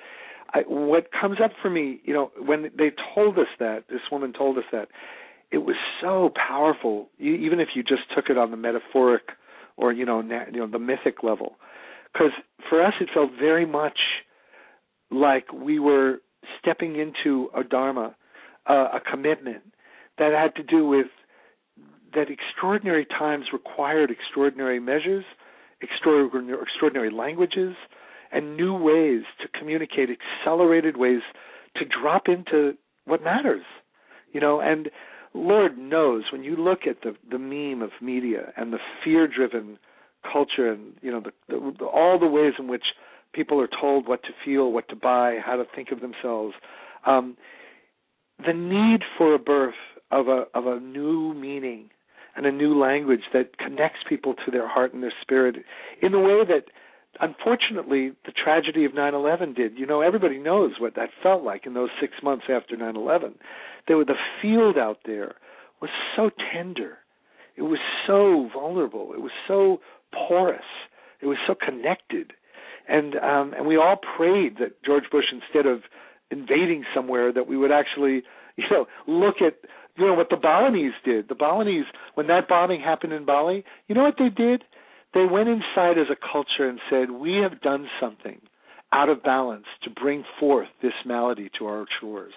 I, 0.52 0.60
what 0.66 1.08
comes 1.18 1.38
up 1.42 1.52
for 1.62 1.70
me, 1.70 2.00
you 2.04 2.12
know, 2.12 2.30
when 2.38 2.70
they 2.76 2.90
told 3.14 3.38
us 3.38 3.46
that, 3.58 3.84
this 3.88 4.00
woman 4.10 4.32
told 4.32 4.58
us 4.58 4.64
that, 4.72 4.88
it 5.52 5.58
was 5.58 5.76
so 6.00 6.30
powerful, 6.34 7.08
even 7.18 7.58
if 7.58 7.68
you 7.74 7.82
just 7.82 8.02
took 8.14 8.30
it 8.30 8.38
on 8.38 8.50
the 8.50 8.56
metaphoric 8.56 9.22
or 9.76 9.92
you 9.92 10.04
know, 10.04 10.20
na- 10.20 10.44
you 10.52 10.60
know 10.60 10.66
the 10.66 10.78
mythic 10.78 11.22
level. 11.22 11.56
Because 12.12 12.32
for 12.68 12.84
us, 12.84 12.94
it 13.00 13.08
felt 13.12 13.30
very 13.38 13.66
much 13.66 13.98
like 15.10 15.52
we 15.52 15.78
were 15.78 16.18
stepping 16.60 16.96
into 16.96 17.48
a 17.56 17.64
dharma, 17.64 18.14
uh, 18.68 18.88
a 18.94 19.00
commitment 19.00 19.62
that 20.18 20.32
had 20.32 20.54
to 20.56 20.62
do 20.62 20.86
with 20.86 21.06
that 22.14 22.26
extraordinary 22.30 23.06
times 23.06 23.46
required 23.52 24.10
extraordinary 24.10 24.80
measures, 24.80 25.24
extraordinary, 25.80 26.58
extraordinary 26.62 27.10
languages, 27.10 27.74
and 28.32 28.56
new 28.56 28.74
ways 28.74 29.22
to 29.40 29.48
communicate, 29.58 30.08
accelerated 30.10 30.96
ways 30.96 31.20
to 31.76 31.84
drop 31.84 32.24
into 32.28 32.74
what 33.04 33.22
matters. 33.22 33.64
You 34.32 34.40
know, 34.40 34.60
and 34.60 34.90
Lord 35.34 35.78
knows 35.78 36.24
when 36.32 36.44
you 36.44 36.56
look 36.56 36.80
at 36.88 37.02
the 37.02 37.16
the 37.30 37.38
meme 37.38 37.82
of 37.82 37.90
media 38.00 38.52
and 38.56 38.72
the 38.72 38.78
fear 39.04 39.26
driven 39.26 39.78
culture 40.30 40.70
and 40.72 40.94
you 41.00 41.10
know 41.10 41.20
the, 41.20 41.74
the, 41.78 41.84
all 41.84 42.18
the 42.18 42.26
ways 42.26 42.54
in 42.58 42.68
which 42.68 42.84
people 43.32 43.60
are 43.60 43.68
told 43.68 44.08
what 44.08 44.22
to 44.24 44.30
feel, 44.44 44.72
what 44.72 44.88
to 44.88 44.96
buy, 44.96 45.38
how 45.44 45.56
to 45.56 45.64
think 45.74 45.92
of 45.92 46.00
themselves, 46.00 46.54
um, 47.06 47.36
the 48.44 48.52
need 48.52 49.02
for 49.16 49.34
a 49.34 49.38
birth 49.38 49.74
of 50.10 50.28
a 50.28 50.44
of 50.54 50.66
a 50.66 50.80
new 50.80 51.34
meaning 51.34 51.90
and 52.36 52.46
a 52.46 52.52
new 52.52 52.78
language 52.78 53.22
that 53.32 53.58
connects 53.58 54.00
people 54.08 54.34
to 54.34 54.50
their 54.50 54.68
heart 54.68 54.94
and 54.94 55.02
their 55.02 55.12
spirit 55.20 55.56
in 56.02 56.12
the 56.12 56.18
way 56.18 56.44
that 56.46 56.64
unfortunately 57.20 58.12
the 58.24 58.32
tragedy 58.32 58.84
of 58.84 58.92
9/11 58.92 59.54
did. 59.54 59.78
You 59.78 59.86
know, 59.86 60.00
everybody 60.00 60.38
knows 60.38 60.72
what 60.78 60.94
that 60.94 61.10
felt 61.22 61.42
like 61.42 61.66
in 61.66 61.74
those 61.74 61.90
6 62.00 62.22
months 62.22 62.46
after 62.48 62.76
9/11. 62.76 63.34
There 63.86 63.96
were 63.96 64.04
the 64.04 64.18
field 64.40 64.78
out 64.78 65.00
there 65.04 65.34
was 65.80 65.90
so 66.14 66.30
tender. 66.52 66.98
It 67.56 67.62
was 67.62 67.80
so 68.06 68.48
vulnerable. 68.52 69.12
It 69.12 69.20
was 69.20 69.32
so 69.48 69.80
porous. 70.12 70.64
It 71.20 71.26
was 71.26 71.38
so 71.46 71.54
connected. 71.54 72.32
And 72.88 73.16
um 73.16 73.54
and 73.54 73.66
we 73.66 73.76
all 73.76 73.96
prayed 73.96 74.58
that 74.58 74.82
George 74.82 75.10
Bush 75.10 75.32
instead 75.32 75.66
of 75.66 75.82
invading 76.30 76.84
somewhere 76.94 77.32
that 77.32 77.46
we 77.46 77.56
would 77.56 77.72
actually, 77.72 78.22
you 78.56 78.64
know, 78.70 78.86
look 79.06 79.42
at 79.42 79.56
you 79.96 80.06
know 80.06 80.14
what 80.14 80.30
the 80.30 80.36
Balinese 80.36 80.94
did. 81.04 81.28
The 81.28 81.34
Balinese 81.34 81.86
when 82.14 82.26
that 82.28 82.48
bombing 82.48 82.80
happened 82.80 83.12
in 83.12 83.24
Bali, 83.24 83.64
you 83.88 83.94
know 83.94 84.04
what 84.04 84.18
they 84.18 84.28
did? 84.28 84.64
They 85.12 85.24
went 85.24 85.48
inside 85.48 85.98
as 85.98 86.06
a 86.10 86.16
culture 86.16 86.68
and 86.68 86.80
said, 86.88 87.10
"We 87.10 87.36
have 87.36 87.60
done 87.60 87.88
something 87.98 88.40
out 88.92 89.08
of 89.08 89.22
balance 89.22 89.66
to 89.82 89.90
bring 89.90 90.24
forth 90.38 90.68
this 90.80 90.94
malady 91.04 91.48
to 91.58 91.66
our 91.66 91.86
shores." 92.00 92.34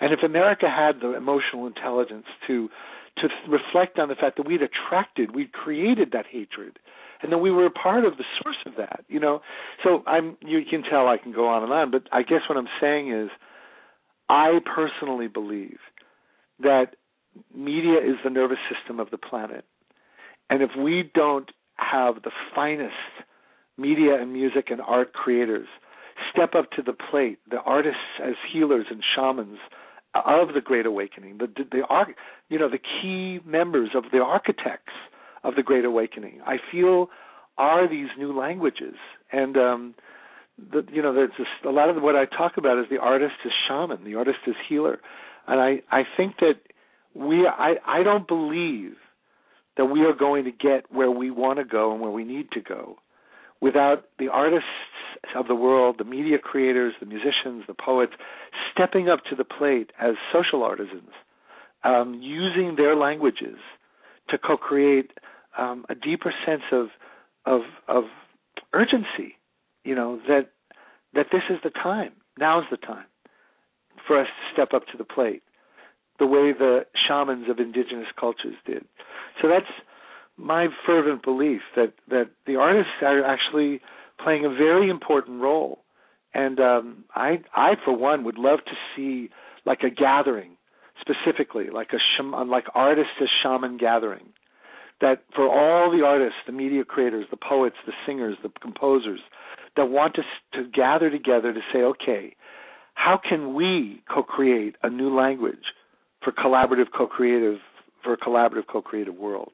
And 0.00 0.12
if 0.12 0.22
America 0.22 0.68
had 0.68 1.00
the 1.00 1.14
emotional 1.14 1.66
intelligence 1.66 2.26
to 2.46 2.70
to 3.16 3.28
reflect 3.48 3.98
on 3.98 4.08
the 4.08 4.14
fact 4.14 4.36
that 4.36 4.46
we'd 4.46 4.60
attracted, 4.60 5.34
we'd 5.34 5.52
created 5.52 6.10
that 6.12 6.26
hatred, 6.26 6.78
and 7.22 7.32
that 7.32 7.38
we 7.38 7.50
were 7.50 7.64
a 7.64 7.70
part 7.70 8.04
of 8.04 8.18
the 8.18 8.24
source 8.42 8.58
of 8.66 8.76
that, 8.76 9.04
you 9.08 9.18
know. 9.18 9.40
So 9.82 10.02
I'm 10.06 10.36
you 10.42 10.64
can 10.64 10.82
tell 10.82 11.08
I 11.08 11.16
can 11.16 11.32
go 11.32 11.48
on 11.48 11.62
and 11.62 11.72
on, 11.72 11.90
but 11.90 12.08
I 12.12 12.22
guess 12.22 12.42
what 12.48 12.58
I'm 12.58 12.68
saying 12.80 13.10
is 13.10 13.30
I 14.28 14.60
personally 14.64 15.28
believe 15.28 15.78
that 16.60 16.96
media 17.54 17.98
is 18.00 18.16
the 18.22 18.30
nervous 18.30 18.58
system 18.70 19.00
of 19.00 19.10
the 19.10 19.18
planet. 19.18 19.64
And 20.50 20.62
if 20.62 20.70
we 20.76 21.10
don't 21.14 21.50
have 21.76 22.22
the 22.22 22.30
finest 22.54 22.94
media 23.76 24.20
and 24.20 24.32
music 24.32 24.66
and 24.70 24.80
art 24.80 25.12
creators 25.12 25.68
step 26.32 26.54
up 26.54 26.70
to 26.72 26.82
the 26.82 26.92
plate, 26.92 27.38
the 27.50 27.60
artists 27.60 28.00
as 28.22 28.34
healers 28.52 28.86
and 28.90 29.02
shamans 29.14 29.58
of 30.14 30.54
the 30.54 30.60
Great 30.60 30.86
Awakening, 30.86 31.38
the 31.38 31.46
the, 31.46 31.82
you 32.48 32.58
know 32.58 32.70
the 32.70 32.78
key 32.78 33.40
members 33.44 33.90
of 33.94 34.04
the 34.12 34.18
architects 34.18 34.94
of 35.44 35.54
the 35.56 35.62
Great 35.62 35.84
Awakening. 35.84 36.40
I 36.46 36.56
feel 36.72 37.08
are 37.58 37.88
these 37.88 38.08
new 38.18 38.36
languages, 38.38 38.94
and 39.32 39.56
um, 39.56 39.94
the, 40.58 40.84
you 40.90 41.02
know, 41.02 41.12
there's 41.12 41.30
just 41.36 41.50
a 41.66 41.70
lot 41.70 41.90
of 41.90 42.02
what 42.02 42.16
I 42.16 42.24
talk 42.24 42.56
about 42.56 42.78
is 42.78 42.86
the 42.90 42.98
artist 42.98 43.34
is 43.44 43.52
shaman, 43.68 44.04
the 44.04 44.14
artist 44.14 44.38
is 44.46 44.54
healer, 44.68 45.00
and 45.46 45.60
I 45.60 45.82
I 45.90 46.04
think 46.16 46.36
that 46.40 46.54
we 47.14 47.46
I 47.46 47.74
I 47.86 48.02
don't 48.02 48.26
believe 48.26 48.92
that 49.76 49.86
we 49.86 50.00
are 50.04 50.14
going 50.14 50.44
to 50.44 50.52
get 50.52 50.90
where 50.90 51.10
we 51.10 51.30
want 51.30 51.58
to 51.58 51.64
go 51.64 51.92
and 51.92 52.00
where 52.00 52.10
we 52.10 52.24
need 52.24 52.50
to 52.52 52.60
go 52.60 52.96
without 53.60 54.04
the 54.18 54.28
artists 54.28 54.68
of 55.34 55.48
the 55.48 55.54
world, 55.54 55.96
the 55.98 56.04
media 56.04 56.38
creators, 56.38 56.94
the 57.00 57.06
musicians, 57.06 57.64
the 57.66 57.74
poets, 57.74 58.12
stepping 58.72 59.08
up 59.08 59.20
to 59.28 59.34
the 59.34 59.44
plate 59.44 59.90
as 60.00 60.14
social 60.32 60.62
artisans, 60.62 61.10
um, 61.84 62.20
using 62.22 62.76
their 62.76 62.96
languages 62.96 63.56
to 64.28 64.38
co-create 64.38 65.12
um, 65.58 65.84
a 65.88 65.94
deeper 65.94 66.32
sense 66.44 66.62
of 66.72 66.88
of 67.44 67.62
of 67.88 68.04
urgency. 68.74 69.36
You 69.84 69.94
know 69.94 70.20
that 70.28 70.50
that 71.14 71.26
this 71.32 71.42
is 71.48 71.58
the 71.62 71.70
time. 71.70 72.12
Now 72.38 72.60
is 72.60 72.66
the 72.70 72.76
time 72.76 73.06
for 74.06 74.20
us 74.20 74.26
to 74.26 74.52
step 74.52 74.74
up 74.74 74.86
to 74.88 74.98
the 74.98 75.04
plate, 75.04 75.42
the 76.18 76.26
way 76.26 76.52
the 76.52 76.86
shamans 77.08 77.48
of 77.48 77.58
indigenous 77.58 78.08
cultures 78.18 78.56
did. 78.66 78.84
So 79.40 79.48
that's 79.48 79.66
my 80.36 80.68
fervent 80.86 81.22
belief 81.22 81.60
that 81.74 81.92
that 82.08 82.30
the 82.46 82.56
artists 82.56 82.92
are 83.02 83.24
actually 83.24 83.80
playing 84.22 84.44
a 84.44 84.50
very 84.50 84.88
important 84.88 85.40
role. 85.40 85.80
And 86.34 86.60
um, 86.60 87.04
I, 87.14 87.40
I 87.54 87.74
for 87.84 87.96
one, 87.96 88.24
would 88.24 88.38
love 88.38 88.60
to 88.66 88.72
see 88.94 89.30
like 89.64 89.80
a 89.82 89.90
gathering, 89.90 90.56
specifically 91.00 91.66
like 91.72 91.92
a 91.92 91.98
shaman, 92.16 92.50
like 92.50 92.64
artist 92.74 93.08
as 93.22 93.28
shaman 93.42 93.78
gathering, 93.78 94.28
that 95.00 95.24
for 95.34 95.48
all 95.48 95.90
the 95.90 96.04
artists, 96.04 96.38
the 96.46 96.52
media 96.52 96.84
creators, 96.84 97.26
the 97.30 97.36
poets, 97.36 97.76
the 97.86 97.92
singers, 98.06 98.36
the 98.42 98.50
composers, 98.60 99.20
that 99.76 99.86
want 99.86 100.14
to 100.14 100.22
to 100.52 100.68
gather 100.68 101.10
together 101.10 101.52
to 101.52 101.60
say, 101.72 101.80
okay, 101.80 102.36
how 102.94 103.18
can 103.18 103.54
we 103.54 104.02
co-create 104.12 104.74
a 104.82 104.90
new 104.90 105.14
language 105.14 105.72
for 106.26 106.32
collaborative 106.32 106.86
co-creative 106.96 107.58
for 108.02 108.14
a 108.14 108.18
collaborative 108.18 108.66
co-creative 108.70 109.14
world? 109.14 109.52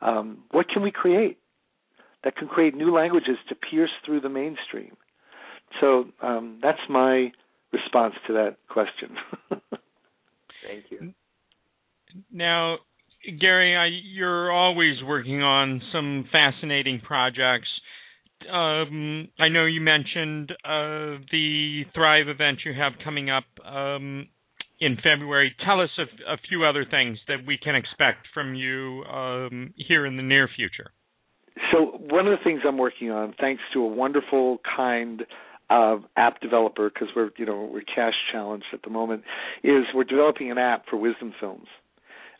Um, 0.00 0.42
what 0.50 0.68
can 0.68 0.82
we 0.82 0.90
create 0.90 1.38
that 2.24 2.36
can 2.36 2.48
create 2.48 2.74
new 2.74 2.92
languages 2.92 3.36
to 3.48 3.54
pierce 3.54 3.90
through 4.04 4.20
the 4.20 4.28
mainstream? 4.28 4.96
So 5.80 6.06
um, 6.20 6.58
that's 6.60 6.80
my 6.90 7.32
response 7.72 8.14
to 8.26 8.32
that 8.32 8.56
question. 8.68 9.16
Thank 10.66 10.84
you. 10.90 11.14
Now, 12.32 12.78
Gary, 13.40 13.76
I, 13.76 13.86
you're 14.04 14.50
always 14.50 14.96
working 15.04 15.42
on 15.42 15.80
some 15.92 16.28
fascinating 16.32 17.00
projects. 17.00 17.68
Um, 18.52 19.28
I 19.38 19.48
know 19.48 19.66
you 19.66 19.80
mentioned 19.80 20.50
uh, 20.64 21.22
the 21.30 21.84
Thrive 21.94 22.28
event 22.28 22.58
you 22.64 22.72
have 22.74 22.92
coming 23.04 23.30
up 23.30 23.44
um, 23.64 24.26
in 24.82 24.96
February. 24.96 25.54
Tell 25.64 25.80
us 25.80 25.90
a, 25.96 26.32
a, 26.32 26.36
few 26.48 26.64
other 26.64 26.84
things 26.84 27.16
that 27.28 27.46
we 27.46 27.56
can 27.56 27.76
expect 27.76 28.26
from 28.34 28.56
you 28.56 29.04
um, 29.04 29.72
here 29.76 30.04
in 30.04 30.16
the 30.16 30.24
near 30.24 30.48
future. 30.54 30.90
So, 31.70 31.98
one 32.10 32.26
of 32.26 32.36
the 32.36 32.42
things 32.42 32.62
I'm 32.66 32.78
working 32.78 33.10
on, 33.10 33.34
thanks 33.40 33.62
to 33.74 33.84
a 33.84 33.86
wonderful, 33.86 34.58
kind 34.76 35.22
uh, 35.70 35.98
app 36.16 36.40
developer, 36.40 36.90
because 36.90 37.08
we're 37.14 37.30
you 37.36 37.46
know 37.46 37.70
we're 37.72 37.82
cash 37.82 38.14
challenged 38.32 38.66
at 38.72 38.82
the 38.82 38.90
moment, 38.90 39.22
is 39.62 39.84
we're 39.94 40.04
developing 40.04 40.50
an 40.50 40.58
app 40.58 40.86
for 40.90 40.96
wisdom 40.96 41.32
films, 41.38 41.68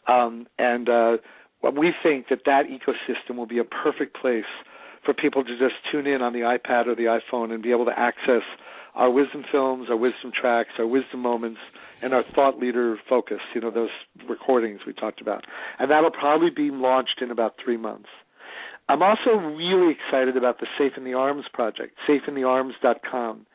um, 0.09 0.47
and 0.59 0.89
uh, 0.89 1.17
we 1.63 1.93
think 2.03 2.27
that 2.29 2.41
that 2.47 2.65
ecosystem 2.67 3.37
will 3.37 3.47
be 3.47 3.59
a 3.59 3.65
perfect 3.65 4.17
place 4.21 4.45
for 5.05 5.15
people 5.15 5.45
to 5.45 5.59
just 5.59 5.75
tune 5.93 6.07
in 6.07 6.23
on 6.23 6.33
the 6.33 6.41
iPad 6.41 6.87
or 6.87 6.97
the 6.97 7.21
iPhone 7.21 7.53
and 7.53 7.63
be 7.63 7.71
able 7.71 7.85
to 7.85 7.97
access 7.97 8.43
our 8.95 9.11
wisdom 9.11 9.45
films, 9.51 9.87
our 9.89 9.97
wisdom 9.97 10.33
tracks, 10.39 10.71
our 10.79 10.87
wisdom 10.87 11.21
moments, 11.21 11.61
and 12.03 12.13
our 12.13 12.25
thought 12.35 12.59
leader 12.59 12.97
focus, 13.09 13.39
you 13.55 13.61
know, 13.61 13.71
those 13.71 13.91
recordings 14.29 14.81
we 14.87 14.93
talked 14.93 15.21
about. 15.21 15.45
And 15.79 15.91
that'll 15.91 16.11
probably 16.11 16.51
be 16.51 16.71
launched 16.71 17.21
in 17.23 17.31
about 17.31 17.55
three 17.63 17.77
months. 17.77 18.09
I'm 18.89 19.03
also 19.03 19.37
really 19.37 19.95
excited 19.95 20.37
about 20.37 20.59
the 20.61 20.67
Safe 20.79 20.93
in 20.97 21.05
the 21.05 21.15
Arms 21.15 21.45
project, 21.53 21.97
safeinthearms.com, 22.09 23.47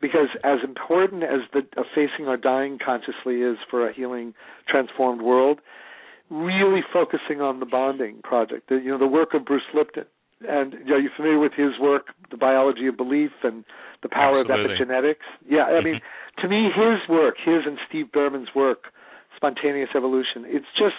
because 0.00 0.28
as 0.42 0.58
important 0.64 1.22
as 1.22 1.40
the 1.52 1.60
uh, 1.80 1.84
facing 1.94 2.26
our 2.26 2.36
dying 2.36 2.78
consciously 2.84 3.36
is 3.42 3.56
for 3.70 3.88
a 3.88 3.94
healing, 3.94 4.34
transformed 4.68 5.22
world, 5.22 5.60
really 6.28 6.80
focusing 6.92 7.40
on 7.40 7.60
the 7.60 7.66
bonding 7.66 8.20
project, 8.22 8.68
the, 8.68 8.76
you 8.76 8.90
know, 8.90 8.98
the 8.98 9.06
work 9.06 9.32
of 9.32 9.44
Bruce 9.44 9.62
Lipton. 9.72 10.04
And 10.48 10.74
are 10.90 11.00
you 11.00 11.10
familiar 11.16 11.38
with 11.38 11.52
his 11.52 11.78
work, 11.80 12.08
The 12.30 12.36
Biology 12.36 12.86
of 12.86 12.96
Belief 12.96 13.30
and 13.42 13.64
the 14.02 14.08
Power 14.08 14.40
Absolutely. 14.40 14.74
of 14.74 14.88
Epigenetics? 14.88 15.26
Yeah, 15.48 15.64
I 15.64 15.82
mean, 15.82 16.00
to 16.42 16.48
me, 16.48 16.68
his 16.74 17.08
work, 17.08 17.36
his 17.44 17.62
and 17.66 17.78
Steve 17.88 18.06
Bhaerman's 18.12 18.54
work, 18.54 18.84
Spontaneous 19.36 19.90
Evolution, 19.94 20.44
it's 20.46 20.66
just 20.76 20.94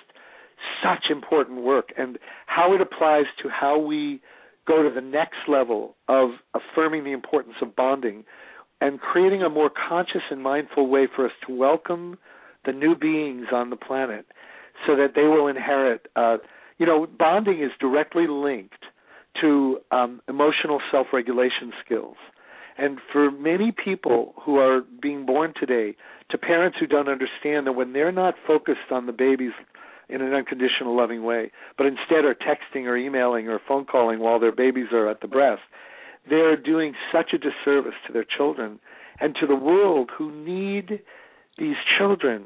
such 0.83 1.05
important 1.09 1.61
work 1.61 1.89
and 1.97 2.17
how 2.47 2.73
it 2.73 2.81
applies 2.81 3.25
to 3.41 3.49
how 3.49 3.77
we 3.77 4.21
go 4.67 4.81
to 4.83 4.93
the 4.93 5.01
next 5.01 5.47
level 5.47 5.95
of 6.07 6.31
affirming 6.53 7.03
the 7.03 7.11
importance 7.11 7.55
of 7.61 7.75
bonding 7.75 8.23
and 8.81 8.99
creating 8.99 9.41
a 9.41 9.49
more 9.49 9.69
conscious 9.69 10.21
and 10.31 10.41
mindful 10.41 10.87
way 10.87 11.07
for 11.13 11.25
us 11.25 11.31
to 11.45 11.55
welcome 11.55 12.17
the 12.65 12.71
new 12.71 12.95
beings 12.95 13.47
on 13.53 13.69
the 13.69 13.75
planet 13.75 14.25
so 14.85 14.95
that 14.95 15.13
they 15.15 15.23
will 15.23 15.47
inherit 15.47 16.07
uh, 16.15 16.37
you 16.77 16.85
know 16.85 17.07
bonding 17.17 17.61
is 17.61 17.71
directly 17.79 18.25
linked 18.27 18.85
to 19.41 19.79
um, 19.91 20.21
emotional 20.27 20.79
self-regulation 20.91 21.73
skills. 21.83 22.17
And 22.77 22.99
for 23.11 23.31
many 23.31 23.71
people 23.71 24.33
who 24.43 24.57
are 24.57 24.81
being 25.01 25.25
born 25.25 25.53
today 25.57 25.95
to 26.29 26.37
parents 26.37 26.77
who 26.79 26.87
don't 26.87 27.07
understand 27.07 27.67
that 27.67 27.73
when 27.73 27.93
they're 27.93 28.11
not 28.11 28.35
focused 28.45 28.91
on 28.91 29.05
the 29.05 29.13
babies 29.13 29.53
in 30.09 30.21
an 30.21 30.33
unconditional 30.33 30.95
loving 30.95 31.23
way, 31.23 31.51
but 31.77 31.87
instead 31.87 32.25
are 32.25 32.35
texting 32.35 32.85
or 32.85 32.97
emailing 32.97 33.47
or 33.47 33.59
phone 33.65 33.85
calling 33.85 34.19
while 34.19 34.39
their 34.39 34.51
babies 34.51 34.87
are 34.91 35.09
at 35.09 35.21
the 35.21 35.27
breast, 35.27 35.61
they're 36.29 36.57
doing 36.57 36.93
such 37.11 37.31
a 37.33 37.37
disservice 37.37 37.95
to 38.05 38.13
their 38.13 38.25
children 38.25 38.79
and 39.19 39.35
to 39.39 39.47
the 39.47 39.55
world 39.55 40.09
who 40.15 40.31
need 40.31 40.99
these 41.57 41.75
children 41.97 42.43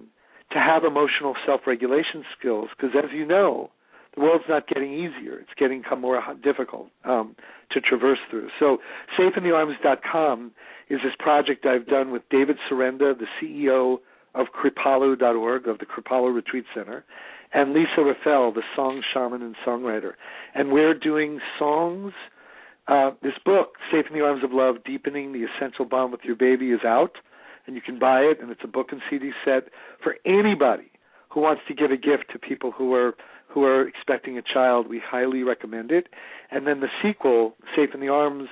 to 0.51 0.59
have 0.59 0.83
emotional 0.83 1.35
self-regulation 1.45 2.23
skills. 2.37 2.69
Because 2.75 2.95
as 2.97 3.09
you 3.13 3.25
know 3.25 3.71
the 4.15 4.21
world's 4.21 4.45
not 4.49 4.67
getting 4.67 4.93
easier 4.93 5.39
it's 5.39 5.53
getting 5.57 5.83
more 5.99 6.21
difficult 6.43 6.87
um, 7.05 7.35
to 7.71 7.79
traverse 7.79 8.19
through 8.29 8.49
so 8.59 8.77
safeinthearms.com 9.17 10.51
is 10.89 10.99
this 11.03 11.13
project 11.19 11.65
i've 11.65 11.87
done 11.87 12.11
with 12.11 12.23
david 12.29 12.57
Surrenda, 12.69 13.13
the 13.17 13.27
ceo 13.41 13.97
of 14.35 14.47
kripalu.org 14.47 15.67
of 15.67 15.79
the 15.79 15.85
kripalu 15.85 16.33
retreat 16.33 16.65
center 16.73 17.03
and 17.53 17.73
Lisa 17.73 18.01
Raffel, 18.01 18.53
the 18.53 18.61
song 18.75 19.01
shaman 19.13 19.41
and 19.41 19.55
songwriter. 19.65 20.13
And 20.53 20.71
we're 20.71 20.93
doing 20.93 21.39
songs. 21.57 22.13
Uh, 22.87 23.11
this 23.21 23.33
book, 23.45 23.73
Safe 23.91 24.05
in 24.09 24.17
the 24.17 24.23
Arms 24.23 24.43
of 24.43 24.51
Love, 24.51 24.77
Deepening 24.85 25.31
the 25.31 25.45
Essential 25.45 25.85
Bond 25.85 26.11
with 26.11 26.21
Your 26.23 26.35
Baby, 26.35 26.71
is 26.71 26.81
out, 26.85 27.17
and 27.65 27.75
you 27.75 27.81
can 27.81 27.99
buy 27.99 28.21
it, 28.21 28.39
and 28.41 28.49
it's 28.51 28.61
a 28.63 28.67
book 28.67 28.87
and 28.91 29.01
CD 29.09 29.31
set 29.45 29.65
for 30.03 30.15
anybody 30.25 30.91
who 31.29 31.41
wants 31.41 31.61
to 31.67 31.73
give 31.73 31.91
a 31.91 31.97
gift 31.97 32.25
to 32.31 32.39
people 32.39 32.71
who 32.71 32.93
are 32.93 33.13
who 33.47 33.63
are 33.63 33.87
expecting 33.87 34.37
a 34.37 34.41
child. 34.41 34.87
We 34.87 35.01
highly 35.03 35.41
recommend 35.41 35.91
it. 35.91 36.07
And 36.51 36.67
then 36.67 36.81
the 36.81 36.87
sequel, 37.01 37.55
Safe 37.75 37.89
in 37.93 37.99
the 37.99 38.09
Arms 38.09 38.47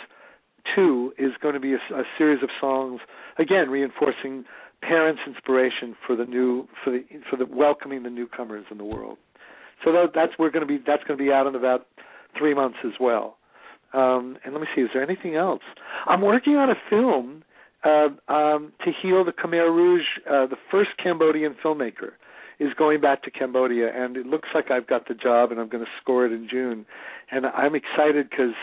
Two, 0.75 1.13
is 1.17 1.31
going 1.41 1.53
to 1.53 1.59
be 1.59 1.73
a, 1.73 1.95
a 1.95 2.03
series 2.17 2.41
of 2.43 2.49
songs, 2.59 3.01
again 3.37 3.69
reinforcing 3.69 4.45
parents' 4.81 5.21
inspiration 5.25 5.95
for 6.05 6.15
the 6.15 6.25
new 6.25 6.67
for 6.83 6.91
the 6.91 7.03
for 7.29 7.37
the 7.37 7.45
welcoming 7.45 8.03
the 8.03 8.09
newcomers 8.09 8.65
in 8.71 8.77
the 8.77 8.83
world. 8.83 9.17
So 9.83 9.91
that, 9.91 10.07
that's 10.13 10.33
we're 10.39 10.49
going 10.51 10.67
to 10.67 10.67
be 10.67 10.83
that's 10.85 11.03
going 11.03 11.17
to 11.17 11.23
be 11.23 11.31
out 11.31 11.47
in 11.47 11.55
about 11.55 11.87
three 12.37 12.53
months 12.53 12.77
as 12.85 12.93
well. 12.99 13.37
Um, 13.93 14.37
and 14.43 14.53
let 14.53 14.61
me 14.61 14.67
see, 14.75 14.81
is 14.81 14.89
there 14.93 15.03
anything 15.03 15.35
else? 15.35 15.61
I'm 16.05 16.21
working 16.21 16.57
on 16.57 16.69
a 16.69 16.75
film 16.89 17.43
uh, 17.83 18.09
um, 18.31 18.73
to 18.83 18.91
heal 19.01 19.23
the 19.23 19.31
Khmer 19.31 19.73
Rouge. 19.73 20.05
Uh, 20.29 20.45
the 20.45 20.57
first 20.69 20.89
Cambodian 21.01 21.55
filmmaker 21.63 22.11
is 22.59 22.69
going 22.77 23.01
back 23.01 23.23
to 23.23 23.31
Cambodia, 23.31 23.91
and 23.93 24.17
it 24.17 24.25
looks 24.25 24.49
like 24.55 24.71
I've 24.71 24.87
got 24.87 25.07
the 25.07 25.13
job, 25.13 25.51
and 25.51 25.59
I'm 25.59 25.69
going 25.69 25.83
to 25.83 25.91
score 26.01 26.25
it 26.25 26.31
in 26.31 26.47
June. 26.49 26.85
And 27.31 27.45
I'm 27.45 27.75
excited 27.75 28.29
because 28.29 28.55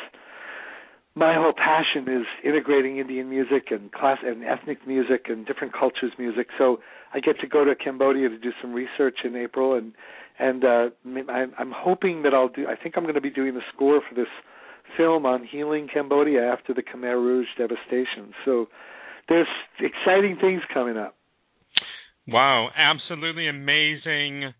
my 1.15 1.35
whole 1.35 1.53
passion 1.53 2.09
is 2.09 2.27
integrating 2.43 2.99
Indian 2.99 3.31
music 3.31 3.69
and 3.71 3.93
class 3.93 4.19
and 4.25 4.43
ethnic 4.43 4.87
music 4.87 5.27
and 5.29 5.47
different 5.47 5.73
cultures 5.73 6.13
music. 6.19 6.49
So 6.59 6.81
I 7.13 7.21
get 7.21 7.39
to 7.41 7.47
go 7.47 7.65
to 7.65 7.75
Cambodia 7.77 8.29
to 8.29 8.39
do 8.39 8.51
some 8.61 8.73
research 8.73 9.19
in 9.25 9.37
April, 9.37 9.75
and 9.75 9.93
and 10.37 10.65
uh, 10.65 10.89
I'm 11.37 11.73
hoping 11.73 12.23
that 12.23 12.35
I'll 12.35 12.49
do. 12.49 12.67
I 12.67 12.75
think 12.75 12.97
I'm 12.97 13.05
going 13.05 13.15
to 13.15 13.21
be 13.21 13.31
doing 13.31 13.55
the 13.55 13.63
score 13.73 14.01
for 14.09 14.17
this 14.17 14.27
film 14.97 15.25
on 15.25 15.45
healing 15.45 15.89
Cambodia 15.93 16.43
after 16.43 16.75
the 16.75 16.83
Khmer 16.83 17.15
Rouge 17.15 17.47
devastation. 17.57 18.35
So 18.45 18.67
there's 19.29 19.47
exciting 19.79 20.37
things 20.41 20.63
coming 20.73 20.97
up. 20.97 21.15
Wow, 22.27 22.71
absolutely 22.77 23.49
amazing, 23.49 24.53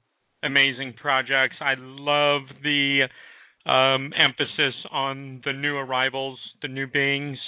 amazing 0.43 0.95
projects. 1.01 1.57
I 1.61 1.75
love 1.79 2.43
the 2.63 3.09
um, 3.67 4.13
emphasis 4.17 4.75
on 4.91 5.41
the 5.45 5.53
new 5.53 5.77
arrivals, 5.77 6.39
the 6.61 6.69
new 6.69 6.87
beings. 6.87 7.39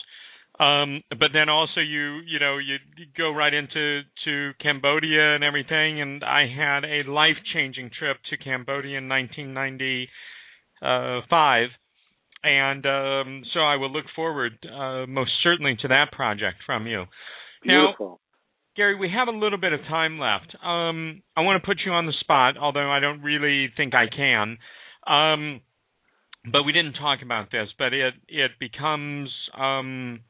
Um, 0.59 1.03
but 1.11 1.33
then 1.35 1.51
also 1.51 1.81
you 1.81 2.21
you 2.27 2.39
know 2.41 2.57
you, 2.57 2.79
go 3.17 3.31
right 3.31 3.53
into 3.53 4.01
to 4.25 4.53
Cambodia 4.59 5.35
and 5.35 5.45
everything, 5.45 6.01
and 6.01 6.25
I 6.25 6.47
had 6.47 6.83
a 6.83 7.03
life 7.11 7.37
changing 7.53 7.91
trip 7.99 8.17
to 8.31 8.39
Cambodia 8.39 8.97
in 8.97 9.07
1995, 9.07 11.69
and 12.43 12.87
um, 12.87 13.45
so 13.53 13.61
I 13.61 13.77
will 13.77 13.93
look 13.93 14.07
forward 14.15 14.55
uh, 14.65 15.05
most 15.07 15.33
certainly 15.43 15.77
to 15.83 15.89
that 15.89 16.11
project 16.13 16.63
from 16.65 16.87
you. 16.87 17.05
Beautiful. 17.63 18.19
Gary, 18.77 18.95
we 18.95 19.11
have 19.11 19.29
a 19.29 19.37
little 19.37 19.59
bit 19.59 19.73
of 19.73 19.81
time 19.89 20.19
left. 20.19 20.55
Um, 20.63 21.23
I 21.35 21.41
want 21.41 21.63
to 21.63 21.67
put 21.67 21.79
you 21.85 21.93
on 21.93 22.05
the 22.05 22.13
spot, 22.21 22.59
although 22.59 22.91
I 22.91 23.01
don't 23.01 23.23
really 23.23 23.71
think 23.75 23.95
I 23.95 24.05
can. 24.15 24.59
Um, 25.07 25.61
but 26.53 26.63
we 26.63 26.73
didn't 26.73 26.93
talk 26.93 27.21
about 27.23 27.51
this, 27.51 27.69
but 27.79 27.95
it 27.95 28.15
it 28.29 28.53
becomes 28.61 29.31
um, 29.59 30.21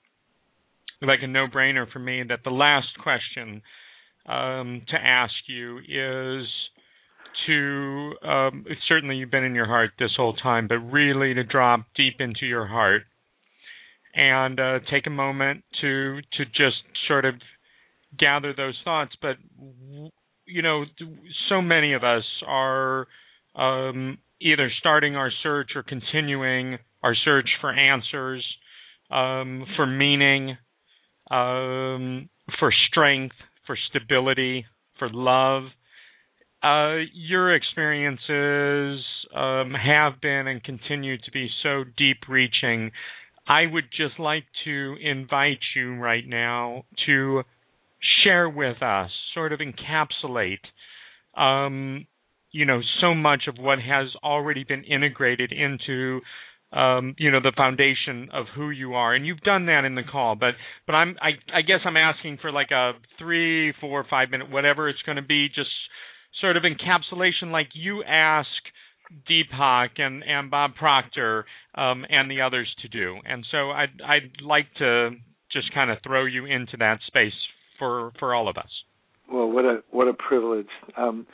like 1.03 1.19
a 1.23 1.27
no-brainer 1.27 1.91
for 1.93 1.99
me 1.99 2.23
that 2.29 2.41
the 2.45 2.51
last 2.51 2.87
question 3.03 3.63
um, 4.27 4.83
to 4.89 4.97
ask 4.97 5.35
you 5.49 5.79
is 5.79 6.47
to 7.47 8.13
um, 8.27 8.65
certainly 8.89 9.17
you've 9.17 9.31
been 9.31 9.45
in 9.45 9.55
your 9.55 9.67
heart 9.67 9.91
this 9.99 10.13
whole 10.17 10.35
time, 10.35 10.69
but 10.69 10.79
really 10.79 11.35
to 11.35 11.43
drop 11.43 11.85
deep 11.97 12.15
into 12.21 12.47
your 12.47 12.67
heart 12.67 13.03
and 14.15 14.61
uh, 14.61 14.79
take 14.91 15.07
a 15.07 15.11
moment 15.11 15.65
to 15.81 16.21
to 16.39 16.45
just 16.47 16.77
sort 17.09 17.25
of 17.25 17.35
gather 18.19 18.53
those 18.55 18.79
thoughts. 18.85 19.13
But 19.21 19.37
you 20.47 20.63
know, 20.63 20.85
so 21.49 21.61
many 21.61 21.93
of 21.93 22.05
us 22.05 22.25
are 22.47 23.07
um, 23.55 24.19
either 24.41 24.71
starting 24.79 25.17
our 25.17 25.31
search 25.43 25.71
or 25.75 25.83
continuing 25.83 26.79
our 27.03 27.15
search 27.25 27.49
for 27.61 27.73
answers, 27.73 28.45
um, 29.11 29.65
for 29.77 29.87
meaning, 29.87 30.57
um, 31.31 32.29
for 32.59 32.73
strength, 32.89 33.35
for 33.67 33.77
stability, 33.91 34.65
for 34.99 35.09
love. 35.13 35.65
Uh, 36.63 37.05
your 37.13 37.55
experiences 37.55 39.05
um, 39.35 39.73
have 39.75 40.21
been 40.21 40.47
and 40.47 40.63
continue 40.65 41.17
to 41.19 41.31
be 41.33 41.49
so 41.63 41.85
deep 41.97 42.19
reaching. 42.29 42.91
I 43.47 43.67
would 43.71 43.85
just 43.97 44.19
like 44.19 44.45
to 44.65 44.97
invite 45.01 45.61
you 45.77 45.95
right 45.97 46.27
now 46.27 46.85
to 47.07 47.43
share 48.27 48.49
with 48.49 48.83
us, 48.83 49.11
sort 49.35 49.53
of 49.53 49.61
encapsulate, 49.61 50.59
um, 51.41 52.07
you 52.53 52.65
know, 52.65 52.81
so 53.01 53.15
much 53.15 53.43
of 53.49 53.57
what 53.59 53.79
has 53.79 54.09
already 54.23 54.65
been 54.65 54.85
integrated 54.85 55.53
into, 55.53 56.21
um, 56.73 57.15
you 57.19 57.31
know, 57.31 57.41
the 57.41 57.53
foundation 57.57 58.29
of 58.33 58.47
who 58.55 58.71
you 58.71 58.95
are. 58.95 59.15
And 59.15 59.27
you've 59.27 59.41
done 59.41 59.67
that 59.67 59.85
in 59.85 59.95
the 59.95 60.03
call, 60.03 60.35
but 60.35 60.55
but 60.87 60.95
I'm 60.95 61.17
I, 61.21 61.59
I 61.59 61.63
guess 61.63 61.81
I'm 61.85 61.97
asking 61.97 62.39
for 62.41 62.51
like 62.51 62.71
a 62.71 62.93
three, 63.19 63.73
four, 63.81 64.05
five 64.09 64.31
minute, 64.31 64.51
whatever 64.51 64.89
it's 64.89 65.03
going 65.03 65.17
to 65.17 65.23
be, 65.23 65.49
just 65.49 65.71
sort 66.41 66.57
of 66.57 66.65
encapsulation, 66.65 67.51
like 67.51 67.69
you 67.75 68.03
ask. 68.05 68.49
Deepak 69.31 70.01
and, 70.01 70.25
and 70.25 70.51
Bob 70.51 70.75
Proctor 70.75 71.45
um, 71.77 72.05
and 72.11 72.29
the 72.29 72.41
others 72.41 72.67
to 72.83 72.89
do, 72.89 73.15
and 73.25 73.47
so 73.53 73.71
I'd 73.71 74.03
I'd 74.05 74.43
like 74.43 74.67
to 74.79 75.11
just 75.53 75.73
kind 75.73 75.93
of 75.93 75.99
throw 76.05 76.25
you 76.25 76.45
into 76.45 76.77
that 76.79 76.99
space 77.07 77.31
for 77.79 78.13
for 78.19 78.35
all 78.35 78.49
of 78.49 78.57
us. 78.57 78.71
Well, 79.33 79.51
what 79.51 79.65
a 79.65 79.83
what 79.91 80.09
a 80.09 80.15
privilege. 80.15 80.69
Um, 80.97 81.27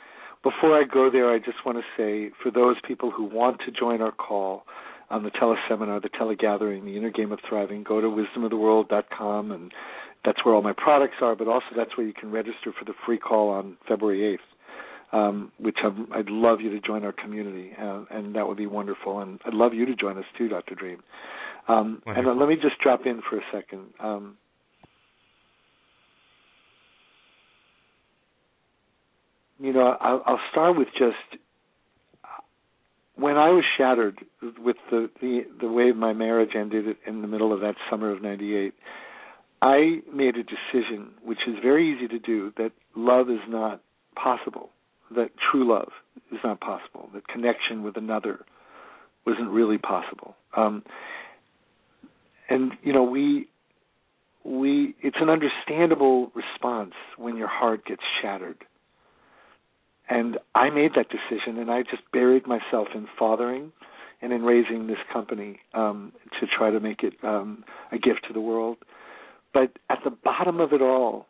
before 0.43 0.77
I 0.77 0.83
go 0.83 1.09
there, 1.09 1.31
I 1.31 1.39
just 1.39 1.65
want 1.65 1.77
to 1.77 1.83
say 1.95 2.33
for 2.43 2.51
those 2.51 2.75
people 2.85 3.11
who 3.11 3.23
want 3.23 3.61
to 3.65 3.71
join 3.71 4.01
our 4.01 4.11
call 4.11 4.63
on 5.09 5.23
the 5.23 5.31
teleseminar, 5.31 6.01
the 6.01 6.09
telegathering, 6.09 6.83
the 6.83 6.97
inner 6.97 7.11
game 7.11 7.31
of 7.31 7.39
thriving, 7.47 7.83
go 7.83 8.01
to 8.01 8.07
wisdomoftheworld.com 8.07 9.51
and 9.51 9.71
that's 10.25 10.43
where 10.43 10.55
all 10.55 10.61
my 10.61 10.73
products 10.73 11.15
are, 11.21 11.35
but 11.35 11.47
also 11.47 11.65
that's 11.75 11.95
where 11.97 12.07
you 12.07 12.13
can 12.13 12.31
register 12.31 12.73
for 12.77 12.85
the 12.85 12.93
free 13.05 13.17
call 13.17 13.49
on 13.49 13.77
February 13.87 14.37
8th, 15.13 15.17
um, 15.17 15.51
which 15.59 15.77
I'm, 15.83 16.07
I'd 16.13 16.29
love 16.29 16.61
you 16.61 16.69
to 16.71 16.79
join 16.79 17.03
our 17.03 17.11
community, 17.11 17.71
uh, 17.79 18.05
and 18.09 18.35
that 18.35 18.47
would 18.47 18.57
be 18.57 18.67
wonderful. 18.67 19.19
And 19.19 19.39
I'd 19.45 19.53
love 19.53 19.73
you 19.73 19.85
to 19.85 19.95
join 19.95 20.17
us 20.17 20.25
too, 20.37 20.47
Dr. 20.47 20.75
Dream. 20.75 21.03
Um, 21.67 22.01
and 22.05 22.39
let 22.39 22.49
me 22.49 22.55
just 22.55 22.79
drop 22.81 23.05
in 23.05 23.21
for 23.29 23.37
a 23.37 23.41
second. 23.51 23.93
Um, 23.99 24.37
you 29.63 29.71
know, 29.71 29.95
I'll, 30.01 30.21
I'll 30.25 30.39
start 30.51 30.77
with 30.77 30.89
just 30.89 31.41
when 33.15 33.37
I 33.37 33.49
was 33.49 33.63
shattered 33.77 34.19
with 34.59 34.75
the, 34.91 35.09
the 35.21 35.43
the 35.61 35.69
way 35.69 35.93
my 35.93 36.11
marriage 36.11 36.49
ended 36.53 36.97
in 37.07 37.21
the 37.21 37.27
middle 37.27 37.53
of 37.53 37.61
that 37.61 37.75
summer 37.89 38.11
of 38.11 38.21
'98. 38.21 38.73
I 39.61 40.01
made 40.13 40.35
a 40.35 40.43
decision, 40.43 41.11
which 41.23 41.37
is 41.47 41.55
very 41.63 41.95
easy 41.95 42.09
to 42.09 42.19
do, 42.19 42.51
that 42.57 42.73
love 42.97 43.29
is 43.29 43.39
not 43.47 43.79
possible, 44.21 44.69
that 45.15 45.29
true 45.49 45.65
love 45.73 45.87
is 46.33 46.39
not 46.43 46.59
possible, 46.59 47.09
that 47.13 47.25
connection 47.29 47.83
with 47.83 47.95
another 47.95 48.43
wasn't 49.25 49.49
really 49.49 49.77
possible. 49.77 50.35
Um, 50.57 50.83
and 52.49 52.73
you 52.83 52.91
know, 52.91 53.03
we 53.03 53.47
we 54.43 54.93
it's 55.01 55.15
an 55.21 55.29
understandable 55.29 56.33
response 56.35 56.95
when 57.15 57.37
your 57.37 57.47
heart 57.47 57.85
gets 57.85 58.01
shattered 58.21 58.57
and 60.09 60.37
I 60.53 60.69
made 60.69 60.91
that 60.95 61.07
decision, 61.09 61.57
and 61.57 61.71
I 61.71 61.83
just 61.83 62.03
buried 62.11 62.45
myself 62.45 62.89
in 62.93 63.07
fathering 63.17 63.71
and 64.21 64.31
in 64.31 64.43
raising 64.43 64.87
this 64.87 64.97
company 65.11 65.59
um, 65.73 66.13
to 66.39 66.47
try 66.47 66.71
to 66.71 66.79
make 66.79 67.03
it 67.03 67.13
um, 67.23 67.63
a 67.91 67.97
gift 67.97 68.25
to 68.27 68.33
the 68.33 68.41
world. 68.41 68.77
But 69.53 69.77
at 69.89 69.99
the 70.03 70.09
bottom 70.09 70.59
of 70.59 70.73
it 70.73 70.81
all, 70.81 71.27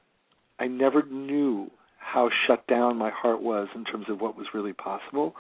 I 0.59 0.67
never 0.67 1.03
knew 1.03 1.69
how 1.97 2.29
shut 2.47 2.65
down 2.67 2.97
my 2.97 3.09
heart 3.09 3.41
was 3.41 3.67
in 3.75 3.85
terms 3.85 4.05
of 4.09 4.21
what 4.21 4.37
was 4.37 4.47
really 4.53 4.73
possible. 4.73 5.35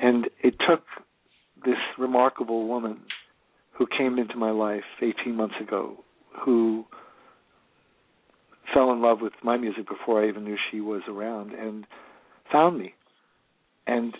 And 0.00 0.28
it 0.42 0.54
took 0.66 0.84
this 1.64 1.76
remarkable 1.98 2.66
woman 2.66 3.00
who 3.72 3.86
came 3.86 4.18
into 4.18 4.36
my 4.36 4.50
life 4.50 4.84
18 5.02 5.34
months 5.34 5.56
ago, 5.60 6.02
who 6.44 6.84
fell 8.72 8.92
in 8.92 9.02
love 9.02 9.20
with 9.20 9.32
my 9.42 9.56
music 9.56 9.88
before 9.88 10.22
I 10.22 10.28
even 10.28 10.44
knew 10.44 10.56
she 10.70 10.80
was 10.80 11.02
around, 11.08 11.52
and 11.52 11.86
found 12.50 12.78
me. 12.78 12.94
And 13.86 14.14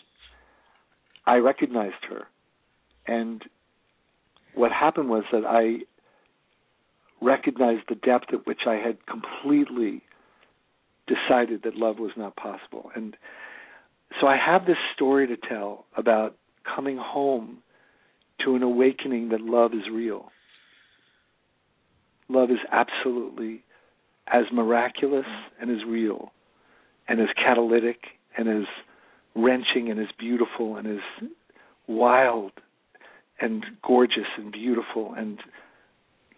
I 1.27 1.37
recognized 1.37 2.05
her. 2.09 2.27
And 3.07 3.43
what 4.55 4.73
happened 4.73 5.09
was 5.09 5.25
that 5.33 5.45
I 5.47 5.85
recognized 7.21 7.83
the 7.89 7.95
depth 7.95 8.33
at 8.33 8.47
which 8.47 8.61
I 8.67 8.75
had 8.75 8.99
completely 9.07 10.03
decided 11.07 11.63
that 11.65 11.77
love 11.77 11.99
was 11.99 12.13
not 12.17 12.37
possible. 12.37 12.91
And 12.95 13.17
so 14.21 14.27
I 14.27 14.37
have 14.37 14.67
this 14.67 14.77
story 14.95 15.27
to 15.27 15.37
tell 15.37 15.85
about 15.97 16.37
coming 16.65 16.97
home 16.97 17.59
to 18.45 18.55
an 18.55 18.63
awakening 18.63 19.29
that 19.31 19.41
love 19.41 19.73
is 19.75 19.89
real. 19.93 20.31
Love 22.29 22.51
is 22.51 22.59
absolutely 22.73 23.63
as 24.27 24.45
miraculous 24.53 25.27
and 25.61 25.71
as 25.71 25.85
real 25.87 26.33
and 27.09 27.21
as 27.21 27.29
catalytic 27.37 27.99
and 28.41 28.49
as 28.49 28.67
wrenching 29.37 29.91
and 29.91 30.01
as 30.01 30.09
beautiful 30.19 30.77
and 30.77 30.87
as 30.87 31.29
wild 31.87 32.53
and 33.41 33.65
gorgeous 33.87 34.27
and 34.37 34.51
beautiful 34.51 35.15
and 35.17 35.39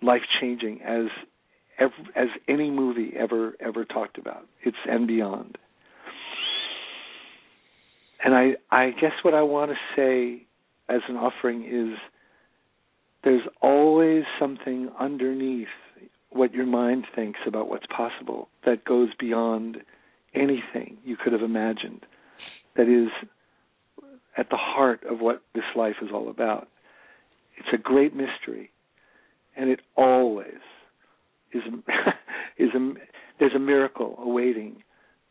life 0.03 0.23
changing 0.41 0.83
as 0.83 1.07
as 2.15 2.29
any 2.49 2.71
movie 2.71 3.13
ever 3.19 3.55
ever 3.61 3.85
talked 3.85 4.19
about. 4.19 4.47
It's 4.63 4.77
and 4.89 5.07
beyond. 5.07 5.59
And 8.25 8.35
I 8.35 8.57
I 8.71 8.91
guess 8.91 9.13
what 9.23 9.35
I 9.35 9.43
want 9.43 9.71
to 9.71 9.77
say 9.97 10.47
as 10.89 11.01
an 11.09 11.17
offering 11.17 11.65
is 11.65 11.99
there's 13.25 13.47
always 13.61 14.25
something 14.39 14.91
underneath 14.99 15.69
what 16.31 16.53
your 16.53 16.67
mind 16.67 17.07
thinks 17.15 17.41
about 17.47 17.69
what's 17.69 17.87
possible 17.87 18.49
that 18.65 18.85
goes 18.85 19.11
beyond 19.19 19.79
anything 20.35 20.99
you 21.05 21.17
could 21.17 21.33
have 21.33 21.43
imagined 21.43 22.07
that 22.77 22.89
is 22.89 23.09
at 24.37 24.49
the 24.51 24.57
heart 24.57 25.01
of 25.09 25.21
what 25.21 25.43
this 25.55 25.65
life 25.77 25.97
is 26.03 26.09
all 26.13 26.29
about. 26.29 26.69
It's 27.59 27.69
a 27.73 27.79
great 27.79 28.15
mystery, 28.15 28.71
and 29.57 29.71
it 29.71 29.81
always 29.97 30.47
is 31.53 31.63
is 32.59 32.71
a 32.75 32.93
there's 33.39 33.55
a 33.55 33.59
miracle 33.59 34.17
awaiting 34.19 34.83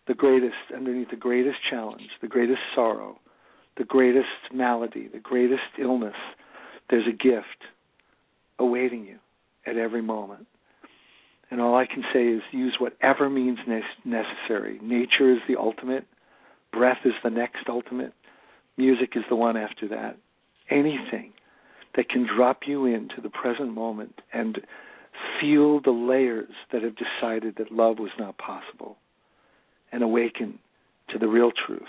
the 0.07 0.13
greatest 0.13 0.55
underneath 0.75 1.09
the 1.09 1.15
greatest 1.15 1.57
challenge, 1.69 2.09
the 2.21 2.27
greatest 2.27 2.59
sorrow, 2.75 3.19
the 3.77 3.83
greatest 3.83 4.27
malady, 4.53 5.07
the 5.07 5.19
greatest 5.19 5.61
illness. 5.79 6.15
There's 6.89 7.07
a 7.07 7.11
gift 7.11 7.45
awaiting 8.59 9.05
you 9.05 9.17
at 9.65 9.77
every 9.77 10.01
moment. 10.01 10.47
And 11.51 11.59
all 11.59 11.75
I 11.75 11.85
can 11.85 12.03
say 12.13 12.27
is 12.27 12.41
use 12.51 12.77
whatever 12.79 13.29
means 13.29 13.59
ne- 13.67 13.81
necessary. 14.05 14.79
Nature 14.81 15.33
is 15.33 15.39
the 15.47 15.59
ultimate, 15.59 16.05
breath 16.71 16.99
is 17.05 17.13
the 17.23 17.29
next 17.29 17.67
ultimate, 17.67 18.13
music 18.77 19.11
is 19.15 19.23
the 19.29 19.35
one 19.35 19.57
after 19.57 19.87
that. 19.89 20.17
Anything 20.69 21.33
that 21.95 22.07
can 22.07 22.25
drop 22.25 22.61
you 22.65 22.85
into 22.85 23.19
the 23.21 23.29
present 23.29 23.73
moment 23.73 24.21
and 24.31 24.61
feel 25.39 25.81
the 25.81 25.91
layers 25.91 26.53
that 26.71 26.83
have 26.83 26.95
decided 26.95 27.55
that 27.57 27.71
love 27.71 27.99
was 27.99 28.11
not 28.17 28.37
possible 28.37 28.95
and 29.91 30.01
awaken 30.01 30.57
to 31.09 31.19
the 31.19 31.27
real 31.27 31.51
truth 31.51 31.83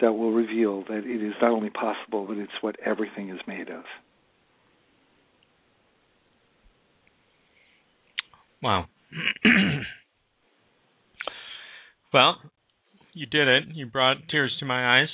that 0.00 0.12
will 0.12 0.32
reveal 0.32 0.84
that 0.84 1.04
it 1.04 1.22
is 1.22 1.34
not 1.42 1.50
only 1.50 1.70
possible, 1.70 2.26
but 2.26 2.36
it's 2.36 2.52
what 2.60 2.76
everything 2.84 3.30
is 3.30 3.40
made 3.48 3.68
of. 3.70 3.82
Wow. 8.62 8.86
well, 12.12 12.36
you 13.12 13.26
did 13.26 13.48
it. 13.48 13.64
You 13.74 13.86
brought 13.86 14.16
tears 14.30 14.54
to 14.60 14.66
my 14.66 15.00
eyes. 15.00 15.08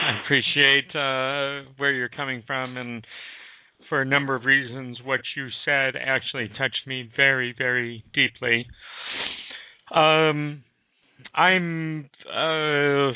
I 0.00 0.24
appreciate 0.24 0.88
uh, 0.94 1.70
where 1.76 1.92
you're 1.92 2.08
coming 2.08 2.42
from, 2.46 2.76
and 2.76 3.04
for 3.88 4.00
a 4.00 4.04
number 4.04 4.34
of 4.34 4.44
reasons, 4.44 4.98
what 5.04 5.20
you 5.36 5.48
said 5.64 5.94
actually 5.96 6.48
touched 6.56 6.86
me 6.86 7.10
very, 7.16 7.54
very 7.56 8.04
deeply. 8.14 8.66
Um, 9.94 10.62
I'm 11.34 12.08
uh, 12.28 13.12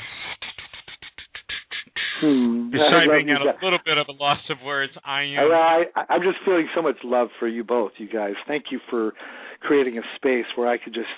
Hmm. 2.21 2.71
deciding 2.71 3.31
at 3.31 3.41
a 3.43 3.59
little 3.63 3.79
bit 3.85 3.99
of 3.99 4.07
a 4.09 4.13
loss 4.13 4.39
of 4.51 4.59
words. 4.65 4.93
I 5.05 5.23
am. 5.23 5.51
I, 5.53 5.85
I, 5.97 6.05
I'm 6.11 6.23
just 6.23 6.39
feeling 6.45 6.69
so 6.75 6.83
much 6.83 6.97
love 7.03 7.29
for 7.39 7.49
you 7.49 7.65
both, 7.65 7.93
you 7.99 8.09
guys. 8.09 8.35
Thank 8.47 8.67
you 8.71 8.81
for 8.91 9.13
creating 9.61 9.99
a 9.99 10.03
space 10.17 10.47
where 10.55 10.69
I 10.69 10.79
could 10.79 10.95
just 10.95 11.09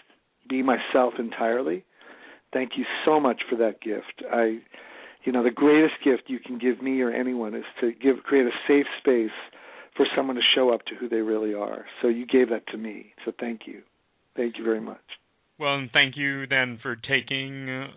be 0.49 0.63
myself 0.63 1.15
entirely. 1.19 1.85
Thank 2.53 2.73
you 2.77 2.85
so 3.05 3.21
much 3.21 3.43
for 3.51 3.57
that 3.57 3.81
gift. 3.81 4.23
I, 4.33 4.59
you 5.25 5.33
know, 5.33 5.43
the 5.43 5.51
greatest 5.51 5.95
gift 6.05 6.25
you 6.29 6.39
can 6.39 6.59
give 6.59 6.81
me 6.81 7.01
or 7.03 7.11
anyone 7.11 7.55
is 7.55 7.65
to 7.81 7.93
give 7.93 8.23
create 8.25 8.47
a 8.47 8.51
safe 8.69 8.87
space 9.01 9.35
for 9.97 10.07
someone 10.15 10.37
to 10.37 10.43
show 10.55 10.73
up 10.73 10.85
to 10.87 10.95
who 10.95 11.09
they 11.09 11.17
really 11.17 11.55
are. 11.55 11.87
So 12.01 12.09
you 12.09 12.27
gave 12.27 12.51
that 12.51 12.67
to 12.69 12.79
me. 12.79 13.13
So 13.25 13.33
thank 13.39 13.63
you. 13.67 13.83
Thank 14.37 14.59
you 14.59 14.65
very 14.65 14.81
much. 14.81 15.01
Well, 15.59 15.77
and 15.77 15.91
thank 15.91 16.17
you 16.17 16.47
then 16.47 16.79
for 16.83 16.97
taking 16.97 17.89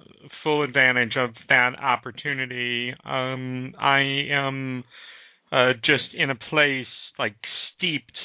full 0.44 0.64
advantage 0.64 1.14
of 1.18 1.32
that 1.50 1.72
opportunity. 1.82 2.94
Um, 3.04 3.74
I 3.80 4.00
am 4.32 4.84
uh, 5.52 5.74
just 5.84 6.14
in 6.18 6.30
a 6.30 6.36
place 6.36 6.88
like 7.18 7.36
steeped 7.76 8.18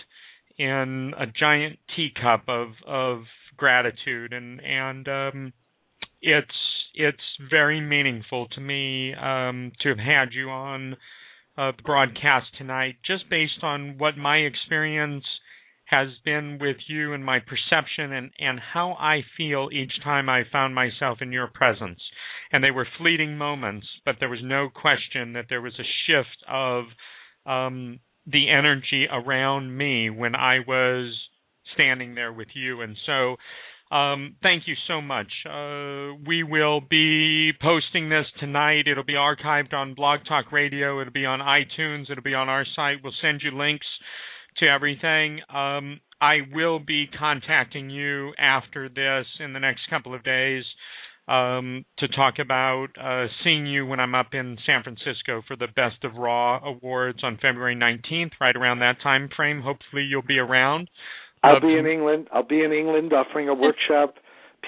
in 0.56 1.12
a 1.18 1.26
giant 1.26 1.80
teacup 1.96 2.44
of 2.48 2.68
of 2.86 3.22
gratitude, 3.56 4.32
and 4.32 4.60
and 4.60 5.08
um, 5.08 5.52
it's 6.22 6.46
it's 6.94 7.18
very 7.50 7.80
meaningful 7.80 8.46
to 8.52 8.60
me 8.60 9.14
um, 9.14 9.72
to 9.80 9.88
have 9.88 9.98
had 9.98 10.28
you 10.32 10.48
on 10.48 10.94
uh, 11.58 11.72
the 11.76 11.82
broadcast 11.82 12.46
tonight, 12.56 12.96
just 13.04 13.28
based 13.28 13.62
on 13.62 13.98
what 13.98 14.16
my 14.16 14.36
experience 14.36 15.24
has 15.94 16.08
been 16.24 16.58
with 16.60 16.76
you 16.88 17.12
and 17.12 17.24
my 17.24 17.38
perception 17.38 18.12
and, 18.12 18.30
and 18.38 18.58
how 18.58 18.96
I 18.98 19.20
feel 19.36 19.68
each 19.72 19.92
time 20.02 20.28
I 20.28 20.42
found 20.50 20.74
myself 20.74 21.18
in 21.20 21.32
your 21.32 21.46
presence. 21.46 22.00
And 22.52 22.62
they 22.62 22.72
were 22.72 22.86
fleeting 22.98 23.38
moments, 23.38 23.86
but 24.04 24.16
there 24.18 24.28
was 24.28 24.40
no 24.42 24.68
question 24.68 25.34
that 25.34 25.46
there 25.48 25.62
was 25.62 25.74
a 25.78 25.90
shift 26.06 26.44
of 26.48 26.84
um, 27.46 28.00
the 28.26 28.50
energy 28.50 29.06
around 29.10 29.76
me 29.76 30.10
when 30.10 30.34
I 30.34 30.58
was 30.66 31.14
standing 31.74 32.14
there 32.14 32.32
with 32.32 32.48
you. 32.54 32.80
And 32.80 32.96
so, 33.06 33.36
um, 33.94 34.36
thank 34.42 34.64
you 34.66 34.74
so 34.88 35.00
much. 35.00 35.28
Uh, 35.48 36.18
we 36.26 36.42
will 36.42 36.80
be 36.80 37.52
posting 37.60 38.08
this 38.08 38.26
tonight. 38.40 38.88
It'll 38.90 39.04
be 39.04 39.14
archived 39.14 39.72
on 39.72 39.94
Blog 39.94 40.20
Talk 40.26 40.50
Radio. 40.50 41.00
It'll 41.00 41.12
be 41.12 41.26
on 41.26 41.40
iTunes. 41.40 42.10
It'll 42.10 42.24
be 42.24 42.34
on 42.34 42.48
our 42.48 42.64
site. 42.74 42.96
We'll 43.02 43.12
send 43.22 43.42
you 43.44 43.56
links 43.56 43.86
to 44.58 44.66
everything. 44.66 45.40
Um, 45.48 46.00
I 46.20 46.38
will 46.52 46.78
be 46.78 47.06
contacting 47.18 47.90
you 47.90 48.32
after 48.38 48.88
this 48.88 49.26
in 49.40 49.52
the 49.52 49.60
next 49.60 49.82
couple 49.90 50.14
of 50.14 50.22
days 50.24 50.64
um, 51.28 51.84
to 51.98 52.08
talk 52.08 52.34
about 52.38 52.88
uh, 53.00 53.26
seeing 53.42 53.66
you 53.66 53.86
when 53.86 54.00
I'm 54.00 54.14
up 54.14 54.34
in 54.34 54.58
San 54.66 54.82
Francisco 54.82 55.42
for 55.46 55.56
the 55.56 55.68
Best 55.74 56.04
of 56.04 56.14
Raw 56.14 56.60
Awards 56.64 57.20
on 57.22 57.38
February 57.40 57.76
19th, 57.76 58.32
right 58.40 58.54
around 58.54 58.80
that 58.80 58.96
time 59.02 59.28
frame. 59.34 59.60
Hopefully, 59.62 60.02
you'll 60.02 60.22
be 60.22 60.38
around. 60.38 60.88
I'll 61.42 61.60
be 61.60 61.76
in 61.76 61.86
England. 61.86 62.28
I'll 62.32 62.46
be 62.46 62.62
in 62.62 62.72
England 62.72 63.12
offering 63.12 63.48
a 63.48 63.54
workshop. 63.54 64.14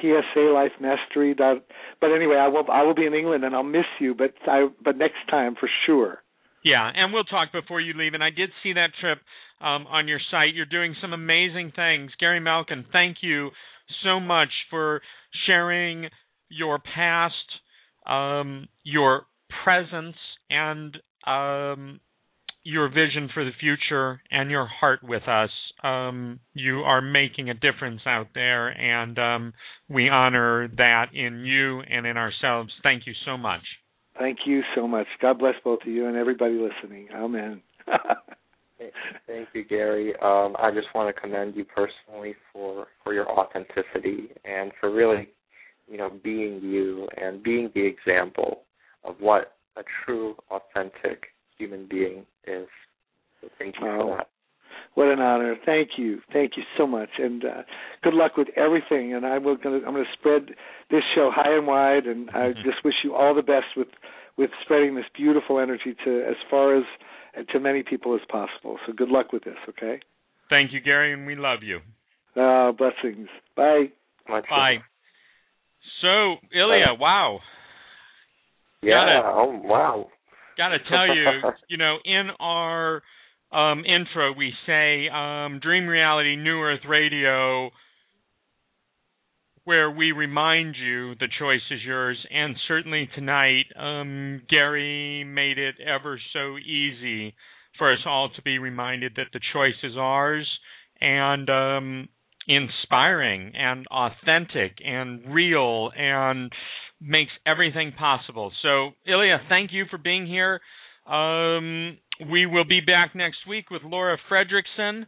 PSA 0.01 0.41
Life 0.53 0.73
Mastery. 0.79 1.35
Dot, 1.35 1.65
but 2.03 2.13
anyway, 2.13 2.37
I 2.37 2.49
will 2.49 2.65
I 2.71 2.83
will 2.83 2.95
be 2.95 3.07
in 3.07 3.15
England 3.15 3.45
and 3.45 3.55
I'll 3.55 3.63
miss 3.63 3.87
you. 3.99 4.15
But 4.15 4.35
I 4.47 4.69
but 4.85 4.99
next 4.99 5.25
time 5.31 5.55
for 5.59 5.71
sure. 5.87 6.23
Yeah, 6.63 6.91
and 6.95 7.13
we'll 7.13 7.25
talk 7.25 7.53
before 7.53 7.81
you 7.81 7.95
leave. 7.97 8.13
And 8.13 8.23
I 8.23 8.31
did 8.31 8.51
see 8.63 8.73
that 8.75 8.91
trip 9.01 9.19
um, 9.61 9.87
on 9.87 10.09
your 10.09 10.21
site. 10.31 10.55
You're 10.55 10.67
doing 10.67 10.95
some 11.01 11.13
amazing 11.13 11.73
things. 11.75 12.11
Gary 12.19 12.41
Malkin, 12.41 12.85
thank 12.93 13.19
you 13.23 13.51
so 14.05 14.21
much 14.21 14.51
for 14.71 15.01
sharing 15.47 16.09
your 16.49 16.79
past, 16.79 17.35
um, 18.07 18.69
your 18.85 19.27
presence, 19.65 20.17
and 20.51 20.97
um, 21.27 22.01
your 22.63 22.89
vision 22.89 23.29
for 23.33 23.45
the 23.45 23.53
future 23.61 24.21
and 24.31 24.51
your 24.51 24.67
heart 24.67 25.01
with 25.03 25.23
us. 25.29 25.51
Um, 25.83 26.41
you 26.55 26.81
are 26.81 27.01
making 27.01 27.51
a 27.51 27.55
difference 27.55 28.01
out 28.07 28.29
there, 28.35 28.69
and 28.69 29.19
um, 29.19 29.53
we 29.89 30.09
honor 30.09 30.69
that 30.77 31.07
in 31.15 31.45
you 31.45 31.81
and 31.81 32.07
in 32.07 32.17
ourselves. 32.17 32.73
Thank 32.83 33.07
you 33.07 33.13
so 33.25 33.37
much. 33.37 33.61
Thank 34.19 34.39
you 34.47 34.63
so 34.75 34.89
much. 34.89 35.07
God 35.21 35.39
bless 35.39 35.55
both 35.63 35.81
of 35.83 35.89
you 35.89 36.07
and 36.07 36.17
everybody 36.17 36.55
listening. 36.55 37.09
Amen. 37.15 37.63
Thank 39.27 39.49
you, 39.55 39.65
Gary. 39.65 40.15
Um, 40.23 40.57
I 40.59 40.71
just 40.75 40.89
want 40.95 41.15
to 41.15 41.21
commend 41.21 41.57
you 41.57 41.65
personally 41.65 42.35
for 42.53 42.87
for 43.03 43.15
your 43.15 43.29
authenticity 43.31 44.29
and 44.45 44.73
for 44.81 44.93
really, 44.93 45.29
you 45.89 45.97
know, 45.99 46.11
being 46.23 46.61
you 46.63 47.09
and 47.17 47.43
being 47.43 47.71
the 47.75 47.85
example 47.87 48.63
of 49.05 49.17
what 49.21 49.57
a 49.77 49.83
true, 50.05 50.35
authentic 50.51 51.27
human 51.59 51.87
being 51.89 52.27
is. 52.47 52.67
So 53.41 53.49
thank 53.59 53.77
you 53.81 53.87
oh, 53.87 53.99
for 53.99 54.17
that. 54.19 54.29
What 54.95 55.09
an 55.09 55.21
honor! 55.21 55.57
Thank 55.65 55.91
you, 55.99 56.21
thank 56.33 56.57
you 56.57 56.63
so 56.79 56.87
much, 56.87 57.11
and 57.19 57.45
uh, 57.45 57.63
good 58.03 58.15
luck 58.15 58.37
with 58.37 58.49
everything. 58.57 59.15
And 59.15 59.27
I'm 59.27 59.43
going 59.43 59.59
to 59.59 59.69
I'm 59.87 59.93
going 59.95 60.05
to 60.05 60.19
spread 60.19 60.55
this 60.91 61.03
show 61.15 61.31
high 61.35 61.55
and 61.57 61.67
wide, 61.67 62.07
and 62.07 62.31
I 62.31 62.53
Mm-hmm. 62.53 62.63
just 62.65 62.85
wish 62.85 62.95
you 63.05 63.15
all 63.15 63.35
the 63.35 63.43
best 63.43 63.67
with 63.77 63.89
with 64.39 64.51
spreading 64.63 64.95
this 64.95 65.05
beautiful 65.15 65.59
energy 65.61 65.95
to 66.05 66.25
as 66.29 66.37
far 66.51 66.77
as 66.77 66.85
to 67.53 67.61
many 67.61 67.83
people 67.83 68.15
as 68.15 68.21
possible. 68.29 68.79
So 68.87 68.93
good 68.93 69.09
luck 69.09 69.33
with 69.33 69.45
this, 69.45 69.57
okay? 69.69 70.01
Thank 70.49 70.73
you, 70.73 70.81
Gary, 70.81 71.13
and 71.13 71.27
we 71.27 71.35
love 71.35 71.61
you. 71.63 71.81
Uh, 72.41 72.73
blessings. 72.73 73.29
Bye. 73.57 73.87
Much 74.29 74.45
Bye. 74.49 74.77
So, 76.03 76.37
Ilya, 76.55 76.99
wow. 76.99 77.41
Yeah. 78.83 78.95
Gotta- 78.95 79.29
oh 79.35 79.61
wow. 79.65 80.09
Got 80.57 80.69
to 80.69 80.79
tell 80.91 81.15
you, 81.15 81.53
you 81.69 81.77
know, 81.77 81.97
in 82.05 82.29
our 82.41 83.03
um, 83.53 83.85
intro, 83.85 84.33
we 84.33 84.53
say 84.67 85.09
um, 85.09 85.61
Dream 85.61 85.87
Reality 85.87 86.37
New 86.37 86.61
Earth 86.61 86.81
Radio, 86.89 87.71
where 89.67 89.91
we 89.91 90.13
remind 90.13 90.77
you 90.77 91.17
the 91.17 91.29
choice 91.41 91.61
is 91.73 91.81
yours. 91.85 92.17
And 92.33 92.55
certainly 92.69 93.11
tonight, 93.17 93.65
um, 93.77 94.43
Gary 94.49 95.25
made 95.25 95.59
it 95.59 95.75
ever 95.85 96.21
so 96.33 96.57
easy 96.57 97.35
for 97.77 97.93
us 97.93 97.99
all 98.07 98.31
to 98.37 98.43
be 98.43 98.59
reminded 98.59 99.15
that 99.17 99.27
the 99.33 99.41
choice 99.53 99.75
is 99.83 99.97
ours 99.99 100.49
and 101.01 101.51
um, 101.51 102.09
inspiring 102.47 103.55
and 103.57 103.87
authentic 103.89 104.77
and 104.85 105.35
real 105.35 105.91
and 105.99 106.53
makes 107.01 107.33
everything 107.45 107.93
possible. 107.99 108.53
So, 108.63 108.91
Ilya, 109.05 109.41
thank 109.49 109.73
you 109.73 109.87
for 109.91 109.99
being 109.99 110.29
here. 110.29 110.61
Um, 111.13 111.99
we 112.31 112.47
will 112.47 112.65
be 112.65 112.81
back 112.81 113.17
next 113.17 113.39
week 113.49 113.71
with 113.71 113.83
Laura 113.83 114.17
Fredrickson 114.31 115.07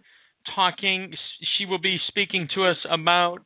talking. 0.57 1.13
She 1.57 1.65
will 1.65 1.81
be 1.81 1.99
speaking 2.09 2.49
to 2.57 2.65
us 2.65 2.77
about 2.91 3.39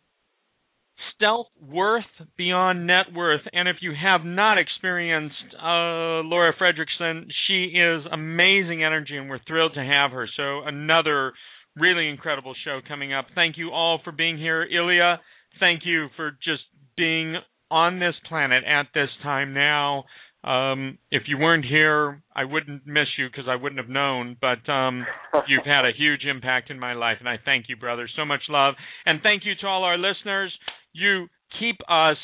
stealth 1.14 1.46
worth 1.60 2.04
beyond 2.36 2.86
net 2.86 3.06
worth. 3.14 3.42
And 3.52 3.68
if 3.68 3.76
you 3.80 3.92
have 4.00 4.24
not 4.24 4.58
experienced 4.58 5.34
uh, 5.58 6.22
Laura 6.24 6.52
Fredrickson, 6.60 7.26
she 7.46 7.64
is 7.76 8.04
amazing 8.10 8.84
energy, 8.84 9.16
and 9.16 9.28
we're 9.28 9.40
thrilled 9.46 9.74
to 9.74 9.84
have 9.84 10.12
her. 10.12 10.28
So, 10.36 10.60
another 10.66 11.32
really 11.76 12.08
incredible 12.08 12.54
show 12.64 12.80
coming 12.86 13.12
up. 13.12 13.26
Thank 13.34 13.56
you 13.58 13.70
all 13.70 14.00
for 14.04 14.12
being 14.12 14.38
here. 14.38 14.62
Ilya, 14.62 15.20
thank 15.58 15.82
you 15.84 16.08
for 16.16 16.32
just 16.32 16.62
being 16.96 17.36
on 17.70 17.98
this 17.98 18.14
planet 18.28 18.64
at 18.64 18.86
this 18.94 19.08
time 19.22 19.54
now. 19.54 20.04
Um, 20.44 20.98
if 21.12 21.22
you 21.28 21.38
weren't 21.38 21.64
here, 21.64 22.20
I 22.34 22.44
wouldn't 22.44 22.84
miss 22.84 23.06
you 23.16 23.28
because 23.28 23.44
I 23.48 23.54
wouldn't 23.54 23.80
have 23.80 23.88
known. 23.88 24.36
But 24.40 24.70
um, 24.70 25.06
you've 25.46 25.64
had 25.64 25.84
a 25.84 25.96
huge 25.96 26.24
impact 26.24 26.70
in 26.70 26.80
my 26.80 26.94
life, 26.94 27.18
and 27.20 27.28
I 27.28 27.36
thank 27.44 27.66
you, 27.68 27.76
brother. 27.76 28.08
So 28.16 28.24
much 28.24 28.42
love, 28.48 28.74
and 29.06 29.20
thank 29.22 29.44
you 29.44 29.52
to 29.60 29.66
all 29.66 29.84
our 29.84 29.96
listeners. 29.96 30.52
You 30.92 31.26
keep 31.58 31.76
us 31.88 32.16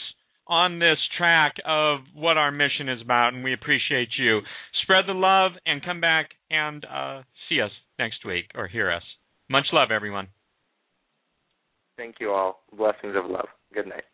on 0.46 0.78
this 0.78 0.98
track 1.16 1.54
of 1.66 2.00
what 2.14 2.38
our 2.38 2.50
mission 2.50 2.88
is 2.88 3.02
about, 3.02 3.34
and 3.34 3.44
we 3.44 3.52
appreciate 3.52 4.08
you. 4.18 4.40
Spread 4.82 5.04
the 5.06 5.12
love 5.12 5.52
and 5.66 5.84
come 5.84 6.00
back 6.00 6.30
and 6.50 6.84
uh, 6.84 7.22
see 7.48 7.60
us 7.60 7.70
next 7.98 8.24
week 8.24 8.46
or 8.54 8.66
hear 8.66 8.90
us. 8.90 9.02
Much 9.50 9.66
love, 9.72 9.90
everyone. 9.90 10.28
Thank 11.96 12.16
you 12.20 12.30
all. 12.30 12.62
Blessings 12.76 13.14
of 13.16 13.30
love. 13.30 13.48
Good 13.74 13.86
night. 13.86 14.04